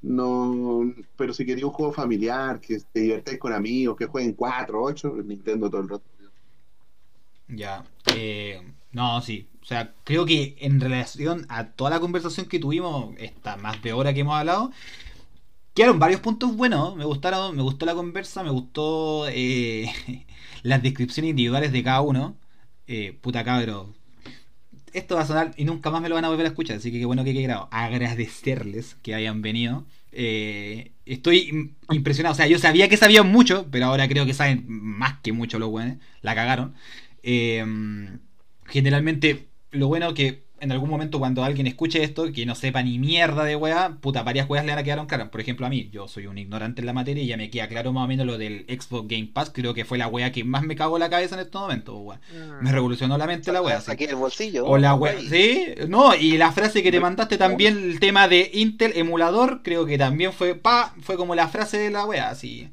No, 0.00 0.94
pero 1.16 1.32
si 1.34 1.44
quería 1.44 1.66
un 1.66 1.72
juego 1.72 1.92
familiar, 1.92 2.60
que 2.60 2.78
te 2.92 3.00
divertáis 3.00 3.38
con 3.38 3.52
amigos, 3.52 3.96
que 3.96 4.06
jueguen 4.06 4.34
4, 4.34 4.80
8, 4.80 5.16
el 5.18 5.26
Nintendo 5.26 5.68
todo 5.68 5.80
el 5.80 5.88
rato. 5.88 6.04
Ya. 7.48 7.84
Eh, 8.14 8.62
no, 8.92 9.20
sí. 9.20 9.48
O 9.62 9.64
sea, 9.64 9.94
creo 10.04 10.24
que 10.24 10.56
en 10.60 10.80
relación 10.80 11.46
a 11.48 11.72
toda 11.72 11.90
la 11.90 12.00
conversación 12.00 12.46
que 12.46 12.58
tuvimos, 12.58 13.14
esta 13.18 13.56
más 13.56 13.82
de 13.82 13.92
hora 13.92 14.14
que 14.14 14.20
hemos 14.20 14.36
hablado, 14.36 14.70
quedaron 15.74 15.98
varios 15.98 16.20
puntos 16.20 16.56
buenos. 16.56 16.96
Me 16.96 17.04
gustaron, 17.04 17.56
me 17.56 17.62
gustó 17.62 17.86
la 17.86 17.94
conversa, 17.94 18.42
me 18.42 18.50
gustó 18.50 19.28
eh, 19.28 19.90
las 20.62 20.82
descripciones 20.82 21.30
individuales 21.30 21.72
de 21.72 21.82
cada 21.82 22.00
uno. 22.02 22.36
Eh, 22.86 23.18
puta 23.20 23.44
cabro. 23.44 23.94
Esto 24.92 25.16
va 25.16 25.22
a 25.22 25.26
sonar 25.26 25.52
y 25.56 25.64
nunca 25.64 25.90
más 25.90 26.00
me 26.02 26.08
lo 26.08 26.14
van 26.14 26.24
a 26.24 26.28
volver 26.28 26.46
a 26.46 26.48
escuchar, 26.50 26.76
así 26.76 26.90
que 26.92 26.98
qué 26.98 27.04
bueno 27.04 27.24
que 27.24 27.30
he 27.30 27.42
grabado. 27.42 27.68
Agradecerles 27.70 28.96
que 29.02 29.14
hayan 29.14 29.42
venido. 29.42 29.86
Eh, 30.12 30.92
estoy 31.06 31.50
im- 31.50 31.74
impresionado. 31.94 32.32
O 32.32 32.36
sea, 32.36 32.46
yo 32.46 32.58
sabía 32.58 32.88
que 32.88 32.96
sabían 32.96 33.28
mucho, 33.30 33.66
pero 33.70 33.86
ahora 33.86 34.08
creo 34.08 34.26
que 34.26 34.34
saben 34.34 34.64
más 34.68 35.18
que 35.22 35.32
mucho 35.32 35.58
los 35.58 35.70
buenos. 35.70 35.98
La 36.22 36.34
cagaron. 36.34 36.74
Eh, 37.22 37.64
generalmente, 38.66 39.48
lo 39.70 39.88
bueno 39.88 40.14
que 40.14 40.44
en 40.60 40.72
algún 40.72 40.90
momento 40.90 41.18
cuando 41.18 41.44
alguien 41.44 41.66
escuche 41.66 42.02
esto, 42.02 42.32
que 42.32 42.46
no 42.46 42.54
sepa 42.54 42.82
ni 42.82 42.98
mierda 42.98 43.44
de 43.44 43.56
weá, 43.56 43.96
puta, 44.00 44.22
varias 44.22 44.48
weas 44.48 44.64
le 44.64 44.72
van 44.72 44.80
a 44.80 44.82
quedar 44.82 45.06
claras. 45.06 45.28
Por 45.28 45.40
ejemplo, 45.40 45.66
a 45.66 45.68
mí, 45.68 45.88
yo 45.92 46.08
soy 46.08 46.26
un 46.26 46.38
ignorante 46.38 46.80
en 46.80 46.86
la 46.86 46.92
materia 46.92 47.22
y 47.22 47.26
ya 47.26 47.36
me 47.36 47.50
queda 47.50 47.68
claro 47.68 47.92
más 47.92 48.04
o 48.04 48.08
menos 48.08 48.26
lo 48.26 48.38
del 48.38 48.64
Xbox 48.68 49.08
Game 49.08 49.30
Pass. 49.32 49.50
Creo 49.50 49.74
que 49.74 49.84
fue 49.84 49.98
la 49.98 50.08
wea 50.08 50.32
que 50.32 50.44
más 50.44 50.62
me 50.62 50.76
cagó 50.76 50.98
la 50.98 51.10
cabeza 51.10 51.34
en 51.34 51.42
estos 51.42 51.60
momentos, 51.60 51.94
weá. 51.98 52.20
Me 52.60 52.72
revolucionó 52.72 53.16
la 53.18 53.26
mente 53.26 53.52
la 53.52 53.62
wea. 53.62 53.82
Aquí 53.86 54.04
en 54.04 54.10
el 54.10 54.16
bolsillo. 54.16 54.66
O 54.66 54.78
la 54.78 54.94
wea, 54.94 55.14
sí, 55.20 55.66
no, 55.88 56.14
y 56.14 56.36
la 56.36 56.52
frase 56.52 56.82
que 56.82 56.90
te 56.90 57.00
mandaste 57.00 57.36
también, 57.36 57.76
el 57.76 58.00
tema 58.00 58.28
de 58.28 58.50
Intel 58.54 58.92
emulador, 58.96 59.62
creo 59.62 59.86
que 59.86 59.98
también 59.98 60.32
fue, 60.32 60.54
pa, 60.54 60.94
fue 61.00 61.16
como 61.16 61.34
la 61.34 61.48
frase 61.48 61.78
de 61.78 61.90
la 61.90 62.04
wea, 62.04 62.30
así. 62.30 62.68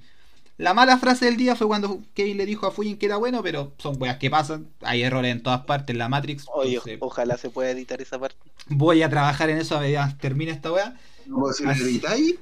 La 0.58 0.74
mala 0.74 0.98
frase 0.98 1.26
del 1.26 1.36
día 1.38 1.56
fue 1.56 1.68
cuando 1.68 2.00
Kevin 2.14 2.38
le 2.38 2.46
dijo 2.46 2.66
a 2.66 2.72
Fujin 2.72 2.98
que 2.98 3.08
era 3.08 3.18
bueno, 3.18 3.44
pero 3.44 3.74
son 3.78 4.02
weas 4.02 4.18
que 4.18 4.30
pasan, 4.30 4.70
hay 4.82 5.04
errores 5.04 5.32
en 5.34 5.44
todas 5.44 5.66
partes, 5.66 5.94
en 5.94 5.98
la 5.98 6.08
Matrix. 6.08 6.46
Oye, 6.54 6.76
entonces, 6.76 6.98
ojalá 7.02 7.38
se 7.38 7.50
pueda 7.50 7.72
editar 7.72 8.02
esa 8.02 8.18
parte. 8.20 8.38
voy 8.68 9.04
a 9.04 9.10
trabajar 9.10 9.50
en 9.50 9.58
eso 9.58 9.76
a 9.78 9.82
medida 9.82 10.08
que 10.14 10.16
termine 10.22 10.52
esta 10.52 10.72
wea. 10.72 10.96
Como 11.30 11.52
si 11.52 11.66
Así- 11.66 11.80
necesitáis, 11.84 12.36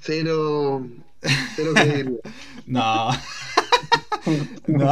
cero, 0.00 0.86
cero 1.56 1.72
credibilidad. 1.74 2.20
No. 2.66 3.10
no. 4.66 4.90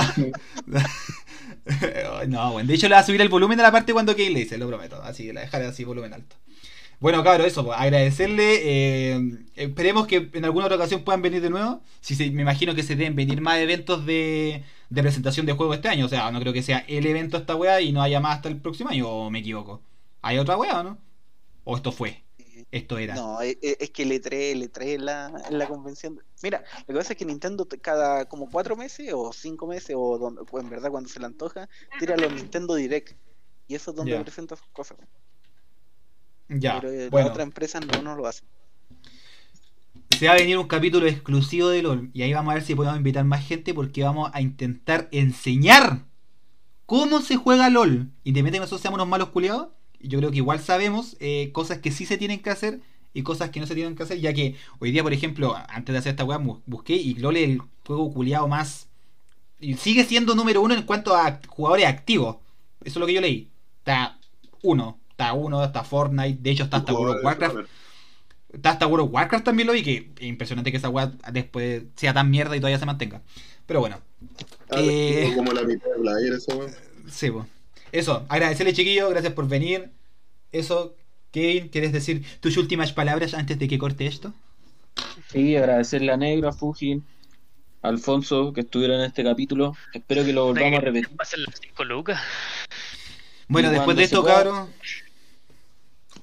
no, 2.29 2.53
bueno. 2.53 2.69
De 2.69 2.75
hecho, 2.75 2.89
le 2.89 2.95
va 2.95 3.01
a 3.01 3.05
subir 3.07 3.21
el 3.21 3.29
volumen 3.29 3.57
de 3.57 3.63
la 3.65 3.73
parte 3.73 3.93
cuando 3.93 4.17
Kevin 4.17 4.35
le 4.35 4.41
dice, 4.41 4.59
lo 4.59 4.67
prometo. 4.69 5.03
Así, 5.03 5.33
la 5.33 5.43
dejaré 5.43 5.67
así, 5.67 5.85
volumen 5.85 6.15
alto. 6.15 6.37
Bueno, 7.03 7.25
cabrón, 7.25 7.47
eso, 7.49 7.65
pues, 7.65 7.77
agradecerle. 7.79 8.61
eh, 9.17 9.21
esperemos 9.57 10.07
que 10.07 10.31
en 10.33 10.45
alguna 10.45 10.67
otra 10.67 10.77
ocasión 10.77 11.03
puedan 11.05 11.21
venir 11.21 11.43
de 11.43 11.51
nuevo. 11.51 11.83
Si 12.01 12.15
se- 12.15 12.31
me 12.31 12.43
imagino 12.43 12.75
que 12.77 12.85
se 12.85 12.95
deben 12.97 13.17
venir 13.17 13.41
más 13.41 13.59
eventos 13.59 14.07
de, 14.07 14.63
de 14.89 15.03
presentación 15.03 15.45
de 15.47 15.53
juego 15.53 15.75
este 15.75 15.89
año. 15.89 16.07
O 16.07 16.09
sea, 16.09 16.31
no 16.31 16.39
creo 16.41 16.53
que 16.53 16.63
sea 16.63 16.79
el 16.89 17.05
evento 17.07 17.37
esta 17.39 17.57
weá 17.57 17.81
y 17.81 17.93
no 17.93 18.03
haya 18.03 18.21
más 18.21 18.37
hasta 18.37 18.49
el 18.49 18.61
próximo 18.61 18.91
año, 18.91 19.09
o 19.09 19.31
me 19.31 19.41
equivoco. 19.41 19.83
¿Hay 20.23 20.39
otra 20.39 20.57
weá 20.57 20.81
o 20.81 20.83
no? 20.85 20.99
¿O 21.65 21.77
esto 21.77 21.93
fue? 21.93 22.25
Esto 22.71 22.99
era. 22.99 23.15
No, 23.15 23.41
es, 23.43 23.59
es 23.63 23.91
que 23.91 24.05
le 24.07 24.21
trae, 24.21 24.55
le 24.55 24.69
trae 24.69 24.99
la, 24.99 25.33
la 25.51 25.67
convención. 25.69 26.21
Mira, 26.43 26.65
lo 26.87 26.95
que 26.95 26.99
pasa 27.01 27.13
es 27.15 27.19
que 27.19 27.25
Nintendo 27.27 27.67
te- 27.67 27.81
cada 27.81 28.27
como 28.27 28.49
cuatro 28.51 28.77
meses 28.77 29.13
o 29.15 29.33
cinco 29.33 29.67
meses 29.67 29.95
o, 29.99 30.19
donde, 30.19 30.43
en 30.61 30.71
verdad 30.71 30.91
cuando 30.91 31.09
se 31.09 31.21
le 31.21 31.27
antoja, 31.27 31.69
tira 31.99 32.17
los 32.17 32.33
Nintendo 32.33 32.75
Direct. 32.75 33.17
Y 33.67 33.75
eso 33.75 33.91
es 33.91 33.97
donde 33.97 34.17
Ya. 34.17 34.23
presenta 34.23 34.57
sus 34.57 34.69
cosas. 34.69 34.99
Ya, 36.61 36.81
Pero 36.81 36.93
eh, 36.93 37.09
bueno. 37.11 37.27
las 37.27 37.33
otras 37.33 37.47
empresas 37.47 37.85
no, 37.87 38.03
no 38.03 38.17
lo 38.17 38.27
hacen. 38.27 38.47
Se 40.19 40.27
va 40.29 40.35
a 40.35 40.37
venir 40.37 40.59
un 40.59 40.69
capítulo 40.69 41.07
exclusivo 41.07 41.69
de 41.69 41.83
LOL. 41.83 42.11
Y 42.13 42.23
ahí 42.23 42.33
vamos 42.33 42.53
a 42.53 42.55
ver 42.55 42.63
si 42.65 42.75
podemos 42.75 42.97
invitar 42.97 43.25
más 43.25 43.45
gente 43.45 43.75
porque 43.75 44.05
vamos 44.05 44.31
a 44.35 44.41
intentar 44.41 45.09
enseñar 45.11 46.05
cómo 46.87 47.21
se 47.21 47.37
juega 47.37 47.71
LOL. 47.71 48.11
Independientemente 48.25 48.51
de 48.53 48.59
que 48.59 48.61
nosotros 48.61 48.81
seamos 48.83 48.99
unos 48.99 49.09
malos 49.09 49.31
culiados. 49.31 49.69
Yo 50.01 50.19
creo 50.19 50.31
que 50.31 50.37
igual 50.39 50.61
sabemos 50.61 51.17
eh, 51.21 51.51
cosas 51.53 51.79
que 51.79 51.91
sí 51.91 52.07
se 52.07 52.19
tienen 52.19 52.41
que 52.41 52.51
hacer 52.51 52.81
y 53.15 53.23
cosas 53.23 53.51
que 53.51 53.61
no 53.61 53.67
se 53.67 53.75
tienen 53.75 53.95
que 53.97 54.03
hacer. 54.03 54.21
Ya 54.21 54.33
que 54.33 54.57
hoy 54.79 54.91
día, 54.93 55.03
por 55.03 55.13
ejemplo, 55.13 55.57
antes 55.69 55.93
de 55.93 55.99
hacer 55.99 56.11
esta 56.11 56.25
weá, 56.25 56.39
bu- 56.39 56.61
busqué 56.67 56.95
y 56.95 57.15
LOL 57.15 57.37
es 57.37 57.49
el 57.51 57.63
juego 57.87 58.13
culiado 58.13 58.47
más. 58.49 58.89
Y 59.61 59.75
sigue 59.75 60.05
siendo 60.05 60.35
número 60.35 60.61
uno 60.61 60.75
en 60.75 60.83
cuanto 60.83 61.15
a 61.17 61.41
jugadores 61.49 61.87
activos. 61.87 62.37
Eso 62.85 62.99
es 62.99 63.01
lo 63.01 63.07
que 63.07 63.15
yo 63.15 63.21
leí. 63.21 63.49
Está 63.79 64.19
uno. 64.63 64.99
Está 65.13 65.33
uno, 65.35 65.63
está 65.65 65.85
Fortnite. 65.85 66.39
De 66.43 66.51
hecho, 66.51 66.65
está 66.65 66.79
hasta 66.79 66.93
World 66.93 67.19
of 67.19 67.25
Warcraft. 67.25 67.57
Está 68.53 68.71
hasta 68.71 68.87
World 68.87 69.07
of 69.07 69.15
Warcraft 69.15 69.45
también 69.45 69.67
lo 69.67 69.73
vi, 69.73 69.83
que 69.83 70.11
es 70.19 70.23
impresionante 70.27 70.71
que 70.71 70.77
esa 70.77 70.89
weá 70.91 71.13
después 71.33 71.85
sea 71.97 72.13
tan 72.13 72.31
mierda 72.31 72.55
y 72.57 72.61
todavía 72.61 72.79
se 72.79 72.87
mantenga. 72.87 73.23
Pero 73.67 73.81
bueno, 73.81 73.99
Ah, 74.71 74.77
Eh. 74.79 75.33
Como 75.37 75.53
la 75.53 75.63
mitad 75.63 75.89
de 75.91 76.01
player, 76.01 76.33
eso, 76.35 76.57
weón. 76.57 76.71
sí, 77.11 77.31
pues. 77.31 77.47
Eso, 77.93 78.25
agradecerle 78.29 78.73
chiquillos, 78.73 79.11
gracias 79.11 79.33
por 79.35 79.47
venir. 79.49 79.91
Eso, 80.51 80.95
Kevin, 81.31 81.69
¿quieres 81.69 81.93
decir 81.93 82.25
tus 82.41 82.57
últimas 82.57 82.93
palabras 82.93 83.35
antes 83.35 83.59
de 83.59 83.69
que 83.69 83.79
corte 83.79 84.07
esto? 84.07 84.33
Sí, 85.31 85.57
agradecerle 85.57 86.13
a 86.13 86.17
Negro, 86.17 86.49
a 86.49 86.53
Fujin, 86.53 87.05
a 87.83 87.89
Alfonso 87.89 88.53
que 88.53 88.61
estuvieron 88.63 89.01
en 89.01 89.07
este 89.07 89.25
capítulo. 89.25 89.75
Espero 89.95 90.25
que 90.25 90.33
lo 90.33 90.45
volvamos 90.47 90.79
a 90.79 90.81
repetir. 90.83 91.09
Ser 91.25 91.39
las 91.41 91.59
5 91.61 91.85
lucas. 91.85 92.21
Bueno, 93.49 93.69
Y 93.71 93.75
después 93.75 93.97
de 93.97 94.05
esto, 94.05 94.23
pueda- 94.23 94.37
cabros. 94.45 94.69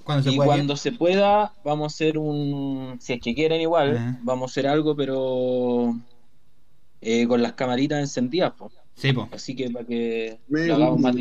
Cuando 0.09 0.23
se 0.23 0.31
Y 0.31 0.35
pueda. 0.37 0.47
cuando 0.47 0.75
se 0.75 0.91
pueda, 0.91 1.53
vamos 1.63 1.93
a 1.93 1.95
hacer 1.95 2.17
un. 2.17 2.97
Si 2.99 3.13
es 3.13 3.21
que 3.21 3.35
quieren, 3.35 3.61
igual, 3.61 4.17
vamos 4.23 4.49
a 4.49 4.51
hacer 4.51 4.65
algo, 4.67 4.95
pero. 4.95 5.95
eh, 7.01 7.27
con 7.27 7.41
las 7.43 7.53
camaritas 7.53 7.99
encendidas, 7.99 8.53
po. 8.53 8.71
Sí, 8.95 9.13
po. 9.13 9.29
Así 9.31 9.55
que 9.55 9.69
para 9.69 9.85
que 9.85 10.39
Me 10.47 10.63
hagamos 10.71 10.99
más. 10.99 11.15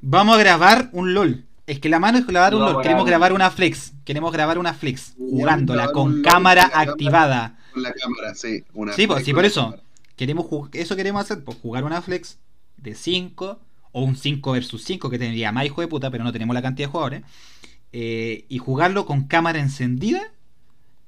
Vamos 0.00 0.34
a 0.36 0.38
grabar 0.40 0.90
un 0.92 1.14
LOL. 1.14 1.44
Es 1.66 1.78
que 1.78 1.88
la 1.88 2.00
mano 2.00 2.18
es 2.18 2.26
grabar 2.26 2.54
un 2.54 2.62
LOL. 2.62 2.80
a 2.80 2.82
Queremos 2.82 3.06
grabar. 3.06 3.32
una 3.32 3.50
flex. 3.50 3.92
Queremos 4.04 4.32
grabar 4.32 4.58
una 4.58 4.74
flex. 4.74 5.14
Jugándola 5.16 5.92
con 5.92 6.20
cámara 6.22 6.62
con 6.64 6.70
la 6.70 6.74
cámara. 6.74 6.90
activada. 6.92 7.58
Con 7.72 7.82
la 7.84 7.92
cámara, 7.92 8.34
sí. 8.34 8.64
Una 8.74 8.92
Sí, 8.92 9.06
pues, 9.06 9.24
sí, 9.24 9.32
por 9.32 9.44
eso. 9.44 9.62
cámara. 9.66 9.82
queremos 10.16 10.46
eso 10.72 10.96
queremos 10.96 11.22
hacer, 11.22 11.44
pues 11.44 11.56
jugar 11.62 11.84
una 11.84 12.02
flex 12.02 12.38
de 12.76 12.94
5 12.96 13.60
o 13.92 14.02
un 14.02 14.16
5 14.16 14.52
versus 14.52 14.82
5 14.84 15.08
que 15.10 15.18
tendría 15.18 15.52
más 15.52 15.64
hijo 15.64 15.80
de 15.80 15.86
puta, 15.88 16.10
pero 16.10 16.24
no 16.24 16.32
tenemos 16.32 16.54
la 16.54 16.62
cantidad 16.62 16.88
de 16.88 16.92
jugadores. 16.92 17.22
eh, 17.22 17.69
y 17.92 18.58
jugarlo 18.58 19.06
con 19.06 19.24
cámara 19.24 19.58
encendida 19.58 20.32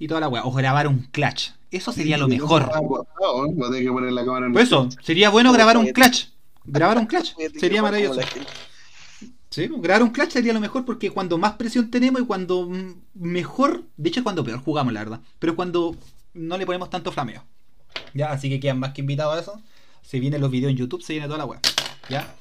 y 0.02 0.08
toda 0.08 0.20
la 0.20 0.28
weá. 0.28 0.44
O 0.44 0.52
grabar 0.52 0.88
un 0.88 0.98
clutch. 0.98 1.50
Eso 1.70 1.92
sería 1.92 2.18
lo 2.18 2.26
mejor. 2.26 2.62
¿eh? 2.62 2.86
Por 4.52 4.60
eso, 4.60 4.88
sería 5.00 5.30
bueno 5.30 5.52
grabar 5.52 5.76
un 5.76 5.86
clutch. 5.86 6.26
Grabar 6.64 6.98
un 6.98 7.06
clutch. 7.06 7.34
Sería 7.58 7.82
maravilloso. 7.82 8.20
Sí, 9.50 9.68
grabar 9.78 10.02
un 10.02 10.10
clutch 10.10 10.30
sería 10.30 10.52
lo 10.52 10.60
mejor 10.60 10.84
porque 10.84 11.10
cuando 11.10 11.38
más 11.38 11.52
presión 11.52 11.90
tenemos 11.90 12.22
y 12.22 12.24
cuando 12.24 12.68
mejor, 13.14 13.84
de 13.96 14.08
hecho 14.08 14.20
es 14.20 14.24
cuando 14.24 14.44
peor 14.44 14.60
jugamos, 14.60 14.92
la 14.92 15.00
verdad, 15.00 15.20
pero 15.38 15.52
es 15.52 15.56
cuando 15.56 15.94
no 16.34 16.56
le 16.56 16.64
ponemos 16.64 16.88
tanto 16.88 17.12
flameo. 17.12 17.44
Ya, 18.14 18.32
así 18.32 18.48
que 18.48 18.60
quedan 18.60 18.78
más 18.78 18.92
que 18.92 19.02
invitados 19.02 19.36
a 19.36 19.40
eso. 19.40 19.62
Se 20.02 20.20
vienen 20.20 20.40
los 20.40 20.50
videos 20.50 20.70
en 20.70 20.78
YouTube, 20.78 21.02
se 21.02 21.12
viene 21.12 21.26
toda 21.26 21.38
la 21.38 21.44
web. 21.44 21.60
Ya. 22.08 22.34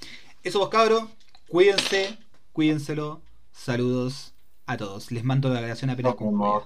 Eso 0.44 0.60
pues 0.60 0.72
cabros, 0.72 1.10
cuídense, 1.48 2.18
cuídenselo. 2.54 3.22
Saludos 3.52 4.31
a 4.66 4.78
todos. 4.78 5.12
Les 5.12 5.24
mando 5.24 5.50
la 5.50 5.62
grabación 5.62 5.90
apenas 5.90 6.16
vemos. 6.16 6.64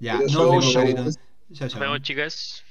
Ya, 0.00 0.18
nos 0.18 0.34
vemos, 0.34 1.18
Nos 1.48 1.78
vemos, 1.78 2.02
chicas. 2.02 2.64